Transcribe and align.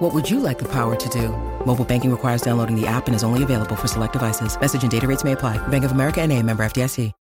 What 0.00 0.14
would 0.14 0.30
you 0.30 0.40
like 0.40 0.58
the 0.58 0.64
power 0.64 0.96
to 0.96 1.08
do? 1.10 1.28
Mobile 1.66 1.84
banking 1.84 2.10
requires 2.10 2.40
downloading 2.40 2.74
the 2.74 2.86
app 2.86 3.06
and 3.06 3.14
is 3.14 3.22
only 3.22 3.42
available 3.42 3.76
for 3.76 3.86
select 3.86 4.14
devices. 4.14 4.58
Message 4.58 4.80
and 4.80 4.90
data 4.90 5.06
rates 5.06 5.24
may 5.24 5.32
apply. 5.32 5.58
Bank 5.68 5.84
of 5.84 5.92
America 5.92 6.22
and 6.22 6.32
a 6.32 6.42
member 6.42 6.64
FDIC. 6.64 7.12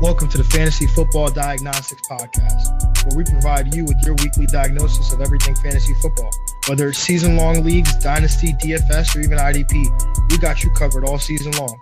Welcome 0.00 0.28
to 0.30 0.38
the 0.38 0.42
Fantasy 0.42 0.88
Football 0.88 1.30
Diagnostics 1.30 2.02
Podcast, 2.10 3.06
where 3.06 3.16
we 3.16 3.22
provide 3.22 3.72
you 3.72 3.84
with 3.84 3.96
your 4.04 4.16
weekly 4.16 4.46
diagnosis 4.46 5.12
of 5.12 5.20
everything 5.20 5.54
fantasy 5.54 5.94
football. 6.02 6.30
Whether 6.66 6.88
it's 6.88 6.98
season 6.98 7.36
long 7.36 7.62
leagues, 7.62 7.94
dynasty, 7.94 8.52
DFS, 8.54 9.14
or 9.14 9.20
even 9.20 9.38
IDP, 9.38 10.32
we 10.32 10.38
got 10.38 10.64
you 10.64 10.72
covered 10.72 11.04
all 11.04 11.20
season 11.20 11.52
long. 11.52 11.80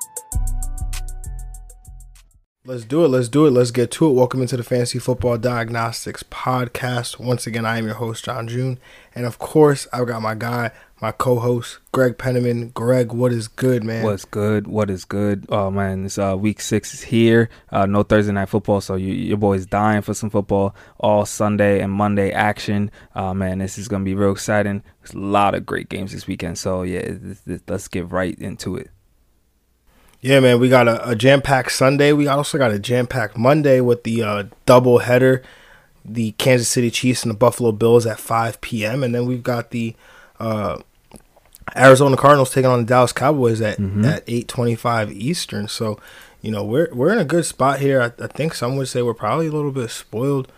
Let's 2.67 2.87
do 2.87 3.05
it. 3.05 3.09
Let's 3.09 3.29
do 3.29 3.45
it. 3.45 3.51
Let's 3.51 3.71
get 3.71 3.91
to 3.91 4.09
it. 4.09 4.13
Welcome 4.15 4.41
into 4.41 4.57
the 4.57 4.63
Fantasy 4.63 4.99
Football 4.99 5.37
Diagnostics 5.37 6.23
Podcast. 6.23 7.19
Once 7.19 7.47
again, 7.47 7.67
I 7.67 7.77
am 7.77 7.85
your 7.85 7.97
host, 7.97 8.25
John 8.25 8.49
June. 8.49 8.79
And 9.15 9.27
of 9.27 9.39
course, 9.39 9.87
I've 9.93 10.07
got 10.07 10.23
my 10.23 10.35
guy, 10.35 10.71
my 10.99 11.13
co-host 11.13 11.81
Greg 11.93 12.17
Penniman. 12.17 12.71
Greg, 12.71 13.13
what 13.13 13.33
is 13.33 13.49
good, 13.49 13.85
man? 13.85 14.03
What's 14.03 14.25
good? 14.25 14.67
What 14.67 14.89
is 14.89 15.05
good? 15.05 15.45
Oh 15.51 15.71
man, 15.71 16.05
this 16.05 16.17
uh, 16.17 16.39
week 16.39 16.63
six 16.63 16.95
is 16.95 17.03
here. 17.03 17.51
Uh, 17.71 17.85
no 17.85 18.03
Thursday 18.03 18.33
night 18.33 18.49
football, 18.49 18.81
so 18.81 18.95
you, 18.95 19.13
your 19.13 19.37
boy's 19.37 19.67
dying 19.67 20.01
for 20.01 20.15
some 20.15 20.31
football. 20.31 20.75
All 20.99 21.27
Sunday 21.27 21.83
and 21.83 21.93
Monday 21.93 22.33
action. 22.33 22.91
Uh, 23.15 23.35
man, 23.35 23.59
this 23.59 23.77
is 23.77 23.89
gonna 23.89 24.05
be 24.05 24.15
real 24.15 24.33
exciting. 24.33 24.83
There's 25.03 25.13
a 25.13 25.19
lot 25.19 25.55
of 25.55 25.67
great 25.67 25.91
games 25.91 26.13
this 26.13 26.27
weekend. 26.27 26.57
So 26.57 26.83
yeah, 26.83 27.13
let's 27.69 27.89
get 27.89 28.11
right 28.11 28.39
into 28.39 28.77
it. 28.77 28.91
Yeah, 30.25 30.41
man, 30.41 30.59
we 30.59 30.71
got 30.71 30.89
a, 30.89 31.11
a 31.11 31.15
jam-packed 31.15 31.71
Sunday. 31.71 32.15
We 32.15 32.29
also 32.29 32.57
got 32.57 32.71
a 32.71 32.79
jam-packed 32.79 33.37
Monday 33.37 33.83
with 33.83 34.05
the 34.05 34.23
uh, 34.23 34.45
double 34.65 35.01
header, 35.01 35.43
the 36.03 36.33
Kansas 36.33 36.67
City 36.67 36.91
Chiefs 36.91 37.25
and 37.25 37.31
the 37.31 37.37
Buffalo 37.37 37.73
Bills 37.73 38.07
at 38.07 38.19
5 38.19 38.63
p.m. 38.63 39.05
And 39.05 39.15
then 39.15 39.27
we've 39.27 39.43
got 39.43 39.71
the 39.71 39.95
uh, 40.41 40.79
Arizona 41.77 42.17
Cardinals 42.17 42.51
taking 42.51 42.71
on 42.71 42.79
the 42.81 42.87
Dallas 42.87 43.13
Cowboys 43.13 43.61
at 43.61 43.77
mm-hmm. 43.77 44.07
at 44.07 44.25
eight 44.27 44.49
twenty 44.49 44.75
five 44.75 45.13
Eastern. 45.13 45.69
So, 45.69 46.01
you 46.41 46.51
know, 46.51 46.65
we're 46.65 46.89
we're 46.91 47.13
in 47.13 47.19
a 47.19 47.25
good 47.27 47.45
spot 47.45 47.81
here. 47.81 48.01
I, 48.01 48.25
I 48.25 48.29
think 48.29 48.55
some 48.55 48.77
would 48.77 48.89
say 48.89 49.03
we're 49.03 49.13
probably 49.13 49.49
a 49.49 49.53
little 49.53 49.73
bit 49.73 49.91
spoiled, 49.91 50.51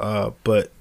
uh, 0.00 0.30
but 0.42 0.72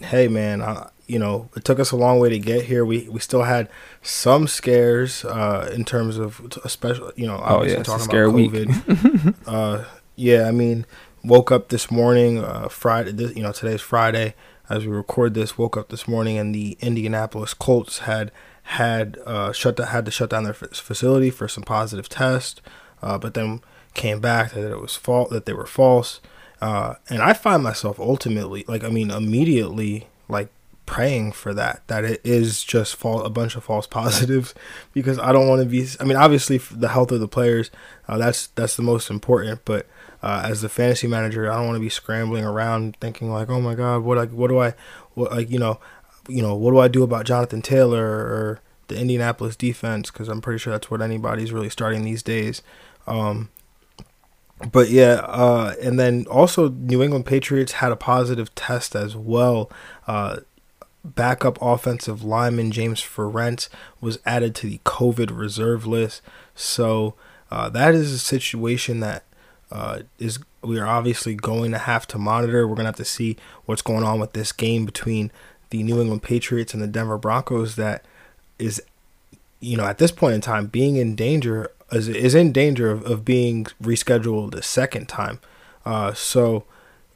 hey, 0.00 0.26
man, 0.26 0.62
I, 0.62 0.88
you 1.10 1.18
know, 1.18 1.50
it 1.56 1.64
took 1.64 1.80
us 1.80 1.90
a 1.90 1.96
long 1.96 2.20
way 2.20 2.28
to 2.28 2.38
get 2.38 2.66
here. 2.66 2.84
We 2.84 3.08
we 3.08 3.18
still 3.18 3.42
had 3.42 3.68
some 4.00 4.46
scares 4.46 5.24
uh, 5.24 5.70
in 5.74 5.84
terms 5.84 6.18
of 6.18 6.40
especially, 6.64 7.12
you 7.16 7.26
know, 7.26 7.36
obviously 7.36 7.76
oh, 7.76 7.80
yeah, 7.80 7.84
talking 7.84 8.06
about 8.06 8.34
COVID. 8.34 9.34
uh, 9.46 9.84
yeah, 10.14 10.46
I 10.46 10.52
mean, 10.52 10.86
woke 11.24 11.50
up 11.50 11.68
this 11.68 11.90
morning, 11.90 12.38
uh, 12.38 12.68
Friday. 12.68 13.12
This, 13.12 13.36
you 13.36 13.42
know, 13.42 13.52
today's 13.52 13.80
Friday 13.80 14.34
as 14.68 14.86
we 14.86 14.92
record 14.92 15.34
this. 15.34 15.58
Woke 15.58 15.76
up 15.76 15.88
this 15.88 16.06
morning 16.06 16.38
and 16.38 16.54
the 16.54 16.78
Indianapolis 16.80 17.54
Colts 17.54 18.00
had 18.00 18.30
had 18.62 19.18
uh, 19.26 19.52
shut 19.52 19.78
had 19.78 20.04
to 20.04 20.10
shut 20.12 20.30
down 20.30 20.44
their 20.44 20.54
facility 20.54 21.30
for 21.30 21.48
some 21.48 21.64
positive 21.64 22.08
tests, 22.08 22.60
uh, 23.02 23.18
but 23.18 23.34
then 23.34 23.62
came 23.94 24.20
back 24.20 24.52
that 24.52 24.70
it 24.70 24.80
was 24.80 24.94
fault 24.94 25.30
that 25.30 25.44
they 25.44 25.52
were 25.52 25.66
false. 25.66 26.20
Uh, 26.60 26.94
and 27.08 27.22
I 27.22 27.32
find 27.32 27.62
myself 27.64 27.98
ultimately, 27.98 28.64
like 28.68 28.84
I 28.84 28.90
mean, 28.90 29.10
immediately 29.10 30.06
like 30.28 30.50
praying 30.90 31.30
for 31.30 31.54
that 31.54 31.86
that 31.86 32.04
it 32.04 32.20
is 32.24 32.64
just 32.64 32.96
fall, 32.96 33.22
a 33.22 33.30
bunch 33.30 33.54
of 33.54 33.62
false 33.62 33.86
positives 34.00 34.52
because 34.92 35.20
I 35.20 35.30
don't 35.30 35.48
want 35.48 35.62
to 35.62 35.68
be. 35.68 35.86
I 36.00 36.04
mean, 36.04 36.16
obviously 36.16 36.58
the 36.58 36.88
health 36.88 37.12
of 37.12 37.20
the 37.20 37.28
players 37.28 37.70
uh, 38.08 38.18
that's 38.18 38.48
that's 38.48 38.76
the 38.76 38.82
most 38.82 39.08
important, 39.08 39.64
but. 39.64 39.86
Uh, 40.22 40.42
as 40.44 40.60
the 40.60 40.68
fantasy 40.68 41.06
manager, 41.06 41.50
I 41.50 41.56
don't 41.56 41.64
want 41.64 41.76
to 41.76 41.80
be 41.80 41.88
scrambling 41.88 42.44
around 42.44 42.94
thinking 43.00 43.32
like, 43.32 43.48
"Oh 43.48 43.58
my 43.58 43.74
God, 43.74 44.02
what 44.02 44.18
like 44.18 44.28
what 44.28 44.48
do 44.48 44.58
I, 44.58 44.74
what 45.14 45.30
like 45.30 45.48
you 45.48 45.58
know, 45.58 45.80
you 46.28 46.42
know, 46.42 46.54
what 46.54 46.72
do 46.72 46.78
I 46.78 46.88
do 46.88 47.02
about 47.02 47.24
Jonathan 47.24 47.62
Taylor 47.62 48.04
or 48.04 48.60
the 48.88 49.00
Indianapolis 49.00 49.56
defense? 49.56 50.10
Because 50.10 50.28
I'm 50.28 50.42
pretty 50.42 50.58
sure 50.58 50.74
that's 50.74 50.90
what 50.90 51.00
anybody's 51.00 51.52
really 51.52 51.70
starting 51.70 52.04
these 52.04 52.22
days. 52.22 52.60
Um, 53.06 53.48
but 54.72 54.90
yeah, 54.90 55.22
uh, 55.24 55.74
and 55.80 55.98
then 55.98 56.26
also 56.30 56.68
New 56.68 57.02
England 57.02 57.24
Patriots 57.24 57.72
had 57.72 57.92
a 57.92 57.96
positive 57.96 58.54
test 58.54 58.94
as 58.94 59.16
well. 59.16 59.70
Uh, 60.06 60.40
backup 61.04 61.58
offensive 61.60 62.22
lineman 62.22 62.70
James 62.70 63.00
Ferentz 63.00 63.68
was 64.00 64.18
added 64.26 64.54
to 64.56 64.68
the 64.68 64.80
COVID 64.84 65.36
reserve 65.36 65.86
list. 65.86 66.22
So 66.54 67.14
uh, 67.50 67.68
that 67.70 67.94
is 67.94 68.12
a 68.12 68.18
situation 68.18 69.00
that 69.00 69.24
uh, 69.70 70.00
is 70.18 70.38
we 70.62 70.78
are 70.78 70.86
obviously 70.86 71.34
going 71.34 71.70
to 71.72 71.78
have 71.78 72.06
to 72.08 72.18
monitor. 72.18 72.66
We're 72.66 72.76
gonna 72.76 72.88
have 72.88 72.96
to 72.96 73.04
see 73.04 73.36
what's 73.64 73.82
going 73.82 74.04
on 74.04 74.20
with 74.20 74.32
this 74.32 74.52
game 74.52 74.84
between 74.84 75.30
the 75.70 75.82
New 75.82 76.00
England 76.00 76.22
Patriots 76.22 76.74
and 76.74 76.82
the 76.82 76.88
Denver 76.88 77.18
Broncos 77.18 77.76
that 77.76 78.04
is, 78.58 78.82
you 79.60 79.76
know, 79.76 79.86
at 79.86 79.98
this 79.98 80.10
point 80.10 80.34
in 80.34 80.40
time, 80.40 80.66
being 80.66 80.96
in 80.96 81.14
danger 81.14 81.70
is, 81.92 82.08
is 82.08 82.34
in 82.34 82.52
danger 82.52 82.90
of, 82.90 83.04
of 83.04 83.24
being 83.24 83.64
rescheduled 83.82 84.54
a 84.54 84.62
second 84.62 85.08
time. 85.08 85.40
Uh, 85.84 86.12
so 86.12 86.64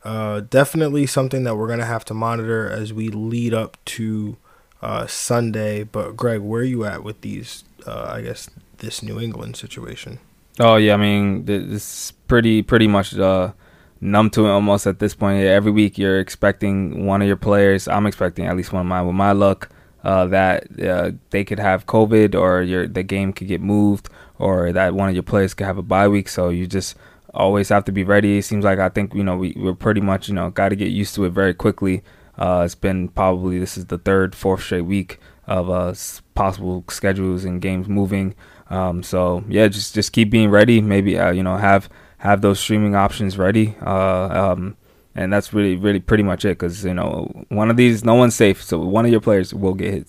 uh, 0.04 0.41
definitely 0.41 1.06
something 1.06 1.44
that 1.44 1.56
we're 1.56 1.69
gonna 1.69 1.87
have 1.87 2.04
to 2.06 2.15
monitor 2.15 2.69
as 2.69 2.92
we 2.92 3.09
lead 3.09 3.54
up 3.54 3.78
to 3.87 4.37
uh, 4.82 5.06
Sunday. 5.06 5.82
But 5.82 6.16
Greg, 6.16 6.41
where 6.41 6.60
are 6.60 6.65
you 6.65 6.84
at 6.84 7.03
with 7.03 7.22
these? 7.22 7.65
Uh, 7.87 8.04
I 8.09 8.20
guess 8.22 8.50
this 8.78 9.03
New 9.03 9.19
England 9.19 9.56
situation. 9.56 10.19
Oh 10.60 10.76
yeah, 10.76 10.94
I 10.94 10.97
mean 10.98 11.44
it's 11.48 12.12
pretty 12.12 12.62
pretty 12.62 12.87
much 12.87 13.16
uh, 13.16 13.53
numb 14.00 14.31
to 14.31 14.47
it 14.47 14.50
almost 14.50 14.87
at 14.87 14.98
this 14.98 15.15
point. 15.15 15.42
Every 15.42 15.72
week 15.72 15.97
you're 15.97 16.21
expecting 16.21 17.06
one 17.06 17.22
of 17.22 17.26
your 17.26 17.36
players. 17.36 17.88
I'm 17.88 18.06
expecting 18.06 18.47
at 18.47 18.56
least 18.56 18.72
one 18.72 18.81
of 18.82 18.86
mine 18.86 19.06
with 19.06 19.16
my 19.16 19.32
luck 19.32 19.71
uh, 20.04 20.26
that 20.26 20.66
they 21.31 21.44
could 21.44 21.59
have 21.59 21.86
COVID 21.86 22.34
or 22.34 22.62
your 22.62 22.86
the 22.86 23.03
game 23.03 23.32
could 23.32 23.48
get 23.48 23.62
moved 23.62 24.10
or 24.38 24.71
that 24.72 24.94
one 24.94 25.09
of 25.09 25.15
your 25.15 25.22
players 25.22 25.54
could 25.54 25.66
have 25.66 25.78
a 25.78 25.82
bye 25.82 26.09
week. 26.09 26.28
So 26.28 26.50
you 26.50 26.66
just 26.66 26.94
always 27.34 27.69
have 27.69 27.84
to 27.87 27.93
be 27.93 28.05
ready. 28.05 28.39
It 28.39 28.45
seems 28.45 28.65
like 28.65 28.78
I 28.78 28.89
think 28.89 29.15
you 29.15 29.25
know 29.25 29.37
we, 29.37 29.55
we're 29.56 29.75
pretty 29.75 30.00
much 30.00 30.28
you 30.28 30.34
know 30.34 30.50
got 30.50 30.71
to 30.71 30.77
get 30.77 30.89
used 30.89 31.15
to 31.17 31.25
it 31.25 31.31
very 31.31 31.55
quickly. 31.55 32.03
Uh, 32.39 32.62
it's 32.65 32.75
been 32.75 33.09
probably 33.09 33.59
this 33.59 33.77
is 33.77 33.87
the 33.87 33.99
third, 33.99 34.34
fourth 34.34 34.62
straight 34.62 34.83
week 34.83 35.21
of 35.47 35.71
uh, 35.71 35.95
possible 36.34 36.84
schedules 36.89 37.45
and 37.45 37.61
games 37.61 37.89
moving. 37.89 38.34
Um, 38.71 39.03
so 39.03 39.45
yeah, 39.49 39.69
just 39.69 39.95
just 39.95 40.12
keep 40.12 40.31
being 40.31 40.50
ready. 40.50 40.81
Maybe 40.81 41.19
uh, 41.19 41.31
you 41.31 41.43
know 41.43 41.56
have 41.56 41.89
have 42.19 42.41
those 42.41 42.59
streaming 42.59 42.95
options 42.95 43.37
ready. 43.37 43.77
Uh, 43.84 44.53
um, 44.53 44.77
and 45.15 45.33
that's 45.33 45.53
really, 45.53 45.77
really 45.77 46.01
pretty 46.01 46.22
much 46.22 46.45
it. 46.45 46.59
Because 46.59 46.84
you 46.84 46.95
know, 46.95 47.45
one 47.49 47.71
of 47.71 47.77
these, 47.77 48.05
no 48.05 48.15
one's 48.15 48.34
safe. 48.34 48.62
So 48.62 48.78
one 48.78 49.05
of 49.05 49.11
your 49.11 49.21
players 49.21 49.55
will 49.55 49.75
get 49.75 49.95
hit. 49.95 50.06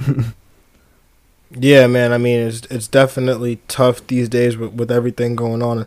yeah, 1.50 1.86
man. 1.86 2.12
I 2.12 2.18
mean, 2.18 2.40
it's 2.40 2.60
it's 2.66 2.88
definitely 2.88 3.60
tough 3.68 4.06
these 4.06 4.28
days 4.28 4.56
with, 4.56 4.74
with 4.74 4.90
everything 4.90 5.36
going 5.36 5.62
on. 5.62 5.86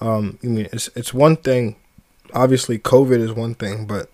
Um, 0.00 0.38
I 0.42 0.46
mean, 0.46 0.68
it's 0.72 0.88
it's 0.94 1.12
one 1.12 1.36
thing. 1.36 1.76
Obviously, 2.34 2.78
COVID 2.78 3.18
is 3.20 3.32
one 3.32 3.54
thing, 3.54 3.86
but 3.86 4.10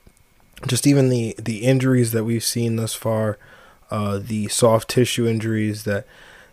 just 0.66 0.86
even 0.86 1.08
the 1.08 1.34
the 1.38 1.64
injuries 1.64 2.12
that 2.12 2.24
we've 2.24 2.44
seen 2.44 2.76
thus 2.76 2.94
far, 2.94 3.38
uh, 3.90 4.18
the 4.22 4.48
soft 4.48 4.88
tissue 4.88 5.26
injuries 5.26 5.84
that 5.84 6.06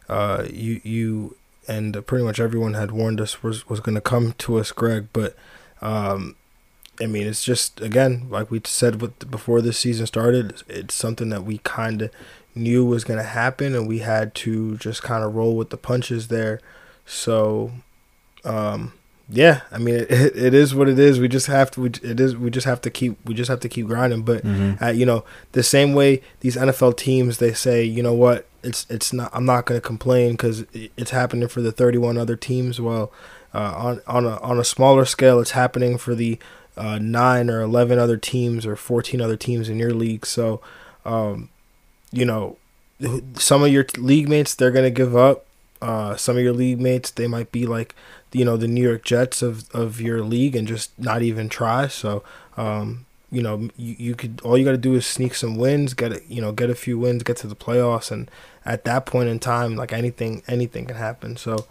uh, 0.09 0.45
you 0.51 0.81
you 0.83 1.37
and 1.67 2.05
pretty 2.05 2.23
much 2.25 2.39
everyone 2.39 2.73
had 2.73 2.91
warned 2.91 3.21
us 3.21 3.43
was 3.43 3.67
was 3.69 3.79
going 3.79 3.95
to 3.95 4.01
come 4.01 4.33
to 4.39 4.57
us, 4.57 4.71
Greg. 4.71 5.07
But 5.13 5.35
um, 5.81 6.35
I 6.99 7.05
mean, 7.05 7.27
it's 7.27 7.43
just 7.43 7.79
again 7.81 8.27
like 8.29 8.51
we 8.51 8.61
said 8.65 9.01
with 9.01 9.29
before 9.31 9.61
this 9.61 9.77
season 9.77 10.07
started. 10.07 10.61
It's 10.67 10.95
something 10.95 11.29
that 11.29 11.43
we 11.43 11.59
kind 11.59 12.01
of 12.03 12.11
knew 12.53 12.83
was 12.83 13.03
going 13.03 13.19
to 13.19 13.25
happen, 13.25 13.75
and 13.75 13.87
we 13.87 13.99
had 13.99 14.35
to 14.35 14.77
just 14.77 15.03
kind 15.03 15.23
of 15.23 15.35
roll 15.35 15.55
with 15.55 15.69
the 15.69 15.77
punches 15.77 16.27
there. 16.27 16.59
So, 17.05 17.71
um, 18.43 18.93
yeah, 19.33 19.61
I 19.71 19.77
mean, 19.77 19.95
it, 19.95 20.11
it 20.11 20.53
is 20.53 20.75
what 20.75 20.89
it 20.89 20.99
is. 20.99 21.19
We 21.19 21.27
just 21.27 21.47
have 21.47 21.71
to. 21.71 21.81
We, 21.81 21.89
it 22.03 22.19
is. 22.19 22.35
We 22.35 22.49
just 22.49 22.65
have 22.65 22.81
to 22.81 22.89
keep. 22.89 23.17
We 23.25 23.33
just 23.33 23.49
have 23.49 23.61
to 23.61 23.69
keep 23.69 23.87
grinding. 23.87 24.23
But 24.23 24.43
mm-hmm. 24.43 24.83
uh, 24.83 24.89
you 24.89 25.05
know, 25.05 25.23
the 25.53 25.63
same 25.63 25.93
way 25.93 26.21
these 26.41 26.55
NFL 26.55 26.97
teams, 26.97 27.37
they 27.37 27.53
say, 27.53 27.83
you 27.83 28.03
know 28.03 28.13
what, 28.13 28.45
it's 28.61 28.85
it's 28.89 29.13
not. 29.13 29.31
I'm 29.33 29.45
not 29.45 29.65
going 29.65 29.79
to 29.79 29.85
complain 29.85 30.31
because 30.31 30.65
it's 30.73 31.11
happening 31.11 31.47
for 31.47 31.61
the 31.61 31.71
31 31.71 32.17
other 32.17 32.35
teams. 32.35 32.81
Well, 32.81 33.11
uh, 33.53 33.73
on 33.77 34.01
on 34.05 34.25
a 34.25 34.37
on 34.39 34.59
a 34.59 34.65
smaller 34.65 35.05
scale, 35.05 35.39
it's 35.39 35.51
happening 35.51 35.97
for 35.97 36.13
the 36.13 36.37
uh, 36.75 36.99
nine 36.99 37.49
or 37.49 37.61
11 37.61 37.99
other 37.99 38.17
teams 38.17 38.65
or 38.65 38.75
14 38.75 39.21
other 39.21 39.37
teams 39.37 39.69
in 39.69 39.77
your 39.77 39.93
league. 39.93 40.25
So, 40.25 40.61
um, 41.05 41.49
you 42.11 42.25
know, 42.25 42.57
some 43.35 43.63
of 43.63 43.71
your 43.71 43.85
league 43.97 44.27
mates 44.27 44.55
they're 44.55 44.71
gonna 44.71 44.89
give 44.89 45.15
up. 45.15 45.45
Uh, 45.81 46.15
some 46.15 46.37
of 46.37 46.43
your 46.43 46.53
league 46.53 46.79
mates 46.79 47.11
they 47.11 47.27
might 47.27 47.51
be 47.51 47.65
like 47.65 47.95
you 48.31 48.45
know 48.45 48.57
the 48.57 48.67
New 48.67 48.81
York 48.81 49.03
Jets 49.03 49.41
of 49.41 49.69
of 49.71 49.99
your 50.01 50.21
league 50.23 50.55
and 50.55 50.67
just 50.67 50.97
not 50.99 51.21
even 51.21 51.49
try. 51.49 51.87
So 51.87 52.23
um, 52.57 53.05
you 53.31 53.41
know 53.41 53.69
you, 53.77 53.95
you 53.97 54.15
could 54.15 54.41
all 54.43 54.57
you 54.57 54.65
got 54.65 54.71
to 54.71 54.77
do 54.77 54.95
is 54.95 55.05
sneak 55.05 55.35
some 55.35 55.55
wins, 55.55 55.93
get 55.93 56.11
a, 56.11 56.21
you 56.27 56.41
know 56.41 56.51
get 56.51 56.69
a 56.69 56.75
few 56.75 56.97
wins, 56.97 57.23
get 57.23 57.37
to 57.37 57.47
the 57.47 57.55
playoffs, 57.55 58.11
and 58.11 58.29
at 58.65 58.85
that 58.85 59.05
point 59.05 59.29
in 59.29 59.39
time, 59.39 59.75
like 59.75 59.93
anything 59.93 60.43
anything 60.47 60.85
can 60.85 60.95
happen. 60.97 61.37
So 61.37 61.67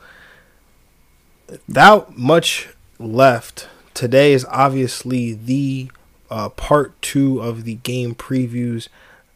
without 1.48 2.16
much 2.16 2.68
left, 2.98 3.68
today 3.94 4.32
is 4.32 4.46
obviously 4.48 5.32
the 5.32 5.90
uh, 6.30 6.48
part 6.50 7.00
two 7.02 7.40
of 7.40 7.64
the 7.64 7.76
game 7.76 8.14
previews. 8.14 8.88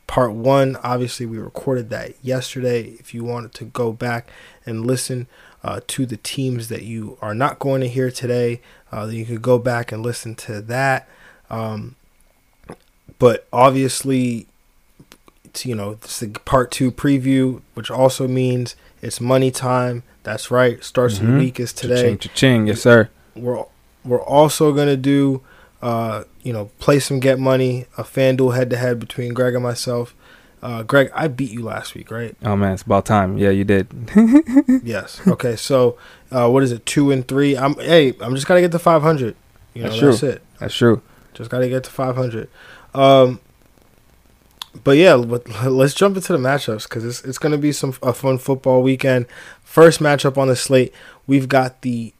Part 0.06 0.32
one, 0.32 0.76
obviously, 0.82 1.24
we 1.26 1.38
recorded 1.38 1.90
that 1.90 2.14
yesterday. 2.22 2.82
If 2.98 3.14
you 3.14 3.24
wanted 3.24 3.54
to 3.54 3.64
go 3.64 3.92
back 3.92 4.28
and 4.66 4.86
listen 4.86 5.26
uh, 5.64 5.80
to 5.88 6.04
the 6.06 6.18
teams 6.18 6.68
that 6.68 6.82
you 6.82 7.18
are 7.22 7.34
not 7.34 7.58
going 7.58 7.80
to 7.80 7.88
hear 7.88 8.10
today, 8.10 8.60
uh, 8.92 9.06
you 9.06 9.24
could 9.24 9.42
go 9.42 9.58
back 9.58 9.90
and 9.90 10.02
listen 10.02 10.34
to 10.34 10.60
that. 10.60 11.08
Um, 11.48 11.96
but 13.18 13.46
obviously, 13.52 14.46
it's, 15.44 15.64
you 15.64 15.74
know, 15.74 15.92
it's 15.92 16.20
the 16.20 16.28
part 16.28 16.70
two 16.70 16.92
preview, 16.92 17.62
which 17.72 17.90
also 17.90 18.28
means 18.28 18.76
it's 19.00 19.20
money 19.20 19.50
time. 19.50 20.02
That's 20.22 20.50
right. 20.50 20.82
Starts 20.84 21.16
mm-hmm. 21.16 21.26
of 21.26 21.32
the 21.32 21.38
week 21.38 21.60
is 21.60 21.72
today. 21.72 22.02
Cha-ching, 22.02 22.18
cha-ching. 22.18 22.66
Yes, 22.66 22.82
sir. 22.82 23.08
We're 23.34 23.64
we're 24.04 24.22
also 24.22 24.72
gonna 24.72 24.96
do, 24.96 25.40
uh, 25.80 26.24
you 26.42 26.52
know, 26.52 26.70
play 26.78 26.98
some 26.98 27.20
get 27.20 27.38
money, 27.38 27.86
a 27.96 28.02
FanDuel 28.04 28.54
head 28.54 28.70
to 28.70 28.76
head 28.76 29.00
between 29.00 29.32
Greg 29.32 29.54
and 29.54 29.62
myself. 29.62 30.14
Uh, 30.64 30.82
Greg, 30.82 31.10
I 31.14 31.28
beat 31.28 31.50
you 31.50 31.62
last 31.62 31.94
week, 31.94 32.10
right? 32.10 32.34
Oh 32.42 32.56
man, 32.56 32.72
it's 32.72 32.80
about 32.80 33.04
time. 33.04 33.36
Yeah, 33.36 33.50
you 33.50 33.64
did. 33.64 33.86
yes. 34.82 35.20
Okay. 35.28 35.56
So, 35.56 35.98
uh, 36.30 36.48
what 36.48 36.62
is 36.62 36.72
it? 36.72 36.86
Two 36.86 37.10
and 37.10 37.28
three. 37.28 37.54
I'm. 37.54 37.74
Hey, 37.74 38.14
I'm 38.18 38.34
just 38.34 38.46
gotta 38.46 38.62
get 38.62 38.72
to 38.72 38.78
500. 38.78 39.36
You 39.74 39.82
know, 39.82 39.88
that's, 39.90 40.00
that's 40.00 40.22
it. 40.22 40.42
That's 40.60 40.74
true. 40.74 41.02
Just 41.34 41.50
gotta 41.50 41.68
get 41.68 41.84
to 41.84 41.90
500. 41.90 42.48
Um, 42.94 43.40
but 44.82 44.92
yeah, 44.92 45.18
but 45.18 45.46
let's 45.70 45.92
jump 45.92 46.16
into 46.16 46.32
the 46.32 46.38
matchups 46.38 46.84
because 46.84 47.04
it's 47.04 47.22
it's 47.24 47.36
gonna 47.36 47.58
be 47.58 47.70
some 47.70 47.94
a 48.02 48.14
fun 48.14 48.38
football 48.38 48.82
weekend. 48.82 49.26
First 49.62 50.00
matchup 50.00 50.38
on 50.38 50.48
the 50.48 50.56
slate, 50.56 50.94
we've 51.26 51.46
got 51.46 51.82
the 51.82 52.14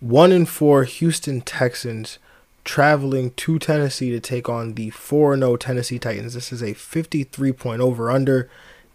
one 0.00 0.32
and 0.32 0.48
four 0.48 0.84
Houston 0.84 1.42
Texans 1.42 2.18
traveling 2.64 3.30
to 3.32 3.58
Tennessee 3.58 4.10
to 4.10 4.20
take 4.20 4.48
on 4.48 4.74
the 4.74 4.90
4 4.90 5.36
0 5.36 5.56
Tennessee 5.56 5.98
Titans. 5.98 6.34
This 6.34 6.52
is 6.52 6.62
a 6.62 6.72
53 6.72 7.52
point 7.52 7.80
over 7.80 8.10
under. 8.10 8.50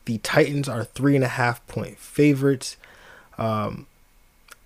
The 0.06 0.18
Titans 0.19 0.68
are 0.68 0.83
three 0.83 1.16
and 1.16 1.24
a 1.24 1.30
half 1.30 1.66
point 1.68 2.00
favorites. 2.00 2.77
Um, 3.38 3.86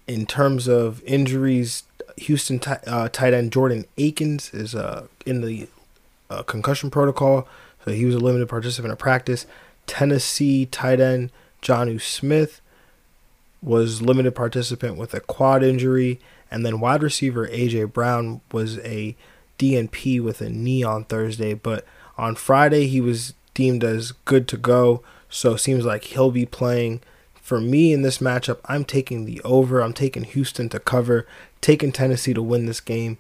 in 0.08 0.26
terms 0.26 0.68
of 0.68 1.04
injuries, 1.04 1.84
Houston 2.18 2.60
t- 2.60 2.72
uh, 2.88 3.10
tight 3.10 3.34
end 3.34 3.52
Jordan 3.52 3.86
Akins 3.98 4.54
is 4.54 4.76
uh, 4.76 5.08
in 5.26 5.42
the 5.42 5.68
uh, 6.30 6.44
concussion 6.44 6.90
protocol, 6.90 7.48
so 7.86 7.92
he 7.92 8.06
was 8.06 8.16
a 8.16 8.20
limited 8.20 8.50
participant 8.50 8.92
in 8.92 8.98
practice. 8.98 9.46
Tennessee 9.86 10.66
tight 10.66 11.00
end 11.00 11.32
Jonnu 11.62 12.02
Smith 12.02 12.62
was 13.62 14.02
limited 14.02 14.36
participant 14.36 14.98
with 14.98 15.14
a 15.14 15.22
quad 15.22 15.64
injury, 15.64 16.20
and 16.54 16.64
then 16.64 16.80
wide 16.80 17.02
receiver 17.02 17.48
AJ 17.48 17.92
Brown 17.92 18.42
was 18.52 18.78
a 18.80 19.16
DNP 19.58 20.22
with 20.22 20.40
a 20.40 20.50
knee 20.50 20.84
on 20.84 21.04
Thursday, 21.04 21.56
but 21.56 21.84
on 22.16 22.36
Friday 22.36 22.88
he 22.88 23.02
was 23.02 23.34
deemed 23.56 23.84
as 23.84 24.12
good 24.12 24.48
to 24.50 24.58
go. 24.58 25.02
So 25.30 25.56
it 25.56 25.60
seems 25.60 25.84
like 25.84 26.04
he'll 26.06 26.32
be 26.32 26.46
playing. 26.46 27.02
For 27.34 27.60
me 27.60 27.92
in 27.92 28.04
this 28.04 28.20
matchup, 28.20 28.60
I'm 28.66 28.86
taking 28.86 29.26
the 29.26 29.42
over. 29.42 29.82
I'm 29.82 29.94
taking 29.94 30.24
Houston 30.24 30.70
to 30.70 30.80
cover, 30.80 31.28
taking 31.60 31.92
Tennessee 31.92 32.34
to 32.36 32.42
win 32.42 32.68
this 32.68 32.80
game, 32.80 33.18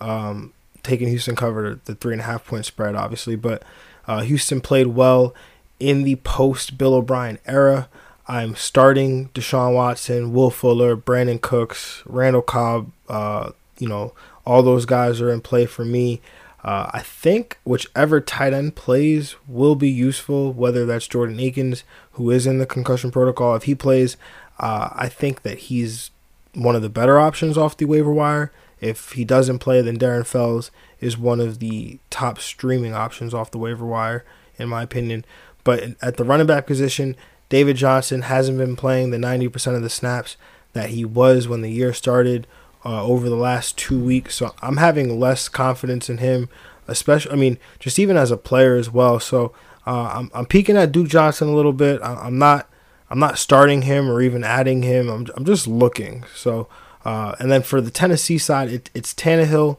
um, 0.00 0.52
taking 0.82 1.08
Houston 1.08 1.34
cover 1.34 1.80
the 1.86 1.94
three 1.94 2.12
and 2.12 2.20
a 2.20 2.24
half 2.24 2.46
point 2.46 2.66
spread, 2.66 2.94
obviously. 2.94 3.34
But 3.34 3.64
uh, 4.06 4.20
Houston 4.20 4.60
played 4.60 4.88
well 4.88 5.34
in 5.80 6.02
the 6.02 6.16
post 6.16 6.76
Bill 6.76 6.94
O'Brien 6.94 7.38
era. 7.46 7.88
I'm 8.26 8.56
starting 8.56 9.28
Deshaun 9.28 9.74
Watson, 9.74 10.32
Will 10.32 10.50
Fuller, 10.50 10.96
Brandin 10.96 11.40
Cooks, 11.40 12.02
Randall 12.06 12.42
Cobb. 12.42 12.90
Uh, 13.08 13.50
you 13.78 13.88
know, 13.88 14.14
all 14.46 14.62
those 14.62 14.86
guys 14.86 15.20
are 15.20 15.30
in 15.30 15.40
play 15.40 15.66
for 15.66 15.84
me. 15.84 16.20
Uh, 16.62 16.90
I 16.94 17.00
think 17.00 17.58
whichever 17.64 18.22
tight 18.22 18.54
end 18.54 18.74
plays 18.74 19.36
will 19.46 19.74
be 19.74 19.90
useful, 19.90 20.52
whether 20.52 20.86
that's 20.86 21.06
Jordan 21.06 21.38
Akins, 21.38 21.84
who 22.12 22.30
is 22.30 22.46
in 22.46 22.58
the 22.58 22.66
concussion 22.66 23.10
protocol. 23.10 23.54
If 23.54 23.64
he 23.64 23.74
plays, 23.74 24.16
uh, 24.58 24.88
I 24.92 25.08
think 25.10 25.42
that 25.42 25.58
he's 25.58 26.10
one 26.54 26.74
of 26.74 26.80
the 26.80 26.88
better 26.88 27.18
options 27.18 27.58
off 27.58 27.76
the 27.76 27.84
waiver 27.84 28.12
wire. 28.12 28.50
If 28.80 29.12
he 29.12 29.24
doesn't 29.24 29.58
play, 29.58 29.82
then 29.82 29.98
Darren 29.98 30.26
Fells 30.26 30.70
is 31.00 31.18
one 31.18 31.40
of 31.40 31.58
the 31.58 31.98
top 32.08 32.38
streaming 32.38 32.94
options 32.94 33.34
off 33.34 33.50
the 33.50 33.58
waiver 33.58 33.84
wire, 33.84 34.24
in 34.58 34.68
my 34.70 34.82
opinion. 34.82 35.26
But 35.64 35.96
at 36.00 36.16
the 36.16 36.24
running 36.24 36.46
back 36.46 36.66
position, 36.66 37.16
David 37.48 37.76
Johnson 37.76 38.22
hasn't 38.22 38.58
been 38.58 38.76
playing 38.76 39.10
the 39.10 39.18
90% 39.18 39.76
of 39.76 39.82
the 39.82 39.90
snaps 39.90 40.36
that 40.72 40.90
he 40.90 41.04
was 41.04 41.46
when 41.46 41.62
the 41.62 41.70
year 41.70 41.92
started 41.92 42.46
uh, 42.84 43.02
over 43.04 43.28
the 43.28 43.36
last 43.36 43.78
two 43.78 43.98
weeks. 43.98 44.34
So 44.34 44.54
I'm 44.60 44.76
having 44.76 45.18
less 45.18 45.48
confidence 45.48 46.10
in 46.10 46.18
him, 46.18 46.48
especially, 46.86 47.32
I 47.32 47.36
mean, 47.36 47.58
just 47.78 47.98
even 47.98 48.16
as 48.16 48.30
a 48.30 48.36
player 48.36 48.76
as 48.76 48.90
well. 48.90 49.20
So 49.20 49.52
uh, 49.86 50.12
I'm, 50.14 50.30
I'm 50.34 50.46
peeking 50.46 50.76
at 50.76 50.92
Duke 50.92 51.08
Johnson 51.08 51.48
a 51.48 51.54
little 51.54 51.72
bit. 51.72 52.00
I, 52.02 52.26
am 52.26 52.38
not. 52.38 52.68
I'm 53.10 53.18
not 53.18 53.38
starting 53.38 53.82
him 53.82 54.10
or 54.10 54.22
even 54.22 54.42
adding 54.42 54.82
him. 54.82 55.08
I'm, 55.08 55.26
I'm 55.36 55.44
just 55.44 55.66
looking. 55.68 56.24
So, 56.34 56.68
uh, 57.04 57.36
and 57.38 57.52
then 57.52 57.62
for 57.62 57.80
the 57.80 57.90
Tennessee 57.90 58.38
side, 58.38 58.70
it, 58.70 58.90
it's 58.94 59.14
Tannehill. 59.14 59.76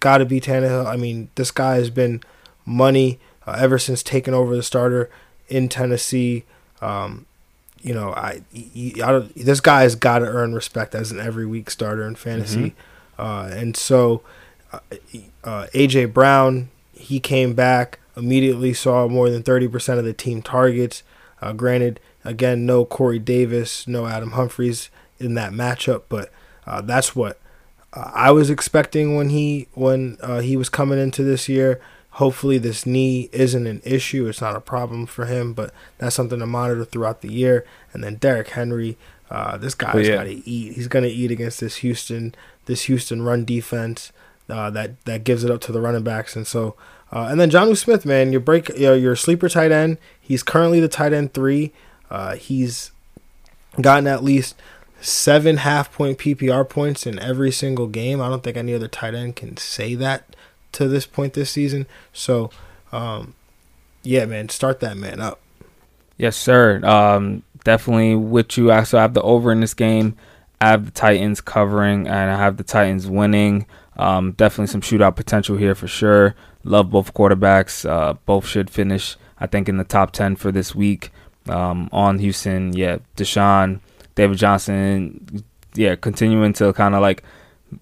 Got 0.00 0.18
to 0.18 0.24
be 0.24 0.40
Tannehill. 0.40 0.86
I 0.86 0.96
mean, 0.96 1.28
this 1.34 1.50
guy 1.50 1.74
has 1.74 1.90
been 1.90 2.22
money 2.64 3.18
uh, 3.46 3.56
ever 3.58 3.78
since 3.78 4.02
taking 4.02 4.32
over 4.32 4.54
the 4.54 4.62
starter 4.62 5.10
in 5.48 5.68
Tennessee. 5.68 6.44
Um, 6.82 7.26
you 7.80 7.94
know, 7.94 8.12
I, 8.12 8.42
I 9.02 9.28
this 9.34 9.60
guy 9.60 9.82
has 9.82 9.94
got 9.94 10.20
to 10.20 10.26
earn 10.26 10.54
respect 10.54 10.94
as 10.94 11.10
an 11.10 11.18
every 11.18 11.46
week 11.46 11.70
starter 11.70 12.06
in 12.06 12.14
fantasy, 12.14 12.70
mm-hmm. 12.70 13.22
uh, 13.22 13.48
and 13.52 13.76
so 13.76 14.22
uh, 14.72 14.78
uh 15.42 15.66
AJ 15.74 16.12
Brown 16.12 16.70
he 16.94 17.18
came 17.18 17.54
back 17.54 17.98
immediately 18.16 18.72
saw 18.72 19.08
more 19.08 19.30
than 19.30 19.42
thirty 19.42 19.66
percent 19.66 19.98
of 19.98 20.04
the 20.04 20.12
team 20.12 20.42
targets. 20.42 21.02
Uh, 21.40 21.52
granted, 21.52 21.98
again, 22.24 22.64
no 22.64 22.84
Corey 22.84 23.18
Davis, 23.18 23.88
no 23.88 24.06
Adam 24.06 24.32
Humphries 24.32 24.88
in 25.18 25.34
that 25.34 25.52
matchup, 25.52 26.02
but 26.08 26.30
uh, 26.66 26.80
that's 26.80 27.16
what 27.16 27.40
I 27.92 28.30
was 28.30 28.48
expecting 28.48 29.16
when 29.16 29.30
he 29.30 29.66
when 29.74 30.18
he 30.40 30.56
was 30.56 30.68
coming 30.68 31.00
into 31.00 31.24
this 31.24 31.48
year. 31.48 31.80
Hopefully, 32.16 32.58
this 32.58 32.84
knee 32.84 33.30
isn't 33.32 33.66
an 33.66 33.80
issue. 33.84 34.28
It's 34.28 34.40
not 34.42 34.54
a 34.54 34.60
problem 34.60 35.06
for 35.06 35.24
him, 35.24 35.54
but 35.54 35.72
that's 35.98 36.14
something 36.14 36.38
to 36.40 36.46
monitor 36.46 36.84
throughout 36.84 37.22
the 37.22 37.32
year. 37.32 37.64
And 37.92 38.04
then 38.04 38.16
Derrick 38.16 38.50
Henry, 38.50 38.98
uh, 39.30 39.56
this 39.56 39.74
guy's 39.74 39.94
oh, 39.94 39.98
yeah. 39.98 40.16
got 40.16 40.24
to 40.24 40.48
eat. 40.48 40.74
He's 40.74 40.88
going 40.88 41.04
to 41.04 41.10
eat 41.10 41.30
against 41.30 41.60
this 41.60 41.76
Houston, 41.76 42.34
this 42.66 42.82
Houston 42.82 43.22
run 43.22 43.46
defense 43.46 44.12
uh, 44.48 44.68
that 44.70 45.02
that 45.06 45.24
gives 45.24 45.42
it 45.42 45.50
up 45.50 45.62
to 45.62 45.72
the 45.72 45.80
running 45.80 46.04
backs. 46.04 46.36
And 46.36 46.46
so, 46.46 46.76
uh, 47.10 47.28
and 47.30 47.40
then 47.40 47.50
Jonnu 47.50 47.76
Smith, 47.76 48.04
man, 48.04 48.30
your 48.30 48.40
break, 48.40 48.68
you 48.70 48.88
know, 48.88 48.94
your 48.94 49.16
sleeper 49.16 49.48
tight 49.48 49.72
end. 49.72 49.96
He's 50.20 50.42
currently 50.42 50.80
the 50.80 50.88
tight 50.88 51.14
end 51.14 51.32
three. 51.32 51.72
Uh, 52.10 52.36
he's 52.36 52.92
gotten 53.80 54.06
at 54.06 54.22
least 54.22 54.54
seven 55.00 55.58
half 55.58 55.92
point 55.92 56.18
PPR 56.18 56.68
points 56.68 57.06
in 57.06 57.18
every 57.18 57.50
single 57.50 57.86
game. 57.86 58.20
I 58.20 58.28
don't 58.28 58.42
think 58.42 58.56
any 58.56 58.74
other 58.74 58.88
tight 58.88 59.14
end 59.14 59.36
can 59.36 59.56
say 59.56 59.94
that 59.94 60.36
to 60.72 60.88
this 60.88 61.06
point 61.06 61.34
this 61.34 61.50
season. 61.50 61.86
So, 62.12 62.50
um, 62.92 63.34
yeah, 64.02 64.24
man, 64.24 64.48
start 64.48 64.80
that 64.80 64.96
man 64.96 65.20
up. 65.20 65.40
Yes, 66.16 66.36
sir. 66.36 66.84
Um, 66.84 67.42
definitely 67.64 68.16
with 68.16 68.56
you. 68.56 68.70
I 68.70 68.78
also 68.78 68.98
have 68.98 69.14
the 69.14 69.22
over 69.22 69.52
in 69.52 69.60
this 69.60 69.74
game. 69.74 70.16
I 70.60 70.68
have 70.68 70.84
the 70.84 70.90
Titans 70.92 71.40
covering, 71.40 72.06
and 72.06 72.30
I 72.30 72.36
have 72.36 72.56
the 72.56 72.64
Titans 72.64 73.06
winning. 73.06 73.66
Um, 73.96 74.32
definitely 74.32 74.68
some 74.68 74.80
shootout 74.80 75.16
potential 75.16 75.56
here 75.56 75.74
for 75.74 75.88
sure. 75.88 76.34
Love 76.64 76.90
both 76.90 77.14
quarterbacks. 77.14 77.88
Uh, 77.88 78.14
both 78.26 78.46
should 78.46 78.70
finish, 78.70 79.16
I 79.38 79.46
think, 79.46 79.68
in 79.68 79.76
the 79.76 79.84
top 79.84 80.12
10 80.12 80.36
for 80.36 80.52
this 80.52 80.74
week. 80.74 81.10
Um, 81.48 81.88
on 81.90 82.20
Houston, 82.20 82.72
yeah, 82.72 82.98
Deshaun, 83.16 83.80
David 84.14 84.38
Johnson, 84.38 85.42
yeah, 85.74 85.96
continuing 85.96 86.52
to 86.54 86.72
kind 86.72 86.94
of 86.94 87.02
like 87.02 87.24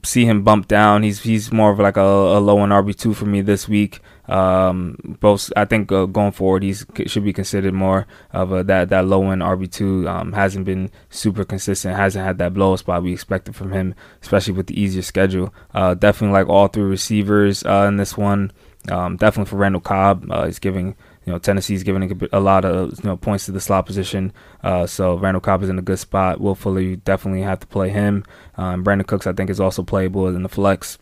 see 0.02 0.24
him 0.24 0.42
bump 0.42 0.68
down. 0.68 1.02
He's 1.02 1.20
he's 1.22 1.52
more 1.52 1.70
of 1.70 1.78
like 1.78 1.96
a, 1.96 2.00
a 2.00 2.40
low 2.40 2.62
end 2.62 2.72
RB 2.72 2.96
two 2.96 3.14
for 3.14 3.26
me 3.26 3.40
this 3.40 3.68
week. 3.68 4.00
Um, 4.28 5.16
both 5.20 5.52
I 5.56 5.64
think 5.64 5.90
uh, 5.90 6.06
going 6.06 6.32
forward 6.32 6.62
he 6.62 6.72
should 7.06 7.24
be 7.24 7.32
considered 7.32 7.74
more 7.74 8.06
of 8.32 8.52
a 8.52 8.62
that 8.64 8.90
that 8.90 9.06
low 9.06 9.30
end 9.30 9.42
RB 9.42 9.70
two. 9.70 10.08
Um, 10.08 10.32
hasn't 10.32 10.64
been 10.64 10.90
super 11.08 11.44
consistent. 11.44 11.96
Hasn't 11.96 12.24
had 12.24 12.38
that 12.38 12.54
blow 12.54 12.76
spot 12.76 13.02
we 13.02 13.12
expected 13.12 13.56
from 13.56 13.72
him, 13.72 13.94
especially 14.22 14.54
with 14.54 14.68
the 14.68 14.80
easier 14.80 15.02
schedule. 15.02 15.52
Uh, 15.74 15.94
definitely 15.94 16.34
like 16.38 16.48
all 16.48 16.68
three 16.68 16.84
receivers 16.84 17.64
uh, 17.64 17.86
in 17.88 17.96
this 17.96 18.16
one. 18.16 18.52
Um, 18.88 19.16
definitely 19.16 19.50
for 19.50 19.56
Randall 19.56 19.82
Cobb, 19.82 20.26
uh, 20.30 20.46
he's 20.46 20.58
giving 20.58 20.96
you 21.24 21.32
know 21.32 21.38
Tennessee's 21.38 21.82
giving 21.82 22.28
a 22.32 22.40
lot 22.40 22.64
of 22.64 22.98
you 22.98 23.04
know 23.04 23.16
points 23.16 23.46
to 23.46 23.52
the 23.52 23.60
slot 23.60 23.86
position. 23.86 24.32
Uh, 24.62 24.86
so 24.86 25.16
Randall 25.16 25.40
Cobb 25.40 25.62
is 25.62 25.68
in 25.68 25.78
a 25.78 25.82
good 25.82 25.98
spot. 25.98 26.40
Will 26.40 26.54
Fuller 26.54 26.96
definitely 26.96 27.42
have 27.42 27.60
to 27.60 27.66
play 27.66 27.90
him. 27.90 28.24
Um, 28.56 28.84
Brandin 28.84 29.06
Cooks 29.06 29.26
I 29.26 29.32
think 29.32 29.50
is 29.50 29.60
also 29.60 29.82
playable 29.82 30.28
in 30.28 30.42
the 30.42 30.48
flex. 30.48 30.98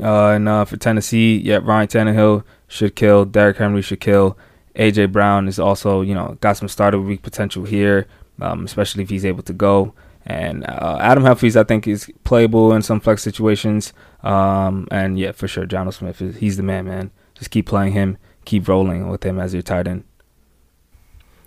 Uh, 0.00 0.28
and 0.28 0.48
uh, 0.48 0.64
for 0.64 0.76
Tennessee, 0.76 1.36
yeah, 1.38 1.60
Ryan 1.62 1.88
Tannehill 1.88 2.44
should 2.68 2.96
kill. 2.96 3.24
Derrick 3.24 3.58
Henry 3.58 3.82
should 3.82 4.00
kill. 4.00 4.38
AJ 4.74 5.12
Brown 5.12 5.48
is 5.48 5.58
also, 5.58 6.00
you 6.00 6.14
know, 6.14 6.38
got 6.40 6.56
some 6.56 6.68
starter 6.68 6.98
week 6.98 7.22
potential 7.22 7.64
here, 7.64 8.06
um, 8.40 8.64
especially 8.64 9.02
if 9.02 9.10
he's 9.10 9.24
able 9.24 9.42
to 9.42 9.52
go. 9.52 9.92
And 10.24 10.64
uh, 10.64 10.98
Adam 11.00 11.24
Humphries, 11.24 11.56
I 11.56 11.64
think, 11.64 11.86
is 11.86 12.10
playable 12.24 12.72
in 12.72 12.82
some 12.82 13.00
flex 13.00 13.22
situations. 13.22 13.92
Um, 14.22 14.86
and 14.90 15.18
yeah, 15.18 15.32
for 15.32 15.48
sure, 15.48 15.66
Jonnu 15.66 15.92
Smith, 15.92 16.36
he's 16.36 16.56
the 16.56 16.62
man, 16.62 16.86
man. 16.86 17.10
Just 17.34 17.50
keep 17.50 17.66
playing 17.66 17.92
him, 17.92 18.18
keep 18.44 18.68
rolling 18.68 19.08
with 19.08 19.24
him 19.24 19.38
as 19.38 19.52
your 19.52 19.62
tight 19.62 19.86
end. 19.86 20.04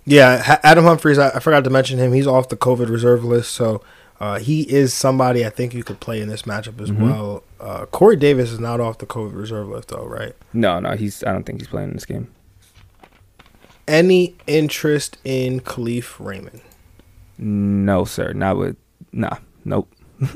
Yeah, 0.04 0.60
Adam 0.62 0.84
Humphries, 0.84 1.18
I, 1.18 1.40
forgot 1.40 1.64
to 1.64 1.70
mention 1.70 1.98
him. 1.98 2.12
He's 2.12 2.28
off 2.28 2.48
the 2.48 2.56
COVID 2.56 2.88
reserve 2.88 3.24
list, 3.24 3.50
so 3.50 3.82
uh, 4.20 4.38
he 4.38 4.62
is 4.62 4.94
somebody 4.94 5.44
I 5.44 5.50
think 5.50 5.74
you 5.74 5.82
could 5.82 5.98
play 5.98 6.20
in 6.20 6.28
this 6.28 6.42
matchup 6.42 6.80
as 6.80 6.90
mm-hmm. 6.90 7.10
well. 7.10 7.42
Uh, 7.58 7.86
Corey 7.86 8.16
Davis 8.16 8.52
is 8.52 8.60
not 8.60 8.80
off 8.80 8.98
the 8.98 9.06
COVID 9.06 9.34
reserve 9.34 9.68
list 9.68 9.88
though, 9.88 10.06
right? 10.06 10.32
No, 10.52 10.78
no, 10.78 10.92
he's. 10.92 11.24
I 11.24 11.32
don't 11.32 11.44
think 11.44 11.60
he's 11.60 11.68
playing 11.68 11.88
in 11.88 11.94
this 11.94 12.06
game. 12.06 12.32
Any 13.88 14.36
interest 14.46 15.18
in 15.24 15.60
Kalif 15.60 16.24
Raymond? 16.24 16.60
No, 17.38 18.04
sir. 18.04 18.32
Not 18.32 18.58
with. 18.58 18.76
Nah. 19.12 19.38
Nope. 19.64 19.92
no, 20.20 20.28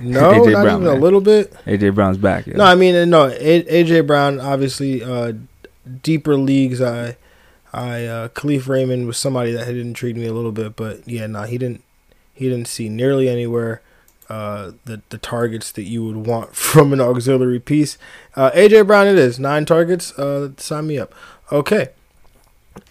AJ 0.00 0.52
not 0.52 0.62
Brown, 0.62 0.66
even 0.66 0.84
man. 0.84 0.96
a 0.96 1.00
little 1.00 1.20
bit. 1.20 1.52
AJ 1.66 1.94
Brown's 1.94 2.18
back. 2.18 2.46
Yeah. 2.46 2.56
No, 2.56 2.64
I 2.64 2.74
mean 2.74 3.10
no. 3.10 3.26
A- 3.26 3.62
AJ 3.84 4.06
Brown, 4.06 4.40
obviously, 4.40 5.04
uh, 5.04 5.34
deeper 6.02 6.36
leagues. 6.36 6.80
I, 6.80 7.16
I, 7.72 8.04
uh, 8.04 8.28
Kalif 8.28 8.68
Raymond 8.68 9.06
was 9.06 9.18
somebody 9.18 9.52
that 9.52 9.66
had 9.66 9.76
intrigued 9.76 10.18
me 10.18 10.26
a 10.26 10.32
little 10.32 10.52
bit, 10.52 10.76
but 10.76 11.06
yeah, 11.06 11.26
no, 11.26 11.42
he 11.42 11.58
didn't. 11.58 11.84
He 12.34 12.48
didn't 12.48 12.68
see 12.68 12.88
nearly 12.88 13.28
anywhere 13.28 13.82
uh, 14.30 14.72
the 14.86 15.02
the 15.10 15.18
targets 15.18 15.70
that 15.72 15.82
you 15.82 16.04
would 16.04 16.26
want 16.26 16.54
from 16.56 16.92
an 16.92 17.00
auxiliary 17.00 17.60
piece. 17.60 17.98
Uh, 18.34 18.50
AJ 18.52 18.86
Brown, 18.86 19.06
it 19.06 19.18
is 19.18 19.38
nine 19.38 19.64
targets. 19.64 20.18
Uh, 20.18 20.50
sign 20.56 20.86
me 20.86 20.98
up. 20.98 21.14
Okay, 21.52 21.88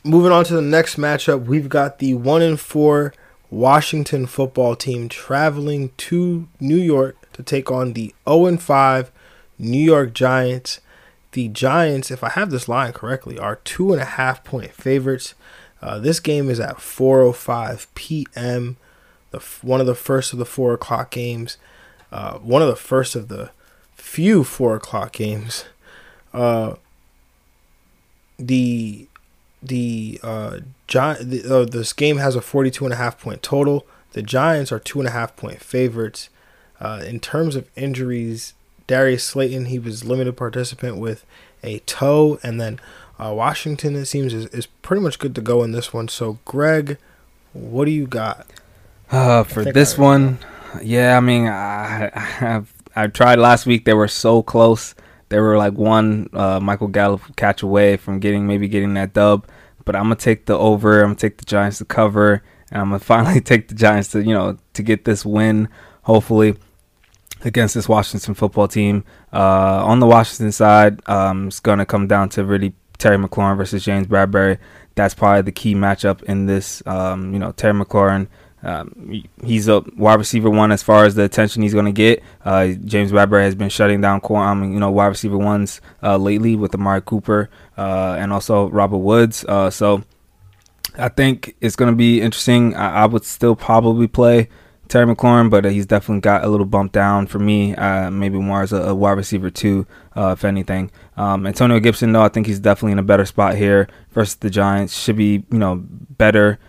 moving 0.04 0.32
on 0.32 0.44
to 0.46 0.54
the 0.54 0.62
next 0.62 0.98
matchup, 0.98 1.46
we've 1.46 1.70
got 1.70 2.00
the 2.00 2.14
one 2.14 2.42
and 2.42 2.60
four 2.60 3.14
Washington 3.50 4.26
football 4.26 4.76
team 4.76 5.10
traveling 5.10 5.92
to 5.98 6.48
New 6.60 6.78
York 6.78 7.16
to 7.34 7.44
take 7.44 7.72
on 7.72 7.94
the 7.94 8.14
0 8.28 8.46
and 8.46 8.62
5 8.62 9.12
New 9.58 9.80
York 9.80 10.14
Giants. 10.14 10.80
The 11.32 11.48
Giants, 11.50 12.10
if 12.12 12.24
I 12.24 12.30
have 12.30 12.50
this 12.50 12.68
line 12.68 12.94
correctly, 12.94 13.38
are 13.38 13.58
two 13.58 13.94
and 13.94 14.02
a 14.02 14.06
half 14.06 14.44
point 14.44 14.72
favorites. 14.72 15.36
Uh, 15.82 16.00
this 16.00 16.20
game 16.20 16.50
is 16.50 16.60
at 16.60 16.78
4:05 16.78 17.88
p.m 17.96 18.78
the 19.32 19.40
one 19.62 19.80
of 19.80 19.88
the 19.88 19.96
first 19.96 20.34
of 20.34 20.40
the 20.40 20.46
four 20.46 20.74
o'clock 20.74 21.12
games, 21.12 21.58
uh, 22.12 22.38
one 22.40 22.62
of 22.62 22.68
the 22.68 22.76
first 22.76 23.16
of 23.16 23.28
the 23.28 23.52
few 23.96 24.44
four 24.44 24.76
o'clock 24.76 25.12
games. 25.12 25.66
Uh, 26.34 26.76
the 28.38 29.08
the 29.62 30.20
uh, 30.24 30.60
the, 30.88 31.44
uh, 31.50 31.66
this 31.66 31.94
game 31.94 32.18
has 32.18 32.36
a 32.36 32.42
42 32.42 32.86
and 32.86 32.94
a 32.94 32.98
half 32.98 33.20
point 33.20 33.44
total. 33.44 33.86
The 34.14 34.22
Giants 34.24 34.72
are 34.72 34.80
two 34.80 35.00
and 35.00 35.08
a 35.08 35.12
half 35.12 35.36
point 35.36 35.62
favorites. 35.62 36.30
Uh, 36.80 37.04
in 37.06 37.20
terms 37.20 37.58
of 37.58 37.70
injuries, 37.76 38.54
Darius 38.90 39.24
Slayton 39.24 39.66
he 39.66 39.78
was 39.78 40.04
limited 40.04 40.36
participant 40.36 40.98
with 40.98 41.24
a 41.62 41.78
toe, 41.82 42.40
and 42.42 42.60
then 42.60 42.80
uh, 43.20 43.32
Washington 43.36 43.96
it 43.96 44.08
seems 44.08 44.34
is, 44.34 44.48
is 44.48 44.66
pretty 44.66 45.04
much 45.04 45.20
good 45.20 45.36
to 45.36 45.42
go 45.42 45.62
in 45.64 45.74
this 45.74 45.94
one. 45.94 46.08
So 46.08 46.40
Greg, 46.44 46.98
what 47.54 47.86
do 47.86 47.92
you 47.92 48.08
got? 48.08 48.48
Uh, 49.12 49.44
for 49.44 49.64
this 49.64 49.96
one, 49.96 50.40
yeah, 50.82 51.16
I 51.16 51.20
mean, 51.20 51.46
I, 51.46 52.10
I 52.16 52.20
have 52.20 52.74
I 52.96 53.06
tried 53.06 53.38
last 53.38 53.68
week. 53.68 53.86
They 53.86 53.94
were 53.94 54.08
so 54.08 54.42
close. 54.42 54.96
They 55.30 55.40
were 55.40 55.56
like 55.56 55.74
one 55.74 56.28
uh, 56.34 56.60
Michael 56.60 56.88
Gallup 56.88 57.22
catch 57.36 57.62
away 57.62 57.96
from 57.96 58.20
getting 58.20 58.48
maybe 58.48 58.68
getting 58.68 58.96
that 58.96 59.14
dub. 59.14 59.46
But 59.86 59.96
I'm 59.96 60.06
gonna 60.06 60.16
take 60.16 60.48
the 60.48 60.58
over. 60.58 61.02
I'm 61.02 61.10
gonna 61.10 61.16
take 61.16 61.38
the 61.38 61.46
Giants 61.46 61.78
to 61.78 61.86
cover, 61.86 62.42
and 62.72 62.82
I'm 62.82 62.88
gonna 62.90 63.00
finally 63.02 63.40
take 63.40 63.68
the 63.68 63.76
Giants 63.76 64.10
to 64.14 64.24
you 64.24 64.34
know 64.34 64.58
to 64.74 64.82
get 64.82 65.06
this 65.06 65.24
win. 65.24 65.70
Hopefully 66.02 66.56
against 67.44 67.76
this 67.76 67.88
Washington 67.88 68.34
football 68.34 68.68
team. 68.68 69.04
Uh, 69.32 69.84
on 69.86 70.00
the 70.00 70.08
Washington 70.08 70.52
side, 70.52 71.02
um, 71.08 71.48
it's 71.48 71.60
gonna 71.60 71.86
come 71.86 72.08
down 72.08 72.30
to 72.30 72.44
really 72.44 72.74
Terry 72.98 73.18
McLaurin 73.18 73.58
versus 73.58 73.84
James 73.84 74.08
Bradberry. 74.08 74.58
That's 74.96 75.14
probably 75.14 75.44
the 75.44 75.52
key 75.52 75.76
matchup 75.76 76.24
in 76.24 76.46
this. 76.46 76.84
Um, 76.86 77.34
you 77.34 77.40
know, 77.40 77.52
Terry 77.52 77.74
McLaurin 77.74 78.28
um, 78.62 79.24
he's 79.44 79.68
a 79.68 79.84
wide 79.96 80.20
receiver 80.20 80.50
one 80.50 80.72
as 80.72 80.84
far 80.84 81.06
as 81.06 81.16
the 81.16 81.24
attention 81.24 81.62
he's 81.64 81.74
going 81.74 81.86
to 81.86 81.92
get. 81.92 82.22
Uh, 82.44 82.68
James 82.86 83.12
Bradberry 83.12 83.44
has 83.44 83.56
been 83.56 83.70
shutting 83.70 84.02
down, 84.02 84.22
um, 84.30 84.74
you 84.74 84.80
know, 84.80 84.92
wide 84.92 85.08
receiver 85.08 85.38
ones 85.38 85.82
uh, 86.04 86.18
lately 86.18 86.56
with 86.56 86.76
Amari 86.76 87.02
Cooper 87.02 87.50
uh, 87.78 88.16
and 88.20 88.34
also 88.34 88.70
Robert 88.70 88.98
Woods. 88.98 89.46
Uh, 89.46 89.70
so 89.70 90.04
I 90.98 91.10
think 91.10 91.56
it's 91.62 91.76
going 91.76 91.92
to 91.92 91.96
be 91.96 92.22
interesting. 92.22 92.76
I, 92.76 93.04
I, 93.04 93.06
would 93.06 93.24
still 93.24 93.56
probably 93.56 94.08
play 94.08 94.50
Terry 94.90 95.06
McLaurin, 95.06 95.50
but 95.50 95.64
he's 95.66 95.86
definitely 95.86 96.22
got 96.22 96.44
a 96.44 96.50
little 96.50 96.66
bump 96.66 96.92
down 96.92 97.28
for 97.28 97.40
me. 97.40 97.76
Uh, 97.76 98.12
maybe 98.12 98.38
more 98.40 98.64
as 98.64 98.74
a, 98.74 98.82
a 98.82 98.96
wide 98.96 99.12
receiver 99.12 99.50
too, 99.50 99.88
uh, 100.18 100.32
if 100.38 100.44
anything. 100.44 100.92
Um, 101.16 101.48
Antonio 101.48 101.80
Gibson, 101.80 102.12
though, 102.12 102.24
I 102.24 102.30
think 102.30 102.48
he's 102.48 102.60
definitely 102.60 102.94
in 102.94 103.00
a 103.00 103.04
better 103.04 103.26
spot 103.26 103.56
here 103.56 103.88
versus 104.12 104.36
the 104.36 104.50
Giants. 104.50 104.98
Should 104.98 105.16
be, 105.16 105.46
you 105.52 105.60
know, 105.60 105.84
better 105.86 106.60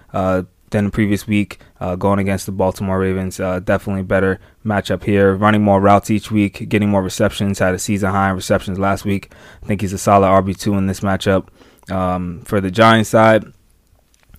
than 0.71 0.85
the 0.87 0.91
previous 0.91 1.27
week, 1.27 1.59
uh, 1.81 1.97
going 1.97 2.19
against 2.19 2.47
the 2.47 2.53
Baltimore 2.53 2.99
Ravens. 2.99 3.39
Uh, 3.39 3.61
definitely 3.61 4.03
better 4.03 4.41
matchup 4.65 5.05
here. 5.05 5.35
Running 5.35 5.63
more 5.63 5.81
routes 5.81 6.11
each 6.11 6.31
week, 6.31 6.69
getting 6.69 6.89
more 6.89 7.03
receptions. 7.03 7.59
Had 7.59 7.75
a 7.75 7.79
season 7.79 8.11
high 8.11 8.31
in 8.31 8.37
receptions 8.37 8.79
last 8.79 9.05
week. 9.05 9.33
I 9.63 9.67
think 9.67 9.81
he's 9.81 9.93
a 9.93 9.99
solid 9.99 10.27
RB 10.27 10.57
two 10.59 10.75
in 10.75 10.87
this 10.87 11.01
matchup. 11.01 11.49
Um, 11.91 12.43
for 12.45 12.61
the 12.61 12.71
Giants 12.71 13.11
side, 13.11 13.45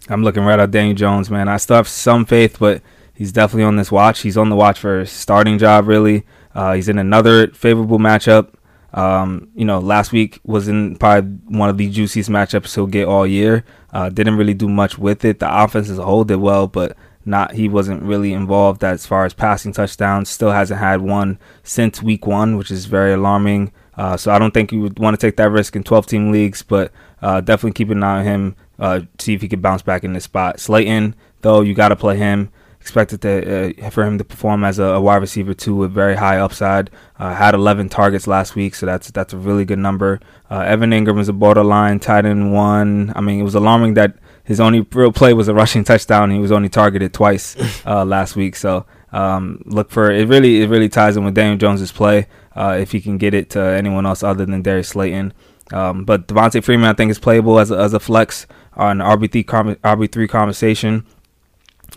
I'm 0.09 0.23
looking 0.23 0.43
right 0.43 0.59
at 0.59 0.71
Daniel 0.71 0.95
Jones. 0.95 1.29
Man, 1.29 1.47
I 1.47 1.57
still 1.57 1.77
have 1.77 1.88
some 1.88 2.25
faith, 2.25 2.57
but 2.59 2.81
he's 3.13 3.32
definitely 3.32 3.63
on 3.63 3.75
this 3.75 3.91
watch. 3.91 4.22
He's 4.22 4.38
on 4.38 4.50
the 4.50 4.56
watch 4.56 4.80
for 4.80 5.01
a 5.01 5.06
starting 5.06 5.58
job. 5.58 5.88
Really, 5.88 6.25
uh, 6.56 6.74
he's 6.74 6.89
in 6.89 6.98
another 6.98 7.48
favorable 7.50 8.00
matchup. 8.00 8.53
Um, 8.94 9.50
you 9.56 9.63
know, 9.63 9.80
last 9.80 10.12
week 10.12 10.39
was 10.44 10.68
in 10.68 10.98
probably 10.98 11.32
one 11.48 11.70
of 11.70 11.77
the 11.77 11.89
juiciest 11.89 12.30
matchups 12.30 12.75
he'll 12.75 12.88
get 12.88 13.08
all 13.08 13.25
year. 13.25 13.63
Uh, 13.94 14.10
didn't 14.10 14.38
really 14.38 14.53
do 14.53 14.68
much 14.68 14.98
with 14.98 15.24
it. 15.24 15.39
The 15.39 15.63
offense 15.63 15.89
as 15.89 15.98
a 15.98 16.03
whole 16.03 16.24
did 16.24 16.38
well, 16.38 16.68
but 16.68 16.98
not 17.25 17.53
he 17.53 17.70
wasn't 17.70 18.01
really 18.01 18.34
involved 18.34 18.84
as 18.84 19.06
far 19.06 19.25
as 19.25 19.34
passing 19.34 19.72
touchdowns. 19.72 20.30
Still 20.30 20.51
hasn't 20.51 20.80
had 20.80 21.01
one 21.01 21.39
since 21.63 22.01
week 22.01 22.25
one, 22.25 22.58
which 22.58 22.72
is 22.72 22.86
very 22.86 23.13
alarming. 23.13 23.72
Uh, 23.96 24.18
so 24.18 24.32
I 24.32 24.39
don't 24.39 24.53
think 24.53 24.72
you 24.72 24.82
would 24.82 25.00
want 25.00 25.20
to 25.20 25.27
take 25.27 25.38
that 25.38 25.51
risk 25.51 25.75
in 25.75 25.84
12 25.84 26.08
team 26.08 26.32
leagues, 26.32 26.63
but 26.63 26.91
uh, 27.22 27.41
definitely 27.41 27.74
keep 27.74 27.89
an 27.89 28.03
eye 28.03 28.20
on 28.20 28.25
him. 28.25 28.56
Uh, 28.80 29.01
see 29.20 29.34
if 29.34 29.41
he 29.41 29.48
could 29.48 29.62
bounce 29.62 29.84
back 29.84 30.03
in 30.03 30.13
this 30.13 30.24
spot. 30.24 30.60
Slayton, 30.60 31.15
though, 31.41 31.62
you 31.62 31.75
got 31.75 31.89
to 31.89 31.96
play 31.96 32.18
him 32.18 32.51
expected 32.81 33.21
to 33.21 33.85
uh, 33.85 33.89
for 33.91 34.03
him 34.03 34.17
to 34.17 34.23
perform 34.23 34.63
as 34.63 34.79
a, 34.79 34.83
a, 34.83 35.01
wide 35.01 35.17
receiver 35.17 35.53
too 35.53 35.75
with 35.75 35.91
very 35.91 36.15
high 36.15 36.38
upside. 36.39 36.89
Uh, 37.19 37.33
had 37.33 37.53
11 37.53 37.89
targets 37.89 38.25
last 38.25 38.55
week, 38.55 38.73
so 38.73 38.85
that's 38.88 39.11
that's 39.11 39.33
a 39.33 39.38
really 39.38 39.63
good 39.63 39.79
number. 39.79 40.19
Uh, 40.50 40.61
Evan 40.61 40.89
Engram 40.89 41.19
is 41.19 41.29
a 41.29 41.33
borderline 41.33 42.00
tight 42.00 42.25
end 42.25 42.53
one. 42.53 43.13
I 43.15 43.21
mean, 43.21 43.39
it 43.39 43.43
was 43.43 43.55
alarming 43.55 43.93
that 43.93 44.17
his 44.43 44.59
only 44.59 44.81
real 44.91 45.11
play 45.11 45.33
was 45.33 45.47
a 45.47 45.53
rushing 45.53 45.83
touchdown. 45.91 46.31
He 46.31 46.39
was 46.39 46.51
only 46.51 46.69
targeted 46.69 47.13
twice 47.13 47.55
uh, 47.85 48.03
last 48.03 48.35
week, 48.35 48.55
so 48.55 48.85
um, 49.11 49.61
look 49.65 49.91
for 49.91 50.11
it. 50.11 50.27
Really, 50.27 50.63
it 50.63 50.69
really 50.69 50.89
ties 50.89 51.15
in 51.15 51.23
with 51.23 51.35
Daniel 51.35 51.57
Jones's 51.57 51.91
play 51.91 52.27
uh, 52.55 52.77
if 52.79 52.91
he 52.91 53.00
can 53.00 53.17
get 53.17 53.33
it 53.33 53.51
to 53.51 53.61
anyone 53.61 54.05
else 54.05 54.23
other 54.23 54.45
than 54.45 54.61
Darius 54.63 54.89
Slayton. 54.89 55.33
Um, 55.71 56.03
but 56.03 56.27
Devonta 56.27 56.63
Freeman, 56.63 56.89
I 56.89 56.93
think, 56.93 57.11
is 57.11 57.19
playable 57.19 57.59
as 57.59 57.71
a, 57.71 57.77
as 57.77 57.93
a 57.93 58.00
flex 58.00 58.47
on 58.73 58.97
RB 58.97 59.31
three 59.31 59.43
RB 59.43 60.11
three 60.11 60.27
conversation. 60.27 61.05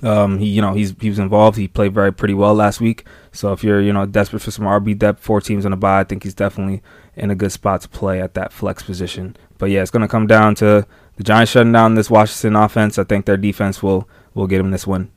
Um, 0.02 0.38
he, 0.38 0.46
you 0.46 0.60
know, 0.60 0.74
he's 0.74 0.94
he 1.00 1.08
was 1.08 1.18
involved. 1.18 1.56
He 1.56 1.68
played 1.68 1.94
very 1.94 2.12
pretty 2.12 2.34
well 2.34 2.54
last 2.54 2.80
week. 2.80 3.04
So 3.32 3.52
if 3.52 3.62
you're, 3.62 3.80
you 3.80 3.92
know, 3.92 4.06
desperate 4.06 4.40
for 4.40 4.50
some 4.50 4.64
RB 4.64 4.98
depth, 4.98 5.22
four 5.22 5.40
teams 5.40 5.64
on 5.64 5.70
the 5.70 5.76
bye, 5.76 6.00
I 6.00 6.04
think 6.04 6.24
he's 6.24 6.34
definitely 6.34 6.82
in 7.16 7.30
a 7.30 7.34
good 7.34 7.52
spot 7.52 7.80
to 7.82 7.88
play 7.88 8.20
at 8.20 8.34
that 8.34 8.52
flex 8.52 8.82
position. 8.82 9.36
But 9.58 9.70
yeah, 9.70 9.82
it's 9.82 9.90
going 9.90 10.02
to 10.02 10.08
come 10.08 10.26
down 10.26 10.56
to 10.56 10.86
the 11.16 11.22
Giants 11.22 11.52
shutting 11.52 11.72
down 11.72 11.94
this 11.94 12.10
Washington 12.10 12.56
offense. 12.56 12.98
I 12.98 13.04
think 13.04 13.26
their 13.26 13.36
defense 13.36 13.82
will 13.82 14.08
will 14.34 14.46
get 14.46 14.60
him 14.60 14.72
this 14.72 14.86
win. 14.86 15.10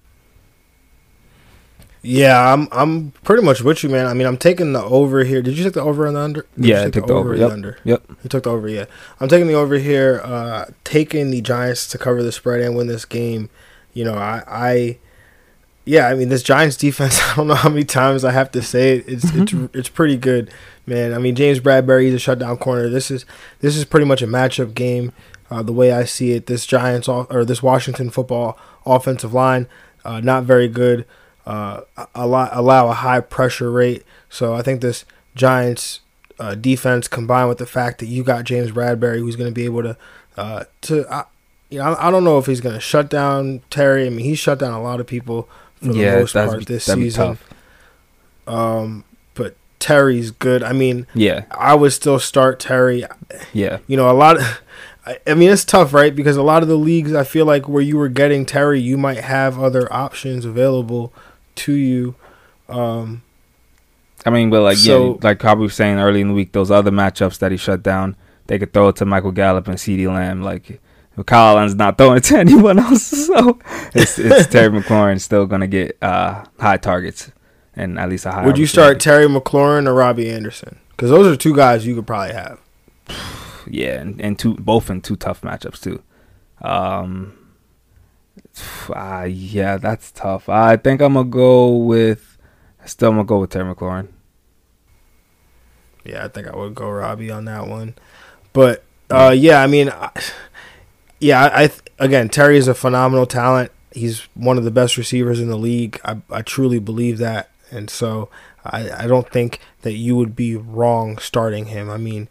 Yeah, 2.04 2.54
I'm 2.54 2.70
I'm 2.72 3.12
pretty 3.24 3.44
much 3.44 3.62
with 3.62 3.84
you, 3.84 3.90
man. 3.90 4.06
I 4.06 4.14
mean, 4.14 4.28
I'm 4.28 4.38
taking 4.38 4.74
the 4.74 4.84
over 4.84 5.24
here. 5.24 5.42
Did 5.42 5.58
you 5.58 5.64
take 5.64 5.74
the 5.74 5.82
over 5.82 6.06
and 6.06 6.16
the 6.16 6.22
under? 6.22 6.46
Did 6.56 6.66
yeah, 6.66 6.84
I 6.84 6.90
took 6.90 7.08
the, 7.08 7.14
over, 7.14 7.30
over 7.30 7.36
yep. 7.36 7.48
the 7.50 7.54
under. 7.54 7.78
Yep. 7.84 8.04
You 8.24 8.30
took 8.30 8.44
the 8.44 8.52
over, 8.52 8.70
yeah. 8.70 8.86
I'm 9.20 9.28
taking 9.28 9.48
the 9.48 9.56
over 9.56 9.78
here, 9.78 10.22
uh, 10.24 10.66
taking 10.84 11.32
the 11.32 11.42
Giants 11.42 11.88
to 11.90 11.98
cover 11.98 12.24
the 12.24 12.32
spread 12.32 12.62
and 12.62 12.78
win 12.78 12.88
this 12.88 13.04
game 13.04 13.50
you 13.98 14.04
know, 14.04 14.14
I, 14.14 14.44
I 14.48 14.98
yeah, 15.86 16.08
I 16.08 16.14
mean 16.14 16.30
this 16.30 16.44
Giants 16.44 16.78
defense. 16.78 17.20
I 17.24 17.36
don't 17.36 17.48
know 17.48 17.56
how 17.56 17.70
many 17.70 17.84
times 17.84 18.24
I 18.24 18.32
have 18.32 18.52
to 18.52 18.62
say 18.62 18.98
it. 18.98 19.06
It's 19.08 19.26
mm-hmm. 19.26 19.66
it's 19.66 19.76
it's 19.76 19.90
pretty 19.90 20.18
good, 20.18 20.52
man. 20.86 21.14
I 21.14 21.18
mean 21.18 21.34
James 21.34 21.60
Bradberry 21.60 22.06
is 22.06 22.14
a 22.14 22.20
shutdown 22.20 22.58
corner. 22.58 22.90
This 22.90 23.10
is 23.10 23.26
this 23.60 23.76
is 23.76 23.86
pretty 23.86 24.06
much 24.06 24.22
a 24.22 24.28
matchup 24.28 24.76
game. 24.76 25.14
Uh, 25.50 25.64
the 25.64 25.74
way 25.74 25.94
I 25.94 26.04
see 26.04 26.34
it, 26.34 26.46
this 26.46 26.66
Giants 26.66 27.08
or 27.08 27.44
this 27.46 27.64
Washington 27.64 28.10
football 28.10 28.60
offensive 28.86 29.34
line, 29.34 29.68
uh, 30.06 30.20
not 30.20 30.44
very 30.44 30.68
good. 30.68 31.06
Uh, 31.46 31.82
allow, 32.14 32.50
allow 32.52 32.90
a 32.90 32.94
high 32.94 33.22
pressure 33.22 33.72
rate. 33.72 34.04
So 34.30 34.54
I 34.54 34.62
think 34.62 34.82
this 34.82 35.06
Giants 35.36 36.02
uh, 36.38 36.54
defense 36.56 37.08
combined 37.08 37.48
with 37.48 37.60
the 37.60 37.66
fact 37.66 38.00
that 38.00 38.08
you 38.08 38.26
got 38.26 38.44
James 38.44 38.72
Bradberry, 38.72 39.20
who's 39.20 39.38
going 39.38 39.50
to 39.50 39.56
be 39.56 39.64
able 39.64 39.84
to 39.84 39.98
uh, 40.36 40.66
to 40.82 41.26
you 41.70 41.80
know 41.80 41.86
I, 41.86 42.08
I, 42.08 42.12
don't 42.12 42.24
know 42.24 42.38
if 42.38 42.46
he's 42.46 42.62
going 42.62 42.76
to 42.76 42.82
shut 42.82 43.10
down 43.10 43.62
Terry. 43.70 44.06
I 44.06 44.10
mean, 44.10 44.26
he 44.26 44.36
shut 44.36 44.60
down 44.60 44.74
a 44.74 44.82
lot 44.82 45.00
of 45.00 45.08
people 45.08 45.50
for 45.76 45.94
the 45.94 46.00
yeah, 46.00 46.16
most 46.16 46.34
part 46.34 46.66
this 46.66 46.86
season. 46.86 47.38
Um, 48.48 49.04
but 49.34 49.56
Terry's 49.80 50.32
good. 50.32 50.64
I 50.64 50.74
mean, 50.74 51.08
yeah, 51.14 51.46
I 51.52 51.76
would 51.76 51.94
still 51.94 52.20
start 52.20 52.60
Terry. 52.60 53.06
Yeah, 53.54 53.80
you 53.88 53.98
know 53.98 54.10
a 54.10 54.14
lot. 54.14 54.38
Of, 54.38 54.62
I 55.26 55.36
mean, 55.36 55.50
it's 55.50 55.64
tough, 55.64 55.94
right? 55.94 56.14
Because 56.14 56.36
a 56.36 56.44
lot 56.44 56.64
of 56.64 56.68
the 56.68 56.78
leagues, 56.78 57.14
I 57.14 57.24
feel 57.24 57.46
like 57.46 57.70
where 57.70 57.82
you 57.82 57.98
were 57.98 58.10
getting 58.10 58.46
Terry, 58.46 58.82
you 58.82 58.98
might 58.98 59.20
have 59.20 59.58
other 59.58 59.92
options 59.92 60.44
available 60.44 61.14
to 61.56 61.74
you. 61.74 62.16
Um, 62.68 63.24
I 64.26 64.30
mean, 64.30 64.50
but 64.50 64.62
like 64.62 64.78
so, 64.78 65.12
yeah, 65.12 65.18
like 65.22 65.40
Kabu 65.40 65.60
was 65.60 65.76
saying 65.76 65.98
early 65.98 66.20
in 66.20 66.28
the 66.28 66.34
week, 66.34 66.52
those 66.52 66.72
other 66.72 66.92
matchups 66.92 67.40
that 67.40 67.52
he 67.52 67.58
shut 67.58 67.84
down, 67.84 68.18
they 68.48 68.60
could 68.60 68.74
throw 68.74 68.90
it 68.90 68.98
to 68.98 69.06
Michael 69.06 69.32
Gallup 69.32 69.68
and 69.70 69.78
CeeDee 69.78 70.08
Lamb. 70.08 70.42
Like 70.42 70.82
Kyle 71.26 71.58
Allen's 71.58 71.76
not 71.76 71.98
throwing 71.98 72.18
it 72.18 72.24
to 72.26 72.38
anyone 72.38 72.80
else, 72.80 73.04
so 73.28 73.60
it's, 73.94 74.20
it's 74.20 74.48
Terry 74.48 74.70
McLaurin 74.70 75.20
still 75.20 75.46
gonna 75.46 75.68
get 75.68 75.98
uh, 76.02 76.46
high 76.60 76.78
targets 76.78 77.32
and 77.76 78.00
at 78.00 78.10
least 78.10 78.26
a 78.26 78.32
high. 78.32 78.46
Would 78.46 78.58
you 78.58 78.68
start 78.68 79.00
Terry 79.00 79.28
McLaurin 79.28 79.88
or 79.88 79.94
Robbie 79.94 80.30
Anderson? 80.30 80.80
Because 80.90 81.10
those 81.10 81.28
are 81.28 81.36
two 81.36 81.56
guys 81.56 81.86
you 81.86 81.96
could 81.96 82.08
probably 82.08 82.34
have. 82.34 82.60
yeah, 83.68 84.00
and, 84.00 84.20
and 84.22 84.38
two 84.38 84.56
both 84.56 84.90
in 84.90 85.02
two 85.02 85.16
tough 85.16 85.42
matchups 85.42 85.82
too. 85.82 86.02
Um, 86.62 87.38
uh, 88.90 89.24
yeah, 89.30 89.78
that's 89.78 90.12
tough. 90.12 90.50
I 90.50 90.78
think 90.78 91.02
I'm 91.02 91.14
gonna 91.14 91.30
go 91.30 91.76
with. 91.76 92.38
Still, 92.86 93.10
I'm 93.10 93.16
gonna 93.16 93.26
go 93.26 93.40
with 93.40 93.50
Terry 93.50 93.74
McLaurin. 93.74 94.10
Yeah, 96.06 96.24
I 96.24 96.28
think 96.30 96.48
I 96.48 96.56
would 96.56 96.74
go 96.74 96.90
Robbie 96.90 97.30
on 97.30 97.46
that 97.46 97.68
one. 97.68 97.96
But 98.54 98.84
uh, 99.10 99.36
yeah, 99.38 99.62
I 99.62 99.68
mean, 99.68 99.92
yeah, 101.20 101.44
I, 101.44 101.64
I 101.64 101.72
again 102.00 102.30
Terry 102.30 102.58
is 102.58 102.68
a 102.68 102.74
phenomenal 102.74 103.26
talent. 103.26 103.72
He's 103.92 104.28
one 104.36 104.58
of 104.58 104.64
the 104.64 104.72
best 104.72 104.98
receivers 104.98 105.40
in 105.40 105.50
the 105.50 105.58
league. 105.58 106.00
I, 106.06 106.18
I 106.30 106.42
truly 106.42 106.80
believe 106.80 107.18
that, 107.18 107.50
and 107.72 107.90
so 107.90 108.30
I, 108.64 109.04
I 109.04 109.08
don't 109.08 109.30
think 109.30 109.60
that 109.82 109.94
you 109.94 110.16
would 110.16 110.36
be 110.36 110.56
wrong 110.56 111.18
starting 111.18 111.68
him. 111.68 111.90
I 111.90 111.98
mean, 111.98 112.28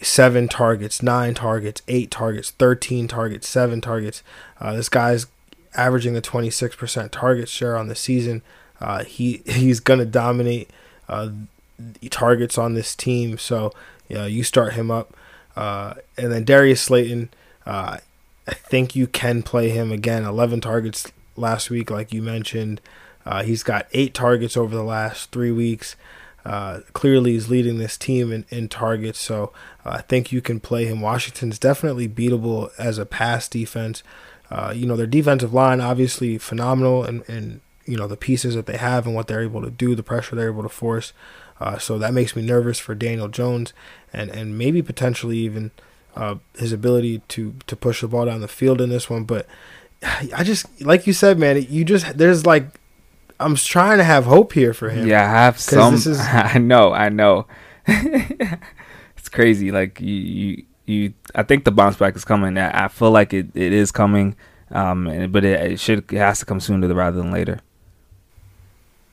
seven 0.00 0.48
targets, 0.48 1.02
nine 1.02 1.34
targets, 1.34 1.82
eight 1.88 2.10
targets, 2.10 2.50
thirteen 2.52 3.08
targets, 3.08 3.48
seven 3.48 3.80
targets. 3.80 4.22
Uh, 4.60 4.74
this 4.74 4.88
guy's 4.88 5.26
averaging 5.74 6.16
a 6.16 6.20
26% 6.20 7.10
target 7.10 7.48
share 7.48 7.76
on 7.76 7.88
the 7.88 7.94
season. 7.94 8.42
Uh, 8.80 9.04
he 9.04 9.42
he's 9.46 9.80
gonna 9.80 10.06
dominate 10.06 10.70
uh, 11.08 11.30
targets 12.08 12.56
on 12.56 12.74
this 12.74 12.94
team. 12.94 13.36
So 13.36 13.72
yeah, 14.08 14.26
you 14.26 14.42
start 14.42 14.72
him 14.72 14.90
up, 14.90 15.14
uh, 15.56 15.94
and 16.16 16.32
then 16.32 16.44
Darius 16.44 16.80
Slayton. 16.80 17.28
Uh, 18.50 18.54
I 18.54 18.54
think 18.54 18.96
you 18.96 19.06
can 19.06 19.42
play 19.42 19.70
him 19.70 19.92
again. 19.92 20.24
11 20.24 20.60
targets 20.60 21.10
last 21.36 21.70
week, 21.70 21.90
like 21.90 22.12
you 22.12 22.22
mentioned. 22.22 22.80
Uh, 23.24 23.42
he's 23.42 23.62
got 23.62 23.86
eight 23.92 24.14
targets 24.14 24.56
over 24.56 24.74
the 24.74 24.82
last 24.82 25.30
three 25.30 25.52
weeks. 25.52 25.96
Uh, 26.44 26.80
clearly, 26.94 27.32
he's 27.32 27.50
leading 27.50 27.78
this 27.78 27.98
team 27.98 28.32
in, 28.32 28.46
in 28.48 28.68
targets, 28.68 29.18
so 29.18 29.52
I 29.84 30.00
think 30.00 30.32
you 30.32 30.40
can 30.40 30.58
play 30.58 30.86
him. 30.86 31.02
Washington's 31.02 31.58
definitely 31.58 32.08
beatable 32.08 32.70
as 32.78 32.96
a 32.96 33.04
pass 33.04 33.46
defense. 33.46 34.02
Uh, 34.50 34.72
you 34.74 34.86
know, 34.86 34.96
their 34.96 35.06
defensive 35.06 35.52
line 35.52 35.80
obviously 35.80 36.38
phenomenal, 36.38 37.04
and, 37.04 37.28
and 37.28 37.60
you 37.84 37.96
know 37.96 38.06
the 38.06 38.16
pieces 38.16 38.54
that 38.54 38.64
they 38.64 38.78
have 38.78 39.06
and 39.06 39.14
what 39.14 39.26
they're 39.26 39.42
able 39.42 39.60
to 39.60 39.70
do, 39.70 39.94
the 39.94 40.02
pressure 40.02 40.34
they're 40.34 40.48
able 40.48 40.62
to 40.62 40.68
force. 40.70 41.12
Uh, 41.60 41.76
so 41.76 41.98
that 41.98 42.14
makes 42.14 42.34
me 42.34 42.40
nervous 42.40 42.78
for 42.78 42.94
Daniel 42.94 43.28
Jones, 43.28 43.74
and 44.10 44.30
and 44.30 44.56
maybe 44.56 44.80
potentially 44.80 45.36
even 45.38 45.72
uh, 46.16 46.36
his 46.56 46.72
ability 46.72 47.22
to 47.28 47.54
to 47.66 47.76
push 47.76 48.00
the 48.00 48.08
ball 48.08 48.26
down 48.26 48.40
the 48.40 48.48
field 48.48 48.80
in 48.80 48.90
this 48.90 49.08
one. 49.10 49.24
But 49.24 49.46
I 50.02 50.44
just 50.44 50.82
like 50.82 51.06
you 51.06 51.12
said, 51.12 51.38
man, 51.38 51.64
you 51.68 51.84
just 51.84 52.16
there's 52.18 52.46
like 52.46 52.80
I'm 53.40 53.56
trying 53.56 53.98
to 53.98 54.04
have 54.04 54.24
hope 54.24 54.52
here 54.52 54.74
for 54.74 54.90
him. 54.90 55.06
Yeah, 55.06 55.24
I 55.24 55.28
have 55.28 55.58
some. 55.58 55.94
Is, 55.94 56.20
I 56.20 56.58
know, 56.58 56.92
I 56.92 57.08
know. 57.08 57.46
it's 57.86 59.28
crazy. 59.30 59.72
Like 59.72 60.00
you, 60.00 60.14
you 60.14 60.64
you 60.86 61.14
I 61.34 61.42
think 61.42 61.64
the 61.64 61.70
bounce 61.70 61.96
back 61.96 62.14
is 62.16 62.24
coming. 62.24 62.58
I, 62.58 62.84
I 62.84 62.88
feel 62.88 63.10
like 63.10 63.32
it, 63.32 63.48
it 63.54 63.72
is 63.72 63.90
coming, 63.90 64.36
um, 64.70 65.06
and, 65.06 65.32
but 65.32 65.44
it, 65.44 65.72
it 65.72 65.80
should 65.80 66.12
it 66.12 66.18
has 66.18 66.40
to 66.40 66.46
come 66.46 66.60
sooner 66.60 66.86
rather 66.92 67.16
than 67.16 67.32
later. 67.32 67.60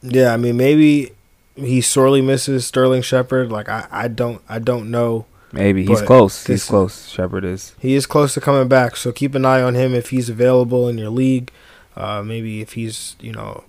Yeah, 0.02 0.34
I 0.34 0.38
mean 0.38 0.58
maybe 0.58 1.14
he 1.56 1.82
sorely 1.82 2.22
misses 2.22 2.68
Sterling 2.68 3.02
Shepard. 3.02 3.52
Like 3.52 3.70
I, 3.70 3.88
I 3.90 4.08
don't 4.10 4.42
I 4.50 4.60
don't 4.60 4.92
know. 4.92 5.26
Maybe 5.52 5.86
he's 5.86 6.02
close. 6.02 6.46
He's 6.46 6.66
close. 6.66 7.08
Shepard 7.10 7.46
is. 7.46 7.74
He 7.80 7.96
is 7.96 8.06
close 8.06 8.34
to 8.34 8.42
coming 8.42 8.68
back. 8.68 8.98
So 8.98 9.12
keep 9.12 9.34
an 9.34 9.46
eye 9.46 9.62
on 9.62 9.76
him 9.76 9.94
if 9.94 10.10
he's 10.10 10.30
available 10.30 10.90
in 10.90 10.98
your 10.98 11.10
league. 11.10 11.52
Uh, 11.96 12.22
maybe 12.22 12.62
if 12.62 12.74
he's 12.74 13.16
you 13.20 13.32
know 13.32 13.64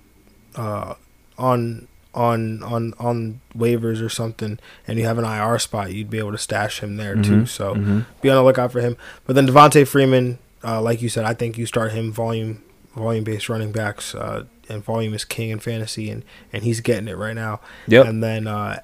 uh, 0.57 0.95
on 1.39 1.87
on 2.15 2.63
on 2.65 2.95
on 2.99 3.41
waivers 3.57 4.03
or 4.03 4.09
something, 4.09 4.59
and 4.87 4.99
you 4.99 5.05
have 5.05 5.19
an 5.19 5.25
IR 5.25 5.59
spot, 5.59 5.93
you'd 5.93 6.11
be 6.11 6.19
able 6.19 6.33
to 6.33 6.39
stash 6.39 6.81
him 6.81 6.97
there 6.97 7.15
mm-hmm. 7.15 7.41
too. 7.41 7.47
So 7.47 7.75
mm-hmm. 7.75 8.01
be 8.21 8.29
on 8.29 8.37
the 8.37 8.43
lookout 8.43 8.73
for 8.73 8.81
him. 8.81 8.97
But 9.25 9.37
then 9.37 9.47
Devonta 9.47 9.87
Freeman, 9.87 10.39
uh, 10.65 10.83
like 10.83 11.01
you 11.01 11.09
said, 11.09 11.25
I 11.25 11.35
think 11.35 11.57
you 11.57 11.65
start 11.67 11.93
him 11.93 12.13
volume 12.13 12.63
volume 12.95 13.25
based 13.25 13.49
running 13.49 13.71
backs, 13.73 14.15
uh, 14.15 14.45
and 14.69 14.83
volume 14.83 15.15
is 15.15 15.25
king 15.25 15.51
in 15.51 15.61
fantasy, 15.61 16.11
and 16.11 16.25
and 16.53 16.65
he's 16.65 16.81
getting 16.81 17.09
it 17.09 17.17
right 17.17 17.35
now. 17.35 17.61
Yep. 17.87 18.07
And 18.07 18.23
then 18.23 18.47
uh, 18.47 18.81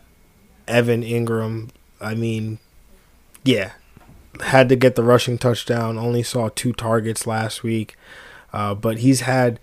Evan 0.68 1.02
Engram. 1.02 1.70
I 2.00 2.14
mean, 2.14 2.58
yeah, 3.44 3.72
had 4.40 4.68
to 4.70 4.76
get 4.76 4.94
the 4.94 5.04
rushing 5.04 5.38
touchdown. 5.38 5.98
Only 5.98 6.22
saw 6.22 6.48
two 6.48 6.72
targets 6.72 7.26
last 7.26 7.62
week, 7.62 7.96
uh, 8.52 8.74
but 8.74 8.98
he's 8.98 9.20
had 9.20 9.60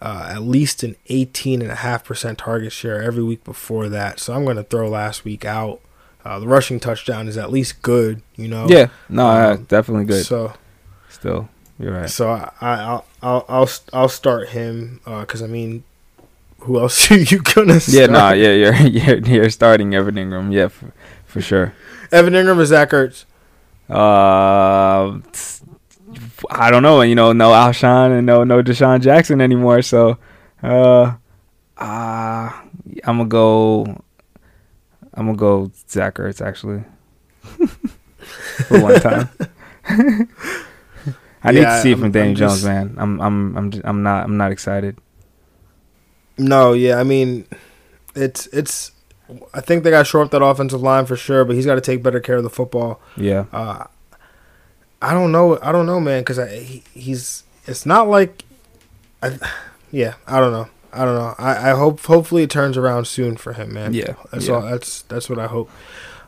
uh, 0.00 0.30
at 0.32 0.42
least 0.42 0.82
an 0.82 0.96
18.5% 1.08 2.36
target 2.36 2.72
share 2.72 3.02
every 3.02 3.22
week 3.22 3.44
before 3.44 3.88
that. 3.88 4.18
So 4.18 4.34
I'm 4.34 4.44
going 4.44 4.56
to 4.56 4.64
throw 4.64 4.88
last 4.88 5.24
week 5.24 5.44
out. 5.44 5.80
Uh, 6.24 6.38
the 6.38 6.46
rushing 6.46 6.78
touchdown 6.80 7.28
is 7.28 7.36
at 7.38 7.50
least 7.50 7.80
good, 7.80 8.22
you 8.36 8.48
know. 8.48 8.66
Yeah, 8.68 8.88
no, 9.08 9.26
um, 9.26 9.64
definitely 9.64 10.04
good. 10.04 10.26
So, 10.26 10.52
still, 11.08 11.48
you're 11.78 11.92
right. 11.92 12.10
So 12.10 12.28
I, 12.30 12.52
I 12.60 13.00
I'll 13.22 13.46
I'll 13.48 13.68
I'll 13.94 14.08
start 14.10 14.50
him 14.50 15.00
because 15.04 15.40
uh, 15.40 15.46
I 15.46 15.48
mean, 15.48 15.82
who 16.58 16.78
else 16.78 17.10
are 17.10 17.16
you 17.16 17.38
gonna? 17.38 17.80
Start? 17.80 17.94
Yeah, 17.94 18.06
no, 18.06 18.18
nah, 18.18 18.32
yeah, 18.32 18.52
you're 18.52 18.74
you're 18.86 19.18
you're 19.20 19.50
starting 19.50 19.94
Evan 19.94 20.16
Engram, 20.16 20.52
yeah, 20.52 20.68
for, 20.68 20.92
for 21.30 21.40
sure. 21.40 21.72
Evan 22.12 22.34
Engram 22.34 22.58
or 22.58 22.66
Zach 22.66 22.90
Ertz? 22.90 23.24
Uh, 23.88 25.18
I 26.50 26.70
don't 26.70 26.82
know. 26.82 27.02
You 27.02 27.14
know, 27.14 27.32
no 27.32 27.50
Alshon 27.50 28.18
and 28.18 28.26
no 28.26 28.44
no 28.44 28.62
DeSean 28.62 29.00
Jackson 29.00 29.40
anymore. 29.40 29.82
So, 29.82 30.18
uh, 30.62 31.14
uh 31.76 32.50
I'm 33.04 33.16
gonna 33.18 33.24
go. 33.26 34.02
I'm 35.14 35.26
gonna 35.26 35.38
go 35.38 35.70
Zach 35.88 36.14
Ertz 36.16 36.44
actually 36.44 36.84
for 38.66 38.80
one 38.80 39.00
time. 39.00 39.28
I 41.42 41.52
need 41.52 41.64
to 41.64 41.80
see 41.80 41.92
it 41.92 41.98
from 41.98 42.12
Danny 42.12 42.34
Jones, 42.34 42.64
man. 42.64 42.94
I'm 42.98 43.20
I'm 43.20 43.56
I'm 43.56 43.72
I'm 43.84 44.02
not 44.02 44.24
I'm 44.24 44.36
not 44.36 44.52
excited. 44.52 44.98
No, 46.36 46.72
yeah, 46.72 46.98
I 46.98 47.04
mean, 47.04 47.46
it's 48.14 48.46
it's. 48.48 48.92
I 49.54 49.60
think 49.60 49.84
they 49.84 49.90
got 49.90 50.00
to 50.00 50.04
shore 50.04 50.22
up 50.22 50.30
that 50.30 50.42
offensive 50.42 50.82
line 50.82 51.06
for 51.06 51.16
sure, 51.16 51.44
but 51.44 51.56
he's 51.56 51.66
got 51.66 51.76
to 51.76 51.80
take 51.80 52.02
better 52.02 52.20
care 52.20 52.36
of 52.36 52.42
the 52.42 52.50
football. 52.50 53.00
Yeah. 53.16 53.46
Uh, 53.52 53.86
I 55.02 55.12
don't 55.14 55.32
know. 55.32 55.58
I 55.62 55.72
don't 55.72 55.86
know, 55.86 56.00
man, 56.00 56.22
because 56.22 56.36
he, 56.52 56.82
he's. 56.92 57.44
It's 57.66 57.86
not 57.86 58.08
like. 58.08 58.44
I, 59.22 59.38
yeah, 59.90 60.14
I 60.26 60.40
don't 60.40 60.52
know. 60.52 60.68
I 60.92 61.04
don't 61.04 61.14
know. 61.14 61.34
I, 61.38 61.70
I 61.70 61.76
hope 61.76 62.00
hopefully 62.00 62.42
it 62.42 62.50
turns 62.50 62.76
around 62.76 63.06
soon 63.06 63.36
for 63.36 63.52
him, 63.52 63.72
man. 63.72 63.94
Yeah, 63.94 64.14
that's 64.30 64.48
yeah. 64.48 64.54
all. 64.54 64.62
That's 64.62 65.02
that's 65.02 65.28
what 65.28 65.38
I 65.38 65.46
hope. 65.46 65.70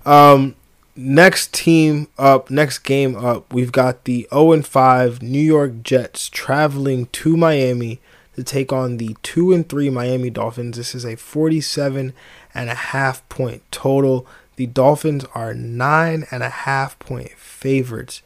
Um, 0.07 0.55
next 0.97 1.53
team 1.53 2.09
up, 2.19 2.51
next 2.51 2.81
game 2.81 3.17
up, 3.17 3.53
we've 3.53 3.73
got 3.73 4.05
the 4.05 4.27
0 4.31 4.53
and 4.53 4.67
5 4.67 5.23
New 5.23 5.41
York 5.41 5.83
Jets 5.83 6.29
traveling 6.29 7.07
to 7.07 7.37
Miami 7.37 8.01
to 8.37 8.43
take 8.43 8.73
on 8.73 8.97
the 8.97 9.17
2 9.23 9.53
and 9.53 9.69
3 9.69 9.91
Miami 9.91 10.31
Dolphins. 10.31 10.77
This 10.77 10.95
is 10.95 11.05
a 11.05 11.17
47 11.17 12.12
and 12.55 12.71
a 12.71 12.75
half 12.75 13.27
point 13.29 13.62
total. 13.71 14.27
The 14.57 14.67
Dolphins 14.67 15.25
are 15.35 15.55
nine 15.55 16.27
and 16.31 16.43
a 16.43 16.49
half 16.49 16.99
point 16.99 17.33
favorites. 17.33 18.23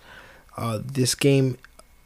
Uh, 0.56 0.80
this 0.84 1.14
game 1.14 1.58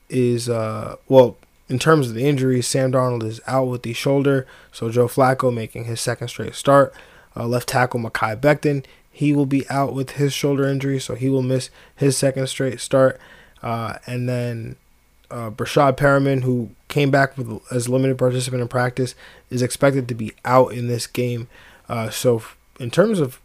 is 0.09 0.49
uh, 0.49 0.97
well 1.09 1.37
in 1.69 1.79
terms 1.79 2.09
of 2.09 2.15
the 2.15 2.27
injuries. 2.27 2.67
Sam 2.67 2.93
Darnold 2.93 3.23
is 3.23 3.41
out 3.47 3.67
with 3.69 3.83
the 3.83 3.93
shoulder, 3.93 4.47
so 4.73 4.91
Joe 4.91 5.07
Flacco 5.07 5.53
making 5.55 5.85
his 5.85 6.01
second 6.01 6.29
straight 6.29 6.55
start. 6.55 6.95
Uh, 7.37 7.47
left 7.47 7.69
tackle 7.69 8.01
Mekhi 8.01 8.39
Becton 8.41 8.85
he 9.21 9.35
will 9.35 9.47
be 9.47 9.69
out 9.69 9.93
with 9.93 10.13
his 10.13 10.33
shoulder 10.33 10.67
injury, 10.67 10.99
so 10.99 11.15
he 11.15 11.29
will 11.29 11.43
miss 11.43 11.69
his 11.95 12.17
second 12.17 12.47
straight 12.47 12.81
start. 12.81 13.21
uh, 13.63 13.99
and 14.07 14.29
then 14.29 14.77
uh, 15.31 15.51
Breshad 15.51 15.97
Perriman, 15.97 16.43
who 16.43 16.71
came 16.89 17.11
back 17.11 17.37
with 17.37 17.61
as 17.71 17.89
limited 17.89 18.17
participant 18.17 18.63
in 18.63 18.69
practice, 18.69 19.15
is 19.51 19.61
expected 19.61 20.09
to 20.09 20.15
be 20.15 20.33
out 20.45 20.73
in 20.73 20.89
this 20.89 21.07
game. 21.07 21.49
Uh, 21.91 22.09
so, 22.09 22.41
in 22.79 22.89
terms 22.89 23.19
of 23.19 23.41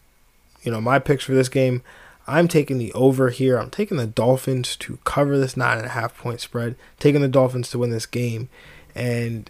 you 0.62 0.72
know 0.72 0.80
my 0.80 1.00
picks 1.00 1.24
for 1.24 1.34
this 1.34 1.50
game, 1.50 1.82
I'm 2.28 2.48
taking 2.48 2.78
the 2.78 2.94
over 2.94 3.32
here. 3.32 3.58
I'm 3.58 3.72
taking 3.72 3.98
the 3.98 4.06
Dolphins 4.06 4.76
to 4.78 5.00
cover 5.04 5.40
this 5.40 5.58
nine 5.58 5.78
and 5.78 5.88
a 5.88 5.90
half 5.90 6.16
point 6.16 6.42
spread. 6.42 6.76
Taking 7.00 7.22
the 7.22 7.28
Dolphins 7.28 7.72
to 7.72 7.80
win 7.80 7.90
this 7.90 8.06
game, 8.06 8.50
and 8.94 9.50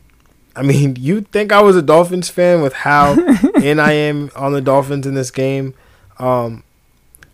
I 0.56 0.62
mean, 0.62 0.96
you'd 1.00 1.30
think 1.30 1.52
I 1.52 1.62
was 1.62 1.76
a 1.76 1.82
Dolphins 1.82 2.30
fan 2.30 2.62
with 2.62 2.72
how 2.72 3.14
in 3.62 3.82
I 3.82 3.92
am 3.92 4.32
on 4.34 4.54
the 4.54 4.62
Dolphins 4.62 5.06
in 5.06 5.14
this 5.14 5.30
game. 5.30 5.74
Um, 6.18 6.64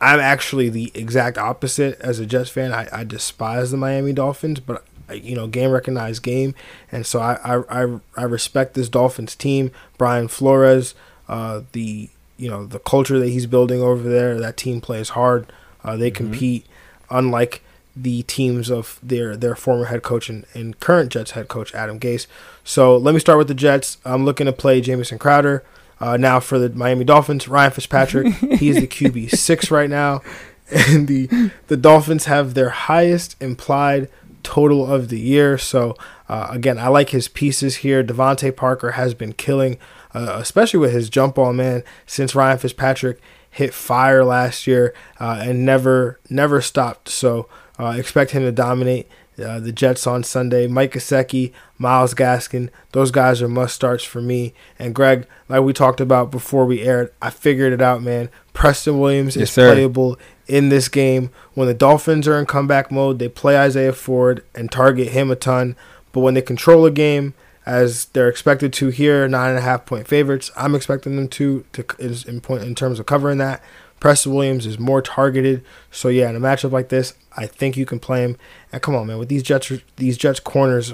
I'm 0.02 0.19
actually 0.19 0.69
the 0.69 0.91
exact 0.95 1.38
opposite 1.38 2.02
as 2.02 2.17
a 2.17 2.26
Jets 2.26 2.50
fan. 2.50 2.74
I, 2.74 2.88
I 2.91 3.04
despise 3.04 3.69
the 3.69 3.78
Miami 3.78 4.13
Dolphins, 4.13 4.60
but 4.60 4.84
you 5.13 5.36
know, 5.36 5.45
game 5.45 5.69
recognized 5.69 6.24
game, 6.24 6.56
and 6.91 7.06
so 7.06 7.19
I 7.19 7.34
I, 7.43 7.84
I, 7.84 8.00
I 8.17 8.24
respect 8.24 8.74
this 8.74 8.89
Dolphins 8.89 9.36
team. 9.36 9.69
Brian 10.00 10.28
Flores, 10.28 10.95
uh, 11.32 11.62
the 11.72 12.10
you 12.38 12.50
know 12.50 12.65
the 12.65 12.80
culture 12.80 13.17
that 13.17 13.30
he's 13.30 13.48
building 13.48 13.82
over 13.82 14.08
there. 14.08 14.39
That 14.39 14.58
team 14.58 14.82
plays 14.82 15.10
hard. 15.10 15.52
Uh, 15.84 15.96
they 15.96 16.12
mm-hmm. 16.12 16.26
compete, 16.26 16.65
unlike 17.10 17.63
the 17.96 18.24
teams 18.24 18.70
of 18.70 19.00
their 19.02 19.36
their 19.36 19.56
former 19.56 19.86
head 19.86 20.04
coach 20.04 20.30
and, 20.30 20.46
and 20.54 20.80
current 20.80 21.12
Jets 21.12 21.32
head 21.32 21.48
coach 21.48 21.74
Adam 21.74 22.00
Gase. 22.00 22.28
So 22.63 22.96
let 22.98 23.13
me 23.13 23.20
start 23.20 23.38
with 23.38 23.48
the 23.48 23.54
Jets. 23.54 23.98
I'm 24.06 24.26
looking 24.26 24.46
to 24.46 24.54
play 24.54 24.82
Jamison 24.82 25.17
Crowder. 25.17 25.63
Uh, 26.00 26.17
now 26.17 26.39
for 26.39 26.58
the 26.58 26.70
Miami 26.70 27.06
Dolphins, 27.06 27.48
Ryan 27.48 27.72
Fitzpatrick. 27.72 28.34
he's 28.34 28.76
the 28.76 28.88
QB 28.88 29.32
six 29.32 29.72
right 29.72 29.89
now, 29.89 30.22
and 30.70 31.08
the 31.08 31.52
the 31.67 31.78
Dolphins 31.78 32.26
have 32.26 32.54
their 32.54 32.70
highest 32.70 33.41
implied 33.41 34.10
total 34.44 34.91
of 34.91 35.10
the 35.10 35.20
year. 35.20 35.58
So 35.58 35.96
uh, 36.28 36.48
again, 36.50 36.78
I 36.78 36.88
like 36.88 37.10
his 37.10 37.28
pieces 37.28 37.78
here. 37.78 38.04
DeVante 38.04 38.56
Parker 38.56 38.91
has 38.91 39.13
been 39.13 39.34
killing, 39.34 39.78
uh, 40.13 40.38
especially 40.39 40.80
with 40.80 40.91
his 40.91 41.10
jump 41.10 41.36
ball 41.36 41.54
man 41.54 41.84
since 42.06 42.36
Ryan 42.36 42.58
Fitzpatrick 42.58 43.19
hit 43.50 43.74
fire 43.74 44.24
last 44.24 44.65
year 44.65 44.93
uh, 45.19 45.41
and 45.43 45.65
never 45.65 46.19
never 46.30 46.62
stopped. 46.62 47.10
So 47.10 47.47
uh, 47.80 47.95
expect 47.97 48.32
him 48.32 48.43
to 48.43 48.52
dominate. 48.52 49.08
Uh, 49.41 49.60
the 49.60 49.71
Jets 49.71 50.06
on 50.06 50.24
Sunday. 50.24 50.67
Mike 50.67 50.91
Gesicki, 50.91 51.52
Myles 51.78 52.13
Gaskin, 52.13 52.69
those 52.91 53.12
guys 53.12 53.41
are 53.41 53.47
must 53.47 53.74
starts 53.74 54.04
for 54.04 54.21
me. 54.21 54.54
And 54.78 54.93
Greg, 54.93 55.26
like 55.50 55.63
we 55.63 55.74
talked 55.74 56.02
about 56.02 56.30
before 56.30 56.65
we 56.65 56.82
aired, 56.82 57.12
I 57.21 57.32
figured 57.32 57.74
it 57.74 57.82
out, 57.82 58.04
man. 58.04 58.30
Preston 58.54 59.00
Williams 59.00 59.36
yes, 59.36 59.43
is 59.43 59.54
sir. 59.54 59.74
playable 59.74 60.19
in 60.47 60.69
this 60.69 60.89
game. 60.89 61.32
When 61.54 61.67
the 61.67 61.74
Dolphins 61.74 62.28
are 62.28 62.38
in 62.38 62.45
comeback 62.45 62.91
mode, 62.91 63.17
they 63.19 63.30
play 63.30 63.58
Isaiah 63.58 63.93
Ford 63.93 64.43
and 64.54 64.71
target 64.71 65.08
him 65.08 65.32
a 65.32 65.36
ton. 65.36 65.76
But 66.12 66.19
when 66.19 66.34
they 66.34 66.41
control 66.41 66.86
a 66.86 66.91
game, 66.91 67.34
as 67.65 68.06
they're 68.06 68.30
expected 68.30 68.74
to 68.74 68.89
here, 68.89 69.28
nine 69.28 69.50
and 69.50 69.60
a 69.60 69.62
half 69.62 69.86
point 69.86 70.08
favorites, 70.08 70.52
I'm 70.56 70.76
expecting 70.76 71.15
them 71.15 71.28
to 71.30 71.65
to 71.74 71.86
in 72.28 72.41
point 72.41 72.63
in 72.63 72.76
terms 72.76 73.00
of 73.00 73.06
covering 73.06 73.38
that. 73.39 73.62
Preston 74.00 74.34
Williams 74.34 74.65
is 74.65 74.80
more 74.80 75.02
targeted. 75.02 75.63
So 75.91 76.10
yeah, 76.10 76.30
in 76.30 76.36
a 76.36 76.39
matchup 76.39 76.71
like 76.71 76.89
this, 76.89 77.13
I 77.38 77.45
think 77.45 77.78
you 77.78 77.86
can 77.86 78.00
play 78.00 78.24
him. 78.24 78.36
And 78.74 78.82
come 78.82 78.95
on, 78.95 79.08
man, 79.08 79.19
with 79.19 79.30
these 79.30 79.43
Jets 79.43 79.71
these 79.97 80.17
Jets 80.17 80.39
corners, 80.39 80.93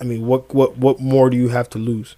I 0.00 0.04
mean, 0.04 0.26
what 0.26 0.54
what 0.54 0.78
what 0.78 1.00
more 1.00 1.30
do 1.30 1.36
you 1.36 1.48
have 1.48 1.68
to 1.70 1.78
lose? 1.78 2.14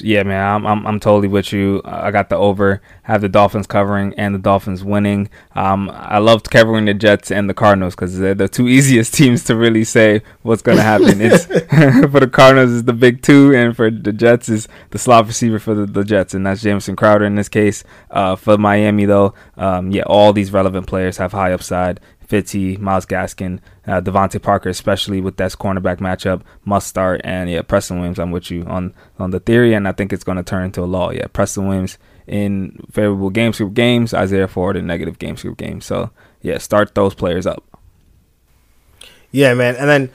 Yeah, 0.00 0.22
man, 0.22 0.44
I'm, 0.44 0.66
I'm, 0.66 0.86
I'm 0.86 1.00
totally 1.00 1.28
with 1.28 1.52
you. 1.52 1.80
I 1.84 2.10
got 2.10 2.28
the 2.28 2.36
over, 2.36 2.80
have 3.02 3.20
the 3.20 3.28
Dolphins 3.28 3.66
covering 3.66 4.14
and 4.14 4.34
the 4.34 4.38
Dolphins 4.38 4.84
winning. 4.84 5.28
Um, 5.54 5.90
I 5.92 6.18
loved 6.18 6.50
covering 6.50 6.84
the 6.86 6.94
Jets 6.94 7.30
and 7.30 7.48
the 7.48 7.54
Cardinals 7.54 7.94
because 7.94 8.18
they're 8.18 8.34
the 8.34 8.48
two 8.48 8.68
easiest 8.68 9.14
teams 9.14 9.44
to 9.44 9.56
really 9.56 9.84
say 9.84 10.22
what's 10.42 10.62
going 10.62 10.78
to 10.78 10.82
happen. 10.82 11.20
it's 11.20 11.46
for 12.10 12.20
the 12.20 12.30
Cardinals 12.32 12.70
is 12.70 12.84
the 12.84 12.92
big 12.92 13.22
two, 13.22 13.54
and 13.54 13.76
for 13.76 13.90
the 13.90 14.12
Jets 14.12 14.48
is 14.48 14.68
the 14.90 14.98
slot 14.98 15.26
receiver 15.26 15.58
for 15.58 15.74
the, 15.74 15.86
the 15.86 16.04
Jets, 16.04 16.34
and 16.34 16.46
that's 16.46 16.62
Jamison 16.62 16.96
Crowder 16.96 17.24
in 17.24 17.34
this 17.34 17.48
case. 17.48 17.84
Uh, 18.10 18.36
for 18.36 18.58
Miami 18.58 19.04
though, 19.04 19.34
um, 19.56 19.90
yeah, 19.90 20.02
all 20.06 20.32
these 20.32 20.52
relevant 20.52 20.86
players 20.86 21.16
have 21.18 21.32
high 21.32 21.52
upside. 21.52 22.00
Fitzy, 22.28 22.78
Myles 22.78 23.06
Gaskin, 23.06 23.60
uh, 23.86 24.00
DeVante 24.00 24.40
Parker, 24.40 24.68
especially 24.68 25.20
with 25.20 25.36
that 25.38 25.52
cornerback 25.52 25.98
matchup, 25.98 26.42
must 26.64 26.86
start. 26.86 27.20
And 27.24 27.48
yeah, 27.48 27.62
Preston 27.62 27.98
Williams, 27.98 28.18
I'm 28.18 28.30
with 28.30 28.50
you 28.50 28.64
on 28.64 28.94
on 29.18 29.30
the 29.30 29.40
theory, 29.40 29.74
and 29.74 29.88
I 29.88 29.92
think 29.92 30.12
it's 30.12 30.24
going 30.24 30.36
to 30.36 30.44
turn 30.44 30.64
into 30.64 30.82
a 30.82 30.86
law. 30.86 31.10
Yeah, 31.10 31.26
Preston 31.32 31.66
Williams 31.66 31.96
in 32.26 32.78
favorable 32.92 33.30
game 33.30 33.52
script 33.52 33.74
games, 33.74 34.12
Isaiah 34.12 34.48
Ford 34.48 34.76
in 34.76 34.86
negative 34.86 35.18
game 35.18 35.36
script 35.36 35.56
games. 35.56 35.86
So 35.86 36.10
yeah, 36.42 36.58
start 36.58 36.94
those 36.94 37.14
players 37.14 37.46
up. 37.46 37.64
Yeah, 39.30 39.54
man, 39.54 39.76
and 39.76 39.88
then 39.88 40.10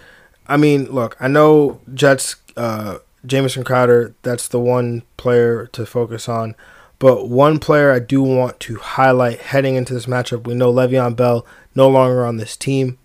I 0.47 0.57
mean, 0.57 0.85
look, 0.91 1.17
I 1.19 1.27
know 1.27 1.81
Jets, 1.93 2.35
uh, 2.55 2.99
Jamison 3.25 3.63
Crowder, 3.63 4.13
that's 4.21 4.47
the 4.47 4.59
one 4.59 5.03
player 5.17 5.67
to 5.67 5.85
focus 5.85 6.29
on. 6.29 6.55
But 7.03 7.27
one 7.27 7.59
player 7.59 7.91
I 7.91 7.99
do 7.99 8.23
want 8.23 8.61
to 8.61 8.77
highlight 8.77 9.41
heading 9.41 9.75
into 9.75 9.93
this 9.93 10.05
matchup, 10.05 10.47
we 10.47 10.53
know 10.53 10.71
Le'Veon 10.71 11.17
Bell 11.17 11.45
no 11.75 11.89
longer 11.89 12.25
on 12.25 12.37
this 12.37 12.55
team. 12.55 12.97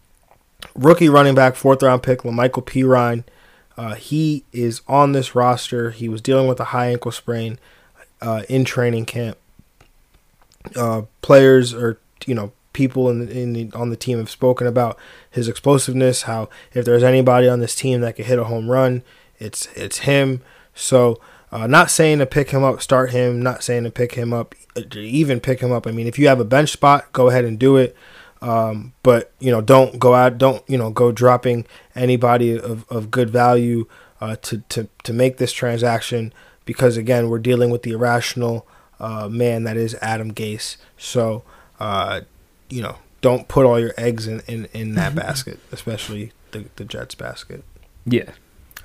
Rookie 0.76 1.08
running 1.08 1.34
back, 1.34 1.56
fourth 1.56 1.82
round 1.82 2.04
pick, 2.04 2.20
La'Mical 2.20 2.64
Perine. 2.64 3.24
Uh, 3.76 3.96
he 3.96 4.44
is 4.52 4.82
on 4.86 5.10
this 5.10 5.34
roster. 5.34 5.90
He 5.90 6.08
was 6.08 6.20
dealing 6.20 6.46
with 6.46 6.60
a 6.60 6.66
high 6.66 6.92
ankle 6.92 7.10
sprain 7.10 7.58
uh, 8.22 8.44
in 8.48 8.64
training 8.64 9.06
camp. 9.06 9.36
Uh, 10.76 11.02
players 11.20 11.74
or 11.74 11.98
you 12.24 12.36
know 12.36 12.52
people 12.72 13.10
in 13.10 13.28
in 13.28 13.52
the, 13.52 13.70
on 13.74 13.90
the 13.90 13.96
team 13.96 14.18
have 14.18 14.30
spoken 14.30 14.68
about 14.68 14.96
his 15.28 15.48
explosiveness. 15.48 16.22
How 16.22 16.48
if 16.72 16.84
there's 16.84 17.02
anybody 17.02 17.48
on 17.48 17.58
this 17.58 17.74
team 17.74 18.00
that 18.02 18.14
can 18.14 18.26
hit 18.26 18.38
a 18.38 18.44
home 18.44 18.70
run, 18.70 19.02
it's 19.40 19.66
it's 19.74 19.98
him. 19.98 20.40
So 20.72 21.20
uh, 21.50 21.66
not 21.66 21.90
saying 21.90 22.18
to 22.18 22.26
pick 22.26 22.50
him 22.50 22.62
up, 22.62 22.82
start 22.82 23.10
him. 23.10 23.42
Not 23.42 23.62
saying 23.62 23.84
to 23.84 23.90
pick 23.90 24.14
him 24.14 24.32
up, 24.32 24.54
even 24.94 25.40
pick 25.40 25.60
him 25.60 25.72
up. 25.72 25.86
I 25.86 25.92
mean, 25.92 26.06
if 26.06 26.18
you 26.18 26.28
have 26.28 26.40
a 26.40 26.44
bench 26.44 26.70
spot, 26.70 27.12
go 27.12 27.28
ahead 27.28 27.44
and 27.44 27.58
do 27.58 27.76
it. 27.76 27.96
Um, 28.40 28.92
but 29.02 29.32
you 29.40 29.50
know, 29.50 29.60
don't 29.60 29.98
go 29.98 30.14
out, 30.14 30.38
don't 30.38 30.62
you 30.68 30.78
know, 30.78 30.90
go 30.90 31.10
dropping 31.10 31.66
anybody 31.94 32.58
of, 32.58 32.88
of 32.90 33.10
good 33.10 33.30
value 33.30 33.86
uh, 34.20 34.36
to 34.42 34.58
to 34.68 34.88
to 35.04 35.12
make 35.12 35.38
this 35.38 35.52
transaction 35.52 36.32
because 36.64 36.96
again, 36.96 37.30
we're 37.30 37.38
dealing 37.38 37.70
with 37.70 37.82
the 37.82 37.92
irrational 37.92 38.66
uh, 39.00 39.28
man 39.28 39.64
that 39.64 39.76
is 39.76 39.96
Adam 40.02 40.32
Gase. 40.32 40.76
So 40.96 41.42
uh, 41.80 42.22
you 42.68 42.82
know, 42.82 42.96
don't 43.20 43.48
put 43.48 43.64
all 43.64 43.80
your 43.80 43.94
eggs 43.96 44.26
in 44.26 44.40
in, 44.46 44.66
in 44.66 44.94
that 44.94 45.14
basket, 45.16 45.58
especially 45.72 46.32
the 46.52 46.66
the 46.76 46.84
Jets 46.84 47.14
basket. 47.14 47.64
Yeah, 48.04 48.32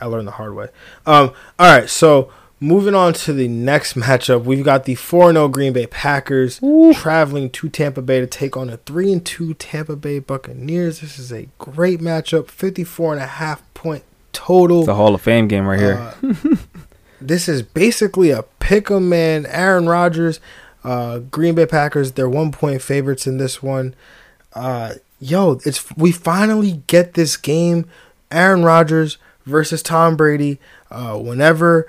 I 0.02 0.06
learned 0.06 0.28
the 0.28 0.32
hard 0.32 0.56
way. 0.56 0.70
Um, 1.06 1.32
all 1.60 1.72
right, 1.72 1.90
so 1.90 2.32
Moving 2.64 2.96
on 2.96 3.12
to 3.16 3.34
the 3.34 3.50
next 3.50 3.96
matchup, 3.96 4.46
we've 4.46 4.64
got 4.64 4.86
the 4.86 4.96
4 4.96 5.34
0 5.34 5.50
Green 5.50 5.74
Bay 5.74 5.86
Packers 5.86 6.64
Ooh. 6.64 6.94
traveling 6.94 7.50
to 7.50 7.68
Tampa 7.68 8.02
Bay 8.02 8.22
to 8.22 8.26
take 8.26 8.56
on 8.56 8.70
a 8.70 8.78
3 8.78 9.20
2 9.20 9.54
Tampa 9.56 9.98
Bay 9.98 10.20
Buccaneers. 10.20 11.02
This 11.02 11.20
is 11.20 11.30
a 11.34 11.50
great 11.58 12.00
matchup, 12.00 12.48
54 12.48 13.16
and 13.16 13.22
a 13.22 13.28
half 13.28 13.62
point 13.74 14.06
total. 14.32 14.80
It's 14.80 14.88
a 14.88 14.96
Hall 14.96 15.14
of 15.14 15.22
Fame 15.22 15.50
game 15.50 15.68
right 15.68 15.78
here. 15.78 16.14
Uh, 16.24 16.56
this 17.20 17.50
is 17.50 17.64
basically 17.64 18.30
a 18.30 18.44
pick 18.60 18.90
'em 18.90 19.10
man. 19.10 19.46
Aaron 19.48 19.90
Rodgers, 19.90 20.40
uh, 20.86 21.20
Green 21.20 21.56
Bay 21.56 21.66
Packers, 21.66 22.14
they're 22.14 22.30
one 22.30 22.54
point 22.54 22.82
favorites 22.82 23.28
in 23.28 23.40
this 23.40 23.62
one. 23.62 23.94
Uh, 24.54 24.94
yo, 25.20 25.60
it's 25.66 25.86
we 25.98 26.14
finally 26.14 26.82
get 26.88 27.16
this 27.16 27.36
game. 27.36 27.88
Aaron 28.32 28.64
Rodgers 28.64 29.18
versus 29.46 29.84
Tom 29.84 30.16
Brady. 30.16 30.62
Uh, 30.90 31.18
whenever 31.18 31.88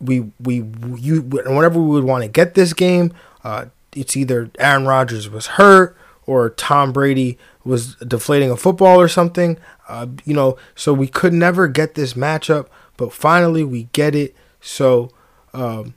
we 0.00 0.30
we 0.40 0.64
you 0.96 1.22
whenever 1.22 1.80
we 1.80 1.88
would 1.88 2.04
want 2.04 2.22
to 2.22 2.28
get 2.28 2.54
this 2.54 2.72
game, 2.72 3.12
uh, 3.44 3.66
it's 3.94 4.16
either 4.16 4.50
Aaron 4.58 4.86
Rodgers 4.86 5.28
was 5.28 5.46
hurt 5.46 5.96
or 6.26 6.50
Tom 6.50 6.92
Brady 6.92 7.38
was 7.64 7.94
deflating 7.96 8.50
a 8.50 8.56
football 8.56 9.00
or 9.00 9.08
something. 9.08 9.58
Uh, 9.88 10.06
you 10.24 10.34
know, 10.34 10.58
so 10.74 10.92
we 10.92 11.08
could 11.08 11.32
never 11.32 11.66
get 11.68 11.94
this 11.94 12.14
matchup, 12.14 12.66
but 12.96 13.12
finally 13.12 13.64
we 13.64 13.84
get 13.92 14.14
it. 14.14 14.36
So, 14.60 15.10
um, 15.54 15.94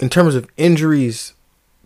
in 0.00 0.08
terms 0.08 0.34
of 0.34 0.48
injuries, 0.56 1.34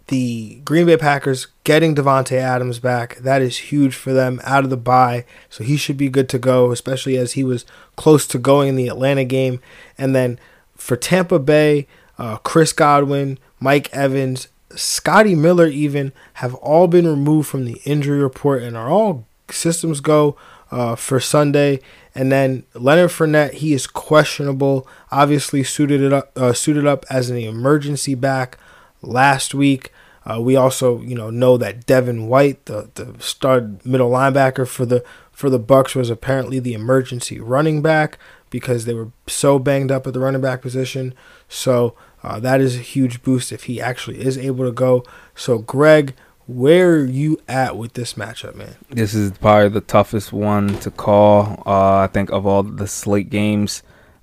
the 0.08 0.60
Green 0.64 0.86
Bay 0.86 0.96
Packers 0.96 1.48
getting 1.64 1.94
Davante 1.94 2.38
Adams 2.38 2.78
back, 2.78 3.16
that 3.16 3.42
is 3.42 3.58
huge 3.58 3.94
for 3.94 4.12
them 4.12 4.40
out 4.44 4.64
of 4.64 4.70
the 4.70 4.76
bye. 4.76 5.24
So 5.50 5.64
he 5.64 5.76
should 5.76 5.96
be 5.96 6.08
good 6.08 6.28
to 6.30 6.38
go, 6.38 6.70
especially 6.70 7.16
as 7.16 7.32
he 7.32 7.44
was 7.44 7.66
close 7.96 8.26
to 8.28 8.38
going 8.38 8.68
in 8.68 8.76
the 8.76 8.88
Atlanta 8.88 9.24
game. 9.24 9.60
And 9.98 10.14
then 10.14 10.38
for 10.76 10.96
Tampa 10.96 11.38
Bay, 11.38 11.86
uh, 12.18 12.36
Chris 12.38 12.72
Godwin, 12.72 13.38
Mike 13.60 13.92
Evans, 13.92 14.48
Scotty 14.74 15.34
Miller, 15.34 15.66
even 15.66 16.12
have 16.34 16.54
all 16.56 16.86
been 16.86 17.06
removed 17.06 17.48
from 17.48 17.64
the 17.64 17.80
injury 17.84 18.22
report 18.22 18.62
and 18.62 18.76
are 18.76 18.90
all 18.90 19.26
systems 19.50 20.00
go 20.00 20.36
uh, 20.70 20.96
for 20.96 21.20
Sunday. 21.20 21.80
And 22.14 22.32
then 22.32 22.64
Leonard 22.74 23.10
Fournette, 23.10 23.54
he 23.54 23.72
is 23.72 23.86
questionable. 23.86 24.86
Obviously 25.10 25.62
suited 25.62 26.00
it 26.00 26.12
up, 26.12 26.32
uh, 26.36 26.52
suited 26.52 26.86
up 26.86 27.04
as 27.10 27.30
an 27.30 27.36
emergency 27.36 28.14
back 28.14 28.58
last 29.02 29.54
week. 29.54 29.92
Uh, 30.24 30.40
we 30.40 30.56
also, 30.56 31.00
you 31.02 31.14
know, 31.14 31.30
know 31.30 31.56
that 31.56 31.86
Devin 31.86 32.26
White, 32.26 32.64
the 32.66 32.90
the 32.94 33.14
stud 33.20 33.84
middle 33.86 34.10
linebacker 34.10 34.66
for 34.66 34.84
the 34.84 35.04
for 35.36 35.50
the 35.50 35.58
Bucks, 35.58 35.94
was 35.94 36.08
apparently 36.08 36.58
the 36.58 36.72
emergency 36.72 37.38
running 37.38 37.82
back 37.82 38.18
because 38.48 38.86
they 38.86 38.94
were 38.94 39.10
so 39.26 39.58
banged 39.58 39.92
up 39.92 40.06
at 40.06 40.14
the 40.14 40.18
running 40.18 40.40
back 40.40 40.62
position. 40.62 41.12
So 41.46 41.94
uh, 42.24 42.40
that 42.40 42.62
is 42.62 42.74
a 42.74 42.80
huge 42.80 43.22
boost 43.22 43.52
if 43.52 43.64
he 43.64 43.78
actually 43.78 44.24
is 44.24 44.38
able 44.38 44.64
to 44.64 44.72
go. 44.72 45.04
So 45.34 45.58
Greg, 45.58 46.14
where 46.46 46.94
are 46.94 47.04
you 47.04 47.38
at 47.48 47.76
with 47.76 47.92
this 47.92 48.14
matchup, 48.14 48.54
man? 48.54 48.76
This 48.88 49.12
is 49.12 49.30
probably 49.32 49.68
the 49.68 49.82
toughest 49.82 50.32
one 50.32 50.78
to 50.78 50.90
call. 50.90 51.62
Uh, 51.66 51.98
I 51.98 52.06
think 52.06 52.30
of 52.30 52.46
all 52.46 52.62
the 52.62 52.86
slate 52.86 53.28
games, 53.28 53.82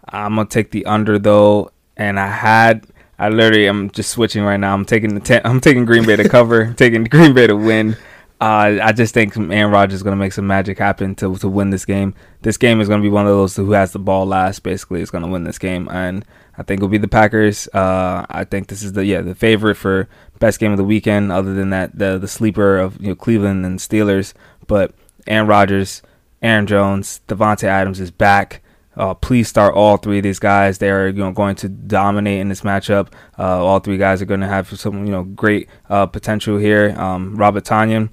I'm 0.10 0.38
gonna 0.38 0.50
take 0.50 0.72
the 0.72 0.84
under 0.88 1.20
though, 1.20 1.70
and 1.96 2.20
I 2.20 2.28
had. 2.28 2.88
I 3.20 3.30
literally 3.30 3.68
am 3.68 3.92
just 3.92 4.10
switching 4.10 4.44
right 4.44 4.58
now. 4.58 4.74
I'm 4.74 4.84
taking 4.84 5.14
the 5.14 5.22
ten, 5.22 5.42
I'm 5.46 5.62
taking 5.62 5.86
Green 5.86 6.08
Bay 6.08 6.16
to 6.16 6.28
cover, 6.28 6.74
taking 6.78 7.04
Green 7.04 7.36
Bay 7.36 7.46
to 7.46 7.56
win. 7.56 7.96
Uh, 8.44 8.78
I 8.84 8.92
just 8.92 9.14
think 9.14 9.38
Aaron 9.38 9.72
Rodgers 9.72 9.94
is 9.94 10.04
going 10.04 10.12
to 10.12 10.20
make 10.20 10.34
some 10.34 10.46
magic 10.46 10.78
happen 10.78 11.16
to 11.16 11.34
to 11.38 11.48
win 11.48 11.70
this 11.70 11.86
game. 11.86 12.14
This 12.42 12.58
game 12.58 12.82
is 12.82 12.90
going 12.90 13.00
to 13.00 13.06
be 13.06 13.10
one 13.10 13.26
of 13.26 13.32
those 13.32 13.56
who 13.56 13.72
has 13.72 13.94
the 13.94 14.00
ball 14.00 14.26
last. 14.26 14.64
Basically, 14.64 15.00
is 15.00 15.10
going 15.10 15.24
to 15.24 15.30
win 15.30 15.46
this 15.46 15.58
game, 15.58 15.88
and 15.90 16.26
I 16.58 16.64
think 16.64 16.80
it'll 16.80 16.90
be 16.90 16.98
the 16.98 17.08
Packers. 17.08 17.70
Uh, 17.70 18.26
I 18.30 18.44
think 18.44 18.68
this 18.68 18.84
is 18.84 18.92
the 18.92 19.06
yeah 19.06 19.22
the 19.22 19.34
favorite 19.34 19.76
for 19.76 20.10
best 20.40 20.60
game 20.60 20.72
of 20.72 20.78
the 20.78 20.84
weekend. 20.84 21.32
Other 21.32 21.54
than 21.54 21.70
that, 21.70 21.98
the 21.98 22.18
the 22.18 22.28
sleeper 22.28 22.80
of 22.80 23.00
you 23.00 23.08
know 23.08 23.16
Cleveland 23.16 23.66
and 23.66 23.80
Steelers. 23.80 24.34
But 24.68 24.94
Aaron 25.26 25.48
Rodgers, 25.48 26.02
Aaron 26.42 26.68
Jones, 26.68 27.22
Davante 27.30 27.64
Adams 27.64 28.02
is 28.02 28.12
back. 28.12 28.62
Uh, 28.98 29.14
please 29.14 29.48
start 29.48 29.74
all 29.74 29.96
three 29.96 30.18
of 30.18 30.24
these 30.24 30.40
guys. 30.40 30.80
They 30.80 30.90
are 30.90 31.08
you 31.08 31.24
know 31.24 31.32
going 31.32 31.56
to 31.56 31.70
dominate 31.70 32.42
in 32.42 32.50
this 32.50 32.62
matchup. 32.62 33.14
Uh, 33.40 33.64
all 33.64 33.80
three 33.80 33.98
guys 33.98 34.22
are 34.22 34.26
going 34.26 34.42
to 34.42 34.48
have 34.48 34.68
some 34.78 35.06
you 35.06 35.14
know 35.14 35.24
great 35.24 35.70
uh, 35.90 36.08
potential 36.08 36.58
here. 36.58 36.94
Um, 37.00 37.38
Robert 37.38 37.64
Tonyan 37.64 38.10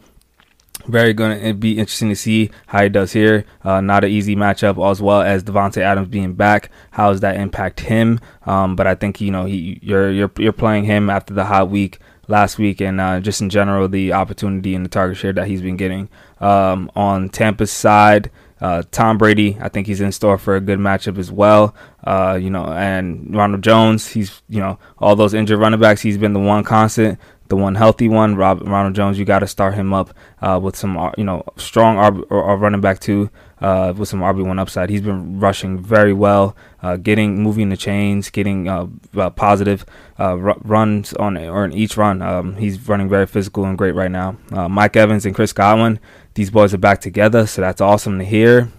very 0.90 1.12
going 1.12 1.40
to 1.40 1.54
be 1.54 1.78
interesting 1.78 2.08
to 2.10 2.16
see 2.16 2.50
how 2.66 2.82
he 2.82 2.88
does 2.88 3.12
here. 3.12 3.44
Uh, 3.64 3.80
not 3.80 4.04
an 4.04 4.10
easy 4.10 4.36
matchup, 4.36 4.90
as 4.90 5.00
well 5.00 5.22
as 5.22 5.44
Davante 5.44 5.78
Adams 5.78 6.08
being 6.08 6.34
back. 6.34 6.70
How 6.90 7.10
does 7.10 7.20
that 7.20 7.36
impact 7.36 7.80
him? 7.80 8.20
Um, 8.46 8.76
but 8.76 8.86
I 8.86 8.94
think 8.94 9.20
you 9.20 9.30
know 9.30 9.44
he 9.44 9.78
you're 9.82 10.10
you're 10.10 10.32
you're 10.38 10.52
playing 10.52 10.84
him 10.84 11.10
after 11.10 11.34
the 11.34 11.44
hot 11.44 11.70
week 11.70 11.98
last 12.28 12.58
week, 12.58 12.80
and 12.80 13.00
uh, 13.00 13.20
just 13.20 13.40
in 13.40 13.50
general 13.50 13.88
the 13.88 14.12
opportunity 14.12 14.74
and 14.74 14.84
the 14.84 14.88
target 14.90 15.16
share 15.16 15.32
that 15.32 15.46
he's 15.46 15.62
been 15.62 15.76
getting. 15.76 16.08
Um, 16.40 16.90
on 16.96 17.28
Tampa's 17.28 17.70
side, 17.70 18.30
uh, 18.60 18.82
Tom 18.90 19.18
Brady, 19.18 19.58
I 19.60 19.68
think 19.68 19.86
he's 19.86 20.00
in 20.00 20.12
store 20.12 20.38
for 20.38 20.56
a 20.56 20.60
good 20.60 20.78
matchup 20.78 21.18
as 21.18 21.30
well. 21.32 21.74
Uh, 22.04 22.38
you 22.40 22.50
know, 22.50 22.66
and 22.66 23.34
Ronald 23.34 23.62
Jones, 23.62 24.08
he's 24.08 24.42
you 24.48 24.60
know 24.60 24.78
all 24.98 25.16
those 25.16 25.34
injured 25.34 25.58
running 25.58 25.80
backs, 25.80 26.00
he's 26.00 26.18
been 26.18 26.32
the 26.32 26.40
one 26.40 26.64
constant 26.64 27.18
the 27.50 27.56
one 27.56 27.74
healthy 27.74 28.08
one, 28.08 28.36
Rob, 28.36 28.62
Ronald 28.62 28.94
Jones, 28.94 29.18
you 29.18 29.24
got 29.24 29.40
to 29.40 29.46
start 29.46 29.74
him 29.74 29.92
up 29.92 30.14
uh, 30.40 30.58
with 30.62 30.76
some, 30.76 30.96
uh, 30.96 31.10
you 31.18 31.24
know, 31.24 31.44
strong 31.56 31.96
RB, 31.96 32.24
or, 32.30 32.42
or 32.42 32.56
running 32.56 32.80
back 32.80 33.00
too, 33.00 33.28
uh, 33.60 33.92
with 33.94 34.08
some 34.08 34.20
RB 34.20 34.46
one 34.46 34.60
upside. 34.60 34.88
He's 34.88 35.00
been 35.00 35.40
rushing 35.40 35.76
very 35.76 36.12
well, 36.12 36.56
uh, 36.80 36.96
getting 36.96 37.42
moving 37.42 37.68
the 37.68 37.76
chains, 37.76 38.30
getting 38.30 38.68
uh, 38.68 38.86
uh, 39.16 39.30
positive 39.30 39.84
runs 40.16 41.12
on 41.14 41.36
or 41.36 41.64
in 41.64 41.72
each 41.72 41.96
run. 41.96 42.22
Um, 42.22 42.54
he's 42.54 42.88
running 42.88 43.08
very 43.08 43.26
physical 43.26 43.64
and 43.64 43.76
great 43.76 43.96
right 43.96 44.10
now. 44.10 44.36
Mike 44.68 44.96
Evans 44.96 45.26
and 45.26 45.34
Chris 45.34 45.52
Godwin, 45.52 45.98
these 46.34 46.50
boys 46.50 46.72
are 46.72 46.78
back 46.78 47.00
together, 47.00 47.48
so 47.48 47.60
that's 47.60 47.80
awesome 47.80 48.18
to 48.20 48.24
hear. 48.24 48.70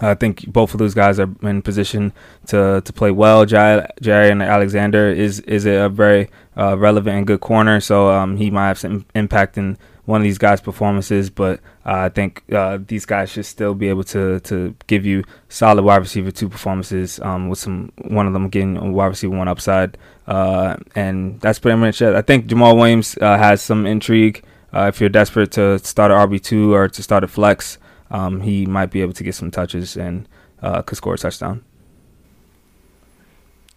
I 0.00 0.14
think 0.14 0.46
both 0.52 0.74
of 0.74 0.78
those 0.78 0.94
guys 0.94 1.18
are 1.18 1.30
in 1.42 1.62
position 1.62 2.12
to 2.48 2.82
to 2.84 2.92
play 2.92 3.10
well. 3.10 3.46
Jerry 3.46 4.30
and 4.30 4.42
Alexander 4.42 5.08
is 5.08 5.40
is 5.40 5.66
a 5.66 5.88
very 5.88 6.28
uh, 6.58 6.76
relevant 6.76 7.16
and 7.16 7.26
good 7.26 7.40
corner, 7.40 7.80
so 7.80 8.10
um, 8.10 8.36
he 8.36 8.50
might 8.50 8.68
have 8.68 8.78
some 8.78 9.06
impact 9.14 9.56
in 9.56 9.78
one 10.06 10.20
of 10.20 10.24
these 10.24 10.38
guys' 10.38 10.60
performances. 10.60 11.30
But 11.30 11.60
uh, 11.86 12.06
I 12.06 12.08
think 12.08 12.42
uh, 12.52 12.78
these 12.86 13.04
guys 13.04 13.30
should 13.30 13.46
still 13.46 13.74
be 13.74 13.88
able 13.88 14.04
to 14.04 14.40
to 14.40 14.74
give 14.88 15.06
you 15.06 15.24
solid 15.48 15.84
wide 15.84 15.98
receiver 15.98 16.30
two 16.30 16.48
performances. 16.48 17.20
Um, 17.20 17.48
with 17.48 17.60
some 17.60 17.92
one 18.08 18.26
of 18.26 18.32
them 18.32 18.48
getting 18.48 18.92
wide 18.92 19.06
receiver 19.06 19.36
one 19.36 19.48
upside, 19.48 19.96
uh, 20.26 20.76
and 20.94 21.40
that's 21.40 21.58
pretty 21.58 21.78
much 21.78 22.02
it. 22.02 22.14
I 22.14 22.22
think 22.22 22.46
Jamaal 22.46 22.76
Williams 22.76 23.16
uh, 23.20 23.38
has 23.38 23.62
some 23.62 23.86
intrigue. 23.86 24.42
Uh, 24.74 24.86
if 24.88 25.00
you're 25.00 25.08
desperate 25.08 25.52
to 25.52 25.78
start 25.78 26.10
an 26.10 26.18
RB 26.28 26.42
two 26.42 26.74
or 26.74 26.88
to 26.88 27.02
start 27.02 27.24
a 27.24 27.28
flex 27.28 27.78
um, 28.10 28.42
he 28.42 28.66
might 28.66 28.90
be 28.90 29.00
able 29.00 29.14
to 29.14 29.24
get 29.24 29.34
some 29.34 29.50
touches 29.50 29.96
and 29.96 30.28
could 30.60 30.96
score 30.96 31.14
a 31.14 31.18
touchdown. 31.18 31.64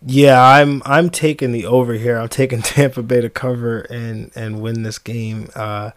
Yeah, 0.05 0.41
I'm 0.41 0.81
I'm 0.85 1.09
taking 1.09 1.51
the 1.51 1.65
over 1.65 1.93
here. 1.93 2.17
I'm 2.17 2.29
taking 2.29 2.61
Tampa 2.63 3.03
Bay 3.03 3.21
to 3.21 3.29
cover 3.29 3.81
and 3.81 4.31
and 4.35 4.61
win 4.61 4.83
this 4.83 4.97
game. 4.97 5.49
Uh, 5.55 5.91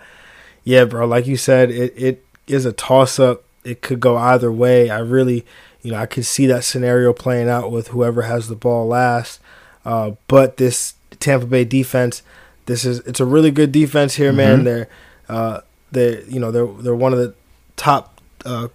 yeah, 0.63 0.85
bro. 0.85 1.07
Like 1.07 1.27
you 1.27 1.37
said, 1.37 1.71
it 1.71 1.95
it 1.97 2.25
is 2.47 2.67
a 2.67 2.73
toss 2.73 3.19
up. 3.19 3.45
It 3.65 3.81
could 3.81 4.01
go 4.01 4.17
either 4.17 4.53
way. 4.53 4.91
I 4.91 4.99
really, 4.99 5.47
you 5.83 5.93
know, 5.93 5.99
I 5.99 6.07
could 6.07 6.27
see 6.27 6.47
that 6.47 6.65
scenario 6.65 7.13
playing 7.15 7.49
out 7.49 7.71
with 7.71 7.89
whoever 7.89 8.23
has 8.23 8.49
the 8.49 8.55
ball 8.55 8.87
last. 8.87 9.41
Uh, 9.85 10.13
but 10.29 10.59
this 10.59 10.95
Tampa 11.19 11.47
Bay 11.47 11.65
defense, 11.65 12.23
this 12.67 12.85
is 12.85 13.01
it's 13.01 13.21
a 13.21 13.25
really 13.25 13.51
good 13.51 13.73
defense 13.73 14.15
here, 14.15 14.31
mm-hmm. 14.31 14.37
man. 14.37 14.65
They're 14.65 14.89
uh, 15.29 15.61
they 15.93 16.23
you 16.25 16.41
know 16.41 16.51
they're 16.51 16.67
they're 16.67 16.95
one 16.95 17.15
of 17.15 17.19
the 17.19 17.35
top 17.77 18.21
uh, 18.45 18.69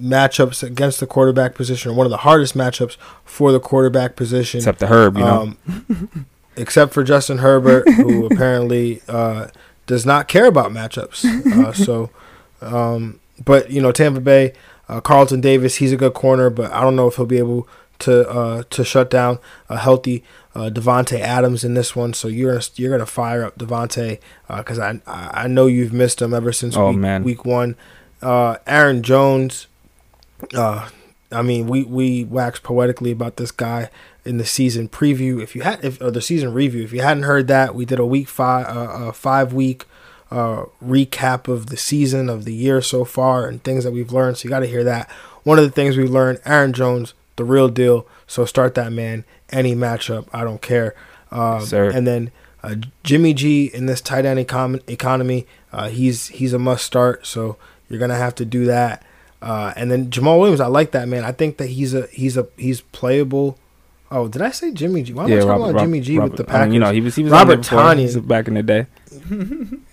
matchups 0.00 0.62
against 0.62 1.00
the 1.00 1.06
quarterback 1.06 1.54
position, 1.54 1.90
or 1.90 1.94
one 1.94 2.06
of 2.06 2.10
the 2.10 2.18
hardest 2.18 2.56
matchups 2.56 2.96
for 3.24 3.52
the 3.52 3.60
quarterback 3.60 4.16
position. 4.16 4.58
Except 4.58 4.78
the 4.78 4.86
Herb, 4.86 5.16
you 5.16 5.24
know. 5.24 5.54
Um, 5.68 6.26
except 6.56 6.92
for 6.92 7.02
Justin 7.02 7.38
Herbert, 7.38 7.88
who 7.88 8.26
apparently 8.30 9.02
uh, 9.08 9.48
does 9.86 10.04
not 10.04 10.28
care 10.28 10.46
about 10.46 10.70
matchups. 10.70 11.24
Uh, 11.52 11.72
so, 11.72 12.10
um, 12.60 13.20
but 13.44 13.70
you 13.70 13.80
know, 13.80 13.92
Tampa 13.92 14.20
Bay, 14.20 14.52
uh, 14.88 15.00
Carlton 15.00 15.40
Davis, 15.40 15.76
he's 15.76 15.92
a 15.92 15.96
good 15.96 16.14
corner, 16.14 16.50
but 16.50 16.70
I 16.72 16.82
don't 16.82 16.96
know 16.96 17.08
if 17.08 17.16
he'll 17.16 17.26
be 17.26 17.38
able 17.38 17.68
to 18.00 18.28
uh, 18.28 18.62
to 18.70 18.84
shut 18.84 19.10
down 19.10 19.38
a 19.68 19.78
healthy 19.78 20.24
uh, 20.54 20.70
Davante 20.72 21.20
Adams 21.20 21.64
in 21.64 21.74
this 21.74 21.94
one. 21.94 22.12
So 22.12 22.28
you're 22.28 22.52
gonna, 22.52 22.64
you're 22.76 22.90
gonna 22.90 23.06
fire 23.06 23.44
up 23.44 23.58
Davante 23.58 24.18
because 24.48 24.78
uh, 24.78 24.94
I 25.06 25.44
I 25.44 25.46
know 25.46 25.66
you've 25.66 25.92
missed 25.92 26.20
him 26.20 26.34
ever 26.34 26.52
since 26.52 26.76
oh, 26.76 26.92
week, 26.92 27.24
week 27.24 27.44
one. 27.44 27.76
Uh, 28.22 28.56
Aaron 28.66 29.02
Jones. 29.02 29.66
Uh, 30.54 30.88
I 31.32 31.42
mean, 31.42 31.66
we 31.66 31.84
we 31.84 32.24
waxed 32.24 32.62
poetically 32.62 33.10
about 33.10 33.36
this 33.36 33.50
guy 33.50 33.90
in 34.24 34.38
the 34.38 34.44
season 34.44 34.88
preview. 34.88 35.42
If 35.42 35.54
you 35.54 35.62
had, 35.62 35.84
if 35.84 36.00
or 36.00 36.10
the 36.10 36.20
season 36.20 36.52
review, 36.52 36.82
if 36.82 36.92
you 36.92 37.02
hadn't 37.02 37.22
heard 37.24 37.46
that, 37.48 37.74
we 37.74 37.84
did 37.84 37.98
a 37.98 38.06
week 38.06 38.28
five, 38.28 38.66
uh, 38.66 39.08
a 39.08 39.12
five 39.12 39.52
week 39.52 39.86
uh, 40.30 40.64
recap 40.84 41.48
of 41.48 41.66
the 41.66 41.76
season 41.76 42.28
of 42.28 42.44
the 42.44 42.54
year 42.54 42.80
so 42.80 43.04
far 43.04 43.46
and 43.46 43.62
things 43.62 43.84
that 43.84 43.92
we've 43.92 44.12
learned. 44.12 44.38
So 44.38 44.44
you 44.44 44.50
got 44.50 44.60
to 44.60 44.66
hear 44.66 44.84
that. 44.84 45.10
One 45.42 45.58
of 45.58 45.64
the 45.64 45.70
things 45.70 45.96
we 45.96 46.06
learned, 46.06 46.40
Aaron 46.44 46.72
Jones, 46.72 47.14
the 47.36 47.44
real 47.44 47.68
deal. 47.68 48.06
So 48.26 48.44
start 48.44 48.74
that 48.74 48.92
man 48.92 49.24
any 49.50 49.74
matchup. 49.74 50.28
I 50.32 50.44
don't 50.44 50.62
care. 50.62 50.94
Um, 51.30 51.64
Sir. 51.64 51.90
And 51.90 52.06
then 52.06 52.30
uh, 52.62 52.76
Jimmy 53.02 53.34
G 53.34 53.70
in 53.72 53.86
this 53.86 54.00
tight 54.00 54.24
end 54.24 54.38
econ- 54.38 54.88
economy, 54.88 55.46
uh, 55.72 55.88
he's 55.88 56.28
he's 56.28 56.52
a 56.52 56.58
must 56.58 56.84
start. 56.84 57.26
So 57.26 57.56
you're 57.88 58.00
gonna 58.00 58.16
have 58.16 58.34
to 58.36 58.44
do 58.44 58.66
that. 58.66 59.04
Uh, 59.42 59.72
and 59.76 59.90
then 59.90 60.10
Jamaal 60.10 60.38
Williams, 60.38 60.60
I 60.60 60.66
like 60.66 60.90
that 60.92 61.08
man. 61.08 61.24
I 61.24 61.32
think 61.32 61.56
that 61.56 61.68
he's 61.68 61.94
a 61.94 62.06
he's 62.08 62.36
a 62.36 62.46
he's 62.56 62.80
playable. 62.80 63.58
Oh, 64.10 64.28
did 64.28 64.42
I 64.42 64.50
say 64.50 64.72
Jimmy 64.72 65.02
G? 65.02 65.12
Why 65.12 65.24
am 65.24 65.30
yeah, 65.30 65.36
I 65.36 65.40
talking 65.40 65.50
Robert, 65.50 65.70
about 65.70 65.80
Jimmy 65.80 66.00
G 66.00 66.18
Robert, 66.18 66.30
with 66.32 66.38
the 66.38 66.44
Packers? 66.44 66.60
I 66.60 66.64
mean, 66.64 66.74
you 66.74 66.80
know, 66.80 66.92
he 66.92 67.00
was 67.00 67.14
he 67.14 67.22
was 67.22 67.32
Robert 67.32 67.60
Tonyan 67.60 68.26
back 68.28 68.48
in 68.48 68.54
the 68.54 68.62
day. 68.62 68.86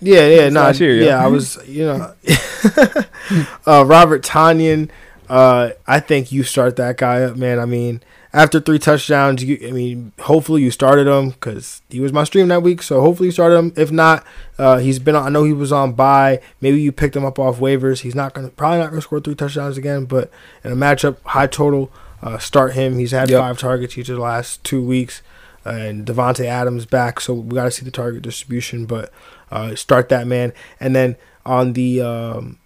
yeah, 0.01 0.27
yeah, 0.27 0.49
no, 0.49 0.63
nah, 0.63 0.69
yeah. 0.71 0.87
yeah. 0.87 1.23
I 1.23 1.27
was, 1.27 1.57
you 1.67 1.85
know, 1.85 2.13
uh, 3.65 3.85
Robert 3.85 4.23
Tonyan. 4.23 4.89
Uh, 5.29 5.71
I 5.85 5.99
think 5.99 6.31
you 6.31 6.43
start 6.43 6.77
that 6.77 6.97
guy 6.97 7.23
up, 7.23 7.37
man. 7.37 7.59
I 7.59 7.65
mean, 7.65 8.01
after 8.37 8.59
three 8.59 8.77
touchdowns, 8.77 9.43
you, 9.43 9.57
I 9.67 9.71
mean, 9.71 10.11
hopefully 10.19 10.61
you 10.61 10.69
started 10.69 11.07
him 11.07 11.31
because 11.31 11.81
he 11.89 11.99
was 11.99 12.13
my 12.13 12.23
stream 12.23 12.49
that 12.49 12.61
week. 12.61 12.83
So 12.83 13.01
hopefully 13.01 13.29
you 13.29 13.31
started 13.31 13.57
him. 13.57 13.73
If 13.75 13.91
not, 13.91 14.23
uh, 14.59 14.77
he's 14.77 14.99
been. 14.99 15.15
On, 15.15 15.25
I 15.25 15.29
know 15.29 15.43
he 15.43 15.53
was 15.53 15.71
on 15.71 15.93
bye. 15.93 16.39
Maybe 16.61 16.79
you 16.79 16.91
picked 16.91 17.15
him 17.15 17.25
up 17.25 17.39
off 17.39 17.57
waivers. 17.57 18.01
He's 18.01 18.13
not 18.13 18.35
gonna 18.35 18.49
probably 18.49 18.77
not 18.77 18.91
gonna 18.91 19.01
score 19.01 19.19
three 19.19 19.33
touchdowns 19.33 19.75
again. 19.75 20.05
But 20.05 20.29
in 20.63 20.71
a 20.71 20.75
matchup, 20.75 21.17
high 21.23 21.47
total, 21.47 21.91
uh, 22.21 22.37
start 22.37 22.73
him. 22.73 22.99
He's 22.99 23.09
had 23.09 23.27
yep. 23.27 23.41
five 23.41 23.57
targets 23.57 23.97
each 23.97 24.07
of 24.09 24.17
the 24.17 24.21
last 24.21 24.63
two 24.63 24.85
weeks, 24.85 25.23
uh, 25.65 25.71
and 25.71 26.05
Davante 26.05 26.45
Adams 26.45 26.85
back. 26.85 27.19
So 27.19 27.33
we 27.33 27.55
got 27.55 27.63
to 27.63 27.71
see 27.71 27.85
the 27.85 27.91
target 27.91 28.21
distribution. 28.21 28.85
But 28.85 29.11
uh, 29.49 29.73
start 29.73 30.09
that 30.09 30.27
man, 30.27 30.53
and 30.79 30.95
then 30.95 31.15
on 31.43 31.73
the. 31.73 32.01
Um, 32.01 32.59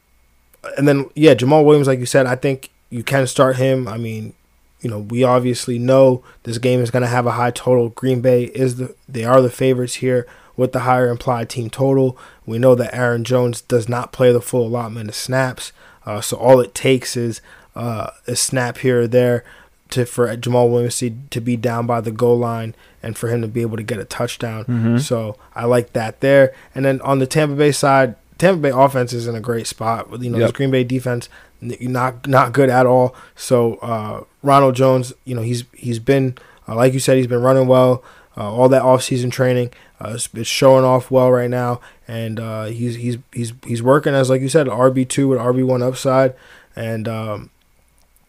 and 0.78 0.86
then 0.86 1.10
yeah, 1.16 1.34
Jamal 1.34 1.64
Williams, 1.64 1.88
like 1.88 2.00
you 2.00 2.06
said, 2.06 2.26
I 2.26 2.36
think 2.36 2.72
you 2.90 3.04
can 3.04 3.26
start 3.26 3.56
him. 3.56 3.88
I 3.88 3.98
mean, 3.98 4.34
you 4.82 4.90
know, 4.90 5.00
we 5.00 5.24
obviously 5.24 5.78
know 5.80 6.24
this 6.44 6.58
game 6.58 6.80
is 6.82 6.92
going 6.92 7.04
to 7.04 7.08
have 7.10 7.26
a 7.28 7.32
high 7.32 7.52
total. 7.52 7.90
Green 7.90 8.22
Bay 8.22 8.46
is 8.46 8.76
the 8.78 8.96
they 9.08 9.24
are 9.24 9.42
the 9.42 9.50
favorites 9.50 9.96
here 9.96 10.28
with 10.58 10.72
the 10.74 10.80
higher 10.82 11.10
implied 11.10 11.50
team 11.50 11.70
total. 11.70 12.18
We 12.46 12.58
know 12.60 12.76
that 12.76 12.94
Aaron 12.96 13.24
Jones 13.24 13.62
does 13.62 13.88
not 13.88 14.12
play 14.12 14.32
the 14.32 14.42
full 14.42 14.68
allotment 14.68 15.10
of 15.10 15.16
snaps, 15.16 15.72
uh, 16.06 16.20
so 16.22 16.36
all 16.38 16.60
it 16.60 16.74
takes 16.76 17.16
is 17.16 17.42
uh, 17.76 18.10
a 18.28 18.36
snap 18.36 18.80
here 18.80 19.02
or 19.02 19.08
there. 19.08 19.44
to 19.92 20.06
for 20.06 20.28
Jamaal 20.36 20.70
Williams 20.72 20.98
to, 21.30 21.42
be 21.42 21.56
down 21.58 21.86
by 21.86 22.02
the 22.02 22.12
goal 22.12 22.38
line 22.40 22.74
and 23.04 23.18
for 23.18 23.28
him 23.30 23.42
to 23.42 23.48
be 23.48 23.62
able 23.62 23.78
to 23.78 23.84
get 23.84 24.00
a 24.00 24.06
touchdown. 24.06 24.64
Mm-hmm. 24.66 24.98
So 24.98 25.38
I 25.54 25.66
like 25.66 25.94
that 25.94 26.22
there. 26.22 26.54
And 26.74 26.86
then 26.86 27.02
on 27.02 27.20
the 27.20 27.28
Tampa 27.28 27.56
Bay 27.56 27.72
side, 27.72 28.16
Tampa 28.38 28.62
Bay 28.62 28.70
offense 28.74 29.12
is 29.14 29.28
in 29.28 29.36
a 29.36 29.40
great 29.42 29.68
spot. 29.68 30.08
You 30.22 30.30
know, 30.30 30.38
Yep. 30.40 30.48
this 30.48 30.58
Green 30.58 30.72
Bay 30.72 30.84
defense 30.84 31.28
not 31.62 32.26
not 32.28 32.54
good 32.54 32.70
at 32.70 32.86
all. 32.88 33.14
So 33.36 33.76
uh, 33.76 34.24
Ronald 34.44 34.76
Jones, 34.76 35.14
you 35.26 35.36
know, 35.36 35.42
he's 35.42 35.64
he's 35.74 36.00
been 36.00 36.38
uh, 36.68 36.76
like 36.76 36.94
you 36.94 37.00
said, 37.00 37.18
he's 37.18 37.28
been 37.28 37.42
running 37.42 37.68
well. 37.68 38.04
Uh, 38.38 38.50
all 38.50 38.70
that 38.70 38.82
offseason 38.82 39.30
training, 39.30 39.70
uh, 40.00 40.14
it's, 40.16 40.30
it's 40.34 40.48
showing 40.48 40.86
off 40.86 41.12
well 41.12 41.30
right 41.30 41.50
now, 41.50 41.82
and 42.08 42.40
uh, 42.40 42.66
he's 42.66 42.96
he's 42.96 43.18
he's 43.34 43.52
he's 43.66 43.84
working 43.84 44.14
as 44.14 44.30
like 44.30 44.42
you 44.42 44.48
said, 44.48 44.68
RB 44.68 45.08
two 45.08 45.28
with 45.28 45.38
RB 45.38 45.66
one 45.66 45.82
upside, 45.84 46.34
and 46.76 47.10
um, 47.10 47.50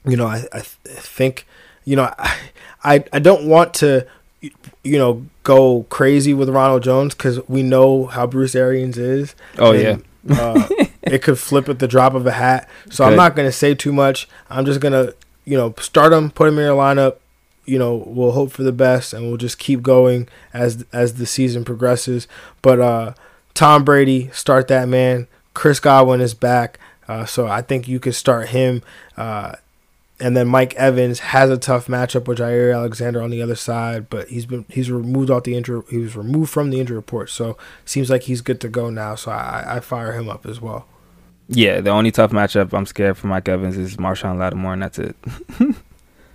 you 0.04 0.16
know, 0.16 0.26
I, 0.26 0.44
I 0.52 0.60
think, 0.60 1.46
you 1.84 1.96
know, 1.96 2.12
I, 2.18 2.38
I, 2.84 3.04
I 3.12 3.18
don't 3.18 3.46
want 3.46 3.74
to, 3.74 4.06
you 4.40 4.98
know, 4.98 5.24
go 5.44 5.84
crazy 5.88 6.34
with 6.34 6.48
Ronald 6.48 6.82
Jones 6.82 7.14
because 7.14 7.46
we 7.48 7.62
know 7.62 8.06
how 8.06 8.26
Bruce 8.26 8.54
Arians 8.54 8.98
is. 8.98 9.34
Oh, 9.58 9.72
And, 10.26 10.38
uh, 10.38 10.68
it 11.02 11.22
could 11.22 11.38
flip 11.38 11.68
at 11.68 11.78
the 11.78 11.88
drop 11.88 12.14
of 12.14 12.26
a 12.26 12.32
hat. 12.32 12.68
So 12.90 13.04
I'm 13.04 13.16
not 13.16 13.36
going 13.36 13.46
to 13.48 13.52
say 13.52 13.74
too 13.74 13.92
much. 13.92 14.28
I'm 14.50 14.64
just 14.64 14.80
going 14.80 14.92
to, 14.92 15.14
you 15.44 15.56
know, 15.56 15.74
start 15.78 16.12
him, 16.12 16.30
put 16.30 16.48
him 16.48 16.58
in 16.58 16.64
your 16.64 16.76
lineup. 16.76 17.16
You 17.64 17.78
know, 17.78 18.02
we'll 18.06 18.32
hope 18.32 18.50
for 18.50 18.62
the 18.62 18.72
best, 18.72 19.12
and 19.12 19.28
we'll 19.28 19.36
just 19.36 19.58
keep 19.58 19.82
going 19.82 20.28
as 20.52 20.84
as 20.92 21.14
the 21.14 21.26
season 21.26 21.64
progresses. 21.64 22.26
But 22.60 22.80
uh, 22.80 23.14
Tom 23.54 23.84
Brady, 23.84 24.30
start 24.32 24.68
that 24.68 24.88
man. 24.88 25.28
Chris 25.54 25.78
Godwin 25.78 26.20
is 26.20 26.34
back, 26.34 26.78
uh, 27.06 27.24
so 27.24 27.46
I 27.46 27.62
think 27.62 27.86
you 27.86 28.00
could 28.00 28.14
start 28.14 28.48
him. 28.48 28.82
Uh, 29.16 29.56
and 30.22 30.36
then 30.36 30.46
Mike 30.46 30.74
Evans 30.74 31.18
has 31.18 31.50
a 31.50 31.58
tough 31.58 31.88
matchup 31.88 32.28
with 32.28 32.38
Jaire 32.38 32.74
Alexander 32.74 33.20
on 33.20 33.30
the 33.30 33.42
other 33.42 33.56
side, 33.56 34.08
but 34.08 34.28
he's 34.28 34.46
been 34.46 34.64
he's 34.68 34.90
removed 34.90 35.30
off 35.30 35.42
the 35.42 35.56
injury. 35.56 35.82
He 35.90 35.98
was 35.98 36.16
removed 36.16 36.50
from 36.50 36.70
the 36.70 36.78
injury 36.78 36.96
report, 36.96 37.28
so 37.30 37.56
seems 37.84 38.08
like 38.08 38.22
he's 38.22 38.40
good 38.40 38.60
to 38.60 38.68
go 38.68 38.88
now. 38.88 39.16
So 39.16 39.32
I, 39.32 39.64
I 39.76 39.80
fire 39.80 40.12
him 40.12 40.28
up 40.28 40.46
as 40.46 40.60
well. 40.60 40.86
Yeah, 41.48 41.80
the 41.80 41.90
only 41.90 42.10
tough 42.10 42.30
matchup 42.30 42.72
I'm 42.72 42.86
scared 42.86 43.18
for 43.18 43.26
Mike 43.26 43.48
Evans 43.48 43.76
is 43.76 43.96
Marshon 43.96 44.38
Lattimore, 44.38 44.72
and 44.74 44.82
that's 44.82 44.98
it. 44.98 45.16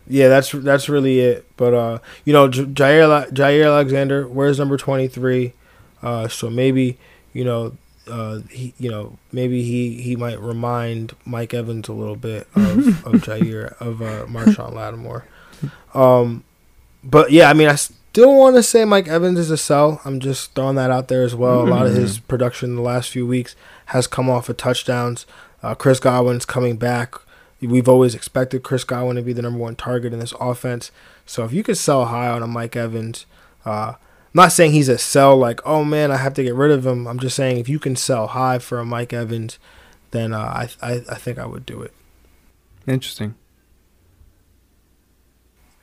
Yeah, 0.09 0.29
that's 0.29 0.51
that's 0.51 0.87
really 0.87 1.19
it. 1.19 1.45
But 1.57 1.73
uh, 1.73 1.99
you 2.23 2.31
know, 2.33 2.47
J- 2.47 2.63
Jaire 2.63 3.29
Jaire 3.31 3.65
Alexander, 3.65 4.27
where's 4.27 4.57
number 4.57 4.77
twenty 4.77 5.07
three? 5.07 5.53
Uh, 6.01 6.27
so 6.27 6.49
maybe 6.49 6.97
you 7.33 7.43
know, 7.43 7.75
uh, 8.09 8.39
he 8.49 8.73
you 8.77 8.89
know 8.89 9.17
maybe 9.31 9.63
he 9.63 10.01
he 10.01 10.15
might 10.15 10.39
remind 10.39 11.13
Mike 11.25 11.53
Evans 11.53 11.89
a 11.89 11.93
little 11.93 12.15
bit 12.15 12.47
of 12.55 13.05
of 13.05 13.13
Jaire 13.21 13.75
of 13.81 14.01
uh, 14.01 14.25
Marshon 14.27 14.73
Lattimore. 14.73 15.25
Um, 15.93 16.43
but 17.03 17.31
yeah, 17.31 17.49
I 17.49 17.53
mean, 17.53 17.67
I 17.67 17.75
still 17.75 18.33
want 18.33 18.55
to 18.55 18.63
say 18.63 18.85
Mike 18.85 19.09
Evans 19.09 19.37
is 19.39 19.51
a 19.51 19.57
sell. 19.57 19.99
I'm 20.05 20.21
just 20.21 20.53
throwing 20.55 20.75
that 20.77 20.89
out 20.89 21.09
there 21.09 21.23
as 21.23 21.35
well. 21.35 21.63
A 21.63 21.67
lot 21.67 21.85
of 21.85 21.93
his 21.93 22.19
production 22.19 22.69
in 22.69 22.75
the 22.77 22.81
last 22.81 23.09
few 23.09 23.27
weeks 23.27 23.57
has 23.87 24.07
come 24.07 24.29
off 24.29 24.49
of 24.49 24.57
touchdowns. 24.57 25.25
Uh, 25.61 25.75
Chris 25.75 25.99
Godwin's 25.99 26.45
coming 26.45 26.77
back. 26.77 27.15
We've 27.59 27.89
always 27.89 28.13
expected 28.13 28.63
Chris 28.63 28.83
Godwin 28.83 29.15
to 29.15 29.21
be 29.23 29.33
the 29.33 29.41
number 29.41 29.59
one 29.59 29.75
target 29.75 30.13
in 30.13 30.19
this 30.19 30.33
offense. 30.39 30.91
So 31.25 31.43
if 31.43 31.51
you 31.51 31.63
could 31.63 31.77
sell 31.77 32.05
high 32.05 32.29
on 32.29 32.43
a 32.43 32.47
Mike 32.47 32.75
Evans, 32.75 33.25
uh, 33.65 33.93
I'm 33.97 34.43
not 34.43 34.51
saying 34.51 34.73
he's 34.73 34.89
a 34.89 34.97
sell 34.97 35.35
like, 35.35 35.59
oh 35.65 35.83
man, 35.83 36.11
I 36.11 36.17
have 36.17 36.35
to 36.35 36.43
get 36.43 36.53
rid 36.53 36.71
of 36.71 36.85
him. 36.85 37.07
I'm 37.07 37.19
just 37.19 37.35
saying 37.35 37.57
if 37.57 37.67
you 37.67 37.79
can 37.79 37.95
sell 37.95 38.27
high 38.27 38.59
for 38.59 38.79
a 38.79 38.85
Mike 38.85 39.11
Evans, 39.13 39.57
then 40.11 40.33
uh, 40.33 40.37
I, 40.39 40.69
I 40.81 40.91
I 41.09 41.15
think 41.15 41.37
I 41.37 41.45
would 41.45 41.65
do 41.65 41.81
it. 41.81 41.93
Interesting. 42.85 43.35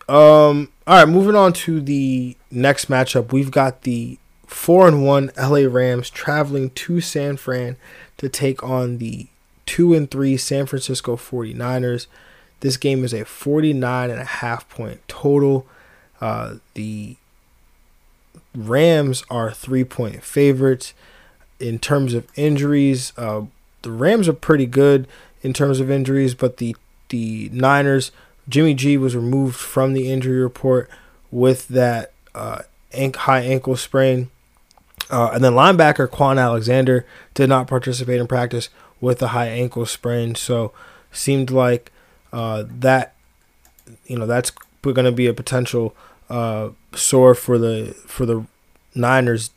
Um. 0.09 0.71
All 0.87 0.99
right, 0.99 1.09
moving 1.09 1.35
on 1.35 1.55
to 1.55 1.81
the 1.81 2.37
next 2.51 2.89
matchup. 2.89 3.33
We've 3.33 3.51
got 3.51 3.83
the 3.83 4.19
four 4.47 4.87
and 4.89 5.05
one 5.05 5.31
LA 5.37 5.67
Rams 5.69 6.11
traveling 6.11 6.71
to 6.71 7.01
San 7.01 7.37
Fran 7.37 7.77
to 8.19 8.29
take 8.29 8.63
on 8.63 8.99
the 8.99 9.29
two 9.67 9.95
and 9.95 10.11
three 10.11 10.37
San 10.37 10.67
Francisco 10.67 11.17
49ers. 11.17 12.07
This 12.61 12.77
game 12.77 13.05
is 13.05 13.13
a 13.13 13.25
49 13.25 14.11
and 14.11 14.21
a 14.21 14.25
half 14.25 14.69
point 14.69 15.07
total. 15.09 15.67
Uh, 16.21 16.57
the 16.75 17.17
Rams 18.55 19.25
are 19.31 19.53
three 19.53 19.85
point 19.85 20.23
favorites. 20.23 20.95
In 21.61 21.79
terms 21.79 22.15
of 22.15 22.27
injuries, 22.37 23.13
uh, 23.17 23.43
the 23.83 23.91
Rams 23.91 24.29
are 24.29 24.35
pretty 24.35 24.67
good 24.67 25.07
in 25.43 25.53
terms 25.53 25.81
of 25.81 25.91
injuries, 25.91 26.35
but 26.35 26.57
the 26.57 26.77
the 27.11 27.49
Niners, 27.53 28.11
Jimmy 28.49 28.75
G 28.75 28.97
was 28.97 29.15
removed 29.15 29.57
from 29.57 29.93
the 29.93 30.11
injury 30.11 30.41
report 30.41 30.91
with 31.31 31.69
that 31.69 32.13
uh, 32.35 32.63
high 32.93 33.41
ankle 33.41 33.77
sprain. 33.77 34.31
Uh, 35.11 35.31
and 35.33 35.45
then 35.45 35.53
linebacker 35.53 36.09
Kwon 36.09 36.41
Alexander 36.41 37.07
did 37.35 37.49
not 37.49 37.67
participate 37.67 38.21
in 38.21 38.27
practice 38.27 38.69
with 39.01 39.23
a 39.23 39.29
high 39.29 39.49
ankle 39.49 39.87
sprain. 39.87 40.35
So 40.35 40.73
seemed 41.13 41.51
like 41.51 41.93
uh, 42.33 42.65
that 42.69 43.15
you 44.07 44.19
know 44.19 44.27
that's 44.27 44.51
going 44.83 45.05
to 45.05 45.13
be 45.13 45.27
a 45.27 45.35
potential 45.35 45.95
uh, 46.29 46.71
sore 46.95 47.35
for 47.35 47.59
the 47.59 47.95
for 48.07 48.27
the 48.27 48.45
Niners 48.95 49.51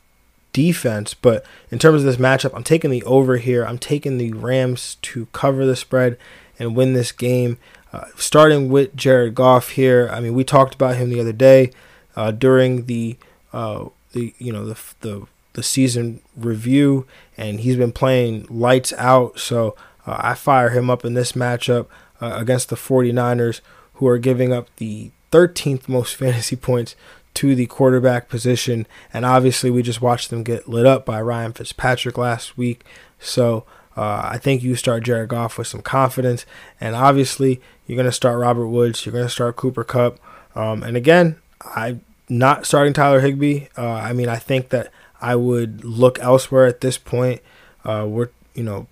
defense. 0.52 1.14
But 1.14 1.44
in 1.70 1.78
terms 1.78 2.02
of 2.02 2.06
this 2.06 2.16
matchup, 2.16 2.54
I'm 2.54 2.64
taking 2.64 2.90
the 2.90 3.02
over 3.04 3.36
here. 3.36 3.64
I'm 3.64 3.78
taking 3.78 4.18
the 4.18 4.32
Rams 4.32 4.96
to 5.02 5.26
cover 5.32 5.66
the 5.66 5.76
spread 5.76 6.18
and 6.58 6.76
win 6.76 6.92
this 6.92 7.12
game. 7.12 7.58
Uh, 7.92 8.04
starting 8.16 8.68
with 8.68 8.94
Jared 8.94 9.34
Goff 9.34 9.70
here. 9.70 10.10
I 10.12 10.20
mean, 10.20 10.34
we 10.34 10.44
talked 10.44 10.74
about 10.74 10.96
him 10.96 11.08
the 11.08 11.20
other 11.20 11.32
day 11.32 11.72
uh, 12.16 12.32
during 12.32 12.84
the 12.84 13.16
uh, 13.52 13.86
the 14.12 14.34
you 14.38 14.52
know 14.52 14.66
the 14.66 14.78
the 15.00 15.26
the 15.58 15.62
season 15.64 16.20
review, 16.36 17.04
and 17.36 17.58
he's 17.58 17.74
been 17.74 17.90
playing 17.90 18.46
lights 18.48 18.92
out. 18.92 19.40
So 19.40 19.74
uh, 20.06 20.16
I 20.20 20.34
fire 20.34 20.70
him 20.70 20.88
up 20.88 21.04
in 21.04 21.14
this 21.14 21.32
matchup 21.32 21.86
uh, 22.20 22.36
against 22.36 22.68
the 22.68 22.76
49ers, 22.76 23.60
who 23.94 24.06
are 24.06 24.18
giving 24.18 24.52
up 24.52 24.68
the 24.76 25.10
13th 25.32 25.88
most 25.88 26.14
fantasy 26.22 26.54
points 26.54 26.94
to 27.34 27.56
the 27.56 27.66
quarterback 27.66 28.28
position. 28.28 28.86
And 29.12 29.26
obviously, 29.26 29.68
we 29.68 29.82
just 29.82 30.00
watched 30.00 30.30
them 30.30 30.44
get 30.44 30.68
lit 30.68 30.86
up 30.86 31.04
by 31.04 31.20
Ryan 31.20 31.52
Fitzpatrick 31.52 32.16
last 32.16 32.56
week. 32.56 32.84
So 33.18 33.64
uh, 33.96 34.28
I 34.30 34.38
think 34.38 34.62
you 34.62 34.76
start 34.76 35.02
Jared 35.02 35.28
Goff 35.28 35.58
with 35.58 35.66
some 35.66 35.82
confidence. 35.82 36.46
And 36.80 36.94
obviously, 36.94 37.60
you're 37.86 37.96
going 37.96 38.06
to 38.06 38.12
start 38.12 38.38
Robert 38.38 38.68
Woods. 38.68 39.04
You're 39.04 39.12
going 39.12 39.26
to 39.26 39.30
start 39.30 39.56
Cooper 39.56 39.82
Kupp. 39.82 40.20
Um, 40.54 40.84
and 40.84 40.96
again, 40.96 41.36
I'm 41.74 42.04
not 42.28 42.64
starting 42.64 42.92
Tyler 42.92 43.20
Higbee. 43.20 43.66
Uh, 43.76 43.88
I 43.88 44.12
mean, 44.12 44.28
I 44.28 44.36
think 44.36 44.68
that 44.68 44.92
I 45.20 45.36
would 45.36 45.84
look 45.84 46.18
elsewhere 46.20 46.66
at 46.66 46.80
this 46.80 46.98
point. 46.98 47.40
Uh, 47.84 48.06
we're, 48.08 48.30
you 48.54 48.62
know, 48.62 48.86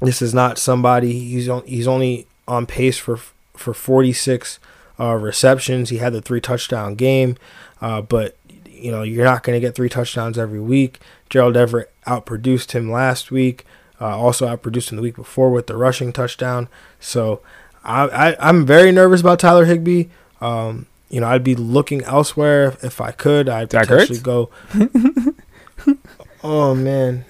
this 0.00 0.22
is 0.22 0.34
not 0.34 0.58
somebody. 0.58 1.18
He's 1.20 1.48
on, 1.48 1.64
he's 1.66 1.88
only 1.88 2.26
on 2.46 2.66
pace 2.66 2.98
for 2.98 3.18
for 3.54 3.72
46 3.72 4.58
uh, 4.98 5.14
receptions. 5.14 5.90
He 5.90 5.98
had 5.98 6.12
the 6.12 6.22
three 6.22 6.40
touchdown 6.40 6.94
game, 6.94 7.36
uh, 7.80 8.00
but 8.02 8.36
you 8.66 8.90
know 8.90 9.02
you're 9.02 9.24
not 9.24 9.42
going 9.42 9.56
to 9.56 9.66
get 9.66 9.74
three 9.74 9.88
touchdowns 9.88 10.38
every 10.38 10.60
week. 10.60 11.00
Gerald 11.30 11.56
Everett 11.56 11.92
outproduced 12.06 12.72
him 12.72 12.90
last 12.90 13.30
week. 13.30 13.64
Uh, 14.00 14.18
also 14.18 14.46
outproduced 14.46 14.90
him 14.90 14.96
the 14.96 15.02
week 15.02 15.16
before 15.16 15.50
with 15.50 15.66
the 15.66 15.76
rushing 15.76 16.12
touchdown. 16.12 16.68
So 17.00 17.40
I, 17.84 18.08
I 18.08 18.48
I'm 18.48 18.66
very 18.66 18.92
nervous 18.92 19.20
about 19.20 19.38
Tyler 19.38 19.64
Higbee. 19.64 20.06
Um, 20.40 20.86
you 21.08 21.20
know, 21.20 21.28
I'd 21.28 21.44
be 21.44 21.54
looking 21.54 22.02
elsewhere 22.02 22.66
if, 22.66 22.84
if 22.84 23.00
I 23.00 23.12
could. 23.12 23.48
I'd 23.48 23.70
Zach 23.70 23.86
potentially 23.88 24.18
go. 24.18 24.50
oh 26.44 26.74
man. 26.74 27.24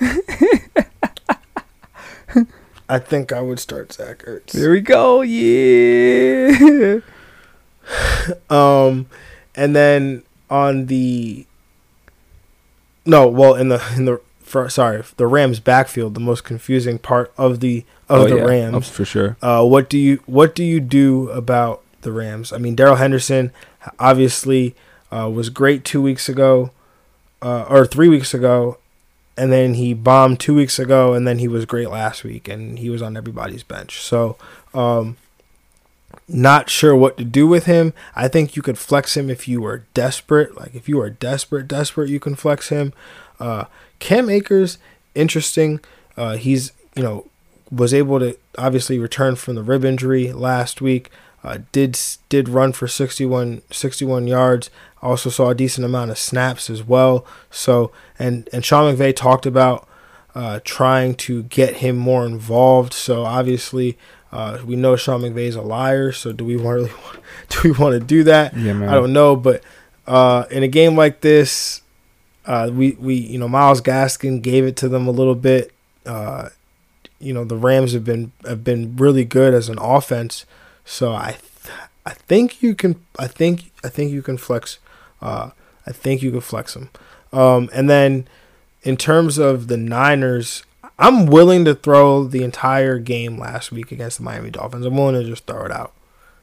I 2.89 2.99
think 2.99 3.33
I 3.33 3.41
would 3.41 3.59
start 3.59 3.93
Zach 3.93 4.19
Ertz. 4.25 4.53
There 4.53 4.71
we 4.71 4.81
go. 4.81 5.23
Yeah. 5.23 7.01
Um, 8.49 9.09
and 9.55 9.77
then 9.77 10.23
on 10.49 10.87
the 10.87 11.45
no, 13.05 13.29
well, 13.29 13.55
in 13.55 13.69
the 13.69 13.83
in 13.97 14.07
the 14.07 14.21
for, 14.41 14.69
sorry, 14.69 15.03
the 15.17 15.27
Rams 15.27 15.61
backfield, 15.61 16.15
the 16.15 16.21
most 16.21 16.45
confusing 16.45 16.99
part 16.99 17.33
of 17.37 17.61
the 17.61 17.85
of 18.09 18.23
oh, 18.23 18.29
the 18.29 18.37
yeah. 18.37 18.43
Oh, 18.43 18.47
Rams. 18.47 18.89
for 18.89 19.05
sure. 19.05 19.37
Uh, 19.43 19.65
what 19.65 19.91
do 19.91 19.99
you 19.99 20.23
what 20.27 20.55
do 20.55 20.65
you 20.65 20.81
do 20.81 21.29
about 21.31 21.83
the 22.05 22.13
Rams? 22.13 22.53
I 22.53 22.59
mean, 22.59 22.75
Darrell 22.75 22.97
Henderson 22.97 23.53
obviously 23.99 24.75
uh, 25.11 25.31
was 25.31 25.51
great 25.51 25.85
two 25.85 26.01
weeks 26.01 26.29
ago, 26.29 26.71
uh, 27.43 27.67
or 27.69 27.87
three 27.87 28.09
weeks 28.09 28.33
ago, 28.33 28.79
and 29.37 29.53
then 29.53 29.75
he 29.75 29.95
bombed 29.95 30.41
two 30.41 30.55
weeks 30.55 30.79
ago, 30.79 31.15
and 31.15 31.27
then 31.27 31.39
he 31.39 31.49
was 31.49 31.67
great 31.67 31.91
last 31.91 32.25
week, 32.25 32.49
and 32.49 32.79
he 32.79 32.89
was 32.89 33.03
on 33.03 33.17
everybody's 33.17 33.63
bench. 33.63 34.01
So, 34.01 34.37
um, 34.73 35.17
not 36.29 36.71
sure 36.71 36.97
what 36.97 37.17
to 37.19 37.25
do 37.25 37.47
with 37.47 37.67
him. 37.67 37.93
I 38.15 38.29
think 38.29 38.57
you 38.57 38.63
could 38.63 38.79
flex 38.79 39.17
him 39.17 39.29
if 39.29 39.47
you 39.47 39.61
were 39.61 39.85
desperate. 39.93 40.57
Like 40.57 40.75
if 40.75 40.89
you 40.89 41.01
are 41.01 41.11
desperate, 41.11 41.69
desperate, 41.69 42.09
you 42.09 42.21
can 42.21 42.35
flex 42.35 42.69
him. 42.69 42.93
Uh, 43.39 43.65
Cam 43.99 44.31
Akers, 44.31 44.79
interesting. 45.15 45.81
Uh, 46.17 46.37
he's 46.37 46.73
you 46.95 47.03
know 47.03 47.27
was 47.71 47.93
able 47.93 48.21
to 48.21 48.37
obviously 48.57 48.99
return 48.99 49.37
from 49.37 49.55
the 49.55 49.63
rib 49.63 49.85
injury 49.85 50.33
last 50.33 50.81
week. 50.81 51.11
Uh, 51.45 51.59
did 51.73 51.99
did 52.31 52.49
run 52.49 52.73
for 52.73 52.89
61, 52.89 53.63
61 53.71 54.27
yards. 54.27 54.71
Also 55.03 55.29
saw 55.29 55.51
a 55.51 55.55
decent 55.55 55.85
amount 55.85 56.11
of 56.11 56.19
snaps 56.19 56.71
as 56.71 56.83
well. 56.83 57.27
So 57.51 57.93
and 58.19 58.49
and 58.53 58.65
Sean 58.65 58.95
McVay 58.95 59.15
talked 59.15 59.45
about 59.45 59.87
uh, 60.35 60.61
trying 60.65 61.15
to 61.15 61.43
get 61.45 61.77
him 61.77 61.97
more 61.97 62.27
involved. 62.27 62.93
So 62.93 63.25
obviously. 63.25 63.99
Uh, 64.33 64.61
we 64.67 64.75
know 64.75 64.97
Sean 64.97 65.21
McVay 65.21 65.47
is 65.47 65.55
a 65.55 65.63
liar, 65.63 66.11
so 66.11 66.33
do 66.33 66.45
we 66.45 66.57
really 66.57 66.91
want, 66.91 67.21
do 67.51 67.61
we 67.63 67.71
want 67.71 67.93
to 67.93 68.01
do 68.01 68.25
that? 68.25 68.53
Yeah, 68.57 68.73
man. 68.73 68.89
I 68.89 68.95
don't 68.95 69.13
know, 69.13 69.37
but 69.37 69.63
uh, 70.09 70.47
in 70.51 70.65
a 70.65 70.69
game 70.69 70.97
like 70.97 71.21
this, 71.21 71.83
uh, 72.47 72.71
we 72.73 72.93
we 72.93 73.15
you 73.15 73.39
know 73.39 73.49
Myles 73.49 73.81
Gaskin 73.81 74.43
gave 74.43 74.65
it 74.65 74.77
to 74.79 74.89
them 74.89 75.07
a 75.07 75.11
little 75.11 75.35
bit. 75.35 75.73
Uh, 76.05 76.49
you 77.19 77.33
know 77.33 77.45
the 77.45 77.57
Rams 77.57 77.93
have 77.93 78.05
been 78.05 78.33
have 78.45 78.65
been 78.65 78.97
really 78.97 79.25
good 79.25 79.55
as 79.55 79.69
an 79.69 79.79
offense, 79.79 80.45
so 80.85 81.13
I 81.13 81.37
th- 81.65 81.79
I 82.07 82.13
think 82.13 82.63
you 82.63 82.75
can 82.75 83.05
I 83.19 83.27
think 83.27 83.73
I 83.83 83.89
think 83.89 84.13
you 84.13 84.23
can 84.23 84.37
flex. 84.37 84.79
Uh, 85.21 85.51
I 85.87 85.93
think 85.93 86.23
you 86.23 86.31
can 86.31 86.41
flex 86.41 86.75
them. 86.75 86.91
Um, 87.33 87.69
and 87.73 87.89
then 87.91 88.29
in 88.83 88.97
terms 88.97 89.39
of 89.39 89.69
the 89.69 89.77
Niners, 89.77 90.63
I'm 90.99 91.27
willing 91.27 91.65
to 91.65 91.75
throw 91.75 92.25
the 92.25 92.45
entire 92.45 92.99
game 92.99 93.39
last 93.39 93.73
week 93.73 93.91
against 93.91 94.19
the 94.19 94.25
Miami 94.25 94.51
Dolphins. 94.51 94.87
I'm 94.87 94.97
willing 94.97 95.21
to 95.21 95.25
just 95.25 95.47
throw 95.47 95.65
it 95.65 95.73
out. 95.73 95.93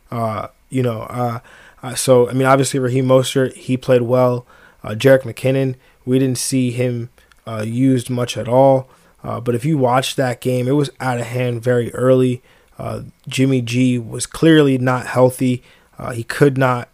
Uh, 0.09 0.47
you 0.69 0.83
know, 0.83 1.03
uh, 1.03 1.39
uh, 1.81 1.95
so 1.95 2.29
I 2.29 2.33
mean, 2.33 2.45
obviously 2.45 2.79
Raheem 2.79 3.05
Mostert, 3.05 3.53
he 3.53 3.77
played 3.77 4.01
well. 4.01 4.45
Uh, 4.83 4.89
Jerick 4.89 5.21
McKinnon, 5.21 5.75
we 6.05 6.19
didn't 6.19 6.39
see 6.39 6.71
him 6.71 7.09
uh, 7.47 7.63
used 7.65 8.09
much 8.09 8.37
at 8.37 8.47
all. 8.47 8.89
Uh, 9.23 9.39
but 9.39 9.53
if 9.53 9.63
you 9.63 9.77
watch 9.77 10.15
that 10.15 10.41
game, 10.41 10.67
it 10.67 10.71
was 10.71 10.89
out 10.99 11.19
of 11.19 11.27
hand 11.27 11.61
very 11.61 11.93
early. 11.93 12.41
Uh, 12.81 13.03
Jimmy 13.27 13.61
G 13.61 13.99
was 13.99 14.25
clearly 14.25 14.79
not 14.79 15.05
healthy. 15.05 15.61
Uh, 15.99 16.11
he 16.11 16.23
could 16.23 16.57
not 16.57 16.89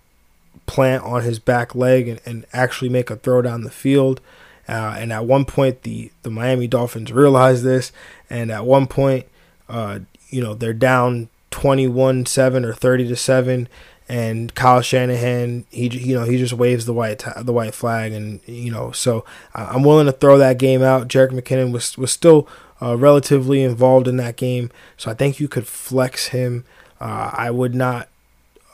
plant 0.65 1.01
on 1.03 1.23
his 1.23 1.39
back 1.39 1.73
leg 1.73 2.09
and, 2.09 2.19
and 2.25 2.45
actually 2.51 2.89
make 2.89 3.09
a 3.09 3.15
throw 3.15 3.41
down 3.41 3.63
the 3.63 3.71
field. 3.71 4.19
Uh, 4.67 4.97
and 4.99 5.13
at 5.13 5.23
one 5.23 5.45
point, 5.45 5.83
the, 5.83 6.11
the 6.23 6.29
Miami 6.29 6.67
Dolphins 6.67 7.13
realized 7.13 7.63
this. 7.63 7.93
And 8.29 8.51
at 8.51 8.65
one 8.65 8.85
point, 8.85 9.27
uh, 9.69 9.99
you 10.29 10.43
know, 10.43 10.53
they're 10.53 10.73
down 10.73 11.29
21 11.51 12.25
7 12.25 12.65
or 12.65 12.73
30 12.73 13.07
to 13.07 13.15
7 13.15 13.69
and 14.09 14.55
Kyle 14.55 14.81
Shanahan, 14.81 15.65
he 15.69 15.89
you 15.89 16.15
know 16.15 16.23
he 16.23 16.37
just 16.37 16.53
waves 16.53 16.85
the 16.85 16.93
white 16.93 17.25
the 17.35 17.51
white 17.51 17.73
flag, 17.73 18.13
and 18.13 18.39
you 18.45 18.71
know 18.71 18.91
so 18.91 19.25
I'm 19.53 19.83
willing 19.83 20.05
to 20.05 20.13
throw 20.13 20.37
that 20.37 20.57
game 20.57 20.81
out. 20.81 21.09
Jerick 21.09 21.31
McKinnon 21.31 21.73
was 21.73 21.97
was 21.97 22.11
still 22.11 22.47
uh, 22.81 22.95
relatively 22.97 23.63
involved 23.63 24.07
in 24.07 24.17
that 24.17 24.35
game, 24.35 24.69
so 24.97 25.09
I 25.11 25.13
think 25.13 25.39
you 25.39 25.47
could 25.47 25.67
flex 25.67 26.27
him. 26.27 26.63
Uh, 26.99 27.31
I 27.33 27.51
would 27.51 27.75
not, 27.75 28.07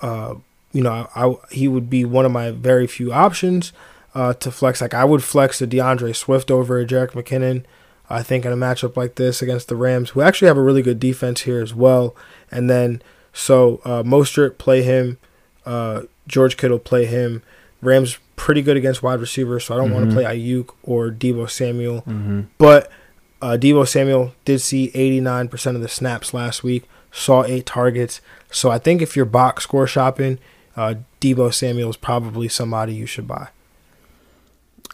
uh, 0.01 0.35
you 0.71 0.81
know, 0.81 1.07
I, 1.15 1.27
I, 1.27 1.35
he 1.51 1.67
would 1.67 1.89
be 1.89 2.05
one 2.05 2.25
of 2.25 2.31
my 2.31 2.51
very 2.51 2.87
few 2.87 3.11
options 3.13 3.73
uh, 4.15 4.33
to 4.35 4.51
flex. 4.51 4.81
Like 4.81 4.93
I 4.93 5.05
would 5.05 5.23
flex 5.23 5.59
the 5.59 5.67
D'Andre 5.67 6.13
Swift 6.13 6.49
over 6.51 6.83
Jerick 6.85 7.11
McKinnon. 7.11 7.63
I 8.09 8.21
think 8.21 8.45
in 8.45 8.51
a 8.51 8.57
matchup 8.57 8.95
like 8.97 9.15
this 9.15 9.41
against 9.41 9.67
the 9.69 9.75
Rams, 9.75 10.11
who 10.11 10.21
actually 10.21 10.47
have 10.49 10.57
a 10.57 10.61
really 10.61 10.81
good 10.81 10.99
defense 10.99 11.41
here 11.41 11.61
as 11.61 11.73
well, 11.73 12.15
and 12.51 12.69
then 12.69 13.01
so 13.31 13.81
uh, 13.85 14.03
Mostert 14.03 14.57
play 14.57 14.83
him, 14.83 15.17
uh, 15.65 16.01
George 16.27 16.55
Kittle 16.57 16.79
play 16.79 17.05
him. 17.05 17.41
Rams 17.81 18.17
pretty 18.35 18.61
good 18.61 18.77
against 18.77 19.01
wide 19.03 19.19
receivers, 19.19 19.65
so 19.65 19.73
I 19.73 19.77
don't 19.77 19.87
Mm-hmm. 19.89 19.95
want 19.95 20.09
to 20.11 20.15
play 20.15 20.23
Aiyuk 20.25 20.69
or 20.83 21.09
Deebo 21.09 21.49
Samuel. 21.49 22.01
Mm-hmm. 22.01 22.41
But 22.57 22.91
uh, 23.43 23.57
Deebo 23.57 23.85
Samuel 23.85 24.33
did 24.45 24.59
see 24.59 24.89
89% 24.91 25.75
of 25.75 25.81
the 25.81 25.89
snaps 25.89 26.33
last 26.33 26.63
week, 26.63 26.85
saw 27.11 27.43
eight 27.43 27.65
targets. 27.65 28.21
So 28.49 28.71
I 28.71 28.79
think 28.79 29.01
if 29.01 29.17
you're 29.17 29.25
box 29.25 29.65
score 29.65 29.85
shopping, 29.85 30.39
uh, 30.77 30.95
Deebo 31.19 31.53
Samuel 31.53 31.89
is 31.89 31.97
probably 31.97 32.47
somebody 32.47 32.93
you 32.93 33.05
should 33.05 33.27
buy. 33.27 33.49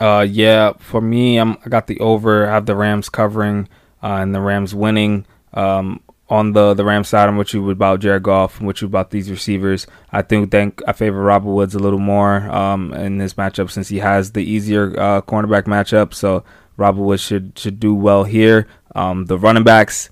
Uh, 0.01 0.25
yeah, 0.27 0.73
for 0.79 0.99
me, 0.99 1.37
I'm 1.37 1.57
I 1.63 1.69
got 1.69 1.85
the 1.85 1.99
over. 1.99 2.47
I 2.47 2.53
have 2.53 2.65
the 2.65 2.75
Rams 2.75 3.07
covering 3.07 3.69
uh, 4.01 4.15
and 4.15 4.33
the 4.33 4.41
Rams 4.41 4.73
winning. 4.73 5.25
Um, 5.53 6.01
on 6.27 6.53
the 6.53 6.73
the 6.73 6.85
Rams 6.85 7.09
side, 7.09 7.29
I'm 7.29 7.37
with 7.37 7.53
you 7.53 7.69
about 7.69 7.99
Jared 7.99 8.23
Goff. 8.23 8.59
I'm 8.59 8.65
with 8.65 8.81
you 8.81 8.87
about 8.87 9.11
these 9.11 9.29
receivers. 9.29 9.85
I 10.11 10.23
think 10.23 10.49
think 10.49 10.81
I 10.87 10.93
favor 10.93 11.21
Robert 11.21 11.51
Woods 11.51 11.75
a 11.75 11.79
little 11.79 11.99
more 11.99 12.49
um, 12.49 12.93
in 12.93 13.19
this 13.19 13.35
matchup 13.35 13.69
since 13.69 13.89
he 13.89 13.99
has 13.99 14.31
the 14.31 14.41
easier 14.41 14.97
uh, 14.99 15.21
cornerback 15.21 15.63
matchup. 15.63 16.15
So 16.15 16.43
Robert 16.79 17.01
Woods 17.01 17.21
should 17.21 17.59
should 17.59 17.79
do 17.79 17.93
well 17.93 18.23
here. 18.23 18.67
Um, 18.95 19.25
the 19.25 19.37
running 19.37 19.63
backs, 19.63 20.09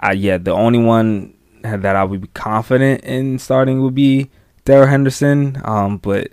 I 0.00 0.12
yeah, 0.12 0.38
the 0.38 0.52
only 0.52 0.78
one 0.78 1.34
that 1.62 1.96
I 1.96 2.04
would 2.04 2.20
be 2.20 2.28
confident 2.28 3.02
in 3.04 3.38
starting 3.38 3.82
would 3.82 3.94
be 3.94 4.30
Darrell 4.64 4.86
Henderson. 4.86 5.60
Um, 5.64 5.98
but 5.98 6.28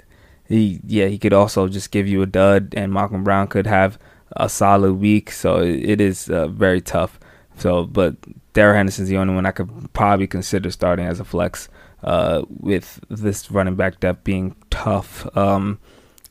he 0.48 0.80
yeah 0.86 1.08
he 1.08 1.18
could 1.18 1.34
also 1.34 1.68
just 1.68 1.92
give 1.92 2.08
you 2.08 2.22
a 2.22 2.26
dud, 2.26 2.74
and 2.78 2.94
Malcolm 2.94 3.24
Brown 3.24 3.48
could 3.48 3.68
have 3.68 3.98
a 4.34 4.48
solid 4.48 4.94
week. 4.94 5.32
So 5.32 5.62
it, 5.62 6.00
is 6.00 6.30
uh, 6.30 6.48
very 6.48 6.80
tough. 6.82 7.20
So, 7.58 7.86
but 7.86 8.16
Darrell 8.54 8.76
Henderson's 8.76 9.10
the 9.10 9.18
only 9.18 9.34
one 9.34 9.46
I 9.46 9.52
could 9.52 9.92
probably 9.94 10.28
consider 10.28 10.72
starting 10.72 11.06
as 11.06 11.20
a 11.20 11.26
flex. 11.26 11.70
Uh, 12.04 12.42
with 12.50 13.00
this 13.10 13.52
running 13.52 13.76
back 13.76 14.00
depth 14.00 14.24
being 14.24 14.56
tough, 14.72 15.28
um, 15.38 15.80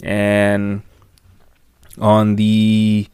and 0.02 0.82
on 2.00 2.34
the 2.34 3.06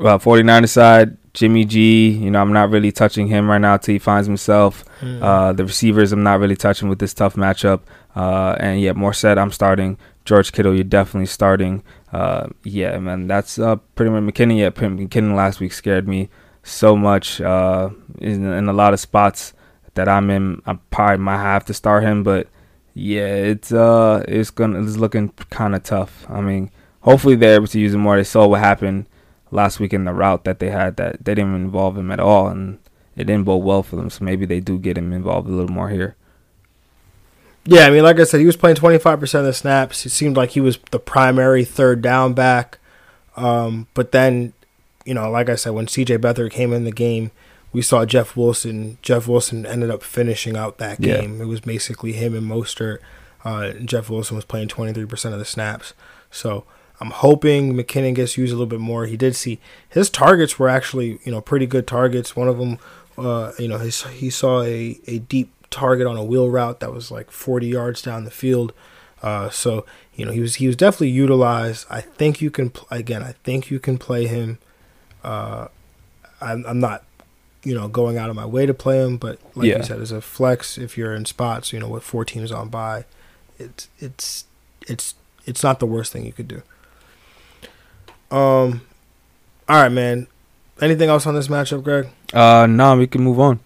uh, 0.00 0.18
49er 0.18 0.68
side, 0.68 1.16
Jimmy 1.34 1.64
G, 1.64 2.10
you 2.10 2.30
know, 2.30 2.40
I'm 2.40 2.52
not 2.52 2.70
really 2.70 2.92
touching 2.92 3.26
him 3.26 3.50
right 3.50 3.60
now 3.60 3.76
till 3.78 3.94
he 3.94 3.98
finds 3.98 4.26
himself. 4.26 4.84
Uh, 5.22 5.52
the 5.52 5.64
receivers, 5.64 6.12
I'm 6.12 6.22
not 6.22 6.40
really 6.40 6.56
touching 6.56 6.88
with 6.88 6.98
this 6.98 7.14
tough 7.14 7.36
matchup. 7.36 7.80
Uh, 8.14 8.56
and 8.60 8.80
yeah, 8.80 8.92
Mostert, 8.92 9.38
I'm 9.38 9.50
starting. 9.50 9.98
George 10.24 10.52
Kittle, 10.52 10.74
you're 10.74 10.84
definitely 10.84 11.26
starting. 11.26 11.82
Uh, 12.12 12.48
yeah, 12.62 12.96
man, 12.98 13.26
that's 13.26 13.58
uh, 13.58 13.76
pretty 13.94 14.10
much 14.10 14.22
McKinnon. 14.22 14.58
Yeah, 14.58 14.70
McKinnon 14.70 15.34
last 15.34 15.58
week 15.58 15.72
scared 15.72 16.06
me 16.06 16.28
so 16.62 16.96
much 16.96 17.40
uh, 17.40 17.90
in, 18.18 18.44
in 18.44 18.68
a 18.68 18.72
lot 18.72 18.92
of 18.92 19.00
spots 19.00 19.54
that 19.94 20.08
I'm 20.08 20.30
in. 20.30 20.62
I 20.66 20.74
probably 20.90 21.16
might 21.16 21.38
have 21.38 21.64
to 21.66 21.74
start 21.74 22.04
him, 22.04 22.22
but 22.22 22.46
yeah, 22.94 23.26
it's 23.26 23.72
uh, 23.72 24.22
it's 24.28 24.50
gonna 24.50 24.82
it's 24.82 24.96
looking 24.96 25.30
kind 25.50 25.74
of 25.74 25.82
tough. 25.82 26.26
I 26.28 26.40
mean, 26.40 26.70
hopefully 27.00 27.34
they're 27.34 27.54
able 27.54 27.66
to 27.68 27.80
use 27.80 27.94
him 27.94 28.00
more. 28.00 28.16
They 28.16 28.24
saw 28.24 28.46
what 28.46 28.60
happened 28.60 29.06
last 29.52 29.78
week 29.78 29.92
in 29.92 30.04
the 30.04 30.12
route 30.12 30.42
that 30.44 30.58
they 30.58 30.70
had 30.70 30.96
that 30.96 31.24
they 31.24 31.34
didn't 31.36 31.54
involve 31.54 31.96
him 31.96 32.10
at 32.10 32.18
all, 32.18 32.48
and 32.48 32.78
it 33.16 33.24
didn't 33.24 33.44
bode 33.44 33.62
well 33.62 33.82
for 33.84 33.94
them. 33.96 34.10
So 34.10 34.24
maybe 34.24 34.44
they 34.46 34.58
do 34.60 34.78
get 34.78 34.98
him 34.98 35.12
involved 35.12 35.48
a 35.48 35.52
little 35.52 35.70
more 35.72 35.90
here. 35.90 36.16
Yeah, 37.64 37.86
I 37.86 37.90
mean, 37.90 38.02
like 38.02 38.18
I 38.18 38.24
said, 38.24 38.40
he 38.40 38.46
was 38.46 38.56
playing 38.56 38.76
25% 38.76 39.34
of 39.38 39.44
the 39.44 39.52
snaps. 39.52 40.04
It 40.04 40.10
seemed 40.10 40.36
like 40.36 40.50
he 40.50 40.60
was 40.60 40.78
the 40.90 40.98
primary 40.98 41.64
third 41.64 42.02
down 42.02 42.32
back. 42.34 42.78
Um, 43.36 43.86
but 43.94 44.10
then, 44.10 44.52
you 45.04 45.14
know, 45.14 45.30
like 45.30 45.48
I 45.48 45.54
said, 45.54 45.70
when 45.70 45.86
CJ 45.86 46.18
Beathard 46.18 46.50
came 46.50 46.72
in 46.72 46.82
the 46.84 46.90
game, 46.90 47.30
we 47.72 47.80
saw 47.80 48.04
Jeff 48.04 48.36
Wilson. 48.36 48.98
Jeff 49.00 49.28
Wilson 49.28 49.64
ended 49.64 49.90
up 49.90 50.02
finishing 50.02 50.56
out 50.56 50.78
that 50.78 50.98
Yeah. 51.00 51.20
game. 51.20 51.40
It 51.40 51.44
was 51.46 51.60
basically 51.60 52.12
him 52.14 52.34
and 52.34 52.50
Mostert. 52.50 52.98
Uh, 53.44 53.70
Jeff 53.84 54.10
Wilson 54.10 54.34
was 54.36 54.44
playing 54.44 54.68
23% 54.68 55.32
of 55.32 55.38
the 55.38 55.44
snaps. 55.44 55.94
So 56.32 56.64
I'm 57.02 57.10
hoping 57.10 57.74
McKinnon 57.74 58.14
gets 58.14 58.36
used 58.38 58.52
a 58.52 58.56
little 58.56 58.66
bit 58.66 58.80
more. 58.80 59.06
He 59.06 59.16
did 59.16 59.34
see 59.34 59.58
his 59.88 60.08
targets 60.08 60.58
were 60.58 60.68
actually, 60.68 61.18
you 61.24 61.32
know, 61.32 61.40
pretty 61.40 61.66
good 61.66 61.86
targets. 61.86 62.36
One 62.36 62.46
of 62.48 62.58
them, 62.58 62.78
uh, 63.18 63.50
you 63.58 63.66
know, 63.68 63.78
his, 63.78 64.04
he 64.04 64.30
saw 64.30 64.62
a, 64.62 64.98
a 65.06 65.18
deep 65.18 65.50
target 65.70 66.06
on 66.06 66.16
a 66.16 66.22
wheel 66.24 66.48
route 66.48 66.78
that 66.80 66.92
was 66.92 67.10
like 67.10 67.30
40 67.30 67.66
yards 67.66 68.02
down 68.02 68.24
the 68.24 68.30
field. 68.30 68.72
Uh, 69.22 69.50
so 69.50 69.84
you 70.14 70.24
know 70.26 70.32
he 70.32 70.40
was 70.40 70.56
he 70.56 70.66
was 70.66 70.76
definitely 70.76 71.10
utilized. 71.10 71.86
I 71.88 72.00
think 72.00 72.40
you 72.40 72.50
can 72.50 72.70
pl- 72.70 72.88
again. 72.90 73.22
I 73.22 73.32
think 73.44 73.70
you 73.70 73.78
can 73.80 73.96
play 73.98 74.26
him. 74.26 74.58
Uh, 75.24 75.68
I'm, 76.40 76.64
I'm 76.66 76.80
not 76.80 77.04
you 77.64 77.74
know 77.74 77.86
going 77.88 78.18
out 78.18 78.28
of 78.30 78.36
my 78.36 78.44
way 78.46 78.66
to 78.66 78.74
play 78.74 78.98
him, 79.04 79.16
but 79.16 79.38
like 79.54 79.68
Yeah. 79.68 79.78
you 79.78 79.82
said, 79.84 80.00
as 80.00 80.10
a 80.12 80.20
flex, 80.20 80.76
if 80.76 80.98
you're 80.98 81.14
in 81.14 81.24
spots, 81.24 81.72
you 81.72 81.78
know 81.80 81.88
with 81.88 82.02
four 82.02 82.24
teams 82.24 82.50
on 82.50 82.68
by, 82.68 83.04
it's 83.58 83.88
it's 84.00 84.44
it's 84.88 85.14
it's 85.46 85.62
not 85.62 85.78
the 85.80 85.86
worst 85.86 86.12
thing 86.12 86.26
you 86.26 86.32
could 86.32 86.48
do. 86.48 86.62
Um, 88.32 88.80
all 89.68 89.82
right, 89.82 89.92
man. 89.92 90.26
Anything 90.80 91.10
else 91.10 91.26
on 91.26 91.34
this 91.34 91.48
matchup, 91.48 91.84
Greg? 91.84 92.08
Uh, 92.32 92.66
no, 92.66 92.96
we 92.96 93.06
can 93.06 93.22
move 93.22 93.38
on. 93.38 93.60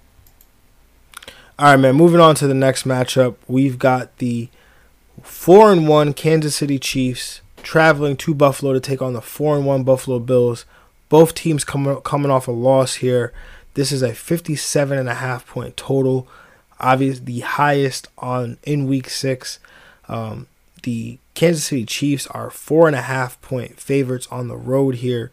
All 1.58 1.70
right, 1.70 1.76
man. 1.76 1.94
Moving 1.94 2.20
on 2.20 2.34
to 2.34 2.46
the 2.46 2.54
next 2.54 2.82
matchup, 2.84 3.36
we've 3.46 3.78
got 3.78 4.18
the 4.18 4.48
four 5.22 5.72
and 5.72 5.88
one 5.88 6.12
Kansas 6.12 6.56
City 6.56 6.78
Chiefs 6.78 7.40
traveling 7.62 8.16
to 8.18 8.34
Buffalo 8.34 8.72
to 8.72 8.80
take 8.80 9.00
on 9.00 9.14
the 9.14 9.22
four 9.22 9.56
and 9.56 9.64
one 9.64 9.84
Buffalo 9.84 10.18
Bills. 10.18 10.66
Both 11.08 11.34
teams 11.34 11.64
coming 11.64 11.96
coming 12.02 12.30
off 12.30 12.48
a 12.48 12.52
loss 12.52 12.96
here. 12.96 13.32
This 13.74 13.92
is 13.92 14.02
a 14.02 14.12
57 14.14 14.98
and 14.98 15.08
a 15.08 15.14
half 15.14 15.46
point 15.46 15.76
total. 15.76 16.26
obviously 16.80 17.24
the 17.24 17.40
highest 17.40 18.08
on 18.18 18.58
in 18.64 18.86
week 18.86 19.08
six. 19.08 19.58
Um, 20.08 20.48
the 20.82 21.18
Kansas 21.37 21.64
City 21.64 21.84
Chiefs 21.84 22.26
are 22.28 22.51
four 22.51 22.87
and 22.87 22.97
a 22.97 23.03
half 23.03 23.41
point 23.43 23.78
favorites 23.78 24.26
on 24.30 24.49
the 24.49 24.57
road 24.57 24.97
here. 24.97 25.30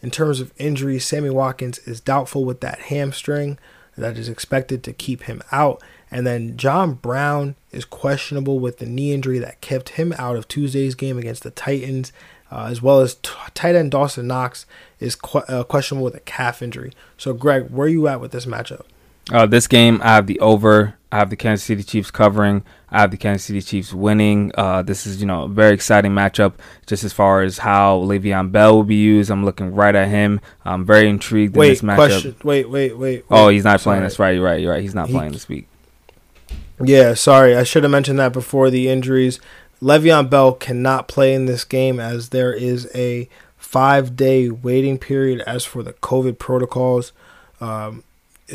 In 0.00 0.10
terms 0.10 0.40
of 0.40 0.54
injuries, 0.56 1.04
Sammy 1.04 1.28
Watkins 1.28 1.78
is 1.80 2.00
doubtful 2.00 2.44
with 2.44 2.60
that 2.60 2.78
hamstring 2.82 3.58
that 3.98 4.16
is 4.16 4.28
expected 4.28 4.82
to 4.84 4.92
keep 4.92 5.24
him 5.24 5.42
out. 5.50 5.82
And 6.08 6.24
then 6.24 6.56
John 6.56 6.94
Brown 6.94 7.56
is 7.72 7.84
questionable 7.84 8.60
with 8.60 8.78
the 8.78 8.86
knee 8.86 9.12
injury 9.12 9.40
that 9.40 9.60
kept 9.60 9.90
him 9.90 10.14
out 10.16 10.36
of 10.36 10.46
Tuesday's 10.46 10.94
game 10.94 11.18
against 11.18 11.42
the 11.42 11.50
Titans, 11.50 12.12
uh, 12.50 12.68
as 12.70 12.80
well 12.80 13.00
as 13.00 13.16
t- 13.16 13.30
tight 13.52 13.74
end 13.74 13.90
Dawson 13.90 14.28
Knox 14.28 14.66
is 15.00 15.16
qu- 15.16 15.38
uh, 15.40 15.64
questionable 15.64 16.04
with 16.04 16.14
a 16.14 16.20
calf 16.20 16.62
injury. 16.62 16.92
So, 17.18 17.34
Greg, 17.34 17.70
where 17.70 17.86
are 17.86 17.90
you 17.90 18.06
at 18.06 18.20
with 18.20 18.30
this 18.30 18.46
matchup? 18.46 18.84
Uh, 19.32 19.46
this 19.46 19.66
game, 19.66 20.00
I 20.02 20.14
have 20.14 20.28
the 20.28 20.38
over. 20.38 20.94
I 21.12 21.18
have 21.18 21.30
the 21.30 21.36
Kansas 21.36 21.64
City 21.64 21.82
Chiefs 21.82 22.10
covering. 22.10 22.64
I 22.92 23.00
have 23.00 23.10
the 23.10 23.16
Kansas 23.16 23.44
City 23.46 23.62
Chiefs 23.62 23.92
winning. 23.92 24.50
Uh, 24.56 24.82
this 24.82 25.06
is, 25.06 25.20
you 25.20 25.26
know, 25.26 25.44
a 25.44 25.48
very 25.48 25.72
exciting 25.74 26.12
matchup 26.12 26.54
just 26.86 27.04
as 27.04 27.12
far 27.12 27.42
as 27.42 27.58
how 27.58 28.00
Le'Veon 28.00 28.50
Bell 28.50 28.74
will 28.76 28.84
be 28.84 28.96
used. 28.96 29.30
I'm 29.30 29.44
looking 29.44 29.72
right 29.74 29.94
at 29.94 30.08
him. 30.08 30.40
I'm 30.64 30.84
very 30.84 31.08
intrigued 31.08 31.56
wait, 31.56 31.66
in 31.68 31.72
this 31.72 31.82
matchup. 31.82 31.96
Question. 31.96 32.36
Wait, 32.42 32.68
wait, 32.68 32.98
wait, 32.98 33.24
Oh, 33.30 33.48
he's 33.48 33.64
not 33.64 33.80
Sorry. 33.80 33.94
playing. 33.94 34.02
That's 34.02 34.18
right. 34.18 34.34
You're 34.34 34.44
right. 34.44 34.60
You're 34.60 34.72
right. 34.72 34.82
He's 34.82 34.94
not 34.94 35.06
He- 35.08 35.14
playing 35.14 35.32
this 35.32 35.48
week. 35.48 35.68
Yeah, 36.82 37.14
sorry. 37.14 37.54
I 37.56 37.62
should 37.62 37.82
have 37.82 37.92
mentioned 37.92 38.18
that 38.18 38.32
before 38.32 38.70
the 38.70 38.88
injuries. 38.88 39.38
Le'Veon 39.82 40.28
Bell 40.30 40.52
cannot 40.52 41.08
play 41.08 41.34
in 41.34 41.46
this 41.46 41.64
game 41.64 42.00
as 42.00 42.30
there 42.30 42.52
is 42.52 42.90
a 42.94 43.28
five 43.56 44.16
day 44.16 44.48
waiting 44.48 44.98
period 44.98 45.40
as 45.46 45.64
for 45.64 45.82
the 45.82 45.92
COVID 45.94 46.38
protocols. 46.38 47.12
Um, 47.60 48.02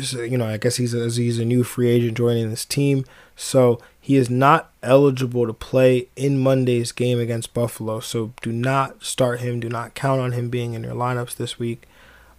so, 0.02 0.22
you 0.22 0.36
know, 0.36 0.46
I 0.46 0.56
guess 0.56 0.76
he's 0.76 0.94
a, 0.94 1.08
he's 1.08 1.38
a 1.38 1.44
new 1.44 1.64
free 1.64 1.88
agent 1.88 2.16
joining 2.16 2.50
this 2.50 2.64
team. 2.64 3.04
So 3.36 3.80
he 4.00 4.16
is 4.16 4.30
not 4.30 4.70
eligible 4.82 5.46
to 5.46 5.52
play 5.52 6.08
in 6.16 6.38
Monday's 6.38 6.92
game 6.92 7.18
against 7.18 7.52
Buffalo. 7.52 8.00
So 8.00 8.32
do 8.40 8.52
not 8.52 9.04
start 9.04 9.40
him. 9.40 9.60
Do 9.60 9.68
not 9.68 9.94
count 9.94 10.20
on 10.20 10.32
him 10.32 10.48
being 10.48 10.74
in 10.74 10.84
your 10.84 10.94
lineups 10.94 11.36
this 11.36 11.58
week. 11.58 11.86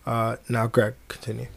Uh, 0.06 0.38
now, 0.50 0.68
Greg, 0.68 0.96
continue. 1.08 1.48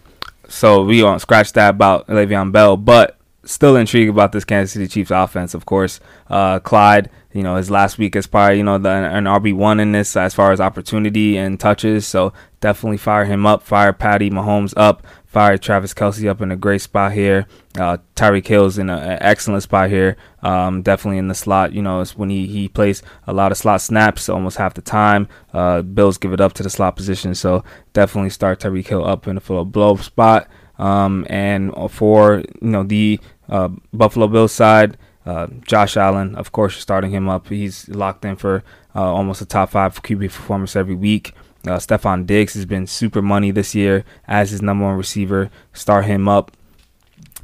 So 0.49 0.85
we 0.85 1.03
won't 1.03 1.21
scratch 1.21 1.53
that 1.53 1.71
about 1.71 2.09
Le'Veon 2.09 2.51
Bell, 2.51 2.77
but 2.77 3.17
still 3.45 3.77
intrigued 3.77 4.11
about 4.11 4.33
this 4.33 4.45
Kansas 4.45 4.73
City 4.73 4.89
Chiefs 4.89 5.11
offense. 5.11 5.55
Of 5.55 5.65
course, 5.65 6.01
uh, 6.29 6.59
Clyde, 6.59 7.09
you 7.33 7.43
know, 7.43 7.57
his 7.57 7.71
last 7.71 7.99
week 7.99 8.17
is 8.17 8.27
probably 8.27 8.59
you 8.59 8.65
know 8.65 8.79
the, 8.79 8.89
an 8.89 9.25
RB 9.25 9.55
one 9.55 9.81
in 9.81 9.93
this 9.93 10.17
as 10.17 10.35
far 10.35 10.53
as 10.53 10.61
opportunity 10.61 11.37
and 11.37 11.61
touches. 11.61 12.07
So 12.07 12.33
definitely 12.61 12.97
fire 12.97 13.25
him 13.25 13.47
up. 13.47 13.63
Fire 13.63 13.93
Patty 13.93 14.31
Mahomes 14.31 14.75
up. 14.77 15.07
Fire 15.27 15.57
Travis 15.57 15.95
Kelce 15.95 16.29
up 16.29 16.41
in 16.41 16.51
a 16.51 16.57
great 16.57 16.81
spot 16.81 17.13
here. 17.13 17.47
Uh, 17.79 17.99
Tyreek 18.17 18.49
Hill's 18.49 18.79
in 18.79 18.91
an 18.91 19.19
excellent 19.21 19.63
spot 19.63 19.89
here. 19.89 20.17
Um, 20.43 20.83
definitely 20.83 21.19
in 21.19 21.29
the 21.29 21.37
slot. 21.37 21.73
You 21.73 21.83
know, 21.83 22.01
it's 22.01 22.19
when 22.19 22.31
he, 22.31 22.49
he 22.49 22.67
plays 22.67 23.01
a 23.29 23.33
lot 23.33 23.53
of 23.53 23.59
slot 23.59 23.81
snaps 23.81 24.29
almost 24.29 24.57
half 24.57 24.75
the 24.75 24.83
time. 24.83 25.29
Uh, 25.53 25.83
Bills 25.83 26.19
give 26.19 26.33
it 26.33 26.41
up 26.41 26.53
to 26.55 26.65
the 26.65 26.71
slot 26.71 26.97
position. 26.97 27.37
So 27.37 27.63
definitely 27.93 28.31
start 28.31 28.59
Tyreek 28.59 28.89
Hill 28.89 29.07
up 29.07 29.29
in 29.29 29.37
a 29.37 29.41
full 29.41 29.65
blow 29.65 29.95
spot. 29.97 30.49
Um, 30.81 31.27
and 31.31 31.73
for 31.93 32.43
you 32.61 32.69
know 32.69 32.83
the 32.83 33.21
uh, 33.49 33.69
Buffalo 33.93 34.27
Bills 34.27 34.53
side, 34.53 34.97
uh, 35.27 35.49
Josh 35.67 35.97
Allen, 35.97 36.35
of 36.35 36.53
course, 36.53 36.75
you're 36.75 36.81
starting 36.81 37.11
him 37.11 37.29
up. 37.29 37.49
He's 37.49 37.89
locked 37.89 38.25
in 38.25 38.37
for 38.37 38.65
uh, 38.95 39.13
almost 39.13 39.43
a 39.43 39.47
top 39.47 39.71
five 39.71 40.03
QB 40.03 40.33
performance 40.33 40.77
every 40.77 40.95
week. 40.95 41.35
Uh, 41.67 41.77
Stefon 41.77 42.27
Diggs 42.27 42.55
has 42.55 42.65
been 42.65 42.87
super 42.87 43.21
money 43.21 43.51
this 43.51 43.75
year 43.75 44.05
as 44.27 44.51
his 44.51 44.63
number 44.63 44.85
one 44.87 44.97
receiver. 44.97 45.51
Start 45.75 46.07
him 46.07 46.27
up. 46.27 46.53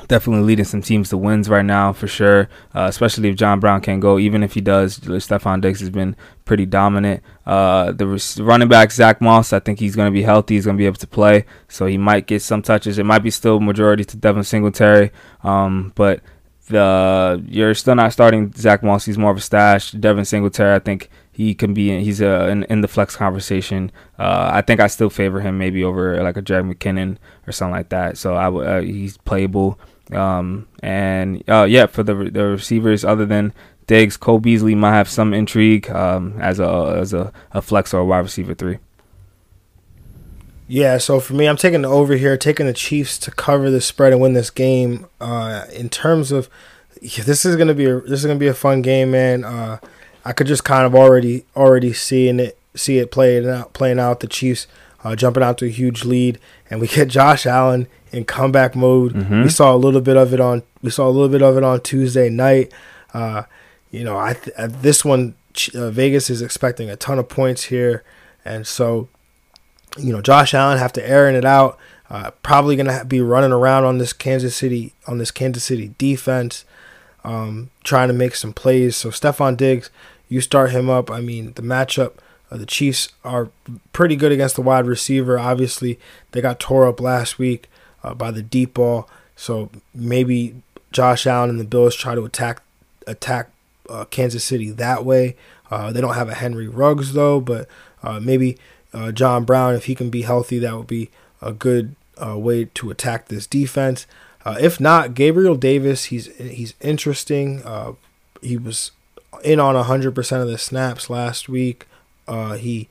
Definitely 0.08 0.44
leading 0.44 0.64
some 0.64 0.82
teams 0.82 1.08
to 1.10 1.16
wins 1.16 1.48
right 1.48 1.64
now 1.64 1.92
for 1.92 2.06
sure. 2.06 2.48
Uh, 2.74 2.86
especially 2.88 3.28
if 3.28 3.36
John 3.36 3.60
Brown 3.60 3.80
can't 3.82 4.00
go. 4.00 4.18
Even 4.18 4.42
if 4.42 4.54
he 4.54 4.60
does, 4.60 4.98
Stefon 4.98 5.60
Diggs 5.60 5.80
has 5.80 5.90
been 5.90 6.16
pretty 6.46 6.64
dominant. 6.64 7.22
Uh, 7.44 7.92
the 7.92 8.06
res- 8.06 8.40
running 8.40 8.68
back 8.68 8.90
Zach 8.90 9.20
Moss, 9.20 9.52
I 9.52 9.60
think 9.60 9.78
he's 9.78 9.96
going 9.96 10.06
to 10.06 10.12
be 10.12 10.22
healthy. 10.22 10.54
He's 10.54 10.64
going 10.64 10.76
to 10.76 10.80
be 10.80 10.86
able 10.86 10.96
to 10.96 11.06
play, 11.06 11.44
so 11.68 11.86
he 11.86 11.98
might 11.98 12.26
get 12.26 12.40
some 12.42 12.62
touches. 12.62 12.98
It 12.98 13.04
might 13.04 13.20
be 13.22 13.30
still 13.30 13.60
majority 13.60 14.04
to 14.04 14.16
Devin 14.16 14.44
Singletary, 14.44 15.12
um, 15.42 15.92
but 15.94 16.20
the 16.66 17.42
you're 17.48 17.74
still 17.74 17.94
not 17.94 18.12
starting 18.12 18.52
Zach 18.52 18.82
Moss. 18.82 19.04
He's 19.04 19.18
more 19.18 19.30
of 19.30 19.36
a 19.36 19.40
stash. 19.40 19.92
Devin 19.92 20.24
Singletary, 20.24 20.74
I 20.74 20.78
think 20.78 21.10
he 21.32 21.54
can 21.54 21.74
be. 21.74 21.90
In, 21.90 22.02
he's 22.02 22.22
uh, 22.22 22.48
in, 22.50 22.64
in 22.64 22.80
the 22.80 22.88
flex 22.88 23.16
conversation. 23.16 23.92
Uh, 24.18 24.50
I 24.52 24.62
think 24.62 24.80
I 24.80 24.86
still 24.86 25.10
favor 25.10 25.40
him 25.40 25.58
maybe 25.58 25.84
over 25.84 26.22
like 26.22 26.36
a 26.36 26.42
Jerick 26.42 26.74
McKinnon 26.74 27.18
or 27.46 27.52
something 27.52 27.74
like 27.74 27.90
that. 27.90 28.18
So 28.18 28.34
I. 28.34 28.48
Uh, 28.48 28.80
he's 28.80 29.16
playable. 29.18 29.78
Um, 30.12 30.68
and 30.82 31.42
uh, 31.48 31.64
yeah, 31.64 31.86
for 31.86 32.02
the 32.02 32.14
the 32.14 32.44
receivers, 32.44 33.04
other 33.04 33.26
than 33.26 33.52
Diggs, 33.86 34.16
Cole 34.16 34.38
Beasley 34.40 34.74
might 34.74 34.94
have 34.94 35.08
some 35.08 35.34
intrigue 35.34 35.90
um, 35.90 36.38
as 36.40 36.60
a 36.60 36.96
as 36.98 37.12
a, 37.12 37.32
a 37.52 37.62
flex 37.62 37.92
or 37.92 38.00
a 38.00 38.04
wide 38.04 38.20
receiver 38.20 38.54
three. 38.54 38.78
Yeah, 40.68 40.98
so 40.98 41.20
for 41.20 41.34
me, 41.34 41.46
I'm 41.46 41.56
taking 41.56 41.82
the 41.82 41.88
over 41.88 42.14
here, 42.14 42.36
taking 42.36 42.66
the 42.66 42.72
Chiefs 42.72 43.18
to 43.20 43.30
cover 43.30 43.70
the 43.70 43.80
spread 43.80 44.12
and 44.12 44.20
win 44.20 44.32
this 44.32 44.50
game. 44.50 45.06
Uh, 45.20 45.64
in 45.72 45.88
terms 45.88 46.32
of, 46.32 46.48
yeah, 47.00 47.22
this 47.24 47.44
is 47.44 47.54
gonna 47.56 47.74
be 47.74 47.84
a, 47.84 48.00
this 48.00 48.20
is 48.20 48.26
gonna 48.26 48.38
be 48.38 48.48
a 48.48 48.54
fun 48.54 48.82
game, 48.82 49.12
man. 49.12 49.44
Uh, 49.44 49.78
I 50.24 50.32
could 50.32 50.48
just 50.48 50.64
kind 50.64 50.84
of 50.84 50.94
already 50.94 51.44
already 51.54 51.92
seeing 51.92 52.40
it 52.40 52.58
see 52.74 52.98
it 52.98 53.10
playing 53.12 53.48
out 53.48 53.72
playing 53.74 54.00
out. 54.00 54.20
The 54.20 54.26
Chiefs 54.26 54.66
uh, 55.04 55.14
jumping 55.14 55.42
out 55.42 55.56
to 55.58 55.66
a 55.66 55.68
huge 55.68 56.04
lead, 56.04 56.38
and 56.68 56.80
we 56.80 56.88
get 56.88 57.08
Josh 57.16 57.46
Allen 57.46 57.86
in 58.10 58.24
comeback 58.24 58.74
mode. 58.74 59.12
Mhm. 59.14 59.44
We 59.44 59.50
saw 59.50 59.72
a 59.72 59.76
little 59.78 60.00
bit 60.00 60.16
of 60.16 60.34
it 60.34 60.40
on 60.40 60.64
we 60.82 60.90
saw 60.90 61.06
a 61.08 61.10
little 61.10 61.28
bit 61.28 61.42
of 61.42 61.56
it 61.56 61.62
on 61.62 61.80
Tuesday 61.80 62.28
night. 62.28 62.72
Uh, 63.14 63.44
you 63.92 64.02
know, 64.02 64.18
I 64.18 64.32
th- 64.34 64.56
uh, 64.58 64.66
this 64.68 65.04
one 65.04 65.34
uh, 65.76 65.90
Vegas 65.90 66.28
is 66.28 66.42
expecting 66.42 66.90
a 66.90 66.96
ton 66.96 67.20
of 67.20 67.28
points 67.28 67.64
here, 67.64 68.02
and 68.44 68.66
so 68.66 69.08
you 69.98 70.12
know, 70.12 70.20
Josh 70.20 70.54
Allen 70.54 70.78
have 70.78 70.92
to 70.94 71.08
airing 71.08 71.36
it 71.36 71.44
out. 71.44 71.78
Uh, 72.08 72.30
probably 72.42 72.76
gonna 72.76 73.04
be 73.04 73.20
running 73.20 73.52
around 73.52 73.84
on 73.84 73.98
this 73.98 74.12
Kansas 74.12 74.54
City 74.54 74.92
on 75.06 75.18
this 75.18 75.30
Kansas 75.30 75.64
City 75.64 75.94
defense, 75.98 76.64
um, 77.24 77.70
trying 77.82 78.08
to 78.08 78.14
make 78.14 78.34
some 78.34 78.52
plays. 78.52 78.96
So 78.96 79.10
Stefon 79.10 79.56
Diggs, 79.56 79.90
you 80.28 80.40
start 80.40 80.70
him 80.70 80.88
up. 80.88 81.10
I 81.10 81.20
mean, 81.20 81.52
the 81.54 81.62
matchup. 81.62 82.12
Uh, 82.48 82.56
the 82.56 82.66
Chiefs 82.66 83.08
are 83.24 83.50
pretty 83.92 84.14
good 84.14 84.30
against 84.30 84.54
the 84.54 84.62
wide 84.62 84.86
receiver. 84.86 85.36
Obviously, 85.36 85.98
they 86.30 86.40
got 86.40 86.60
tore 86.60 86.86
up 86.86 87.00
last 87.00 87.40
week 87.40 87.68
uh, 88.04 88.14
by 88.14 88.30
the 88.30 88.42
deep 88.42 88.74
ball. 88.74 89.08
So 89.34 89.70
maybe 89.92 90.62
Josh 90.92 91.26
Allen 91.26 91.50
and 91.50 91.60
the 91.60 91.64
Bills 91.64 91.96
try 91.96 92.14
to 92.14 92.24
attack 92.24 92.62
attack 93.06 93.50
uh, 93.88 94.04
Kansas 94.06 94.44
City 94.44 94.70
that 94.70 95.04
way. 95.04 95.36
Uh, 95.70 95.92
they 95.92 96.00
don't 96.00 96.14
have 96.14 96.28
a 96.28 96.34
Henry 96.34 96.68
Ruggs 96.68 97.12
though, 97.12 97.40
but 97.40 97.68
uh, 98.02 98.20
maybe 98.20 98.56
uh, 98.96 99.12
John 99.12 99.44
Brown, 99.44 99.74
if 99.74 99.84
he 99.84 99.94
can 99.94 100.08
be 100.08 100.22
healthy, 100.22 100.58
that 100.58 100.76
would 100.76 100.86
be 100.86 101.10
a 101.42 101.52
good 101.52 101.94
uh, 102.24 102.38
way 102.38 102.64
to 102.64 102.90
attack 102.90 103.28
this 103.28 103.46
defense. 103.46 104.06
Uh, 104.44 104.56
if 104.60 104.80
not, 104.80 105.14
Gabriel 105.14 105.56
Davis, 105.56 106.04
he's 106.06 106.34
he's 106.36 106.74
interesting. 106.80 107.62
Uh, 107.64 107.92
he 108.40 108.56
was 108.56 108.92
in 109.44 109.60
on 109.60 109.74
100% 109.74 110.42
of 110.42 110.48
the 110.48 110.56
snaps 110.56 111.10
last 111.10 111.48
week. 111.48 111.86
Uh, 112.26 112.54
he 112.54 112.88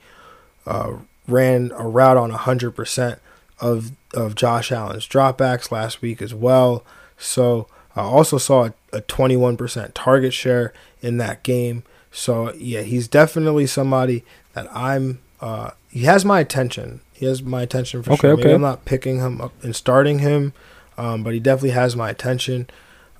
uh, 0.67 0.97
ran 1.27 1.71
a 1.75 1.87
route 1.87 2.17
on 2.17 2.31
100% 2.31 3.19
of 3.59 3.91
of 4.13 4.35
Josh 4.35 4.71
Allen's 4.71 5.07
dropbacks 5.07 5.71
last 5.71 6.01
week 6.01 6.21
as 6.21 6.33
well. 6.33 6.83
So 7.17 7.67
I 7.95 8.01
also 8.01 8.37
saw 8.37 8.65
a, 8.65 8.73
a 8.93 9.01
21% 9.01 9.91
target 9.93 10.33
share 10.33 10.73
in 11.01 11.17
that 11.17 11.43
game. 11.43 11.83
So 12.11 12.53
yeah, 12.53 12.81
he's 12.81 13.07
definitely 13.07 13.65
somebody 13.65 14.23
that 14.53 14.67
I'm. 14.75 15.19
Uh, 15.41 15.71
he 15.89 16.01
has 16.03 16.23
my 16.25 16.39
attention. 16.39 17.01
He 17.13 17.25
has 17.25 17.41
my 17.43 17.61
attention 17.61 18.03
for 18.03 18.11
Okay, 18.13 18.19
sure. 18.21 18.35
Maybe 18.37 18.49
okay. 18.49 18.55
I'm 18.55 18.61
not 18.61 18.85
picking 18.85 19.19
him 19.19 19.39
up 19.41 19.53
and 19.63 19.75
starting 19.75 20.19
him, 20.19 20.53
um, 20.97 21.23
but 21.23 21.33
he 21.33 21.39
definitely 21.39 21.69
has 21.71 21.95
my 21.95 22.09
attention. 22.09 22.67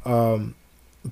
Um, 0.06 0.56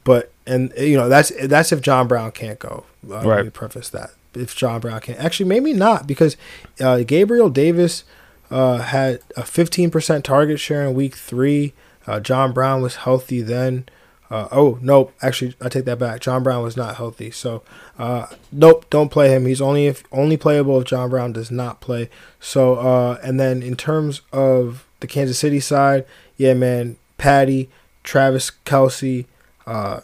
but 0.03 0.31
and 0.45 0.73
you 0.77 0.97
know 0.97 1.07
that's 1.09 1.31
that's 1.47 1.71
if 1.71 1.81
John 1.81 2.07
Brown 2.07 2.31
can't 2.31 2.59
go. 2.59 2.85
Uh, 3.09 3.15
Let 3.17 3.25
Right. 3.25 3.43
me 3.45 3.49
preface 3.51 3.89
that 3.89 4.11
if 4.33 4.55
John 4.55 4.81
Brown 4.81 4.99
can't. 5.01 5.19
Actually, 5.19 5.49
maybe 5.49 5.73
not 5.73 6.07
because 6.07 6.35
uh, 6.79 6.99
Gabriel 7.03 7.49
Davis 7.49 8.03
uh, 8.51 8.77
had 8.79 9.19
a 9.37 9.41
15% 9.41 10.23
target 10.23 10.59
share 10.59 10.85
in 10.87 10.93
week 10.93 11.15
three. 11.15 11.73
Uh, 12.05 12.19
John 12.19 12.51
Brown 12.53 12.81
was 12.81 12.97
healthy 12.97 13.41
then. 13.41 13.85
Uh, 14.33 14.47
oh 14.51 14.79
nope, 14.81 15.13
actually 15.21 15.53
I 15.61 15.69
take 15.69 15.85
that 15.85 15.99
back. 15.99 16.19
John 16.19 16.41
Brown 16.41 16.63
was 16.63 16.75
not 16.75 16.95
healthy, 16.95 17.29
so 17.29 17.61
uh, 17.99 18.25
nope, 18.51 18.89
don't 18.89 19.11
play 19.11 19.29
him. 19.29 19.45
He's 19.45 19.61
only 19.61 19.85
if 19.85 20.03
only 20.11 20.37
playable 20.37 20.81
if 20.81 20.87
John 20.87 21.11
Brown 21.11 21.33
does 21.33 21.51
not 21.51 21.81
play. 21.81 22.09
So 22.39 22.73
uh, 22.73 23.19
and 23.21 23.39
then 23.39 23.61
in 23.61 23.75
terms 23.75 24.21
of 24.31 24.87
the 25.01 25.05
Kansas 25.05 25.37
City 25.37 25.59
side, 25.59 26.03
yeah, 26.35 26.55
man, 26.55 26.95
Patty, 27.19 27.69
Travis 28.03 28.51
Kelce, 28.65 29.25
uh, 29.67 29.99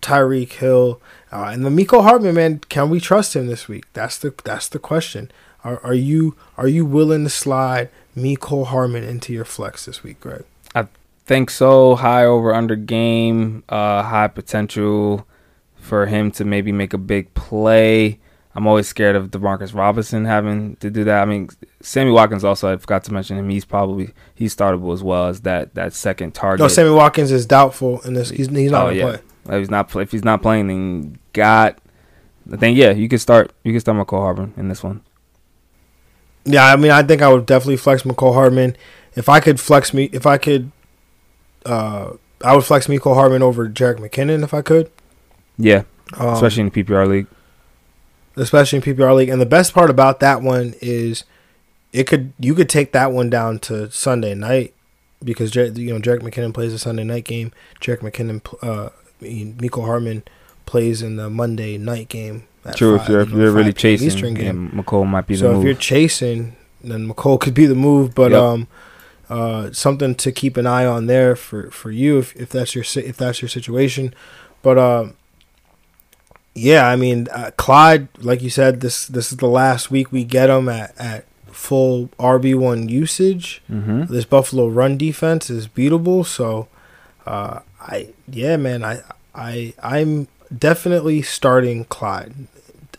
Tyreek 0.00 0.52
Hill, 0.52 0.98
uh, 1.30 1.50
and 1.52 1.62
the 1.62 1.68
Mecole 1.68 2.04
Hardman 2.04 2.36
man. 2.36 2.60
Can 2.70 2.88
we 2.88 3.00
trust 3.00 3.36
him 3.36 3.48
this 3.48 3.68
week? 3.68 3.84
That's 3.92 4.16
the 4.16 4.32
that's 4.44 4.70
the 4.70 4.78
question. 4.78 5.30
Are, 5.62 5.78
are 5.84 5.92
you 5.92 6.36
are 6.56 6.68
you 6.68 6.86
willing 6.86 7.24
to 7.24 7.30
slide 7.30 7.90
Mecole 8.16 8.68
Hardman 8.68 9.04
into 9.04 9.34
your 9.34 9.44
flex 9.44 9.84
this 9.84 10.02
week, 10.02 10.20
Greg? 10.20 10.44
Think 11.26 11.50
so. 11.50 11.94
High 11.94 12.24
over 12.24 12.54
under 12.54 12.76
game, 12.76 13.64
uh, 13.68 14.02
high 14.02 14.28
potential 14.28 15.26
for 15.76 16.06
him 16.06 16.30
to 16.32 16.44
maybe 16.44 16.72
make 16.72 16.92
a 16.92 16.98
big 16.98 17.32
play. 17.34 18.18
I'm 18.56 18.66
always 18.66 18.86
scared 18.86 19.16
of 19.16 19.30
Demarcus 19.30 19.74
Robinson 19.74 20.26
having 20.26 20.76
to 20.76 20.90
do 20.90 21.02
that. 21.04 21.22
I 21.22 21.24
mean, 21.24 21.48
Sammy 21.80 22.12
Watkins 22.12 22.44
also. 22.44 22.72
I 22.72 22.76
forgot 22.76 23.02
to 23.04 23.12
mention 23.12 23.36
him. 23.36 23.48
He's 23.48 23.64
probably 23.64 24.12
he's 24.34 24.54
startable 24.54 24.92
as 24.92 25.02
well 25.02 25.26
as 25.26 25.40
that 25.40 25.74
that 25.74 25.92
second 25.92 26.34
target. 26.34 26.60
No, 26.60 26.68
Sammy 26.68 26.90
Watkins 26.90 27.32
is 27.32 27.46
doubtful 27.46 28.00
and. 28.02 28.16
He's 28.16 28.30
he's 28.30 28.48
not 28.70 28.82
oh 28.82 28.86
gonna 28.86 28.96
yeah. 28.96 29.04
play. 29.04 29.56
If 29.56 29.58
he's 29.60 29.70
not 29.70 29.96
if 29.96 30.12
he's 30.12 30.24
not 30.24 30.42
playing, 30.42 30.68
then 30.68 31.18
got. 31.32 31.78
I 32.52 32.56
think 32.56 32.76
yeah, 32.76 32.90
you 32.90 33.08
could 33.08 33.20
start 33.20 33.52
you 33.64 33.72
could 33.72 33.80
start 33.80 33.96
Mecole 33.98 34.20
Hardman 34.20 34.54
in 34.56 34.68
this 34.68 34.82
one. 34.82 35.02
Yeah, 36.44 36.66
I 36.66 36.76
mean, 36.76 36.90
I 36.90 37.02
think 37.02 37.22
I 37.22 37.28
would 37.28 37.46
definitely 37.46 37.78
flex 37.78 38.02
Mecole 38.02 38.34
Hardman. 38.34 38.76
If 39.16 39.28
I 39.28 39.40
could 39.40 39.58
flex 39.58 39.94
me, 39.94 40.10
if 40.12 40.26
I 40.26 40.38
could, 40.38 40.70
uh, 41.64 42.12
I 42.42 42.54
would 42.54 42.64
flex 42.64 42.86
Mecole 42.86 43.14
Hardman 43.14 43.42
over 43.42 43.68
Jerick 43.68 43.98
McKinnon 43.98 44.42
if 44.42 44.52
I 44.54 44.62
could. 44.62 44.90
Yeah, 45.56 45.82
Um, 46.18 46.34
especially 46.34 46.62
in 46.62 46.70
the 46.70 46.82
PPR 46.84 47.06
league. 47.08 47.26
especially 48.36 48.78
in 48.78 48.82
PPR 48.82 49.14
league. 49.16 49.28
And 49.28 49.40
the 49.40 49.46
best 49.46 49.72
part 49.74 49.90
about 49.90 50.20
that 50.20 50.42
one 50.42 50.74
is 50.80 51.24
it 51.92 52.06
could 52.06 52.32
you 52.38 52.54
could 52.54 52.68
take 52.68 52.92
that 52.92 53.12
one 53.12 53.30
down 53.30 53.58
to 53.60 53.90
Sunday 53.90 54.34
night 54.34 54.74
because 55.22 55.50
Jer- 55.52 55.66
you 55.66 55.92
know 55.94 56.00
Jerick 56.00 56.20
McKinnon 56.20 56.52
plays 56.52 56.72
a 56.74 56.78
Sunday 56.78 57.04
night 57.04 57.24
game. 57.24 57.52
Jerick 57.80 58.00
McKinnon, 58.00 58.42
uh, 58.62 58.90
Mecole 59.22 59.84
Hardman 59.86 60.24
plays 60.66 61.02
in 61.02 61.16
the 61.16 61.30
Monday 61.30 61.78
night 61.78 62.08
game. 62.08 62.44
True, 62.74 62.96
if 62.96 63.08
you're 63.08 63.18
you 63.18 63.22
if 63.26 63.32
know, 63.32 63.38
you're 63.42 63.52
really 63.52 63.72
chasing, 63.74 64.06
Eastern 64.08 64.36
yeah, 64.36 64.42
game. 64.42 64.70
Mecole 64.74 65.06
might 65.06 65.26
be 65.26 65.36
the 65.36 65.44
move. 65.44 65.56
so 65.56 65.60
if 65.60 65.64
you're 65.66 65.74
chasing, 65.74 66.56
then 66.82 67.06
Mecole 67.08 67.38
could 67.38 67.54
be 67.54 67.66
the 67.66 67.74
move. 67.74 68.14
But 68.14 68.32
Yep. 68.32 68.40
um, 68.42 68.68
uh, 69.28 69.72
something 69.72 70.14
to 70.16 70.32
keep 70.32 70.56
an 70.56 70.66
eye 70.66 70.86
on 70.86 71.06
there 71.06 71.34
for 71.36 71.70
for 71.70 71.90
you 71.90 72.18
if, 72.18 72.34
if 72.36 72.50
that's 72.50 72.74
your 72.74 72.84
if 72.96 73.16
that's 73.16 73.40
your 73.42 73.48
situation. 73.48 74.14
But 74.62 74.78
um, 74.78 75.16
yeah, 76.54 76.86
I 76.88 76.96
mean 76.96 77.28
uh, 77.32 77.50
Clyde, 77.56 78.08
like 78.18 78.42
you 78.42 78.50
said, 78.50 78.80
this 78.80 79.06
this 79.06 79.32
is 79.32 79.38
the 79.38 79.46
last 79.48 79.90
week 79.90 80.12
we 80.12 80.24
get 80.24 80.50
him 80.50 80.68
at 80.68 80.94
at 80.98 81.24
full 81.46 82.08
RB 82.18 82.54
one 82.56 82.88
usage. 82.88 83.62
hmm 83.66 84.04
This 84.04 84.24
Buffalo 84.24 84.68
run 84.68 84.96
defense 84.98 85.50
is 85.50 85.68
beatable. 85.68 86.24
So, 86.26 86.68
uh, 87.26 87.60
I 87.80 88.08
yeah, 88.28 88.56
man, 88.56 88.84
I 88.84 89.00
I 89.34 89.74
I'm 89.82 90.28
definitely 90.56 91.22
starting 91.22 91.84
Clyde, 91.86 92.34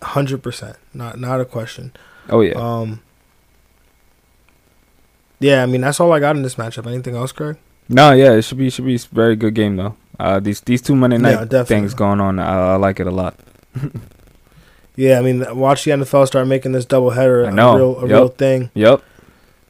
hundred 0.01 0.43
percent, 0.43 0.77
not 0.93 1.19
not 1.19 1.39
a 1.39 1.45
question. 1.45 1.91
Oh 2.29 2.41
yeah. 2.41 2.53
Um. 2.55 3.01
Yeah, 5.39 5.63
I 5.63 5.65
mean 5.65 5.81
that's 5.81 5.99
all 5.99 6.11
I 6.13 6.19
got 6.19 6.35
in 6.35 6.43
this 6.43 6.55
matchup. 6.55 6.87
Anything 6.87 7.15
else, 7.15 7.31
Greg? 7.31 7.57
no, 7.89 8.11
yeah, 8.11 8.31
it 8.33 8.41
should 8.43 8.57
be 8.57 8.69
should 8.69 8.85
be 8.85 8.95
a 8.95 8.99
very 9.11 9.35
good 9.35 9.53
game 9.53 9.75
though. 9.75 9.95
Uh, 10.19 10.39
these 10.39 10.61
these 10.61 10.81
two 10.81 10.95
Monday 10.95 11.17
night 11.17 11.49
definitely. 11.49 11.65
things 11.65 11.93
going 11.93 12.21
on, 12.21 12.39
I, 12.39 12.73
I 12.73 12.75
like 12.77 12.99
it 12.99 13.07
a 13.07 13.11
lot. 13.11 13.35
Yeah, 14.97 15.19
I 15.19 15.21
mean 15.21 15.43
watch 15.57 15.83
the 15.83 15.91
NFL 15.91 16.25
start 16.27 16.47
making 16.47 16.71
this 16.71 16.85
doubleheader 16.85 17.49
a 17.49 17.51
real 17.77 17.97
a 17.97 18.01
Yep. 18.03 18.09
real 18.09 18.27
thing. 18.29 18.71
Yep. 18.75 19.03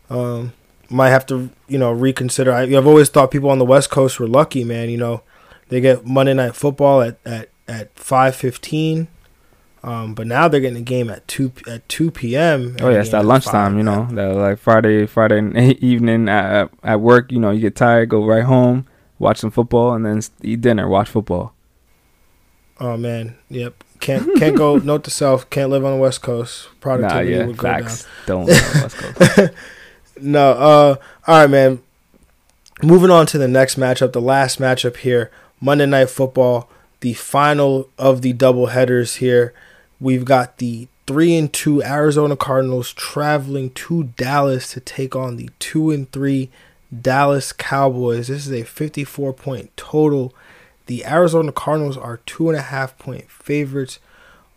Um, 0.10 0.54
might 0.90 1.10
have 1.10 1.26
to 1.28 1.50
you 1.68 1.80
know 1.80 1.92
reconsider. 1.92 2.52
I, 2.54 2.62
I've 2.64 2.86
always 2.86 3.10
thought 3.10 3.32
people 3.32 3.50
on 3.50 3.58
the 3.58 3.66
West 3.66 3.90
Coast 3.90 4.20
were 4.20 4.28
lucky, 4.28 4.64
man. 4.64 4.90
You 4.90 4.98
know, 4.98 5.22
they 5.70 5.82
get 5.82 6.06
Monday 6.06 6.36
Night 6.36 6.56
Football 6.56 7.02
at 7.02 7.18
at 7.26 7.50
at 7.68 7.98
five 7.98 8.36
fifteen. 8.36 9.08
Um, 9.86 10.16
but 10.16 10.26
now 10.26 10.48
they're 10.48 10.62
getting 10.62 10.80
a 10.80 10.82
game 10.82 11.12
at 11.12 11.28
two 11.28 11.52
at 11.68 11.88
two 11.88 12.10
p.m. 12.10 12.76
Oh 12.82 12.90
yeah, 12.90 13.02
it's 13.02 13.12
that 13.12 13.24
lunchtime. 13.24 13.78
You 13.78 13.84
know, 13.84 14.08
that 14.14 14.34
like 14.34 14.58
Friday 14.58 15.06
Friday 15.06 15.42
evening 15.80 16.28
at 16.28 16.72
at 16.84 17.02
work. 17.02 17.32
You 17.32 17.40
know, 17.40 17.52
you 17.52 17.62
get 17.62 17.76
tired, 17.76 18.10
go 18.10 18.26
right 18.26 18.44
home, 18.44 18.88
watch 19.20 19.38
some 19.38 19.52
football, 19.52 19.94
and 19.94 20.04
then 20.04 20.22
eat 20.42 20.62
dinner, 20.62 20.90
watch 20.90 21.10
football. 21.10 21.54
Oh 22.80 22.98
man, 22.98 23.36
yep. 23.48 23.84
Can't 24.00 24.28
can't 24.40 24.58
go. 24.58 24.78
Note 24.78 25.04
to 25.04 25.12
self: 25.12 25.48
can't 25.52 25.70
live 25.70 25.86
on 25.86 25.92
the 25.94 26.00
West 26.00 26.24
Coast. 26.24 26.68
Nah, 26.84 27.20
yeah, 27.20 27.46
would 27.46 27.58
go 27.58 27.68
down. 27.68 27.84
facts. 27.84 28.08
Don't 28.26 28.46
live 28.46 28.64
on 28.64 28.74
the 28.74 28.82
West 28.82 28.98
Coast. 28.98 29.54
No. 30.22 30.52
Uh. 30.52 30.96
All 31.28 31.40
right, 31.42 31.50
man. 31.50 31.82
Moving 32.82 33.12
on 33.12 33.26
to 33.28 33.38
the 33.38 33.48
next 33.48 33.78
matchup, 33.78 34.14
the 34.14 34.22
last 34.22 34.60
matchup 34.60 34.98
here, 34.98 35.30
Monday 35.62 35.86
Night 35.86 36.10
Football, 36.10 36.70
the 37.02 37.14
final 37.14 37.90
of 37.98 38.22
the 38.22 38.34
double 38.34 38.68
headers 38.68 39.16
here. 39.18 39.54
We've 40.00 40.26
got 40.26 40.58
the 40.58 40.88
three 41.08 41.36
and 41.36 41.52
two 41.52 41.84
Arizona 41.84 42.36
Cardinals 42.36 42.94
traveling 42.94 43.70
to 43.72 44.06
Dallas 44.18 44.74
to 44.74 44.80
take 44.80 45.16
on 45.16 45.38
the 45.38 45.50
two 45.60 45.92
and 45.92 46.12
three 46.12 46.50
Dallas 47.02 47.54
Cowboys. 47.54 48.28
This 48.28 48.48
is 48.48 48.54
a 48.54 48.64
54 48.64 49.34
point 49.34 49.76
total. 49.78 50.34
The 50.88 51.06
Arizona 51.06 51.52
Cardinals 51.52 51.98
are 51.98 52.22
two 52.26 52.50
and 52.50 52.58
a 52.58 52.62
half 52.62 52.98
point 52.98 53.30
favorites 53.30 54.00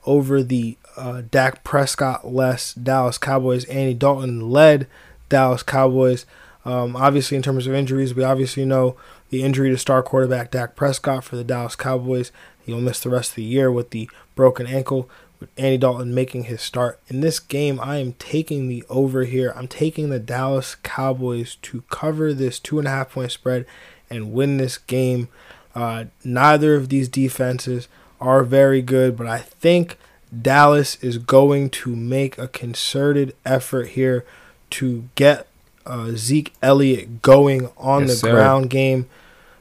over 0.05 0.43
the 0.43 0.77
uh, 0.97 1.23
Dak 1.31 1.65
Prescott 1.65 2.27
less 2.27 2.75
Dallas 2.75 3.19
Cowboys. 3.19 3.65
Andy 3.67 3.95
Dalton 3.95 4.51
led 4.51 4.87
Dallas 5.29 5.63
Cowboys. 5.63 6.27
Um, 6.65 6.97
obviously, 6.97 7.37
in 7.37 7.43
terms 7.43 7.67
of 7.67 7.75
injuries, 7.75 8.15
we 8.15 8.25
obviously 8.25 8.65
know 8.65 8.97
the 9.31 9.43
injury 9.43 9.71
to 9.71 9.79
star 9.79 10.03
quarterback 10.03 10.51
Dak 10.51 10.77
Prescott 10.77 11.25
for 11.25 11.37
the 11.37 11.45
Dallas 11.45 11.77
Cowboys. 11.77 12.33
He'll 12.65 12.81
miss 12.81 13.01
the 13.01 13.11
rest 13.11 13.31
of 13.31 13.37
the 13.37 13.45
year 13.45 13.73
with 13.73 13.91
the 13.91 14.11
broken 14.35 14.67
ankle. 14.67 15.09
With 15.41 15.51
Andy 15.57 15.79
Dalton 15.79 16.13
making 16.15 16.45
his 16.45 16.61
start 16.61 16.99
in 17.07 17.21
this 17.21 17.39
game, 17.39 17.79
I 17.81 17.99
am 17.99 18.15
taking 18.15 18.67
the 18.67 18.85
over 18.89 19.25
here. 19.25 19.53
I'm 19.55 19.69
taking 19.69 20.11
the 20.11 20.19
Dallas 20.19 20.75
Cowboys 20.83 21.57
to 21.63 21.83
cover 21.91 22.33
this 22.35 22.59
two 22.59 22.79
and 22.81 22.89
a 22.89 22.91
half 22.91 23.13
point 23.13 23.31
spread 23.31 23.65
and 24.11 24.33
win 24.33 24.57
this 24.57 24.79
game. 24.79 25.29
Uh, 25.77 26.07
neither 26.25 26.75
of 26.75 26.89
these 26.89 27.09
defenses 27.09 27.87
are 28.21 28.43
very 28.43 28.83
good, 28.83 29.17
but 29.17 29.29
I 29.29 29.39
think 29.39 29.97
Dallas 30.43 30.97
is 31.05 31.19
going 31.19 31.71
to 31.71 31.95
make 31.95 32.37
a 32.37 32.49
concerted 32.49 33.37
effort 33.47 33.91
here 33.91 34.25
to 34.71 35.09
get 35.15 35.47
uh, 35.87 36.11
Zeke 36.17 36.53
Elliott 36.63 37.23
going 37.23 37.71
on 37.77 38.03
Yes, 38.03 38.11
the 38.11 38.17
sir. 38.17 38.33
ground 38.33 38.71
game. 38.71 39.09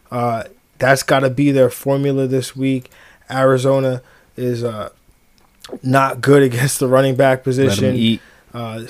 Uh, 0.09 0.45
that's 0.79 1.03
got 1.03 1.19
to 1.19 1.29
be 1.29 1.51
their 1.51 1.69
formula 1.69 2.25
this 2.25 2.55
week. 2.55 2.89
Arizona 3.29 4.01
is 4.35 4.63
uh, 4.63 4.89
not 5.83 6.21
good 6.21 6.43
against 6.43 6.79
the 6.79 6.87
running 6.87 7.15
back 7.15 7.43
position. 7.43 7.95
eat. 7.95 8.21
Uh, 8.53 8.83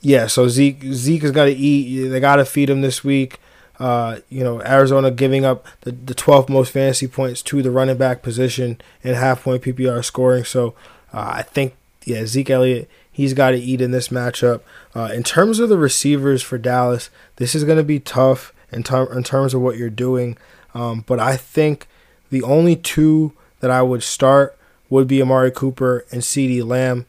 yeah, 0.00 0.26
so 0.26 0.48
Zeke 0.48 0.82
Zeke 0.92 1.22
has 1.22 1.32
got 1.32 1.46
to 1.46 1.52
eat. 1.52 2.08
They 2.08 2.20
got 2.20 2.36
to 2.36 2.44
feed 2.44 2.70
him 2.70 2.80
this 2.80 3.02
week. 3.02 3.40
Uh, 3.78 4.18
you 4.28 4.42
know, 4.42 4.60
Arizona 4.62 5.10
giving 5.10 5.44
up 5.44 5.64
the, 5.82 5.92
the 5.92 6.14
12th 6.14 6.48
most 6.48 6.72
fantasy 6.72 7.06
points 7.06 7.42
to 7.42 7.62
the 7.62 7.70
running 7.70 7.96
back 7.96 8.22
position 8.22 8.80
in 9.02 9.14
half 9.14 9.44
point 9.44 9.62
PPR 9.62 10.04
scoring. 10.04 10.44
So 10.44 10.74
uh, 11.12 11.30
I 11.34 11.42
think, 11.42 11.76
yeah, 12.04 12.26
Zeke 12.26 12.50
Elliott, 12.50 12.90
he's 13.10 13.34
got 13.34 13.50
to 13.50 13.56
eat 13.56 13.80
in 13.80 13.92
this 13.92 14.08
matchup. 14.08 14.62
Uh, 14.96 15.10
in 15.14 15.22
terms 15.22 15.60
of 15.60 15.68
the 15.68 15.78
receivers 15.78 16.42
for 16.42 16.58
Dallas, 16.58 17.08
this 17.36 17.54
is 17.54 17.62
going 17.62 17.78
to 17.78 17.84
be 17.84 18.00
tough 18.00 18.52
in, 18.72 18.82
ter- 18.82 19.12
in 19.12 19.22
terms 19.22 19.54
of 19.54 19.60
what 19.60 19.76
you're 19.76 19.90
doing. 19.90 20.36
Um, 20.74 21.04
but 21.06 21.20
I 21.20 21.36
think 21.36 21.86
the 22.30 22.42
only 22.42 22.74
two 22.74 23.32
that 23.60 23.70
I 23.70 23.82
would 23.82 24.02
start 24.02 24.57
would 24.90 25.06
be 25.06 25.20
Amari 25.22 25.50
Cooper 25.50 26.04
and 26.10 26.22
CeeDee 26.22 26.64
Lamb. 26.66 27.06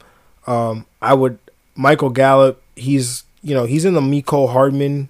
Um, 0.48 0.86
I 1.02 1.14
would 1.14 1.40
Michael 1.76 2.10
Gallup. 2.10 2.62
He's 2.76 3.24
you 3.42 3.54
know 3.56 3.66
he's 3.66 3.86
in 3.86 3.94
the 3.94 4.02
Mecole 4.02 4.52
Hardman 4.52 5.10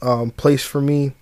um, 0.00 0.30
place 0.32 0.64
for 0.64 0.80
me, 0.80 1.12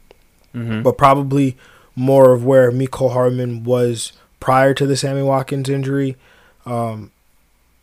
Mhm. 0.54 0.82
but 0.82 0.96
probably 0.96 1.56
more 1.96 2.32
of 2.32 2.44
where 2.44 2.70
Mecole 2.72 3.12
Hardman 3.12 3.64
was 3.64 4.12
prior 4.38 4.72
to 4.74 4.86
the 4.86 4.96
Sammy 4.96 5.22
Watkins 5.22 5.68
injury. 5.68 6.16
Um, 6.64 7.10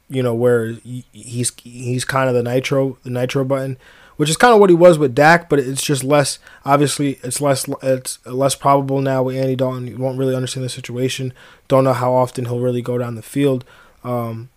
you 0.10 0.24
know 0.24 0.34
where 0.34 0.76
he's 1.12 1.52
he's 1.64 2.06
kind 2.06 2.30
of 2.30 2.36
the 2.36 2.44
nitro 2.44 2.98
the 3.04 3.10
nitro 3.10 3.44
button, 3.44 3.78
which 4.18 4.30
is 4.30 4.38
kind 4.38 4.54
of 4.54 4.60
what 4.60 4.70
he 4.70 4.76
was 4.76 5.00
with 5.00 5.16
Dak, 5.16 5.48
but 5.48 5.60
it's 5.60 5.84
just 5.84 6.04
less 6.04 6.40
obviously 6.66 7.20
it's 7.24 7.40
less 7.40 7.68
it's 7.82 8.24
less 8.26 8.56
probable 8.56 9.02
now 9.02 9.24
with 9.24 9.38
Andy 9.38 9.56
Dalton. 9.56 9.88
You 9.88 9.98
won't 9.98 10.20
really 10.20 10.36
understand 10.36 10.66
the 10.66 10.70
situation. 10.70 11.34
Don't 11.68 11.84
know 11.84 11.94
how 11.94 12.14
often 12.14 12.46
he'll 12.46 12.60
really 12.60 12.82
go 12.82 12.98
down 12.98 13.16
the 13.16 13.22
field. 13.22 13.64
Um, 14.04 14.50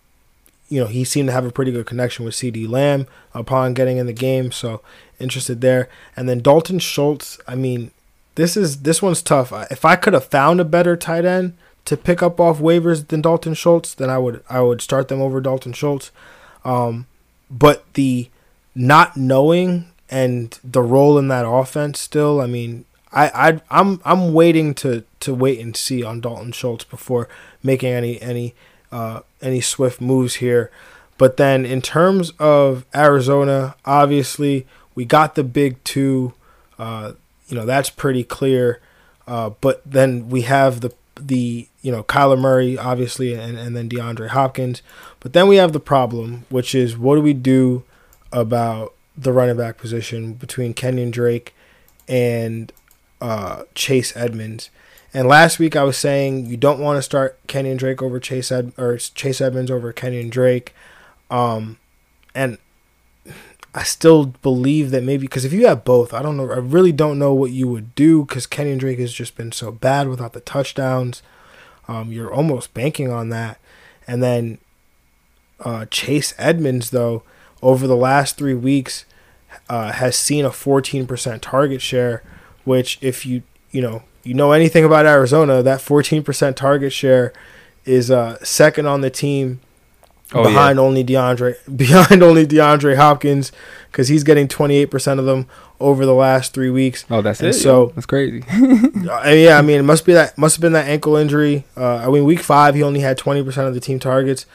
you 0.67 0.79
know, 0.79 0.87
he 0.87 1.03
seemed 1.03 1.27
to 1.27 1.33
have 1.33 1.45
a 1.45 1.51
pretty 1.51 1.71
good 1.71 1.85
connection 1.85 2.25
with 2.25 2.33
CeeDee 2.33 2.67
Lamb 2.67 3.05
upon 3.33 3.73
getting 3.73 3.97
in 3.97 4.05
the 4.05 4.13
game, 4.13 4.51
so 4.51 4.81
interested 5.19 5.61
there. 5.61 5.89
And 6.15 6.29
then 6.29 6.39
Dalton 6.39 6.79
Schultz, 6.79 7.39
I 7.47 7.55
mean, 7.55 7.91
this 8.35 8.55
is 8.55 8.83
this 8.83 9.01
one's 9.01 9.21
tough. 9.21 9.51
If 9.69 9.85
I 9.85 9.95
could 9.95 10.13
have 10.13 10.25
found 10.25 10.59
a 10.59 10.65
better 10.65 10.95
tight 10.95 11.25
end 11.25 11.57
to 11.85 11.97
pick 11.97 12.23
up 12.23 12.39
off 12.39 12.59
waivers 12.59 13.07
than 13.07 13.21
Dalton 13.21 13.53
Schultz, 13.53 13.93
then 13.93 14.09
I 14.09 14.17
would 14.17 14.43
I 14.49 14.61
would 14.61 14.81
start 14.81 15.07
them 15.09 15.21
over 15.21 15.41
Dalton 15.41 15.73
Schultz. 15.73 16.11
Um, 16.63 17.07
but 17.49 17.83
the 17.93 18.29
not 18.73 19.17
knowing 19.17 19.87
and 20.09 20.59
the 20.63 20.81
role 20.81 21.17
in 21.17 21.27
that 21.29 21.45
offense 21.47 21.99
still, 21.99 22.41
I 22.41 22.47
mean, 22.47 22.85
I 23.11 23.27
I 23.49 23.61
I'm 23.69 24.01
I'm 24.03 24.33
waiting 24.33 24.73
to 24.75 25.03
to 25.21 25.33
wait 25.33 25.59
and 25.59 25.75
see 25.75 26.03
on 26.03 26.21
Dalton 26.21 26.51
Schultz 26.51 26.83
before 26.83 27.27
making 27.63 27.93
any 27.93 28.21
any 28.21 28.53
uh, 28.91 29.21
any 29.41 29.61
swift 29.61 30.01
moves 30.01 30.35
here. 30.35 30.71
But 31.17 31.37
then 31.37 31.65
in 31.65 31.81
terms 31.81 32.31
of 32.39 32.85
Arizona, 32.95 33.75
obviously 33.85 34.65
we 34.95 35.05
got 35.05 35.35
the 35.35 35.43
big 35.43 35.83
two. 35.83 36.33
Uh, 36.79 37.13
you 37.47 37.55
know 37.55 37.65
that's 37.65 37.89
pretty 37.89 38.23
clear. 38.23 38.79
Uh, 39.27 39.51
but 39.61 39.81
then 39.85 40.29
we 40.29 40.41
have 40.41 40.81
the 40.81 40.93
the 41.15 41.67
you 41.81 41.91
know, 41.91 42.03
Kyler 42.03 42.39
Murray, 42.39 42.77
obviously, 42.77 43.33
and, 43.33 43.57
and 43.57 43.75
then 43.75 43.89
DeAndre 43.89 44.29
Hopkins. 44.29 44.81
But 45.19 45.33
then 45.33 45.47
we 45.47 45.55
have 45.55 45.73
the 45.73 45.79
problem, 45.79 46.45
which 46.49 46.75
is 46.75 46.97
what 46.97 47.15
do 47.15 47.21
we 47.21 47.33
do 47.33 47.83
about 48.31 48.93
the 49.17 49.31
running 49.31 49.57
back 49.57 49.77
position 49.77 50.33
between 50.33 50.73
Kenyon 50.73 51.11
Drake 51.11 51.53
and 52.07 52.71
uh, 53.19 53.63
Chase 53.75 54.15
Edmonds? 54.15 54.69
And 55.13 55.27
last 55.27 55.59
week 55.59 55.75
I 55.75 55.83
was 55.83 55.97
saying 55.97 56.45
you 56.45 56.57
don't 56.57 56.79
want 56.79 56.97
to 56.97 57.01
start 57.01 57.39
Kenyon 57.47 57.77
Drake 57.77 58.01
over 58.01 58.19
Chase 58.19 58.51
Ed 58.51 58.71
or 58.77 58.97
Chase 58.97 59.41
Edmonds 59.41 59.69
over 59.69 59.91
Kenyon 59.91 60.29
Drake, 60.29 60.73
um, 61.29 61.77
and 62.33 62.57
I 63.73 63.83
still 63.83 64.25
believe 64.25 64.91
that 64.91 65.03
maybe 65.03 65.21
because 65.21 65.45
if 65.45 65.53
you 65.53 65.67
have 65.67 65.83
both, 65.83 66.13
I 66.13 66.21
don't 66.21 66.37
know. 66.37 66.49
I 66.51 66.57
really 66.57 66.91
don't 66.91 67.19
know 67.19 67.33
what 67.33 67.51
you 67.51 67.67
would 67.67 67.95
do 67.95 68.23
because 68.23 68.45
Kenyon 68.45 68.77
Drake 68.77 68.99
has 68.99 69.13
just 69.13 69.35
been 69.35 69.51
so 69.51 69.71
bad 69.71 70.07
without 70.07 70.33
the 70.33 70.41
touchdowns. 70.41 71.21
Um, 71.87 72.11
you're 72.11 72.33
almost 72.33 72.73
banking 72.73 73.11
on 73.11 73.29
that, 73.29 73.59
and 74.07 74.23
then 74.23 74.59
uh, 75.59 75.85
Chase 75.85 76.33
Edmonds 76.37 76.91
though 76.91 77.23
over 77.61 77.87
the 77.87 77.95
last 77.95 78.37
three 78.37 78.53
weeks 78.53 79.05
uh, 79.69 79.91
has 79.91 80.15
seen 80.15 80.45
a 80.45 80.49
14% 80.49 81.39
target 81.41 81.81
share, 81.81 82.23
which 82.63 82.97
if 83.01 83.25
you 83.25 83.43
you 83.71 83.81
know 83.81 84.03
you 84.23 84.33
know 84.33 84.51
anything 84.51 84.83
about 84.85 85.05
Arizona, 85.05 85.63
that 85.63 85.79
14% 85.79 86.55
target 86.55 86.93
share 86.93 87.33
is 87.85 88.11
uh, 88.11 88.37
second 88.43 88.85
on 88.85 89.01
the 89.01 89.09
team 89.09 89.59
oh, 90.33 90.43
behind 90.43 90.77
yeah. 90.77 90.83
only 90.83 91.03
DeAndre 91.03 91.55
behind 91.77 92.23
only 92.23 92.45
DeAndre 92.45 92.95
Hopkins 92.95 93.51
because 93.91 94.07
he's 94.07 94.23
getting 94.23 94.47
28% 94.47 95.19
of 95.19 95.25
them 95.25 95.47
over 95.79 96.05
the 96.05 96.13
last 96.13 96.53
three 96.53 96.69
weeks. 96.69 97.05
Oh, 97.09 97.21
that's 97.21 97.39
and 97.39 97.49
it. 97.49 97.53
So 97.53 97.87
that's 97.95 98.05
crazy. 98.05 98.43
uh, 98.51 99.29
yeah, 99.29 99.57
I 99.57 99.61
mean, 99.61 99.79
it 99.79 99.83
must 99.83 100.05
be 100.05 100.13
that 100.13 100.37
must 100.37 100.55
have 100.55 100.61
been 100.61 100.73
that 100.73 100.87
ankle 100.87 101.15
injury. 101.15 101.65
Uh, 101.75 101.95
I 101.95 102.09
mean, 102.09 102.23
week 102.23 102.41
five 102.41 102.75
he 102.75 102.83
only 102.83 102.99
had 103.01 103.17
20% 103.17 103.67
of 103.67 103.73
the 103.73 103.79
team 103.79 103.99
targets. 103.99 104.45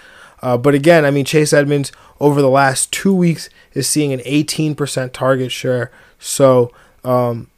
Uh, 0.43 0.57
but 0.57 0.74
again, 0.74 1.05
I 1.05 1.11
mean, 1.11 1.24
Chase 1.24 1.53
Edmonds 1.53 1.93
over 2.20 2.41
the 2.41 2.51
last 2.51 2.93
two 2.93 3.14
weeks 3.14 3.49
is 3.74 3.89
seeing 3.89 4.12
an 4.12 4.20
18% 4.20 5.12
target 5.12 5.51
share. 5.51 5.91
So, 6.18 6.72
um, 7.05 7.49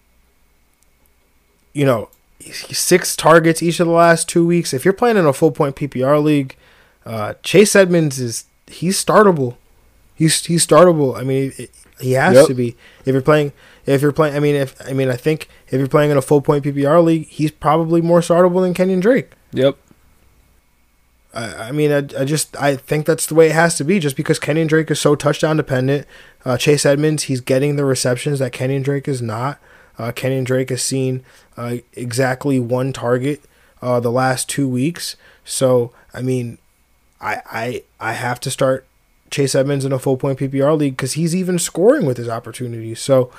you 1.72 1.84
know, 1.84 2.08
six 2.40 3.16
targets 3.16 3.62
each 3.62 3.80
of 3.80 3.86
the 3.86 3.92
last 3.92 4.28
two 4.28 4.46
weeks. 4.46 4.72
If 4.72 4.84
you're 4.84 4.94
playing 4.94 5.16
in 5.16 5.26
a 5.26 5.32
full 5.32 5.50
point 5.50 5.76
PPR 5.76 6.22
league, 6.22 6.56
uh, 7.04 7.34
Chase 7.42 7.74
Edmonds 7.74 8.20
is 8.20 8.44
he's 8.66 9.02
startable. 9.02 9.56
He's 10.14 10.44
he's 10.44 10.66
startable. 10.66 11.16
I 11.16 11.22
mean, 11.22 11.52
he 12.00 12.12
has 12.12 12.34
yep. 12.34 12.46
to 12.46 12.54
be. 12.54 12.76
If 13.04 13.12
you're 13.12 13.22
playing, 13.22 13.52
if 13.86 14.02
you're 14.02 14.12
playing, 14.12 14.36
I 14.36 14.40
mean, 14.40 14.56
if 14.56 14.80
I 14.86 14.92
mean, 14.92 15.08
I 15.08 15.16
think 15.16 15.48
if 15.68 15.78
you're 15.78 15.88
playing 15.88 16.10
in 16.10 16.16
a 16.16 16.22
full 16.22 16.40
point 16.40 16.64
PPR 16.64 17.02
league, 17.02 17.28
he's 17.28 17.50
probably 17.50 18.00
more 18.00 18.20
startable 18.20 18.60
than 18.60 18.74
Kenyon 18.74 19.00
Drake. 19.00 19.32
Yep. 19.52 19.78
I, 21.38 21.68
I 21.68 21.72
mean, 21.72 21.92
I, 21.92 21.98
I 22.20 22.24
just 22.24 22.56
I 22.60 22.74
think 22.76 23.06
that's 23.06 23.26
the 23.26 23.34
way 23.34 23.46
it 23.46 23.52
has 23.54 23.76
to 23.76 23.84
be. 23.84 24.00
Just 24.00 24.16
because 24.16 24.38
Kenyon 24.38 24.66
Drake 24.66 24.90
is 24.90 25.00
so 25.00 25.14
touchdown 25.14 25.56
dependent, 25.56 26.06
uh, 26.44 26.56
Chase 26.56 26.84
Edmonds 26.84 27.24
he's 27.24 27.40
getting 27.40 27.76
the 27.76 27.84
receptions 27.84 28.40
that 28.40 28.52
Kenyon 28.52 28.82
Drake 28.82 29.06
is 29.06 29.22
not. 29.22 29.60
Uh, 29.98 30.12
Kenyon 30.12 30.44
Drake 30.44 30.70
has 30.70 30.82
seen 30.82 31.24
uh, 31.56 31.76
exactly 31.94 32.58
one 32.58 32.92
target 32.92 33.42
uh, 33.80 34.00
the 34.00 34.10
last 34.10 34.48
two 34.48 34.68
weeks. 34.68 35.16
So 35.44 35.92
I 36.12 36.22
mean, 36.22 36.58
I 37.20 37.40
I 37.46 37.82
I 38.00 38.12
have 38.14 38.40
to 38.40 38.50
start 38.50 38.84
Chase 39.30 39.54
Edmonds 39.54 39.84
in 39.84 39.92
a 39.92 39.98
full 39.98 40.16
point 40.16 40.40
PPR 40.40 40.76
league 40.76 40.96
because 40.96 41.12
he's 41.12 41.36
even 41.36 41.58
scoring 41.58 42.04
with 42.04 42.16
his 42.16 42.28
opportunities. 42.28 43.00
So 43.00 43.30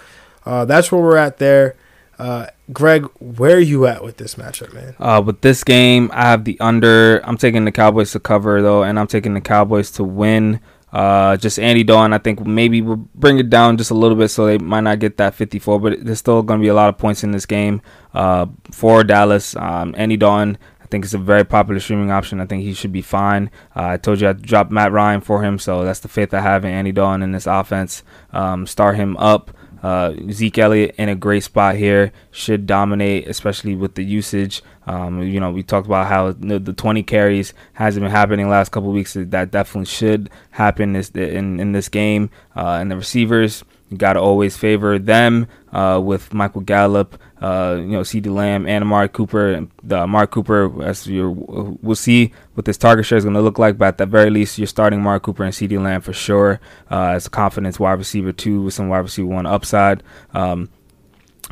uh, 0.46 0.64
that's 0.64 0.92
where 0.92 1.02
we're 1.02 1.18
at 1.18 1.38
there. 1.38 1.76
Uh, 2.20 2.48
Greg, 2.74 3.06
where 3.20 3.56
are 3.56 3.62
you 3.62 3.88
at 3.88 4.04
with 4.04 4.18
this 4.18 4.36
matchup, 4.36 4.74
man? 4.74 4.94
Uh, 5.00 5.24
with 5.26 5.40
this 5.40 5.64
game, 5.64 6.12
I 6.14 6.24
have 6.24 6.44
the 6.44 6.60
under. 6.60 7.26
I'm 7.26 7.38
taking 7.38 7.64
the 7.64 7.72
Cowboys 7.72 8.12
to 8.12 8.20
cover 8.20 8.62
though, 8.62 8.84
and 8.84 9.00
I'm 9.00 9.08
taking 9.08 9.34
the 9.34 9.42
Cowboys 9.42 9.90
to 9.92 10.04
win. 10.04 10.60
Uh, 10.92 11.38
just 11.38 11.60
Andy 11.60 11.84
Dalton, 11.84 12.14
I 12.14 12.18
think 12.18 12.46
maybe 12.46 12.82
we'll 12.82 13.08
bring 13.16 13.38
it 13.40 13.50
down 13.50 13.78
just 13.78 13.92
a 13.92 13.94
little 13.94 14.18
bit 14.18 14.30
so 14.30 14.46
they 14.46 14.58
might 14.58 14.82
not 14.82 15.00
get 15.00 15.18
that 15.18 15.36
54, 15.36 15.80
but 15.80 16.04
there's 16.04 16.18
still 16.20 16.42
going 16.42 16.60
to 16.60 16.64
be 16.64 16.68
a 16.70 16.74
lot 16.74 16.90
of 16.90 16.98
points 16.98 17.24
in 17.24 17.32
this 17.32 17.46
game 17.46 17.82
uh, 18.14 18.48
for 18.72 19.04
Dallas. 19.04 19.56
Um, 19.56 19.94
Andy 19.98 20.18
Dalton, 20.18 20.58
I 20.82 20.88
think 20.88 21.06
it's 21.06 21.14
a 21.14 21.20
very 21.20 21.44
popular 21.46 21.80
streaming 21.80 22.10
option. 22.10 22.42
I 22.42 22.48
think 22.48 22.64
he 22.64 22.74
should 22.74 22.92
be 22.92 23.04
fine. 23.04 23.52
Uh, 23.76 23.86
I 23.86 23.98
told 23.98 24.20
you 24.20 24.30
I 24.30 24.34
dropped 24.34 24.72
Matt 24.72 24.92
Ryan 24.92 25.22
for 25.22 25.44
him, 25.44 25.60
so 25.60 25.84
that's 25.84 26.00
the 26.00 26.08
faith 26.08 26.34
I 26.34 26.42
have 26.42 26.66
in 26.66 26.72
Andy 26.72 26.92
Dalton 26.92 27.22
in 27.22 27.32
this 27.32 27.46
offense. 27.46 28.02
Um, 28.34 28.66
start 28.66 28.96
him 28.96 29.16
up. 29.18 29.52
Uh, 29.82 30.14
Zeke 30.32 30.58
Elliott 30.58 30.96
in 30.98 31.10
a 31.10 31.16
great 31.16 31.44
spot 31.44 31.76
here 31.76 32.12
should 32.32 32.66
dominate, 32.66 33.28
especially 33.28 33.76
with 33.76 33.96
the 33.96 34.04
usage. 34.04 34.62
Um, 34.88 35.22
you 35.24 35.40
know, 35.40 35.52
we 35.52 35.64
talked 35.64 35.88
about 35.88 36.08
how 36.08 36.32
the, 36.32 36.60
the 36.60 36.74
20 36.74 37.04
carries 37.04 37.54
hasn't 37.74 38.04
been 38.04 38.12
happening 38.12 38.50
last 38.50 38.72
couple 38.72 38.92
weeks. 38.92 39.14
That 39.14 39.52
definitely 39.52 39.86
should 39.86 40.30
happen 40.52 40.96
in 40.96 41.60
in 41.60 41.72
this 41.72 41.90
game. 41.90 42.30
Uh, 42.56 42.80
and 42.82 42.92
the 42.92 42.98
receivers, 42.98 43.64
you 43.90 43.98
got 43.98 44.14
to 44.14 44.20
always 44.20 44.56
favor 44.56 45.00
them 45.00 45.48
uh, 45.72 46.00
with 46.04 46.34
Michael 46.34 46.62
Gallup, 46.62 47.20
uh, 47.42 47.78
you 47.80 47.88
know, 47.88 48.02
CeeDee 48.02 48.34
Lamb, 48.34 48.68
and 48.68 48.84
Amari 48.84 49.10
Cooper. 49.10 49.54
And 49.54 49.72
the 49.84 49.98
Amari 49.98 50.28
Cooper, 50.28 50.84
as 50.84 51.08
you 51.08 51.78
we'll 51.82 51.96
see 51.96 52.34
what 52.54 52.66
this 52.66 52.78
target 52.78 53.06
share 53.06 53.18
is 53.18 53.24
going 53.24 53.34
to 53.36 53.42
look 53.42 53.58
like, 53.58 53.78
but 53.78 53.88
at 53.88 53.98
the 53.98 54.06
very 54.06 54.30
least, 54.30 54.58
you're 54.58 54.68
starting 54.68 55.00
Amari 55.00 55.20
Cooper 55.20 55.44
and 55.44 55.54
CeeDee 55.54 55.82
Lamb 55.82 56.02
for 56.02 56.14
sure 56.14 56.60
uh, 56.92 57.14
as 57.16 57.26
a 57.26 57.30
confidence 57.30 57.80
wide 57.80 57.94
receiver 57.94 58.32
two 58.32 58.62
with 58.62 58.74
some 58.74 58.90
wide 58.90 59.00
receiver 59.00 59.28
one 59.28 59.46
upside. 59.46 60.04
Um, 60.34 60.70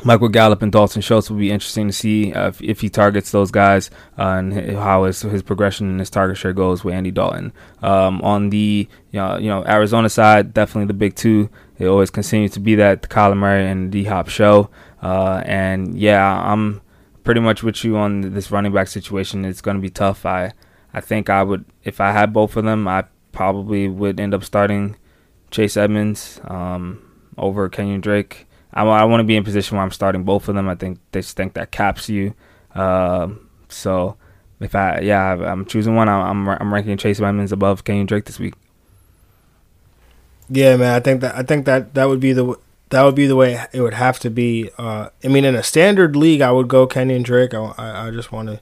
Michael 0.04 0.28
Gallup 0.28 0.62
and 0.62 0.70
Dalton 0.70 1.02
Schultz 1.02 1.28
will 1.28 1.38
be 1.38 1.50
interesting 1.50 1.88
to 1.88 1.92
see 1.92 2.32
uh, 2.32 2.48
if, 2.48 2.62
if, 2.62 2.80
he 2.80 2.88
targets 2.88 3.32
those 3.32 3.50
guys 3.50 3.90
uh, 4.16 4.22
and 4.22 4.76
how 4.76 5.04
his, 5.04 5.22
his 5.22 5.42
progression 5.42 5.88
and 5.88 5.98
his 5.98 6.08
target 6.08 6.36
share 6.36 6.52
goes 6.52 6.84
with 6.84 6.94
Andy 6.94 7.10
Dalton. 7.10 7.52
Um, 7.82 8.22
on 8.22 8.50
the 8.50 8.88
you 9.10 9.20
know, 9.20 9.38
you 9.38 9.48
know 9.48 9.64
Arizona 9.66 10.08
side, 10.08 10.54
definitely 10.54 10.86
the 10.86 10.94
big 10.94 11.16
two. 11.16 11.50
They 11.78 11.86
always 11.86 12.10
continue 12.10 12.48
to 12.50 12.60
be 12.60 12.74
that 12.74 13.02
the 13.02 13.08
Kyler 13.08 13.36
Murray 13.36 13.66
and 13.68 13.90
D 13.90 14.04
Hop 14.04 14.28
show. 14.28 14.70
Uh, 15.02 15.42
and 15.46 15.96
yeah, 15.98 16.42
I'm 16.52 16.80
pretty 17.22 17.40
much 17.40 17.62
with 17.62 17.84
you 17.84 17.96
on 17.96 18.32
this 18.32 18.50
running 18.50 18.72
back 18.72 18.88
situation. 18.88 19.44
It's 19.44 19.60
going 19.60 19.76
to 19.76 19.80
be 19.80 19.90
tough. 19.90 20.26
I 20.26 20.52
I 20.92 21.00
think 21.00 21.30
I 21.30 21.42
would 21.42 21.64
if 21.84 22.00
I 22.00 22.12
had 22.12 22.32
both 22.32 22.56
of 22.56 22.64
them, 22.64 22.88
I 22.88 23.04
probably 23.32 23.88
would 23.88 24.18
end 24.18 24.34
up 24.34 24.42
starting 24.42 24.96
Chase 25.50 25.76
Edmonds 25.76 26.40
um, 26.44 27.02
over 27.36 27.68
Kenyon 27.68 28.00
Drake. 28.00 28.46
I, 28.72 28.84
I 28.84 29.04
want 29.04 29.20
to 29.20 29.24
be 29.24 29.36
in 29.36 29.44
position 29.44 29.76
where 29.76 29.84
I'm 29.84 29.90
starting 29.90 30.24
both 30.24 30.48
of 30.48 30.54
them. 30.54 30.68
I 30.68 30.74
think 30.74 30.98
they 31.12 31.22
think 31.22 31.54
that 31.54 31.70
caps 31.70 32.08
you. 32.08 32.34
Uh, 32.74 33.28
so 33.68 34.16
if 34.60 34.74
I 34.74 35.00
yeah 35.00 35.34
I'm 35.34 35.64
choosing 35.64 35.94
one, 35.94 36.08
I'm 36.08 36.48
I'm, 36.48 36.74
ranking 36.74 36.96
Chase 36.96 37.20
Edmonds 37.20 37.52
above 37.52 37.84
Kenyon 37.84 38.06
Drake 38.06 38.24
this 38.24 38.38
week. 38.38 38.54
Yeah, 40.48 40.76
man. 40.76 40.94
I 40.94 41.00
think 41.00 41.20
that 41.20 41.34
I 41.34 41.42
think 41.42 41.66
that 41.66 41.94
that 41.94 42.08
would 42.08 42.20
be 42.20 42.32
the 42.32 42.56
that 42.90 43.02
would 43.02 43.14
be 43.14 43.26
the 43.26 43.36
way 43.36 43.64
it 43.72 43.80
would 43.80 43.94
have 43.94 44.18
to 44.20 44.30
be. 44.30 44.70
Uh, 44.78 45.10
I 45.22 45.28
mean, 45.28 45.44
in 45.44 45.54
a 45.54 45.62
standard 45.62 46.16
league, 46.16 46.40
I 46.40 46.52
would 46.52 46.68
go 46.68 46.86
Kenyon 46.86 47.22
Drake. 47.22 47.52
I, 47.54 47.74
I, 47.76 48.06
I 48.06 48.10
just 48.10 48.32
want 48.32 48.48
to 48.48 48.60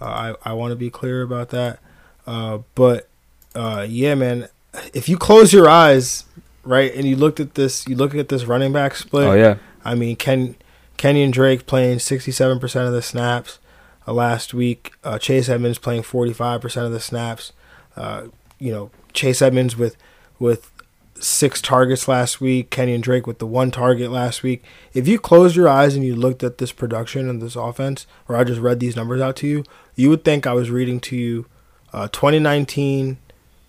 uh, 0.00 0.34
I 0.44 0.50
I 0.50 0.52
want 0.52 0.72
to 0.72 0.76
be 0.76 0.90
clear 0.90 1.22
about 1.22 1.50
that. 1.50 1.78
Uh, 2.26 2.58
but 2.74 3.08
uh, 3.54 3.86
yeah, 3.88 4.14
man. 4.14 4.48
If 4.92 5.08
you 5.08 5.16
close 5.16 5.52
your 5.52 5.68
eyes 5.68 6.24
right? 6.64 6.94
And 6.94 7.04
you 7.06 7.16
looked 7.16 7.40
at 7.40 7.54
this, 7.54 7.86
you 7.86 7.96
look 7.96 8.14
at 8.14 8.28
this 8.28 8.44
running 8.44 8.72
back 8.72 8.94
split. 8.94 9.26
Oh 9.26 9.34
yeah. 9.34 9.56
I 9.84 9.94
mean, 9.94 10.16
Ken 10.16 10.56
Kenyon 10.96 11.30
Drake 11.30 11.66
playing 11.66 11.98
sixty 11.98 12.32
seven 12.32 12.58
percent 12.58 12.86
of 12.86 12.92
the 12.92 13.02
snaps 13.02 13.58
uh, 14.06 14.12
last 14.12 14.54
week. 14.54 14.92
Uh, 15.04 15.18
Chase 15.18 15.48
Edmonds 15.48 15.78
playing 15.78 16.02
forty 16.02 16.32
five 16.32 16.60
percent 16.60 16.86
of 16.86 16.92
the 16.92 17.00
snaps. 17.00 17.52
Uh, 17.96 18.28
you 18.58 18.72
know, 18.72 18.90
Chase 19.12 19.42
Edmonds 19.42 19.76
with 19.76 19.96
with 20.38 20.70
six 21.18 21.60
targets 21.60 22.08
last 22.08 22.40
week. 22.40 22.70
Kenyon 22.70 23.00
Drake 23.00 23.26
with 23.26 23.38
the 23.38 23.46
one 23.46 23.70
target 23.70 24.10
last 24.10 24.42
week. 24.42 24.62
If 24.92 25.08
you 25.08 25.18
closed 25.18 25.56
your 25.56 25.68
eyes 25.68 25.94
and 25.94 26.04
you 26.04 26.14
looked 26.14 26.42
at 26.42 26.58
this 26.58 26.72
production 26.72 27.28
and 27.28 27.40
this 27.40 27.56
offense, 27.56 28.06
or 28.28 28.36
I 28.36 28.44
just 28.44 28.60
read 28.60 28.80
these 28.80 28.96
numbers 28.96 29.20
out 29.20 29.36
to 29.36 29.46
you, 29.46 29.64
you 29.94 30.10
would 30.10 30.24
think 30.24 30.46
I 30.46 30.52
was 30.52 30.70
reading 30.70 31.00
to 31.00 31.16
you 31.16 31.46
uh, 31.92 32.08
2019 32.08 33.18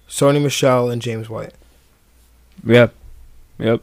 Sony 0.08 0.42
Michel, 0.42 0.90
and 0.90 1.02
James 1.02 1.30
White. 1.30 1.54
Yep. 2.66 2.94
Yep. 3.60 3.82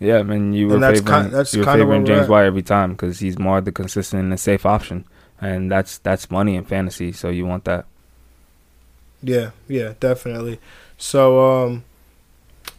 Yeah, 0.00 0.18
I 0.18 0.22
mean, 0.22 0.52
you 0.52 0.68
were 0.68 0.80
favoring, 0.80 1.04
kind, 1.04 1.52
you 1.52 1.60
were 1.60 1.64
favoring 1.64 2.04
James 2.04 2.28
White 2.28 2.44
every 2.44 2.62
time 2.62 2.92
because 2.92 3.20
he's 3.20 3.38
more 3.38 3.60
the 3.60 3.72
consistent 3.72 4.24
and 4.24 4.40
safe 4.40 4.66
option, 4.66 5.04
and 5.40 5.70
that's 5.70 5.98
that's 5.98 6.30
money 6.30 6.56
in 6.56 6.64
fantasy. 6.64 7.12
So 7.12 7.30
you 7.30 7.46
want 7.46 7.64
that. 7.64 7.86
Yeah, 9.22 9.50
yeah, 9.66 9.94
definitely. 10.00 10.60
So, 10.98 11.64
um, 11.64 11.84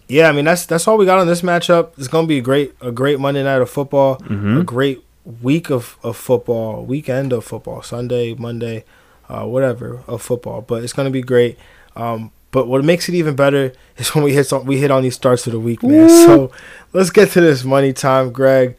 yeah, 0.08 0.30
I 0.30 0.32
mean 0.32 0.46
that's 0.46 0.66
that's 0.66 0.88
all 0.88 0.98
we 0.98 1.06
got 1.06 1.20
on 1.20 1.28
this 1.28 1.42
matchup. 1.42 1.92
It's 1.98 2.08
gonna 2.08 2.28
be 2.28 2.38
a 2.38 2.42
great 2.42 2.74
a 2.82 2.92
great 2.92 3.20
Monday 3.20 3.44
night 3.44 3.62
of 3.62 3.70
football, 3.70 4.18
mm-hmm. 4.18 4.58
a 4.58 4.64
great 4.64 5.04
week 5.42 5.72
of, 5.72 5.98
of 6.04 6.16
football, 6.16 6.86
weekend 6.86 7.34
of 7.34 7.44
football, 7.44 7.82
Sunday, 7.82 8.36
Monday, 8.36 8.86
uh, 9.28 9.46
whatever 9.46 10.04
of 10.08 10.22
football. 10.22 10.62
But 10.62 10.84
it's 10.84 10.94
gonna 10.94 11.10
be 11.10 11.22
great. 11.22 11.58
Um, 11.96 12.32
but 12.52 12.68
what 12.68 12.86
makes 12.86 13.10
it 13.10 13.16
even 13.16 13.36
better 13.36 13.74
is 13.98 14.16
when 14.16 14.24
we 14.24 14.34
hit 14.34 14.46
some 14.46 14.66
we 14.66 14.78
hit 14.78 14.92
on 14.92 15.04
these 15.04 15.16
starts 15.16 15.46
of 15.48 15.54
the 15.54 15.60
week, 15.60 15.84
man. 15.84 16.10
So 16.10 16.52
let's 16.94 17.10
get 17.10 17.32
to 17.32 17.42
this 17.42 17.64
money 17.64 17.92
time, 17.92 18.32
Greg. 18.32 18.78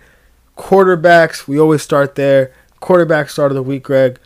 Quarterbacks, 0.56 1.46
we 1.46 1.60
always 1.60 1.82
start 1.82 2.14
there. 2.14 2.52
Quarterback 2.80 3.28
start 3.28 3.50
of 3.52 3.56
the 3.56 3.62
week, 3.62 3.82
Greg. 3.82 4.18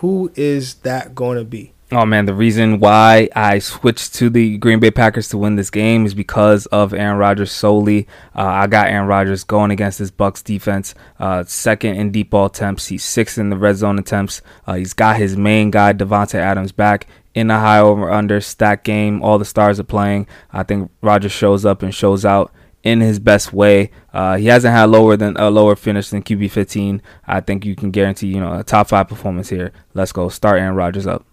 Who 0.00 0.32
is 0.34 0.74
that 0.76 1.14
going 1.14 1.38
to 1.38 1.44
be? 1.44 1.72
Oh 1.92 2.04
man, 2.04 2.26
the 2.26 2.34
reason 2.34 2.80
why 2.80 3.28
I 3.36 3.60
switched 3.60 4.12
to 4.16 4.28
the 4.28 4.58
Green 4.58 4.80
Bay 4.80 4.90
Packers 4.90 5.28
to 5.28 5.38
win 5.38 5.54
this 5.54 5.70
game 5.70 6.04
is 6.04 6.14
because 6.14 6.66
of 6.66 6.92
Aaron 6.92 7.16
Rodgers 7.16 7.52
solely. 7.52 8.08
Uh, 8.34 8.42
I 8.42 8.66
got 8.66 8.88
Aaron 8.88 9.06
Rodgers 9.06 9.44
going 9.44 9.70
against 9.70 10.00
this 10.00 10.10
Bucs 10.10 10.42
defense, 10.42 10.96
uh, 11.20 11.44
second 11.44 11.94
in 11.94 12.10
deep 12.10 12.30
ball 12.30 12.46
attempts. 12.46 12.88
He's 12.88 13.04
sixth 13.04 13.38
in 13.38 13.50
the 13.50 13.56
red 13.56 13.76
zone 13.76 14.00
attempts. 14.00 14.42
Uh, 14.66 14.74
he's 14.74 14.94
got 14.94 15.16
his 15.16 15.36
main 15.36 15.70
guy 15.70 15.92
Davante 15.92 16.34
Adams 16.34 16.72
back 16.72 17.06
in 17.34 17.52
a 17.52 17.60
high 17.60 17.78
over 17.78 18.10
under 18.10 18.40
stack 18.40 18.82
game. 18.82 19.22
All 19.22 19.38
the 19.38 19.44
stars 19.44 19.78
are 19.78 19.84
playing. 19.84 20.26
I 20.52 20.64
think 20.64 20.90
Rodgers 21.02 21.30
shows 21.30 21.64
up 21.64 21.84
and 21.84 21.94
shows 21.94 22.24
out 22.24 22.50
in 22.82 23.00
his 23.00 23.20
best 23.20 23.52
way. 23.52 23.92
Uh, 24.12 24.38
he 24.38 24.46
hasn't 24.46 24.74
had 24.74 24.90
lower 24.90 25.16
than 25.16 25.36
a 25.36 25.50
lower 25.50 25.76
finish 25.76 26.10
than 26.10 26.24
QB 26.24 26.50
15. 26.50 27.00
I 27.28 27.38
think 27.38 27.64
you 27.64 27.76
can 27.76 27.92
guarantee 27.92 28.26
you 28.26 28.40
know 28.40 28.58
a 28.58 28.64
top 28.64 28.88
five 28.88 29.06
performance 29.06 29.50
here. 29.50 29.70
Let's 29.94 30.10
go. 30.10 30.28
Start 30.28 30.58
Aaron 30.58 30.74
Rodgers 30.74 31.06
up. 31.06 31.24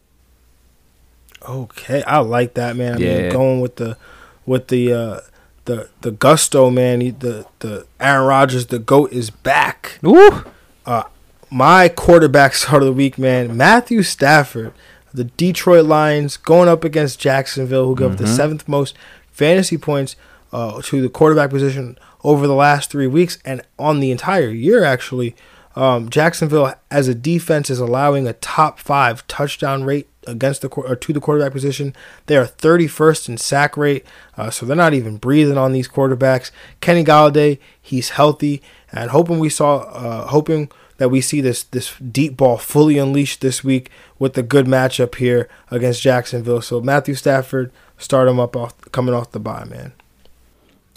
Okay, 1.48 2.04
I 2.04 2.20
like 2.20 2.54
that 2.56 2.76
man. 2.76 2.96
I 2.96 2.98
Yeah. 3.00 3.22
mean, 3.24 3.32
going 3.32 3.62
with 3.62 3.76
the 3.78 3.98
with 4.46 4.68
the 4.68 4.94
uh, 4.94 5.20
the 5.66 5.89
the 6.02 6.12
gusto 6.12 6.70
man. 6.70 7.02
He, 7.02 7.12
the 7.12 7.46
the 7.60 7.86
Aaron 8.00 8.28
Rodgers, 8.28 8.68
the 8.68 8.80
goat 8.80 9.12
is 9.12 9.30
back. 9.30 10.00
Woo! 10.02 10.44
Uh, 10.86 11.04
my 11.50 11.89
quarterback 11.89 12.54
start 12.56 12.82
of 12.84 12.88
the 12.88 12.94
week, 12.94 13.18
man, 13.18 13.56
Matthew 13.56 14.04
Stafford, 14.04 14.74
the 15.14 15.26
Detroit 15.26 15.86
Lions 15.86 16.38
going 16.38 16.68
up 16.70 16.84
against 16.84 17.20
Jacksonville, 17.20 17.88
who 17.88 17.96
gave 17.96 18.12
up 18.12 18.18
the 18.18 18.28
seventh 18.28 18.68
most 18.68 18.96
fantasy 19.32 19.78
points 19.78 20.16
uh, 20.52 20.82
to 20.84 21.02
the 21.02 21.10
quarterback 21.10 21.50
position 21.50 21.98
over 22.24 22.48
the 22.48 22.56
last 22.56 22.89
three 22.89 23.08
weeks 23.08 23.38
and 23.44 23.62
on 23.78 24.00
the 24.00 24.12
entire 24.12 24.50
year, 24.50 24.84
actually. 24.84 25.36
Um, 25.76 26.10
Jacksonville, 26.10 26.74
as 26.92 27.08
a 27.08 27.16
defense, 27.16 27.70
is 27.70 27.80
allowing 27.80 28.28
a 28.28 28.34
top 28.34 28.80
five 28.80 29.26
touchdown 29.28 29.84
rate 29.84 30.08
against 30.28 30.62
the 30.62 30.70
or 30.70 30.96
to 30.96 31.14
the 31.14 31.20
quarterback 31.20 31.52
position. 31.52 31.96
They 32.28 32.38
are 32.38 32.46
31st 32.46 33.30
in 33.30 33.38
sack 33.38 33.76
rate, 33.76 34.06
uh, 34.38 34.50
so 34.50 34.66
they're 34.66 34.76
not 34.76 34.94
even 34.94 35.18
breathing 35.18 35.58
on 35.58 35.72
these 35.72 35.88
quarterbacks. 35.88 36.52
Kenny 36.82 37.04
Golladay, 37.04 37.60
he's 37.82 38.12
healthy, 38.12 38.62
and 38.92 39.12
hoping 39.12 39.40
we 39.40 39.50
saw, 39.50 39.78
uh, 39.78 40.28
hoping 40.28 40.70
that 40.98 41.10
we 41.10 41.22
see 41.22 41.42
this 41.42 41.64
this 41.64 41.96
deep 41.98 42.38
ball 42.38 42.58
fully 42.58 42.98
unleashed 42.98 43.42
this 43.42 43.64
week 43.64 43.90
with 44.20 44.34
the 44.34 44.44
good 44.44 44.66
matchup 44.66 45.16
here 45.16 45.50
against 45.72 46.02
Jacksonville. 46.02 46.62
So 46.62 46.82
Matthew 46.82 47.16
Stafford, 47.16 47.72
start 47.98 48.28
him 48.28 48.40
up 48.40 48.56
off 48.56 48.80
coming 48.92 49.14
off 49.14 49.32
the 49.32 49.40
bye, 49.40 49.66
man. 49.66 49.94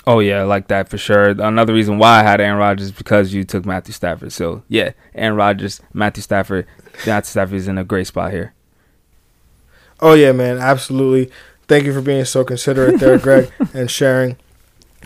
Oh 0.07 0.21
yeah, 0.21 0.45
like 0.45 0.69
that 0.69 0.89
for 0.89 0.99
sure. 0.99 1.31
Another 1.31 1.75
reason 1.75 1.99
why 1.99 2.21
I 2.21 2.23
had 2.23 2.41
Aaron 2.41 2.59
Rodgers 2.59 2.87
is 2.87 2.93
because 2.93 3.35
you 3.35 3.43
took 3.43 3.67
Matthew 3.67 3.93
Stafford. 3.93 4.33
So 4.33 4.63
yeah, 4.69 4.93
Aaron 5.15 5.37
Rodgers, 5.37 5.81
Matthew 5.93 6.23
Stafford. 6.23 6.67
Matthew 7.05 7.31
Stafford 7.31 7.57
is 7.57 7.67
in 7.67 7.77
a 7.77 7.85
great 7.85 8.07
spot 8.07 8.31
here. 8.31 8.55
Oh 10.01 10.15
yeah, 10.15 10.33
man, 10.33 10.59
absolutely. 10.59 11.33
Thank 11.67 11.85
you 11.85 11.93
for 11.93 12.01
being 12.01 12.25
so 12.25 12.45
considerate 12.45 13.01
there, 13.01 13.19
Greg, 13.27 13.51
and 13.75 13.91
sharing. 13.91 14.37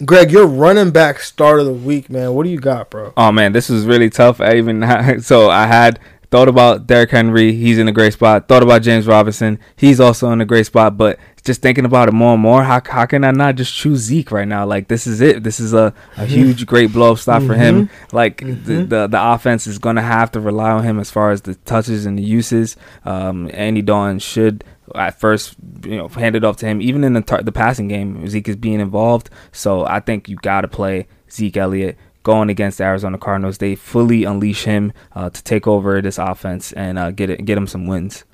Greg, 0.04 0.30
your 0.30 0.46
running 0.46 0.90
back 0.90 1.20
start 1.20 1.60
of 1.60 1.66
the 1.66 1.72
week, 1.72 2.10
man. 2.10 2.34
What 2.34 2.44
do 2.44 2.50
you 2.50 2.58
got, 2.58 2.90
bro? 2.90 3.12
Oh 3.16 3.32
man, 3.32 3.52
this 3.52 3.70
was 3.70 3.86
really 3.86 4.10
tough. 4.10 4.40
I 4.40 4.56
even 4.56 5.20
so 5.22 5.48
I 5.48 5.66
had 5.66 5.98
thought 6.30 6.48
about 6.48 6.86
Derrick 6.86 7.10
Henry. 7.10 7.52
He's 7.52 7.78
in 7.78 7.88
a 7.88 7.92
great 7.92 8.12
spot. 8.12 8.48
Thought 8.48 8.62
about 8.62 8.82
James 8.82 9.06
Robinson. 9.06 9.58
He's 9.76 10.00
also 10.00 10.30
in 10.30 10.40
a 10.40 10.44
great 10.44 10.66
spot. 10.66 10.96
But 10.96 11.18
just 11.40 11.62
thinking 11.62 11.84
about 11.84 12.08
it 12.08 12.12
more 12.12 12.34
and 12.34 12.42
more, 12.42 12.62
how 12.62 12.80
how 12.84 13.06
can 13.06 13.24
I 13.24 13.30
not 13.30 13.56
just 13.56 13.74
choose 13.74 14.00
Zeke 14.00 14.30
right 14.30 14.46
now? 14.48 14.66
Like 14.66 14.88
this 14.88 15.06
is 15.06 15.20
it. 15.20 15.42
This 15.42 15.60
is 15.60 15.72
a, 15.72 15.92
a 16.16 16.26
huge, 16.26 16.66
great 16.66 16.92
blow 16.92 17.12
up 17.12 17.18
spot 17.18 17.42
for 17.42 17.54
him. 17.54 17.88
Like 18.12 18.38
the, 18.38 18.84
the 18.84 19.06
the 19.06 19.32
offense 19.32 19.66
is 19.66 19.78
gonna 19.78 20.02
have 20.02 20.30
to 20.32 20.40
rely 20.40 20.70
on 20.70 20.84
him 20.84 20.98
as 21.00 21.10
far 21.10 21.30
as 21.30 21.42
the 21.42 21.54
touches 21.54 22.06
and 22.06 22.18
the 22.18 22.22
uses. 22.22 22.76
Um, 23.04 23.50
Andy 23.52 23.82
Dalton 23.82 24.18
should 24.18 24.64
at 24.94 25.18
first, 25.18 25.54
you 25.84 25.96
know, 25.96 26.08
hand 26.08 26.36
it 26.36 26.44
off 26.44 26.56
to 26.58 26.66
him. 26.66 26.82
Even 26.82 27.04
in 27.04 27.12
the 27.12 27.20
tar- 27.22 27.42
the 27.42 27.52
passing 27.52 27.88
game, 27.88 28.26
Zeke 28.28 28.48
is 28.48 28.56
being 28.56 28.80
involved. 28.80 29.30
So 29.52 29.86
I 29.86 30.00
think 30.00 30.28
you 30.28 30.36
got 30.36 30.62
to 30.62 30.68
play 30.68 31.06
Zeke 31.30 31.56
Elliott 31.56 31.96
going 32.22 32.50
against 32.50 32.78
the 32.78 32.84
Arizona 32.84 33.18
Cardinals. 33.18 33.58
They 33.58 33.74
fully 33.74 34.24
unleash 34.24 34.64
him 34.64 34.92
uh, 35.14 35.30
to 35.30 35.42
take 35.44 35.66
over 35.66 36.02
this 36.02 36.18
offense 36.18 36.72
and 36.72 36.98
uh, 36.98 37.10
get 37.12 37.30
it, 37.30 37.44
get 37.44 37.56
him 37.56 37.66
some 37.66 37.86
wins. 37.86 38.24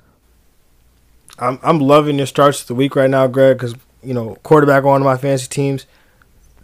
I'm 1.39 1.59
I'm 1.63 1.79
loving 1.79 2.17
your 2.17 2.27
starts 2.27 2.61
of 2.61 2.67
the 2.67 2.75
week 2.75 2.95
right 2.95 3.09
now, 3.09 3.27
Greg, 3.27 3.57
because 3.57 3.75
you 4.03 4.13
know 4.13 4.35
quarterback 4.43 4.83
on 4.83 4.89
one 4.91 5.01
of 5.01 5.05
my 5.05 5.17
fantasy 5.17 5.47
teams, 5.47 5.85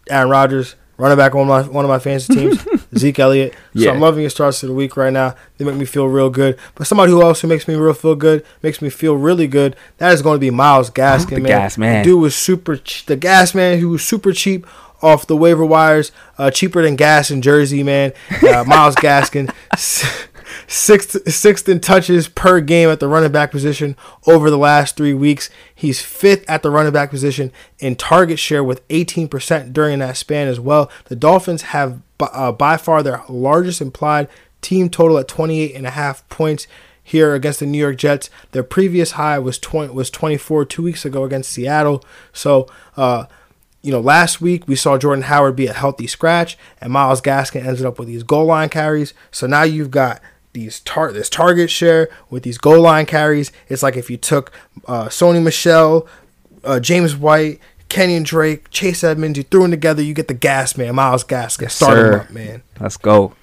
Aaron 0.09 0.29
Rodgers, 0.29 0.75
running 0.97 1.17
back 1.17 1.35
on 1.35 1.47
my 1.47 1.61
one 1.63 1.85
of 1.85 1.89
my 1.89 1.99
fantasy 1.99 2.33
teams, 2.33 2.65
Zeke 2.97 3.19
Elliott. 3.19 3.53
So 3.75 3.81
I'm 3.91 3.99
loving 3.99 4.21
your 4.21 4.29
starts 4.29 4.61
of 4.63 4.69
the 4.69 4.75
week 4.75 4.97
right 4.97 5.13
now. 5.13 5.35
They 5.57 5.65
make 5.65 5.75
me 5.75 5.85
feel 5.85 6.07
real 6.07 6.29
good. 6.29 6.57
But 6.75 6.87
somebody 6.87 7.11
who 7.11 7.21
also 7.21 7.47
makes 7.47 7.67
me 7.67 7.75
real 7.75 7.93
feel 7.93 8.15
good, 8.15 8.45
makes 8.61 8.81
me 8.81 8.89
feel 8.89 9.15
really 9.15 9.47
good. 9.47 9.75
That 9.97 10.13
is 10.13 10.21
going 10.21 10.35
to 10.35 10.39
be 10.39 10.49
Myles 10.49 10.89
Gaskin, 10.89 11.29
The 11.35 11.35
man. 11.41 11.43
gas 11.43 11.77
man. 11.77 12.03
The 12.03 12.09
dude 12.11 12.21
was 12.21 12.35
super. 12.35 12.77
Ch- 12.77 13.05
the 13.05 13.15
gas 13.15 13.53
man 13.55 13.79
who 13.79 13.89
was 13.89 14.03
super 14.03 14.31
cheap 14.33 14.65
off 15.01 15.27
the 15.27 15.35
waiver 15.35 15.65
wires, 15.65 16.11
uh, 16.37 16.49
cheaper 16.49 16.81
than 16.81 16.95
gas 16.95 17.29
in 17.29 17.41
Jersey, 17.41 17.83
man. 17.83 18.13
Uh, 18.41 18.63
Myles 18.65 18.95
Gaskin. 18.97 19.53
Sixth, 20.67 21.31
sixth 21.31 21.67
in 21.67 21.79
touches 21.79 22.27
per 22.27 22.59
game 22.61 22.89
at 22.89 22.99
the 22.99 23.07
running 23.07 23.31
back 23.31 23.51
position 23.51 23.95
over 24.27 24.49
the 24.49 24.57
last 24.57 24.95
three 24.95 25.13
weeks. 25.13 25.49
He's 25.73 26.01
fifth 26.01 26.49
at 26.49 26.63
the 26.63 26.71
running 26.71 26.93
back 26.93 27.09
position 27.09 27.51
in 27.79 27.95
target 27.95 28.39
share 28.39 28.63
with 28.63 28.87
18% 28.89 29.73
during 29.73 29.99
that 29.99 30.17
span 30.17 30.47
as 30.47 30.59
well. 30.59 30.91
The 31.05 31.15
Dolphins 31.15 31.63
have 31.63 32.01
uh, 32.19 32.51
by 32.51 32.77
far 32.77 33.03
their 33.03 33.23
largest 33.27 33.81
implied 33.81 34.27
team 34.61 34.89
total 34.89 35.17
at 35.17 35.27
28 35.27 35.75
and 35.75 35.85
a 35.85 35.91
half 35.91 36.27
points 36.29 36.67
here 37.03 37.35
against 37.35 37.59
the 37.59 37.65
New 37.65 37.77
York 37.77 37.97
Jets. 37.97 38.29
Their 38.51 38.63
previous 38.63 39.11
high 39.11 39.37
was 39.37 39.59
20 39.59 39.93
was 39.93 40.09
24 40.09 40.65
two 40.65 40.81
weeks 40.81 41.05
ago 41.05 41.23
against 41.25 41.51
Seattle. 41.51 42.03
So, 42.31 42.67
uh, 42.95 43.25
you 43.81 43.91
know, 43.91 43.99
last 43.99 44.39
week 44.39 44.67
we 44.67 44.75
saw 44.75 44.97
Jordan 44.97 45.23
Howard 45.23 45.57
be 45.57 45.67
a 45.67 45.73
healthy 45.73 46.07
scratch, 46.07 46.57
and 46.79 46.93
Myles 46.93 47.21
Gaskin 47.21 47.65
ended 47.65 47.85
up 47.85 47.99
with 47.99 48.07
these 48.07 48.23
goal 48.23 48.45
line 48.45 48.69
carries. 48.69 49.13
So 49.29 49.45
now 49.45 49.63
you've 49.63 49.91
got 49.91 50.21
these 50.53 50.79
tar- 50.81 51.11
this 51.11 51.29
target 51.29 51.69
share 51.69 52.09
with 52.29 52.43
these 52.43 52.57
goal 52.57 52.81
line 52.81 53.05
carries. 53.05 53.51
It's 53.67 53.83
like 53.83 53.97
if 53.97 54.09
you 54.09 54.17
took 54.17 54.51
uh, 54.87 55.05
Sony 55.05 55.43
Michel, 55.43 56.07
uh, 56.63 56.79
James 56.79 57.15
White, 57.15 57.59
Kenyon 57.89 58.23
Drake, 58.23 58.69
Chase 58.69 59.03
Edmonds, 59.03 59.37
you 59.37 59.43
threw 59.43 59.63
them 59.63 59.71
together, 59.71 60.01
you 60.01 60.13
get 60.13 60.27
the 60.27 60.33
gas 60.33 60.77
man, 60.77 60.95
Myles 60.95 61.23
Gaskin. 61.23 61.69
Start 61.69 61.97
him 61.97 62.19
up, 62.19 62.29
man. 62.31 62.63
Let's 62.79 62.97
go. 62.97 63.33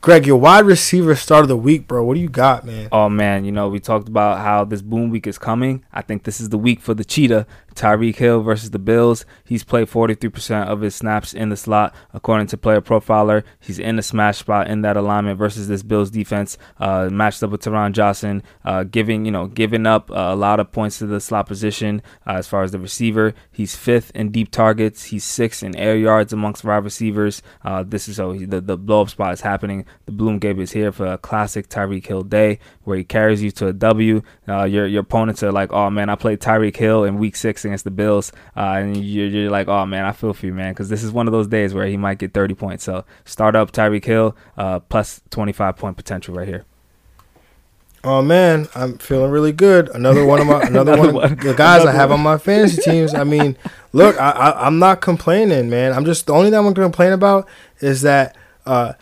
Greg, 0.00 0.26
your 0.26 0.36
wide 0.36 0.64
receiver 0.64 1.14
start 1.14 1.42
of 1.42 1.48
the 1.48 1.56
week, 1.56 1.86
bro. 1.86 2.02
What 2.02 2.14
do 2.14 2.20
you 2.20 2.28
got, 2.28 2.66
man? 2.66 2.88
Oh 2.90 3.08
man, 3.08 3.44
you 3.44 3.52
know 3.52 3.68
we 3.68 3.78
talked 3.78 4.08
about 4.08 4.38
how 4.38 4.64
this 4.64 4.82
boom 4.82 5.10
week 5.10 5.28
is 5.28 5.38
coming. 5.38 5.84
I 5.92 6.02
think 6.02 6.24
this 6.24 6.40
is 6.40 6.48
the 6.48 6.58
week 6.58 6.80
for 6.80 6.92
the 6.92 7.04
cheetah. 7.04 7.46
Tyreek 7.74 8.16
Hill 8.16 8.42
versus 8.42 8.70
the 8.70 8.78
Bills. 8.78 9.24
He's 9.44 9.64
played 9.64 9.88
43% 9.88 10.66
of 10.66 10.80
his 10.80 10.94
snaps 10.94 11.34
in 11.34 11.48
the 11.48 11.56
slot, 11.56 11.94
according 12.12 12.46
to 12.48 12.56
Player 12.56 12.80
Profiler. 12.80 13.44
He's 13.60 13.78
in 13.78 13.96
the 13.96 14.02
smash 14.02 14.38
spot 14.38 14.68
in 14.68 14.82
that 14.82 14.96
alignment 14.96 15.38
versus 15.38 15.68
this 15.68 15.82
Bills 15.82 16.10
defense, 16.10 16.58
uh, 16.78 17.08
matched 17.10 17.42
up 17.42 17.50
with 17.50 17.62
Taron 17.62 17.92
Johnson, 17.92 18.42
uh, 18.64 18.84
giving 18.84 19.24
you 19.24 19.30
know 19.30 19.46
giving 19.46 19.86
up 19.86 20.10
uh, 20.10 20.14
a 20.14 20.36
lot 20.36 20.60
of 20.60 20.72
points 20.72 20.98
to 20.98 21.06
the 21.06 21.20
slot 21.20 21.46
position 21.46 22.02
uh, 22.26 22.32
as 22.32 22.46
far 22.46 22.62
as 22.62 22.72
the 22.72 22.78
receiver. 22.78 23.34
He's 23.50 23.76
fifth 23.76 24.10
in 24.14 24.30
deep 24.30 24.50
targets. 24.50 25.04
He's 25.04 25.24
sixth 25.24 25.62
in 25.62 25.76
air 25.76 25.96
yards 25.96 26.32
amongst 26.32 26.64
wide 26.64 26.84
receivers. 26.84 27.42
Uh, 27.64 27.82
this 27.82 28.08
is 28.08 28.16
so 28.16 28.32
he, 28.32 28.44
the 28.44 28.60
the 28.60 28.76
blow 28.76 29.02
up 29.02 29.10
spot 29.10 29.32
is 29.32 29.40
happening. 29.40 29.84
The 30.06 30.12
Bloom 30.12 30.38
Gabe 30.38 30.60
is 30.60 30.72
here 30.72 30.92
for 30.92 31.06
a 31.06 31.18
classic 31.18 31.68
Tyreek 31.68 32.06
Hill 32.06 32.22
day 32.22 32.58
where 32.84 32.96
he 32.96 33.04
carries 33.04 33.42
you 33.42 33.50
to 33.52 33.68
a 33.68 33.72
W. 33.72 34.22
Uh, 34.48 34.64
your 34.64 34.86
your 34.86 35.00
opponents 35.00 35.42
are 35.42 35.52
like, 35.52 35.72
oh 35.72 35.90
man, 35.90 36.08
I 36.08 36.14
played 36.14 36.40
Tyreek 36.40 36.76
Hill 36.76 37.04
in 37.04 37.18
Week 37.18 37.36
Six 37.36 37.61
against 37.64 37.84
the 37.84 37.90
Bills, 37.90 38.32
uh, 38.56 38.60
and 38.78 38.96
you're, 38.96 39.26
you're 39.26 39.50
like, 39.50 39.68
oh 39.68 39.86
man, 39.86 40.04
I 40.04 40.12
feel 40.12 40.32
for 40.32 40.46
you, 40.46 40.54
man, 40.54 40.72
because 40.72 40.88
this 40.88 41.02
is 41.02 41.10
one 41.12 41.26
of 41.28 41.32
those 41.32 41.46
days 41.46 41.74
where 41.74 41.86
he 41.86 41.96
might 41.96 42.18
get 42.18 42.32
30 42.34 42.54
points. 42.54 42.84
So 42.84 43.04
start 43.24 43.56
up 43.56 43.72
Tyreek 43.72 44.04
Hill 44.04 44.36
uh, 44.56 44.80
plus 44.80 45.20
25 45.30 45.76
point 45.76 45.96
potential 45.96 46.34
right 46.34 46.48
here. 46.48 46.64
Oh 48.04 48.20
man, 48.20 48.66
I'm 48.74 48.98
feeling 48.98 49.30
really 49.30 49.52
good. 49.52 49.88
Another 49.90 50.24
one 50.26 50.40
of 50.40 50.46
my 50.48 50.60
another, 50.62 50.92
Another 50.94 51.12
one, 51.12 51.14
one. 51.14 51.36
the 51.36 51.54
guys 51.54 51.86
I 51.86 51.92
have 51.92 52.10
one. 52.10 52.18
on 52.18 52.24
my 52.24 52.36
fantasy 52.36 52.82
teams. 52.82 53.14
I 53.14 53.22
mean, 53.22 53.56
look, 53.92 54.20
I, 54.20 54.30
I 54.30 54.66
I'm 54.66 54.78
not 54.80 55.00
complaining, 55.00 55.70
man. 55.70 55.92
I'm 55.92 56.04
just 56.04 56.26
the 56.26 56.32
only 56.32 56.50
thing 56.50 56.58
I'm 56.58 56.64
gonna 56.64 56.74
complain 56.74 57.12
about 57.12 57.46
is 57.80 58.02
that 58.02 58.36
uh 58.66 58.94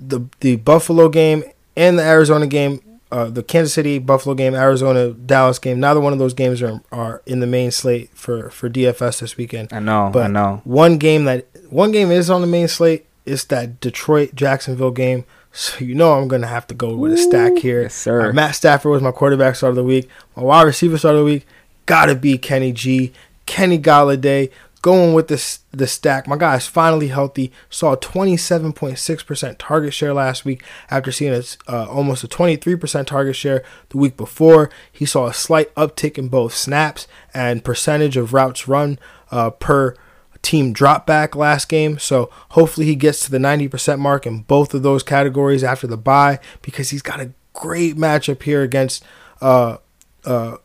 the 0.00 0.20
the 0.40 0.56
Buffalo 0.56 1.08
game 1.10 1.44
and 1.76 1.98
the 1.98 2.02
Arizona 2.02 2.46
game, 2.46 2.80
uh 3.10 3.26
the 3.30 3.42
Kansas 3.42 3.72
City 3.74 3.98
Buffalo 3.98 4.34
game, 4.34 4.54
Arizona 4.54 5.10
Dallas 5.10 5.58
game. 5.58 5.80
Neither 5.80 6.00
one 6.00 6.12
of 6.12 6.18
those 6.18 6.34
games 6.34 6.60
are 6.62 6.80
are 6.92 7.22
in 7.26 7.40
the 7.40 7.46
main 7.46 7.70
slate 7.70 8.10
for 8.14 8.50
for 8.50 8.68
DFS 8.68 9.20
this 9.20 9.36
weekend. 9.36 9.72
I 9.72 9.80
know, 9.80 10.10
But 10.12 10.24
I 10.24 10.28
know. 10.28 10.60
one 10.64 10.98
game 10.98 11.24
that 11.24 11.46
one 11.70 11.90
game 11.92 12.10
is 12.10 12.28
on 12.30 12.40
the 12.40 12.46
main 12.46 12.68
slate 12.68 13.06
is 13.24 13.44
that 13.46 13.80
Detroit 13.80 14.34
Jacksonville 14.34 14.90
game. 14.90 15.24
So 15.50 15.82
you 15.84 15.94
know 15.94 16.12
I'm 16.12 16.28
gonna 16.28 16.46
have 16.46 16.66
to 16.68 16.74
go 16.74 16.94
with 16.94 17.12
a 17.14 17.16
stack 17.16 17.56
here. 17.58 17.82
yes, 17.82 17.94
sir. 17.94 18.28
Uh, 18.28 18.32
Matt 18.34 18.54
Stafford 18.54 18.92
was 18.92 19.02
my 19.02 19.10
quarterback 19.12 19.56
start 19.56 19.70
of 19.70 19.76
the 19.76 19.82
week. 19.84 20.06
My 20.36 20.42
wide 20.42 20.62
receiver 20.62 20.98
start 20.98 21.14
of 21.14 21.20
the 21.20 21.24
week 21.24 21.46
gotta 21.86 22.14
be 22.14 22.36
Kenny 22.36 22.70
G. 22.72 23.12
Kenny 23.46 23.78
Golladay, 23.78 24.50
going 24.82 25.14
with 25.14 25.28
this 25.28 25.60
the 25.70 25.86
stack. 25.86 26.26
My 26.26 26.36
guy 26.36 26.56
is 26.56 26.66
finally 26.66 27.08
healthy. 27.08 27.52
Saw 27.70 27.96
27.6% 27.96 29.56
target 29.58 29.94
share 29.94 30.14
last 30.14 30.44
week 30.44 30.62
after 30.90 31.12
seeing 31.12 31.34
a, 31.34 31.42
uh, 31.68 31.86
almost 31.86 32.24
a 32.24 32.28
23% 32.28 33.06
target 33.06 33.36
share 33.36 33.64
the 33.90 33.98
week 33.98 34.16
before. 34.16 34.70
He 34.90 35.04
saw 35.06 35.26
a 35.26 35.34
slight 35.34 35.74
uptick 35.74 36.18
in 36.18 36.28
both 36.28 36.54
snaps 36.54 37.06
and 37.34 37.64
percentage 37.64 38.16
of 38.16 38.32
routes 38.32 38.68
run 38.68 38.98
uh, 39.30 39.50
per 39.50 39.94
team 40.42 40.72
drop 40.72 41.06
back 41.06 41.34
last 41.34 41.68
game. 41.68 41.98
So 41.98 42.30
hopefully 42.50 42.86
he 42.86 42.94
gets 42.94 43.20
to 43.20 43.30
the 43.30 43.38
90% 43.38 43.98
mark 43.98 44.26
in 44.26 44.40
both 44.42 44.72
of 44.74 44.82
those 44.82 45.02
categories 45.02 45.64
after 45.64 45.86
the 45.86 45.96
bye 45.96 46.38
because 46.62 46.90
he's 46.90 47.02
got 47.02 47.20
a 47.20 47.32
great 47.52 47.96
matchup 47.96 48.42
here 48.42 48.62
against 48.62 49.04
uh, 49.40 49.78
uh, 50.24 50.56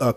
uh, 0.00 0.12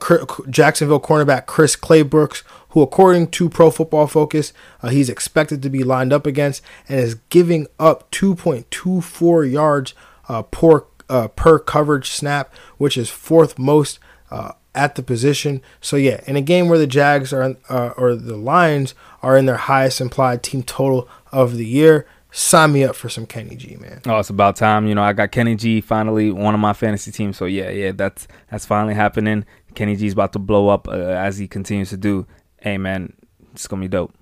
Jacksonville 0.50 1.00
cornerback 1.00 1.46
Chris 1.46 1.76
Claybrooks, 1.76 2.44
who, 2.70 2.82
according 2.82 3.28
to 3.32 3.50
Pro 3.50 3.72
Football 3.72 4.08
Focus, 4.08 4.54
uh, 4.82 4.90
he's 4.90 5.10
expected 5.10 5.62
to 5.62 5.70
be 5.70 5.84
lined 5.84 6.14
up 6.14 6.26
against 6.26 6.62
and 6.88 7.00
is 7.00 7.16
giving 7.30 7.68
up 7.80 8.10
2.24 8.12 9.52
yards 9.52 9.94
uh, 10.28 10.44
per, 10.44 10.86
uh, 11.10 11.28
per 11.30 11.60
coverage 11.60 12.10
snap, 12.10 12.54
which 12.78 12.98
is 12.98 13.10
fourth 13.10 13.58
most 13.58 14.00
uh, 14.30 14.52
at 14.76 14.96
the 14.96 15.04
position. 15.04 15.62
So 15.82 15.96
yeah, 15.96 16.22
in 16.28 16.36
a 16.36 16.42
game 16.42 16.70
where 16.70 16.78
the 16.78 16.88
Jags 16.88 17.34
are 17.34 17.56
uh, 17.70 17.94
or 17.98 18.16
the 18.16 18.38
Lions 18.38 18.94
are 19.22 19.38
in 19.38 19.46
their 19.46 19.58
highest 19.58 20.00
implied 20.00 20.44
team 20.44 20.64
total 20.64 21.08
of 21.32 21.58
the 21.58 21.66
year, 21.66 22.06
sign 22.32 22.74
me 22.74 22.84
up 22.84 22.96
for 22.96 23.10
some 23.10 23.26
Kenny 23.26 23.56
G, 23.56 23.76
man. 23.78 24.02
Oh, 24.06 24.20
it's 24.20 24.30
about 24.30 24.56
time. 24.56 24.88
You 24.88 24.96
know, 24.96 25.04
I 25.04 25.14
got 25.14 25.32
Kenny 25.32 25.56
G 25.56 25.82
finally 25.82 26.32
one 26.32 26.54
of 26.54 26.60
my 26.60 26.74
fantasy 26.74 27.12
teams. 27.12 27.38
So 27.38 27.46
yeah, 27.46 27.70
yeah, 27.70 27.92
that's 27.92 28.28
that's 28.52 28.66
finally 28.66 28.94
happening. 28.94 29.46
Kenny 29.74 29.96
G's 29.96 30.14
about 30.14 30.34
to 30.34 30.40
blow 30.40 30.70
up 30.70 30.88
uh, 30.88 30.92
as 30.92 31.38
he 31.38 31.48
continues 31.48 31.90
to 31.90 31.98
do. 31.98 32.26
Hey, 32.68 32.78
man, 32.78 33.14
it's 33.54 33.66
gonna 33.66 33.80
be 33.80 33.88
dope. 33.88 34.14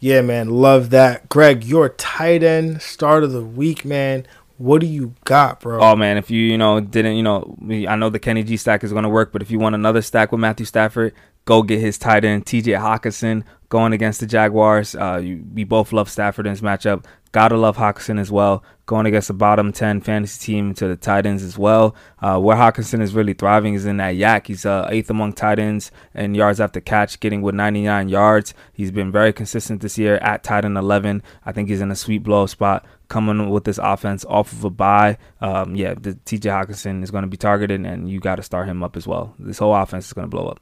Yeah, 0.00 0.20
man, 0.20 0.50
love 0.50 0.90
that. 0.90 1.30
Greg, 1.30 1.64
your 1.64 1.88
tight 1.88 2.42
end 2.42 2.82
start 2.82 3.24
of 3.24 3.32
the 3.32 3.42
week, 3.42 3.86
man. 3.86 4.26
What 4.58 4.82
do 4.82 4.86
you 4.86 5.14
got, 5.24 5.60
bro? 5.60 5.80
Oh 5.80 5.96
man, 5.96 6.18
if 6.18 6.30
you 6.30 6.42
you 6.42 6.58
know 6.58 6.78
didn't 6.78 7.16
you 7.16 7.22
know 7.22 7.56
I 7.88 7.96
know 7.96 8.10
the 8.10 8.18
Kenny 8.18 8.42
G 8.42 8.58
stack 8.58 8.84
is 8.84 8.92
gonna 8.92 9.08
work, 9.08 9.32
but 9.32 9.40
if 9.40 9.50
you 9.50 9.58
want 9.58 9.74
another 9.74 10.02
stack 10.02 10.30
with 10.30 10.42
Matthew 10.42 10.66
Stafford, 10.66 11.14
go 11.46 11.62
get 11.62 11.80
his 11.80 11.96
tight 11.96 12.22
end 12.22 12.44
T.J. 12.44 12.72
Hockenson 12.72 13.44
going 13.70 13.94
against 13.94 14.20
the 14.20 14.26
Jaguars. 14.26 14.94
Uh, 14.94 15.22
you, 15.24 15.42
we 15.54 15.64
both 15.64 15.94
love 15.94 16.10
Stafford 16.10 16.46
in 16.46 16.52
this 16.52 16.60
matchup. 16.60 17.06
Gotta 17.32 17.56
love 17.56 17.76
Hockenson 17.76 18.18
as 18.18 18.32
well. 18.32 18.64
Going 18.86 19.06
against 19.06 19.28
the 19.28 19.34
bottom 19.34 19.72
10 19.72 20.00
fantasy 20.00 20.44
team 20.46 20.74
to 20.74 20.88
the 20.88 20.96
tight 20.96 21.26
ends 21.26 21.44
as 21.44 21.56
well. 21.56 21.94
Uh, 22.20 22.40
where 22.40 22.56
Hockenson 22.56 23.00
is 23.00 23.14
really 23.14 23.34
thriving 23.34 23.74
is 23.74 23.86
in 23.86 23.98
that 23.98 24.16
YAC. 24.16 24.48
He's 24.48 24.66
uh, 24.66 24.88
eighth 24.90 25.10
among 25.10 25.34
tight 25.34 25.60
ends 25.60 25.92
and 26.12 26.34
yards 26.34 26.58
after 26.58 26.80
catch, 26.80 27.20
getting 27.20 27.40
with 27.40 27.54
99 27.54 28.08
yards. 28.08 28.52
He's 28.72 28.90
been 28.90 29.12
very 29.12 29.32
consistent 29.32 29.80
this 29.80 29.96
year 29.96 30.16
at 30.16 30.42
tight 30.42 30.64
end 30.64 30.76
11. 30.76 31.22
I 31.46 31.52
think 31.52 31.68
he's 31.68 31.80
in 31.80 31.92
a 31.92 31.96
sweet 31.96 32.24
blow 32.24 32.46
spot 32.46 32.84
coming 33.06 33.50
with 33.50 33.62
this 33.62 33.78
offense 33.78 34.24
off 34.24 34.52
of 34.52 34.64
a 34.64 34.70
bye. 34.70 35.16
Um, 35.40 35.76
yeah, 35.76 35.94
the 35.94 36.14
TJ 36.14 36.50
Hockenson 36.50 37.04
is 37.04 37.12
going 37.12 37.22
to 37.22 37.28
be 37.28 37.36
targeted, 37.36 37.84
and 37.86 38.10
you 38.10 38.18
got 38.18 38.36
to 38.36 38.42
start 38.42 38.66
him 38.66 38.82
up 38.82 38.96
as 38.96 39.06
well. 39.06 39.34
This 39.38 39.58
whole 39.58 39.74
offense 39.74 40.06
is 40.06 40.12
going 40.12 40.26
to 40.26 40.36
blow 40.36 40.48
up. 40.48 40.60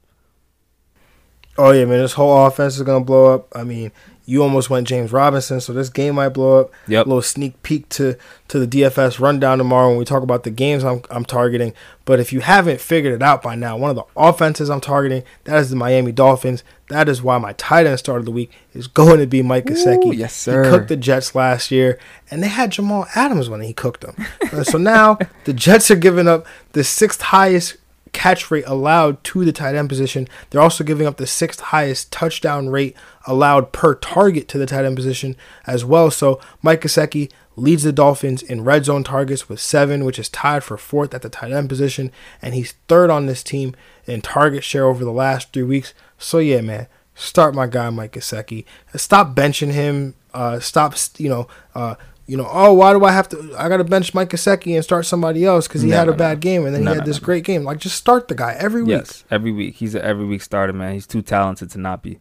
Oh 1.59 1.73
yeah, 1.73 1.85
man, 1.85 1.99
this 1.99 2.13
whole 2.13 2.47
offense 2.47 2.77
is 2.77 2.83
gonna 2.83 3.05
blow 3.05 3.35
up. 3.35 3.49
I 3.55 3.65
mean, 3.65 3.91
you 4.29 4.43
almost 4.43 4.69
went 4.69 4.87
James 4.87 5.11
Robinson, 5.11 5.59
so 5.59 5.73
this 5.73 5.89
game 5.89 6.17
might 6.17 6.29
blow 6.29 6.61
up. 6.61 6.71
Yep. 6.87 7.07
A 7.07 7.09
little 7.09 7.23
sneak 7.23 7.63
peek 7.63 7.89
to 7.89 8.15
to 8.49 8.65
the 8.65 8.67
DFS 8.67 9.19
rundown 9.19 9.57
tomorrow 9.57 9.89
when 9.89 9.97
we 9.97 10.05
talk 10.05 10.23
about 10.23 10.45
the 10.45 10.51
games 10.51 10.85
I'm 10.85 11.01
I'm 11.11 11.25
targeting. 11.25 11.73
But 12.05 12.21
if 12.21 12.31
you 12.31 12.41
haven't 12.41 12.79
figured 12.79 13.15
it 13.15 13.23
out 13.23 13.43
by 13.43 13.55
now, 13.55 13.79
one 13.79 13.89
of 13.89 13.97
the 13.97 14.05
offenses 14.17 14.69
I'm 14.69 14.83
targeting 14.83 15.25
that 15.45 15.59
is 15.59 15.71
the 15.71 15.77
Miami 15.77 16.13
Dolphins. 16.13 16.63
That 16.91 17.09
is 17.09 17.23
why 17.23 17.39
my 17.39 17.55
tight 17.55 17.87
end 17.87 17.99
start 17.99 18.19
of 18.19 18.27
the 18.27 18.31
week 18.31 18.53
is 18.75 18.87
going 19.01 19.19
to 19.19 19.27
be 19.27 19.41
Mike 19.41 19.65
Gesicki. 19.65 20.15
Yes, 20.15 20.37
sir. 20.37 20.65
He 20.65 20.71
cooked 20.71 20.89
the 20.89 20.97
Jets 20.97 21.35
last 21.35 21.71
year, 21.71 21.99
and 22.31 22.43
they 22.43 22.49
had 22.49 22.73
Jamal 22.73 23.07
Adams 23.15 23.49
when 23.49 23.63
he 23.63 23.73
cooked 23.73 24.03
them. 24.03 24.27
so 24.63 24.77
now 24.77 25.19
the 25.45 25.55
Jets 25.55 25.91
are 25.91 25.97
giving 25.97 26.29
up 26.29 26.47
the 26.73 26.85
sixth 26.85 27.23
highest 27.23 27.79
catch 28.13 28.51
rate 28.51 28.65
allowed 28.67 29.23
to 29.25 29.45
the 29.45 29.53
tight 29.53 29.75
end 29.75 29.89
position. 29.89 30.29
They're 30.51 30.61
also 30.61 30.85
giving 30.85 31.07
up 31.07 31.17
the 31.17 31.27
sixth 31.27 31.61
highest 31.61 32.13
touchdown 32.13 32.69
rate 32.69 32.97
allowed 33.27 33.73
per 33.73 33.95
target 33.95 34.49
to 34.49 34.59
the 34.59 34.67
tight 34.67 34.85
end 34.85 34.97
position 34.97 35.37
as 35.67 35.85
well. 35.85 36.11
So 36.11 36.41
Mike 36.63 36.83
Gesicki 36.83 37.31
leads 37.57 37.83
the 37.83 37.93
Dolphins 37.93 38.43
in 38.43 38.65
red 38.65 38.85
zone 38.85 39.05
targets 39.05 39.49
with 39.49 39.61
seven, 39.61 40.05
which 40.05 40.19
is 40.19 40.29
tied 40.29 40.65
for 40.65 40.77
fourth 40.77 41.13
at 41.13 41.23
the 41.23 41.29
tight 41.29 41.53
end 41.53 41.69
position, 41.69 42.13
and 42.41 42.55
he's 42.55 42.75
third 42.87 43.11
on 43.11 43.27
this 43.27 43.43
team 43.43 43.75
in 44.07 44.21
target 44.21 44.65
share 44.65 44.87
over 44.87 45.05
the 45.05 45.13
last 45.13 45.53
three 45.53 45.63
weeks. 45.65 45.93
So 46.19 46.39
yeah, 46.39 46.61
man, 46.61 46.87
start 47.15 47.55
my 47.55 47.67
guy 47.67 47.91
Mike 47.91 48.13
Gesicki. 48.13 48.65
Stop 48.95 49.35
benching 49.35 49.73
him. 49.73 50.15
Uh, 50.33 50.61
stop, 50.61 50.95
you 51.19 51.29
know, 51.29 51.49
uh, 51.75 51.97
you 52.29 52.37
know, 52.37 52.47
oh, 52.49 52.75
why 52.75 52.93
do 52.93 53.03
I 53.05 53.11
have 53.11 53.27
to? 53.31 53.55
I 53.59 53.71
got 53.71 53.79
to 53.79 53.85
bench 53.85 54.13
Mike 54.13 54.29
Gesicki 54.29 54.75
and 54.75 54.85
start 54.85 55.07
somebody 55.07 55.47
else 55.47 55.67
because 55.67 55.81
he 55.81 55.89
no, 55.89 55.97
had 55.97 56.09
a 56.09 56.11
no, 56.11 56.17
bad 56.19 56.37
no. 56.37 56.41
game 56.43 56.67
and 56.67 56.75
then 56.75 56.83
he 56.83 56.89
had 56.89 57.07
this 57.07 57.19
great 57.19 57.43
game. 57.43 57.65
Like, 57.65 57.79
just 57.79 57.97
start 57.97 58.29
the 58.29 58.35
guy 58.35 58.55
every 58.59 58.83
week. 58.83 58.91
Yes, 58.91 59.25
every 59.31 59.51
week. 59.51 59.77
He's 59.77 59.95
an 59.95 60.03
every 60.03 60.27
week 60.27 60.43
starter, 60.43 60.75
man. 60.75 60.93
He's 60.93 61.07
too 61.07 61.23
talented 61.23 61.71
to 61.71 61.79
not 61.79 62.03
be. 62.03 62.21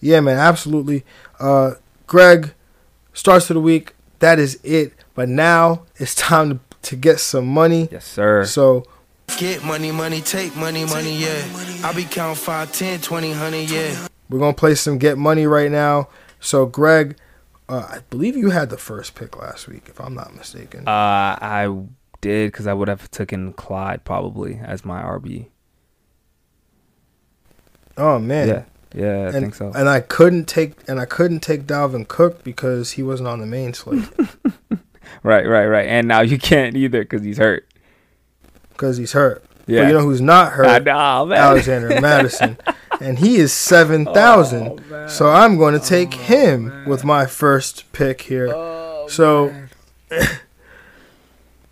Yeah, 0.00 0.18
man, 0.20 0.38
absolutely. 0.38 1.04
Uh, 1.38 1.74
Greg, 2.08 2.52
starts 3.12 3.48
of 3.48 3.54
the 3.54 3.60
week. 3.60 3.94
That 4.18 4.40
is 4.40 4.58
it. 4.64 4.92
But 5.14 5.28
now 5.28 5.84
it's 5.96 6.14
time 6.16 6.50
to, 6.50 6.60
to 6.90 6.96
get 6.96 7.20
some 7.20 7.46
money. 7.46 7.88
Yes, 7.92 8.04
sir. 8.04 8.44
So. 8.44 8.84
Get 9.36 9.62
money, 9.62 9.92
money, 9.92 10.20
take 10.22 10.56
money, 10.56 10.86
money, 10.86 11.16
yeah. 11.16 11.44
I'll 11.84 11.94
be 11.94 12.04
counting 12.04 12.34
5, 12.34 12.72
10, 12.72 13.00
20, 13.02 13.28
100, 13.28 13.70
yeah. 13.70 14.08
We're 14.30 14.38
going 14.38 14.54
to 14.54 14.58
play 14.58 14.74
some 14.74 14.96
get 14.96 15.18
money 15.18 15.46
right 15.46 15.70
now. 15.70 16.08
So, 16.40 16.64
Greg 16.64 17.14
uh, 17.68 17.86
I 17.90 17.98
believe 18.10 18.36
you 18.36 18.50
had 18.50 18.70
the 18.70 18.78
first 18.78 19.14
pick 19.14 19.36
last 19.36 19.68
week, 19.68 19.84
if 19.86 20.00
I'm 20.00 20.14
not 20.14 20.34
mistaken. 20.34 20.88
Uh, 20.88 20.90
I 21.40 21.74
did 22.20 22.52
because 22.52 22.66
I 22.66 22.72
would 22.72 22.88
have 22.88 23.10
taken 23.10 23.52
Clyde 23.52 24.04
probably 24.04 24.60
as 24.62 24.84
my 24.84 25.02
RB. 25.02 25.48
Oh 27.96 28.18
man. 28.18 28.48
Yeah. 28.48 28.64
Yeah, 28.94 29.04
I 29.04 29.26
and, 29.26 29.32
think 29.32 29.54
so. 29.54 29.70
And 29.74 29.86
I 29.86 30.00
couldn't 30.00 30.46
take 30.46 30.76
and 30.88 30.98
I 30.98 31.04
couldn't 31.04 31.40
take 31.40 31.64
Dalvin 31.64 32.08
Cook 32.08 32.42
because 32.42 32.92
he 32.92 33.02
wasn't 33.02 33.28
on 33.28 33.40
the 33.40 33.46
main 33.46 33.74
slate. 33.74 34.08
right, 35.22 35.46
right, 35.46 35.66
right. 35.66 35.86
And 35.86 36.08
now 36.08 36.22
you 36.22 36.38
can't 36.38 36.74
either 36.74 37.02
because 37.02 37.22
he's 37.22 37.36
hurt. 37.36 37.68
Because 38.70 38.96
he's 38.96 39.12
hurt. 39.12 39.44
Yeah. 39.66 39.82
But 39.82 39.88
you 39.88 39.94
know 39.94 40.00
who's 40.00 40.22
not 40.22 40.52
hurt? 40.52 40.84
Know, 40.84 41.32
Alexander 41.32 41.88
Mattison. 42.00 42.56
And 43.00 43.18
he 43.18 43.36
is 43.36 43.52
7,000. 43.52 44.80
Oh, 44.90 45.06
so 45.06 45.30
I'm 45.30 45.56
going 45.56 45.78
to 45.78 45.84
take 45.84 46.14
oh, 46.14 46.22
him 46.22 46.68
man. 46.68 46.88
with 46.88 47.04
my 47.04 47.26
first 47.26 47.90
pick 47.92 48.22
here. 48.22 48.52
Oh, 48.54 49.06
so 49.08 49.54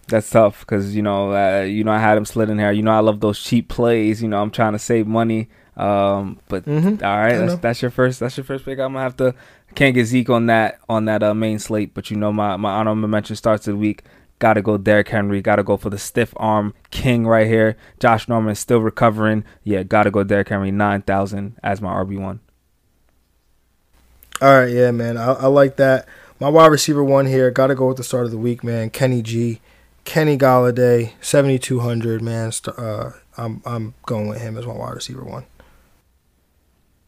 that's 0.09 0.31
tough 0.31 0.61
because 0.61 0.95
you 0.95 1.03
know, 1.03 1.33
uh, 1.33 1.63
you 1.63 1.85
know, 1.85 1.93
I 1.93 1.99
had 1.99 2.17
him 2.17 2.25
slid 2.25 2.51
in 2.51 2.59
here. 2.59 2.73
You 2.73 2.83
know, 2.83 2.93
I 2.93 3.01
love 3.01 3.21
those 3.21 3.43
cheap 3.43 3.69
plays. 3.69 4.23
You 4.23 4.29
know, 4.29 4.41
I'm 4.41 4.51
trying 4.51 4.73
to 4.73 4.79
save 4.79 5.07
money. 5.07 5.49
Um, 5.77 6.41
but 6.49 6.65
mm-hmm. 6.65 7.05
all 7.05 7.17
right, 7.19 7.37
that's, 7.37 7.57
that's, 7.57 7.83
your 7.83 7.91
first. 7.91 8.21
That's 8.21 8.37
your 8.37 8.45
first 8.45 8.65
pick. 8.65 8.79
I'm 8.79 8.93
gonna 8.93 9.01
have 9.01 9.17
to. 9.19 9.35
Can't 9.75 9.95
get 9.95 10.07
Zeke 10.07 10.31
on 10.31 10.47
that 10.47 10.79
on 10.89 11.05
that 11.05 11.23
uh, 11.23 11.35
main 11.35 11.59
slate, 11.59 11.93
but 11.93 12.11
you 12.11 12.17
know 12.17 12.33
my 12.33 12.57
my 12.57 12.73
honorable 12.73 13.09
mention 13.09 13.37
starts 13.37 13.69
of 13.69 13.75
the 13.75 13.79
week. 13.79 14.03
Got 14.39 14.55
to 14.55 14.63
go 14.63 14.77
Derrick 14.77 15.09
Henry. 15.09 15.41
Got 15.41 15.57
to 15.57 15.63
go 15.63 15.77
for 15.77 15.91
the 15.91 15.99
stiff 15.99 16.35
arm 16.37 16.75
king 16.91 17.27
right 17.27 17.47
here. 17.47 17.77
Josh 17.99 18.29
Norman 18.29 18.53
is 18.53 18.59
still 18.59 18.81
recovering. 18.81 19.45
Yeah, 19.65 19.83
got 19.83 20.03
to 20.03 20.11
go 20.11 20.25
Derrick 20.25 20.49
Henry 20.49 20.71
9,000 20.71 21.57
as 21.63 21.81
my 21.81 21.93
RB1. 21.95 22.41
All 24.43 24.61
right, 24.61 24.71
yeah, 24.71 24.91
man. 24.91 25.17
I, 25.17 25.33
I 25.33 25.47
like 25.47 25.77
that. 25.77 26.07
My 26.39 26.51
wide 26.51 26.67
receiver 26.67 27.03
one 27.03 27.27
here. 27.27 27.51
Got 27.51 27.69
to 27.69 27.75
go 27.75 27.89
with 27.89 27.97
the 27.97 28.05
start 28.05 28.27
of 28.27 28.31
the 28.31 28.39
week, 28.39 28.63
man. 28.63 28.91
Kenny 28.91 29.23
G. 29.23 29.61
Kenny 30.05 30.39
Golladay, 30.39 31.13
7,200, 31.21 32.23
man. 32.23 32.53
Uh, 32.77 33.11
I'm, 33.37 33.61
I'm 33.65 33.95
going 34.05 34.29
with 34.29 34.41
him 34.41 34.57
as 34.57 34.65
my 34.65 34.75
wide 34.75 34.95
receiver 34.95 35.25
one. 35.25 35.47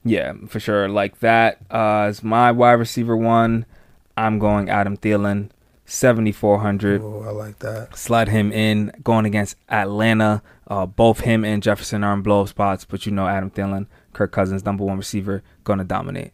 Yeah, 0.04 0.32
for 0.48 0.58
sure. 0.58 0.88
Like 0.88 1.20
that 1.20 1.60
uh, 1.70 2.06
as 2.08 2.22
my 2.22 2.50
wide 2.50 2.72
receiver 2.72 3.16
one. 3.16 3.66
I'm 4.16 4.38
going 4.40 4.68
Adam 4.68 4.96
Thielen. 4.96 5.50
7,400. 5.88 7.00
Oh, 7.00 7.24
I 7.26 7.30
like 7.30 7.58
that. 7.60 7.96
Slide 7.96 8.28
him 8.28 8.52
in 8.52 8.92
going 9.02 9.24
against 9.24 9.56
Atlanta. 9.70 10.42
Uh, 10.66 10.84
both 10.84 11.20
him 11.20 11.44
and 11.44 11.62
Jefferson 11.62 12.04
are 12.04 12.12
in 12.12 12.20
blow 12.20 12.44
spots, 12.44 12.84
but 12.84 13.06
you 13.06 13.12
know 13.12 13.26
Adam 13.26 13.50
Thielen, 13.50 13.86
Kirk 14.12 14.30
Cousins, 14.30 14.64
number 14.66 14.84
one 14.84 14.98
receiver, 14.98 15.42
going 15.64 15.78
to 15.78 15.84
dominate. 15.86 16.32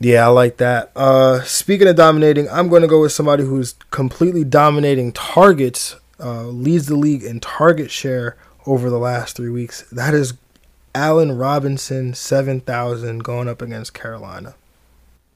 Yeah, 0.00 0.26
I 0.26 0.28
like 0.28 0.56
that. 0.58 0.90
Uh, 0.96 1.42
speaking 1.42 1.86
of 1.86 1.96
dominating, 1.96 2.48
I'm 2.50 2.68
going 2.68 2.82
to 2.82 2.88
go 2.88 3.00
with 3.00 3.12
somebody 3.12 3.44
who's 3.44 3.74
completely 3.90 4.42
dominating 4.42 5.12
targets, 5.12 5.96
uh, 6.20 6.46
leads 6.46 6.86
the 6.86 6.96
league 6.96 7.22
in 7.22 7.38
target 7.38 7.90
share 7.90 8.36
over 8.66 8.90
the 8.90 8.98
last 8.98 9.36
three 9.36 9.50
weeks. 9.50 9.82
That 9.92 10.12
is 10.12 10.34
Allen 10.92 11.36
Robinson, 11.36 12.14
7,000, 12.14 13.22
going 13.22 13.48
up 13.48 13.62
against 13.62 13.94
Carolina. 13.94 14.54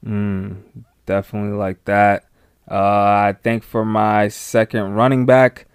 Mm, 0.05 0.57
definitely 1.05 1.57
like 1.57 1.83
that. 1.85 2.25
Uh, 2.69 2.75
I 2.75 3.35
think 3.43 3.63
for 3.63 3.83
my 3.83 4.27
second 4.29 4.93
running 4.93 5.25
back, 5.25 5.67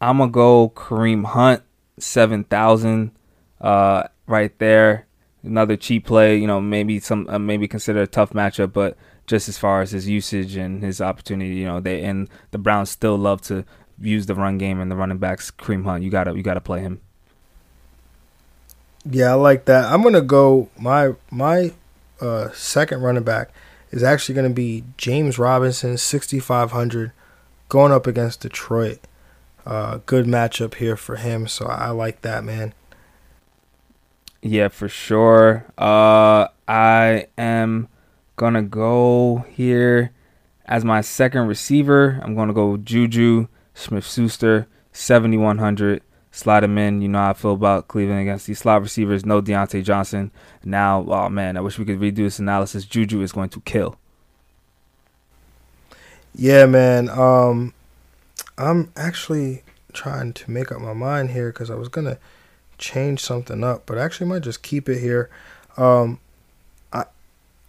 I'm 0.00 0.18
gonna 0.18 0.30
go 0.30 0.70
Kareem 0.70 1.24
Hunt, 1.24 1.62
seven 1.98 2.44
thousand. 2.44 3.12
Uh, 3.60 4.04
right 4.26 4.56
there. 4.58 5.06
Another 5.42 5.76
cheap 5.76 6.06
play, 6.06 6.36
you 6.36 6.46
know, 6.46 6.60
maybe 6.60 6.98
some 6.98 7.28
uh, 7.28 7.38
maybe 7.38 7.68
consider 7.68 8.02
a 8.02 8.06
tough 8.06 8.30
matchup, 8.30 8.72
but 8.72 8.96
just 9.26 9.48
as 9.48 9.58
far 9.58 9.80
as 9.80 9.92
his 9.92 10.08
usage 10.08 10.56
and 10.56 10.82
his 10.82 11.00
opportunity, 11.00 11.54
you 11.54 11.66
know, 11.66 11.80
they 11.80 12.02
and 12.02 12.28
the 12.50 12.58
Browns 12.58 12.90
still 12.90 13.16
love 13.16 13.42
to 13.42 13.64
use 14.00 14.26
the 14.26 14.34
run 14.34 14.58
game 14.58 14.80
and 14.80 14.90
the 14.90 14.96
running 14.96 15.18
backs 15.18 15.50
Kareem 15.50 15.84
Hunt. 15.84 16.02
You 16.02 16.10
gotta 16.10 16.34
you 16.36 16.42
gotta 16.42 16.60
play 16.60 16.80
him. 16.80 17.00
Yeah, 19.08 19.32
I 19.32 19.34
like 19.34 19.66
that. 19.66 19.84
I'm 19.92 20.02
gonna 20.02 20.20
go 20.20 20.68
my 20.78 21.14
my 21.30 21.72
uh, 22.20 22.50
second 22.50 23.02
running 23.02 23.22
back 23.22 23.50
is 23.96 24.02
actually 24.02 24.34
gonna 24.34 24.50
be 24.50 24.84
James 24.98 25.38
Robinson, 25.38 25.96
6,500, 25.96 27.12
going 27.68 27.92
up 27.92 28.06
against 28.06 28.42
Detroit. 28.42 29.00
Uh, 29.64 30.00
good 30.06 30.26
matchup 30.26 30.74
here 30.74 30.96
for 30.96 31.16
him, 31.16 31.48
so 31.48 31.66
I 31.66 31.90
like 31.90 32.22
that 32.22 32.44
man. 32.44 32.74
Yeah, 34.42 34.68
for 34.68 34.88
sure. 34.88 35.64
Uh, 35.76 36.48
I 36.68 37.26
am 37.36 37.88
gonna 38.36 38.62
go 38.62 39.44
here 39.50 40.12
as 40.66 40.84
my 40.84 41.00
second 41.00 41.46
receiver. 41.46 42.20
I'm 42.22 42.36
gonna 42.36 42.52
go 42.52 42.76
Juju 42.76 43.48
Smith 43.74 44.06
Schuster, 44.06 44.68
7100. 44.92 46.02
Slide 46.36 46.64
him 46.64 46.76
in. 46.76 47.00
You 47.00 47.08
know 47.08 47.18
how 47.18 47.30
I 47.30 47.32
feel 47.32 47.54
about 47.54 47.88
Cleveland 47.88 48.20
against 48.20 48.46
these 48.46 48.58
slot 48.58 48.82
receivers. 48.82 49.24
No 49.24 49.40
Diontae 49.40 49.82
Johnson. 49.82 50.30
Now, 50.62 51.02
oh 51.08 51.30
man, 51.30 51.56
I 51.56 51.62
wish 51.62 51.78
we 51.78 51.86
could 51.86 51.98
redo 51.98 52.16
this 52.16 52.38
analysis. 52.38 52.84
Juju 52.84 53.22
is 53.22 53.32
going 53.32 53.48
to 53.48 53.60
kill. 53.62 53.96
Yeah, 56.34 56.66
man. 56.66 57.08
Um, 57.08 57.72
I'm 58.58 58.92
actually 58.96 59.62
trying 59.94 60.34
to 60.34 60.50
make 60.50 60.70
up 60.70 60.78
my 60.78 60.92
mind 60.92 61.30
here 61.30 61.50
because 61.50 61.70
I 61.70 61.74
was 61.74 61.88
gonna 61.88 62.18
change 62.76 63.20
something 63.20 63.64
up, 63.64 63.86
but 63.86 63.96
I 63.96 64.02
actually 64.02 64.26
might 64.26 64.42
just 64.42 64.62
keep 64.62 64.90
it 64.90 65.00
here. 65.00 65.30
Um, 65.78 66.20
I 66.92 67.04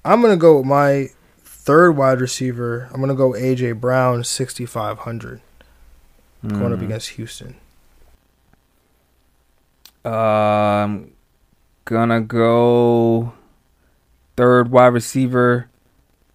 I'm 0.03 0.21
gonna 0.21 0.35
go 0.35 0.57
with 0.57 0.65
my 0.65 1.11
third 1.41 1.91
wide 1.91 2.19
receiver. 2.19 2.89
I'm 2.93 2.99
gonna 2.99 3.15
go 3.15 3.31
AJ 3.31 3.79
Brown, 3.79 4.25
6,500, 4.25 5.39
mm. 6.43 6.49
going 6.49 6.73
up 6.73 6.79
hmm. 6.79 6.83
against 6.83 7.11
Houston. 7.11 7.55
Um, 10.07 11.11
gonna 11.85 12.21
go 12.21 13.33
third 14.35 14.71
wide 14.71 14.87
receiver. 14.87 15.69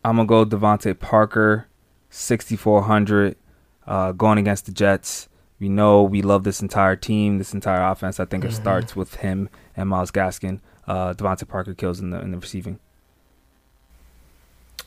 I'm 0.05 0.17
gonna 0.17 0.27
go 0.27 0.45
DeVante 0.45 0.99
Parker, 0.99 1.69
6,400, 2.11 3.37
uh, 3.87 4.13
going 4.13 4.39
against 4.39 4.67
the 4.67 4.73
Jets. 4.73 5.29
We 5.59 5.69
know 5.69 6.03
we 6.03 6.23
love 6.23 6.45
this 6.45 6.61
entire 6.61 6.97
team, 6.97 7.39
this 7.39 7.55
entire 7.55 7.83
offense. 7.83 8.19
I 8.19 8.25
think 8.25 8.43
mm-hmm. 8.43 8.53
it 8.53 8.57
starts 8.57 8.97
with 8.97 9.17
him 9.17 9.49
and 9.77 9.89
Myles 9.89 10.11
Gaskin. 10.11 10.61
Uh, 10.87 11.15
DeVante 11.15 11.47
Parker 11.47 11.75
kills 11.75 12.01
in 12.01 12.11
the 12.11 12.21
in 12.21 12.33
the 12.33 12.39
receiving. 12.39 12.79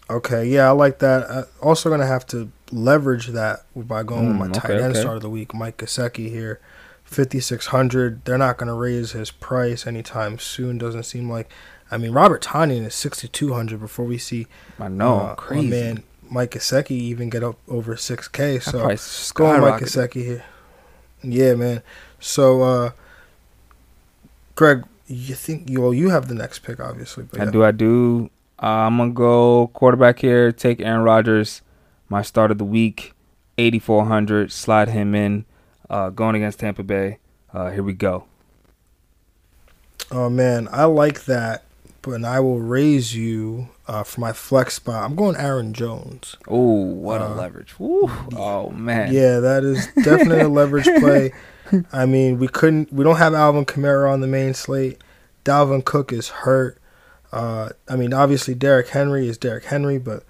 Okay, 0.09 0.45
yeah, 0.45 0.67
I 0.67 0.71
like 0.71 0.99
that. 0.99 1.23
Uh, 1.29 1.43
also, 1.61 1.89
gonna 1.89 2.05
have 2.05 2.27
to 2.27 2.51
leverage 2.71 3.27
that 3.27 3.63
by 3.75 4.03
going 4.03 4.33
mm, 4.33 4.39
with 4.39 4.49
my 4.49 4.53
tight 4.53 4.71
end 4.71 4.91
okay. 4.91 4.99
start 4.99 5.15
of 5.15 5.21
the 5.23 5.29
week, 5.29 5.53
Mike 5.53 5.77
Gesicki 5.77 6.29
here, 6.29 6.59
fifty 7.05 7.39
six 7.39 7.67
hundred. 7.67 8.25
They're 8.25 8.37
not 8.37 8.57
gonna 8.57 8.73
raise 8.73 9.13
his 9.13 9.31
price 9.31 9.87
anytime 9.87 10.37
soon. 10.37 10.77
Doesn't 10.77 11.03
seem 11.03 11.29
like. 11.29 11.49
I 11.91 11.97
mean, 11.97 12.11
Robert 12.11 12.43
Tonyan 12.43 12.85
is 12.85 12.95
sixty 12.95 13.27
two 13.27 13.53
hundred 13.53 13.79
before 13.79 14.05
we 14.05 14.17
see. 14.17 14.47
I 14.79 14.89
know, 14.89 15.19
uh, 15.19 15.35
crazy 15.35 15.67
man. 15.67 16.03
Mike 16.29 16.51
Gesicki 16.51 16.91
even 16.91 17.29
get 17.29 17.43
up 17.43 17.57
over 17.67 17.95
six 17.95 18.27
K. 18.27 18.59
So 18.59 18.79
going 19.33 19.61
Mike 19.61 19.81
Gesicki 19.81 20.23
here. 20.25 20.45
Yeah, 21.23 21.55
man. 21.55 21.81
So, 22.19 22.61
uh, 22.61 22.91
Greg, 24.55 24.83
you 25.07 25.35
think 25.35 25.69
you 25.69 25.81
well, 25.81 25.93
you 25.93 26.09
have 26.09 26.27
the 26.27 26.35
next 26.35 26.59
pick, 26.59 26.79
obviously. 26.79 27.25
I 27.37 27.45
yeah. 27.45 27.51
do. 27.51 27.63
I 27.63 27.71
do. 27.71 28.29
Uh, 28.61 28.65
I'm 28.65 28.97
gonna 28.97 29.11
go 29.11 29.67
quarterback 29.73 30.19
here. 30.19 30.51
Take 30.51 30.81
Aaron 30.81 31.03
Rodgers, 31.03 31.61
my 32.09 32.21
start 32.21 32.51
of 32.51 32.57
the 32.57 32.65
week, 32.65 33.13
8400. 33.57 34.51
Slide 34.51 34.89
him 34.89 35.13
in. 35.13 35.45
Uh, 35.89 36.09
going 36.09 36.35
against 36.35 36.59
Tampa 36.59 36.83
Bay. 36.83 37.19
Uh, 37.53 37.71
here 37.71 37.83
we 37.83 37.93
go. 37.93 38.25
Oh 40.11 40.29
man, 40.29 40.67
I 40.71 40.85
like 40.85 41.25
that. 41.25 41.63
But 42.01 42.23
I 42.23 42.39
will 42.39 42.59
raise 42.59 43.15
you 43.15 43.69
uh, 43.87 44.03
for 44.03 44.21
my 44.21 44.31
flex 44.31 44.75
spot. 44.75 45.03
I'm 45.03 45.15
going 45.15 45.35
Aaron 45.37 45.73
Jones. 45.73 46.35
Oh, 46.47 46.83
what 46.83 47.19
a 47.19 47.25
uh, 47.25 47.35
leverage! 47.35 47.79
Woo. 47.79 48.11
Oh 48.35 48.69
man. 48.69 49.11
Yeah, 49.11 49.39
that 49.39 49.63
is 49.63 49.87
definitely 50.03 50.41
a 50.41 50.47
leverage 50.47 50.85
play. 50.99 51.33
I 51.91 52.05
mean, 52.05 52.37
we 52.37 52.47
couldn't. 52.47 52.93
We 52.93 53.03
don't 53.03 53.17
have 53.17 53.33
Alvin 53.33 53.65
Kamara 53.65 54.11
on 54.11 54.21
the 54.21 54.27
main 54.27 54.53
slate. 54.53 55.01
Dalvin 55.43 55.83
Cook 55.83 56.13
is 56.13 56.29
hurt. 56.29 56.79
Uh, 57.31 57.69
I 57.89 57.95
mean, 57.95 58.13
obviously 58.13 58.53
Derrick 58.53 58.89
Henry 58.89 59.27
is 59.27 59.37
Derrick 59.37 59.65
Henry, 59.65 59.97
but 59.97 60.23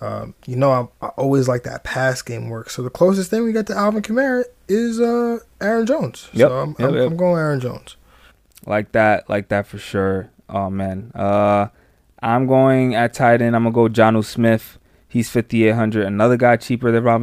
um, 0.00 0.34
you 0.46 0.56
know 0.56 0.70
I, 0.70 1.06
I, 1.06 1.08
always 1.10 1.48
like 1.48 1.64
that 1.64 1.84
pass 1.84 2.22
game 2.22 2.48
work. 2.48 2.70
So 2.70 2.82
the 2.82 2.90
closest 2.90 3.30
thing 3.30 3.44
we 3.44 3.52
got 3.52 3.66
to 3.66 3.76
Alvin 3.76 4.02
Kamara 4.02 4.44
is 4.68 5.00
uh, 5.00 5.38
Aaron 5.60 5.86
Jones. 5.86 6.28
Yep. 6.32 6.48
So 6.48 6.58
I'm, 6.58 6.70
yep, 6.70 6.88
I'm, 6.88 6.94
yep. 6.94 7.06
I'm 7.06 7.16
going 7.16 7.38
Aaron 7.38 7.60
Jones. 7.60 7.96
Like 8.66 8.92
that, 8.92 9.28
like 9.28 9.48
that 9.48 9.66
for 9.66 9.78
sure. 9.78 10.30
Oh 10.48 10.70
man. 10.70 11.12
Uh, 11.14 11.68
I'm 12.22 12.46
going 12.46 12.94
at 12.94 13.14
tight 13.14 13.42
end. 13.42 13.56
I'm 13.56 13.64
gonna 13.64 13.74
go 13.74 13.88
Jonnu 13.88 14.24
Smith. 14.24 14.78
He's 15.08 15.28
5800. 15.28 16.06
Another 16.06 16.36
guy 16.36 16.56
cheaper 16.56 16.92
than 16.92 17.02
Rob 17.02 17.22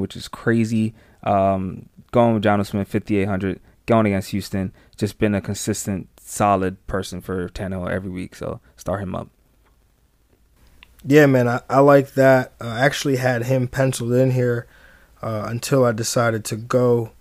which 0.00 0.16
is 0.16 0.28
crazy. 0.28 0.94
Um, 1.22 1.88
going 2.10 2.34
with 2.34 2.42
Jonnu 2.42 2.66
Smith 2.66 2.88
5800. 2.88 3.60
Going 3.86 4.06
against 4.06 4.30
Houston. 4.30 4.72
Just 4.96 5.18
been 5.18 5.34
a 5.34 5.40
consistent, 5.40 6.08
solid 6.20 6.84
person 6.86 7.20
for 7.20 7.48
Tannehill 7.50 7.90
every 7.90 8.10
week. 8.10 8.34
So 8.34 8.60
start 8.76 9.02
him 9.02 9.14
up. 9.14 9.28
Yeah, 11.04 11.26
man, 11.26 11.48
I, 11.48 11.60
I 11.70 11.80
like 11.80 12.14
that. 12.14 12.52
I 12.60 12.80
actually 12.80 13.16
had 13.16 13.44
him 13.44 13.68
penciled 13.68 14.12
in 14.12 14.32
here 14.32 14.66
uh, 15.22 15.46
until 15.48 15.84
I 15.84 15.92
decided 15.92 16.44
to 16.46 16.56
go 16.56 17.12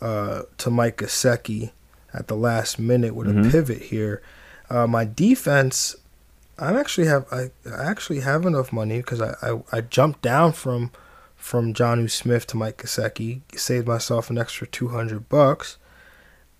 uh, 0.00 0.42
to 0.58 0.70
Mike 0.70 0.98
Gesicki 0.98 1.72
at 2.14 2.28
the 2.28 2.36
last 2.36 2.78
minute 2.78 3.14
with 3.14 3.26
mm-hmm. 3.26 3.48
a 3.48 3.50
pivot 3.50 3.82
here. 3.82 4.22
Uh, 4.70 4.86
my 4.86 5.04
defense, 5.04 5.96
I 6.58 6.78
actually 6.78 7.06
have 7.08 7.26
I, 7.32 7.50
I 7.68 7.84
actually 7.84 8.20
have 8.20 8.46
enough 8.46 8.72
money 8.72 8.98
because 8.98 9.20
I, 9.20 9.34
I, 9.42 9.62
I 9.72 9.80
jumped 9.80 10.22
down 10.22 10.52
from 10.52 10.90
from 11.36 11.74
Jonnu 11.74 12.10
Smith 12.10 12.46
to 12.48 12.56
Mike 12.56 12.78
Gesicki, 12.78 13.42
saved 13.56 13.86
myself 13.86 14.30
an 14.30 14.38
extra 14.38 14.66
two 14.66 14.88
hundred 14.88 15.28
bucks, 15.28 15.76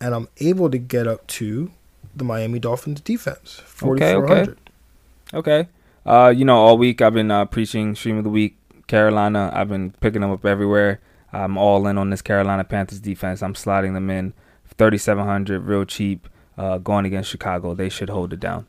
and 0.01 0.15
I'm 0.15 0.29
able 0.39 0.71
to 0.71 0.79
get 0.79 1.07
up 1.07 1.27
to 1.29 1.73
the 2.15 2.25
Miami 2.25 2.59
Dolphins 2.59 3.01
defense 3.01 3.63
forty 3.65 4.01
four 4.01 4.27
hundred. 4.27 4.59
Okay, 5.33 5.63
okay. 5.63 5.69
Uh, 6.07 6.29
you 6.29 6.45
know, 6.45 6.57
all 6.57 6.79
week 6.79 7.03
I've 7.03 7.15
been 7.15 7.31
uh, 7.31 7.45
preaching 7.47 7.95
stream 7.95 8.17
of 8.19 8.25
the 8.25 8.31
week 8.31 8.57
Carolina. 8.87 9.51
I've 9.53 9.69
been 9.69 9.91
picking 10.01 10.21
them 10.21 10.31
up 10.31 10.47
everywhere. 10.47 11.01
I'm 11.33 11.59
all 11.59 11.87
in 11.87 11.99
on 11.99 12.11
this 12.11 12.23
Carolina 12.23 12.65
Panthers 12.65 13.01
defense. 13.01 13.43
I'm 13.43 13.55
sliding 13.55 13.95
them 13.95 14.09
in 14.09 14.33
3,700, 14.79 15.61
real 15.61 15.85
cheap 15.85 16.29
uh, 16.57 16.79
going 16.79 17.05
against 17.05 17.31
Chicago. 17.31 17.75
They 17.75 17.89
should 17.89 18.09
hold 18.09 18.33
it 18.33 18.41
down. 18.41 18.67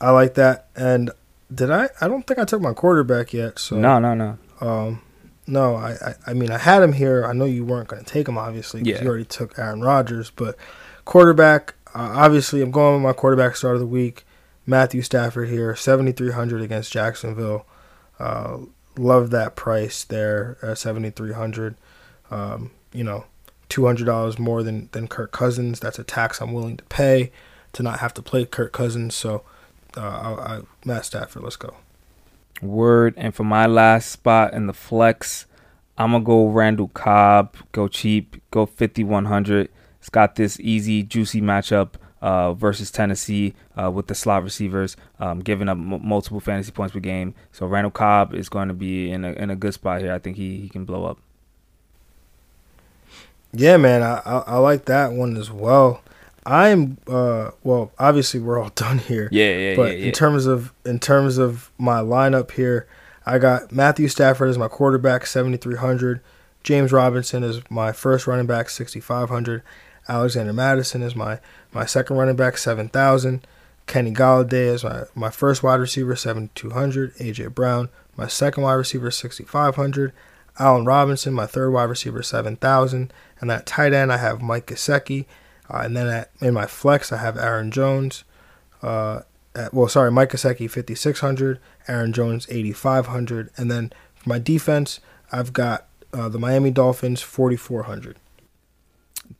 I 0.00 0.10
like 0.10 0.34
that. 0.34 0.66
And 0.74 1.12
did 1.54 1.70
I? 1.70 1.88
I 2.00 2.08
don't 2.08 2.26
think 2.26 2.40
I 2.40 2.44
took 2.44 2.60
my 2.60 2.72
quarterback 2.72 3.32
yet. 3.32 3.58
So 3.58 3.78
no, 3.78 4.00
no, 4.00 4.14
no. 4.14 4.38
Um, 4.60 5.02
no, 5.46 5.76
I, 5.76 5.92
I, 5.92 6.14
I 6.28 6.34
mean, 6.34 6.50
I 6.50 6.58
had 6.58 6.82
him 6.82 6.92
here. 6.92 7.24
I 7.24 7.32
know 7.32 7.44
you 7.44 7.64
weren't 7.64 7.88
going 7.88 8.04
to 8.04 8.10
take 8.10 8.28
him, 8.28 8.38
obviously, 8.38 8.82
because 8.82 8.98
yeah. 8.98 9.04
you 9.04 9.08
already 9.08 9.24
took 9.24 9.58
Aaron 9.58 9.80
Rodgers. 9.80 10.30
But 10.30 10.56
quarterback, 11.04 11.74
uh, 11.94 12.12
obviously, 12.14 12.62
I'm 12.62 12.70
going 12.70 12.94
with 12.94 13.02
my 13.02 13.12
quarterback 13.12 13.56
start 13.56 13.74
of 13.74 13.80
the 13.80 13.86
week, 13.86 14.24
Matthew 14.66 15.02
Stafford 15.02 15.48
here, 15.48 15.74
7,300 15.74 16.62
against 16.62 16.92
Jacksonville. 16.92 17.66
Uh, 18.18 18.58
love 18.96 19.30
that 19.30 19.56
price 19.56 20.04
there 20.04 20.58
at 20.62 20.78
7,300. 20.78 21.76
Um, 22.30 22.70
you 22.92 23.04
know, 23.04 23.24
two 23.72 23.86
hundred 23.86 24.04
dollars 24.04 24.38
more 24.38 24.62
than 24.62 24.90
than 24.92 25.08
Kirk 25.08 25.32
Cousins. 25.32 25.80
That's 25.80 25.98
a 25.98 26.04
tax 26.04 26.42
I'm 26.42 26.52
willing 26.52 26.76
to 26.76 26.84
pay 26.84 27.32
to 27.72 27.82
not 27.82 28.00
have 28.00 28.12
to 28.14 28.22
play 28.22 28.44
Kirk 28.44 28.70
Cousins. 28.70 29.14
So, 29.14 29.44
uh, 29.96 30.00
I, 30.00 30.56
I 30.56 30.60
Matt 30.84 31.06
Stafford, 31.06 31.42
let's 31.42 31.56
go. 31.56 31.76
Word. 32.60 33.14
And 33.16 33.34
for 33.34 33.44
my 33.44 33.66
last 33.66 34.10
spot 34.10 34.52
in 34.52 34.66
the 34.66 34.74
flex, 34.74 35.46
I'm 35.96 36.12
gonna 36.12 36.22
go 36.22 36.48
Randall 36.48 36.88
Cobb. 36.88 37.56
Go 37.72 37.88
cheap. 37.88 38.36
Go 38.50 38.66
fifty 38.66 39.04
one 39.04 39.24
hundred. 39.24 39.70
It's 40.00 40.10
got 40.10 40.34
this 40.34 40.60
easy, 40.60 41.02
juicy 41.02 41.40
matchup. 41.40 41.94
Uh, 42.22 42.54
versus 42.54 42.92
Tennessee 42.92 43.52
uh, 43.76 43.90
with 43.90 44.06
the 44.06 44.14
slot 44.14 44.44
receivers, 44.44 44.96
um, 45.18 45.40
giving 45.40 45.68
up 45.68 45.76
m- 45.76 46.06
multiple 46.06 46.38
fantasy 46.38 46.70
points 46.70 46.92
per 46.92 47.00
game. 47.00 47.34
So 47.50 47.66
Randall 47.66 47.90
Cobb 47.90 48.32
is 48.32 48.48
going 48.48 48.68
to 48.68 48.74
be 48.74 49.10
in 49.10 49.24
a 49.24 49.32
in 49.32 49.50
a 49.50 49.56
good 49.56 49.74
spot 49.74 50.00
here. 50.00 50.12
I 50.12 50.20
think 50.20 50.36
he, 50.36 50.58
he 50.58 50.68
can 50.68 50.84
blow 50.84 51.04
up. 51.04 51.18
Yeah, 53.52 53.76
man, 53.76 54.04
I, 54.04 54.22
I, 54.24 54.38
I 54.38 54.58
like 54.58 54.84
that 54.84 55.12
one 55.12 55.36
as 55.36 55.50
well. 55.50 56.00
I'm 56.44 56.98
uh 57.06 57.50
well, 57.62 57.92
obviously 57.98 58.40
we're 58.40 58.60
all 58.60 58.70
done 58.74 58.98
here. 58.98 59.28
Yeah, 59.32 59.56
yeah, 59.56 59.76
but 59.76 59.92
yeah, 59.92 59.96
yeah. 59.98 60.06
in 60.06 60.12
terms 60.12 60.46
of 60.46 60.72
in 60.84 60.98
terms 60.98 61.38
of 61.38 61.70
my 61.78 62.00
lineup 62.00 62.52
here, 62.52 62.86
I 63.26 63.38
got 63.38 63.72
Matthew 63.72 64.08
Stafford 64.08 64.48
as 64.48 64.58
my 64.58 64.68
quarterback, 64.68 65.26
seventy 65.26 65.56
three 65.56 65.76
hundred. 65.76 66.20
James 66.62 66.92
Robinson 66.92 67.42
is 67.42 67.60
my 67.68 67.92
first 67.92 68.26
running 68.26 68.46
back, 68.46 68.70
sixty 68.70 69.00
five 69.00 69.28
hundred. 69.28 69.62
Alexander 70.08 70.52
Mattison 70.52 71.02
is 71.02 71.14
my 71.14 71.38
my 71.72 71.86
second 71.86 72.16
running 72.16 72.36
back, 72.36 72.58
seven 72.58 72.88
thousand. 72.88 73.46
Kenny 73.86 74.12
Golladay 74.12 74.72
is 74.72 74.84
my, 74.84 75.04
my 75.14 75.30
first 75.30 75.62
wide 75.62 75.80
receiver, 75.80 76.16
seventy 76.16 76.50
two 76.54 76.70
hundred. 76.70 77.14
AJ 77.16 77.54
Brown, 77.54 77.88
my 78.16 78.26
second 78.26 78.62
wide 78.62 78.74
receiver, 78.74 79.10
sixty 79.10 79.44
five 79.44 79.76
hundred. 79.76 80.12
Allen 80.58 80.84
Robinson, 80.84 81.32
my 81.32 81.46
third 81.46 81.70
wide 81.70 81.84
receiver, 81.84 82.22
seven 82.22 82.56
thousand. 82.56 83.12
And 83.40 83.50
that 83.50 83.66
tight 83.66 83.92
end, 83.92 84.12
I 84.12 84.18
have 84.18 84.42
Mike 84.42 84.66
Gesicki. 84.66 85.26
Uh, 85.68 85.82
and 85.84 85.96
then 85.96 86.06
at, 86.08 86.30
in 86.40 86.54
my 86.54 86.66
flex, 86.66 87.12
I 87.12 87.16
have 87.18 87.36
Aaron 87.38 87.70
Jones. 87.70 88.24
Uh, 88.82 89.22
at, 89.54 89.72
well, 89.72 89.88
sorry, 89.88 90.10
Mike 90.10 90.30
Gesicki, 90.30 90.70
5,600. 90.70 91.58
Aaron 91.88 92.12
Jones, 92.12 92.46
8,500. 92.50 93.50
And 93.56 93.70
then 93.70 93.92
for 94.14 94.28
my 94.28 94.38
defense, 94.38 95.00
I've 95.30 95.52
got 95.52 95.86
uh, 96.12 96.28
the 96.28 96.38
Miami 96.38 96.70
Dolphins, 96.70 97.22
4,400. 97.22 98.16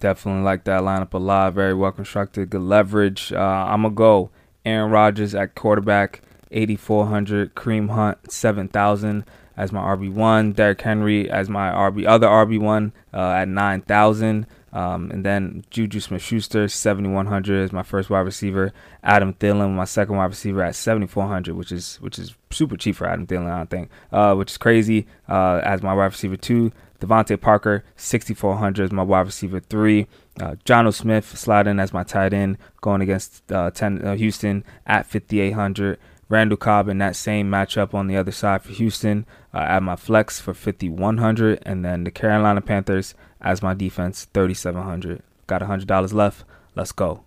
Definitely 0.00 0.42
like 0.42 0.64
that 0.64 0.82
lineup 0.82 1.14
a 1.14 1.18
lot. 1.18 1.54
Very 1.54 1.74
well 1.74 1.92
constructed. 1.92 2.50
Good 2.50 2.62
leverage. 2.62 3.32
Uh, 3.32 3.38
I'm 3.38 3.82
going 3.82 3.94
to 3.94 3.96
go 3.96 4.30
Aaron 4.64 4.90
Rodgers 4.90 5.34
at 5.34 5.54
quarterback, 5.54 6.22
8,400. 6.50 7.54
Kareem 7.54 7.90
Hunt, 7.90 8.30
7,000 8.30 9.24
as 9.56 9.72
my 9.72 9.80
RB1. 9.80 10.54
Derrick 10.54 10.80
Henry 10.80 11.30
as 11.30 11.48
my 11.48 11.70
RB 11.70 12.06
other 12.06 12.26
RB1 12.26 12.92
uh, 13.12 13.30
at 13.32 13.48
9,000. 13.48 14.46
Um, 14.74 15.10
and 15.10 15.24
then 15.24 15.64
Juju 15.68 16.00
Smith 16.00 16.22
Schuster, 16.22 16.66
7,100 16.66 17.62
as 17.64 17.72
my 17.72 17.82
first 17.82 18.08
wide 18.08 18.20
receiver. 18.20 18.72
Adam 19.02 19.34
Thielen, 19.34 19.74
my 19.74 19.84
second 19.84 20.16
wide 20.16 20.30
receiver 20.30 20.62
at 20.62 20.74
7,400, 20.74 21.54
which 21.54 21.70
is 21.70 21.96
which 21.96 22.18
is 22.18 22.34
super 22.50 22.78
cheap 22.78 22.96
for 22.96 23.06
Adam 23.06 23.26
Thielen, 23.26 23.50
I 23.50 23.66
think, 23.66 23.90
uh, 24.12 24.34
which 24.34 24.52
is 24.52 24.56
crazy. 24.56 25.06
Uh, 25.28 25.60
as 25.62 25.82
my 25.82 25.92
wide 25.92 26.06
receiver 26.06 26.38
two, 26.38 26.72
DeVante 27.02 27.40
Parker, 27.40 27.84
6,400 27.96 28.84
as 28.84 28.92
my 28.92 29.02
wide 29.02 29.26
receiver 29.26 29.58
three. 29.58 30.06
Uh, 30.40 30.54
Jonnu 30.64 30.94
Smith 30.94 31.36
sliding 31.36 31.80
as 31.80 31.92
my 31.92 32.04
tight 32.04 32.32
end, 32.32 32.58
going 32.80 33.02
against 33.02 33.50
uh, 33.50 33.70
10, 33.70 34.06
uh, 34.06 34.14
Houston 34.14 34.64
at 34.86 35.06
5,800. 35.06 35.98
Randall 36.28 36.56
Cobb 36.56 36.88
in 36.88 36.98
that 36.98 37.16
same 37.16 37.50
matchup 37.50 37.92
on 37.92 38.06
the 38.06 38.16
other 38.16 38.30
side 38.30 38.62
for 38.62 38.72
Houston 38.72 39.26
uh, 39.52 39.58
at 39.58 39.82
my 39.82 39.96
flex 39.96 40.40
for 40.40 40.54
5,100. 40.54 41.60
And 41.66 41.84
then 41.84 42.04
the 42.04 42.10
Carolina 42.10 42.60
Panthers 42.60 43.14
as 43.40 43.62
my 43.62 43.74
defense, 43.74 44.26
3,700. 44.32 45.22
Got 45.48 45.62
$100 45.62 46.12
left. 46.14 46.44
Let's 46.74 46.92
go. 46.92 47.24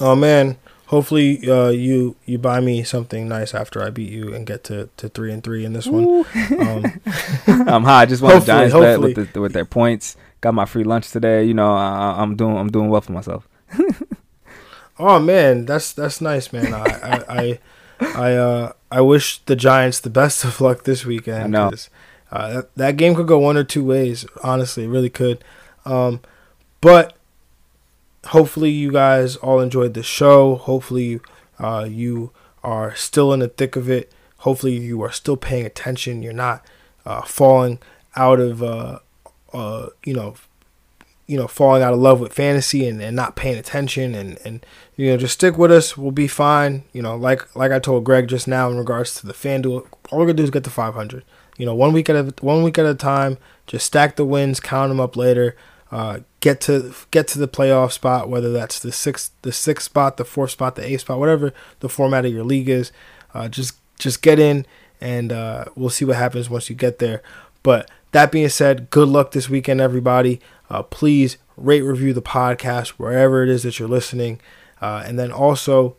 Oh, 0.00 0.16
man. 0.16 0.58
Hopefully, 0.86 1.48
uh, 1.48 1.70
you 1.70 2.14
you 2.26 2.36
buy 2.36 2.60
me 2.60 2.82
something 2.84 3.26
nice 3.26 3.54
after 3.54 3.82
I 3.82 3.90
beat 3.90 4.12
you 4.12 4.34
and 4.34 4.46
get 4.46 4.64
to, 4.64 4.90
to 4.98 5.08
three 5.08 5.32
and 5.32 5.42
three 5.42 5.64
in 5.64 5.72
this 5.72 5.86
one. 5.86 6.26
Um, 6.60 7.00
I'm 7.46 7.84
high. 7.84 8.02
I 8.02 8.06
just 8.06 8.22
want 8.22 8.40
to 8.40 8.46
Giants 8.46 8.74
bet 8.74 9.00
with, 9.00 9.32
the, 9.32 9.40
with 9.40 9.54
their 9.54 9.64
points. 9.64 10.16
Got 10.42 10.52
my 10.52 10.66
free 10.66 10.84
lunch 10.84 11.10
today. 11.10 11.44
You 11.44 11.54
know, 11.54 11.74
I, 11.74 12.22
am 12.22 12.36
doing 12.36 12.56
I'm 12.56 12.70
doing 12.70 12.90
well 12.90 13.00
for 13.00 13.12
myself. 13.12 13.48
oh 14.98 15.18
man, 15.20 15.64
that's 15.64 15.94
that's 15.94 16.20
nice, 16.20 16.52
man. 16.52 16.74
I 16.74 16.82
I 16.82 17.24
I, 17.28 17.60
I, 18.00 18.32
uh, 18.34 18.72
I 18.90 19.00
wish 19.00 19.38
the 19.46 19.56
Giants 19.56 20.00
the 20.00 20.10
best 20.10 20.44
of 20.44 20.60
luck 20.60 20.84
this 20.84 21.06
weekend. 21.06 21.52
No. 21.52 21.72
Uh, 22.30 22.52
that, 22.52 22.74
that 22.74 22.96
game 22.98 23.14
could 23.14 23.26
go 23.26 23.38
one 23.38 23.56
or 23.56 23.64
two 23.64 23.84
ways. 23.84 24.26
Honestly, 24.42 24.84
it 24.84 24.88
really 24.88 25.10
could. 25.10 25.42
Um, 25.86 26.20
but 26.80 27.16
hopefully, 28.26 28.70
you 28.70 28.92
guys 28.92 29.36
all 29.36 29.60
enjoyed 29.60 29.94
the 29.94 30.02
show. 30.02 30.56
Hopefully, 30.56 31.20
uh, 31.58 31.86
you 31.88 32.32
are 32.62 32.94
still 32.94 33.32
in 33.32 33.40
the 33.40 33.48
thick 33.48 33.76
of 33.76 33.90
it. 33.90 34.12
Hopefully, 34.38 34.76
you 34.76 35.02
are 35.02 35.12
still 35.12 35.36
paying 35.36 35.66
attention. 35.66 36.22
You're 36.22 36.32
not 36.32 36.64
uh, 37.06 37.22
falling 37.22 37.78
out 38.16 38.40
of, 38.40 38.62
uh, 38.62 39.00
uh, 39.52 39.88
you 40.04 40.14
know, 40.14 40.34
you 41.26 41.38
know, 41.38 41.46
falling 41.46 41.82
out 41.82 41.94
of 41.94 41.98
love 41.98 42.20
with 42.20 42.32
fantasy 42.34 42.86
and, 42.86 43.00
and 43.00 43.16
not 43.16 43.34
paying 43.34 43.56
attention 43.56 44.14
and, 44.14 44.38
and 44.44 44.64
you 44.96 45.10
know, 45.10 45.16
just 45.16 45.34
stick 45.34 45.56
with 45.56 45.72
us. 45.72 45.96
We'll 45.96 46.10
be 46.10 46.28
fine. 46.28 46.84
You 46.92 47.02
know, 47.02 47.16
like 47.16 47.54
like 47.56 47.72
I 47.72 47.78
told 47.78 48.04
Greg 48.04 48.28
just 48.28 48.46
now 48.46 48.68
in 48.70 48.76
regards 48.76 49.14
to 49.16 49.26
the 49.26 49.32
FanDuel, 49.32 49.86
all 50.10 50.18
we're 50.18 50.26
gonna 50.26 50.34
do 50.34 50.44
is 50.44 50.50
get 50.50 50.64
to 50.64 50.70
500. 50.70 51.24
You 51.56 51.66
know, 51.66 51.74
one 51.74 51.92
week 51.92 52.10
at 52.10 52.16
a 52.16 52.34
one 52.40 52.62
week 52.62 52.78
at 52.78 52.86
a 52.86 52.94
time. 52.94 53.38
Just 53.66 53.86
stack 53.86 54.16
the 54.16 54.26
wins, 54.26 54.60
count 54.60 54.90
them 54.90 55.00
up 55.00 55.16
later. 55.16 55.56
Uh, 55.90 56.20
get 56.40 56.60
to 56.62 56.94
get 57.10 57.28
to 57.28 57.38
the 57.38 57.48
playoff 57.48 57.92
spot, 57.92 58.28
whether 58.28 58.52
that's 58.52 58.78
the 58.78 58.92
sixth 58.92 59.32
the 59.42 59.52
sixth 59.52 59.84
spot, 59.84 60.16
the 60.16 60.24
fourth 60.24 60.50
spot, 60.50 60.76
the 60.76 60.84
eighth 60.84 61.02
spot, 61.02 61.18
whatever 61.18 61.52
the 61.80 61.88
format 61.88 62.24
of 62.24 62.32
your 62.32 62.44
league 62.44 62.68
is. 62.68 62.90
Uh, 63.32 63.48
just 63.48 63.76
just 63.98 64.22
get 64.22 64.38
in, 64.38 64.66
and 65.00 65.32
uh, 65.32 65.66
we'll 65.74 65.90
see 65.90 66.04
what 66.04 66.16
happens 66.16 66.50
once 66.50 66.68
you 66.68 66.76
get 66.76 66.98
there. 66.98 67.22
But 67.62 67.90
that 68.12 68.32
being 68.32 68.48
said, 68.48 68.90
good 68.90 69.08
luck 69.08 69.32
this 69.32 69.48
weekend, 69.48 69.80
everybody. 69.80 70.40
Uh, 70.68 70.82
please 70.82 71.36
rate 71.56 71.82
review 71.82 72.12
the 72.12 72.22
podcast 72.22 72.90
wherever 72.90 73.42
it 73.42 73.48
is 73.48 73.62
that 73.62 73.78
you're 73.78 73.88
listening, 73.88 74.40
uh, 74.80 75.04
and 75.06 75.18
then 75.18 75.30
also 75.30 75.96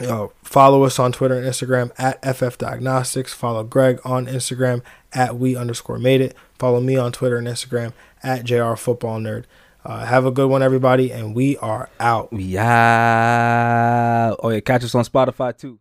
uh, 0.00 0.28
follow 0.42 0.84
us 0.84 0.98
on 0.98 1.12
Twitter 1.12 1.34
and 1.34 1.46
Instagram 1.46 1.90
at 1.98 2.22
FF 2.36 2.58
Diagnostics. 2.58 3.32
Follow 3.32 3.64
Greg 3.64 4.00
on 4.04 4.26
Instagram 4.26 4.82
at 5.12 5.36
we 5.36 5.56
underscore 5.56 5.98
made 5.98 6.20
it. 6.20 6.36
Follow 6.58 6.80
me 6.80 6.96
on 6.96 7.12
Twitter 7.12 7.36
and 7.36 7.46
Instagram 7.46 7.92
at 8.22 8.44
JR 8.44 8.74
Football 8.74 9.20
Nerd. 9.20 9.44
Uh, 9.84 10.04
have 10.04 10.26
a 10.26 10.30
good 10.30 10.50
one, 10.50 10.62
everybody, 10.62 11.12
and 11.12 11.34
we 11.34 11.56
are 11.58 11.88
out. 11.98 12.28
Yeah. 12.32 12.68
Oh, 14.40 14.50
yeah. 14.50 14.60
Catch 14.60 14.84
us 14.84 14.94
on 14.94 15.04
Spotify, 15.04 15.56
too. 15.56 15.78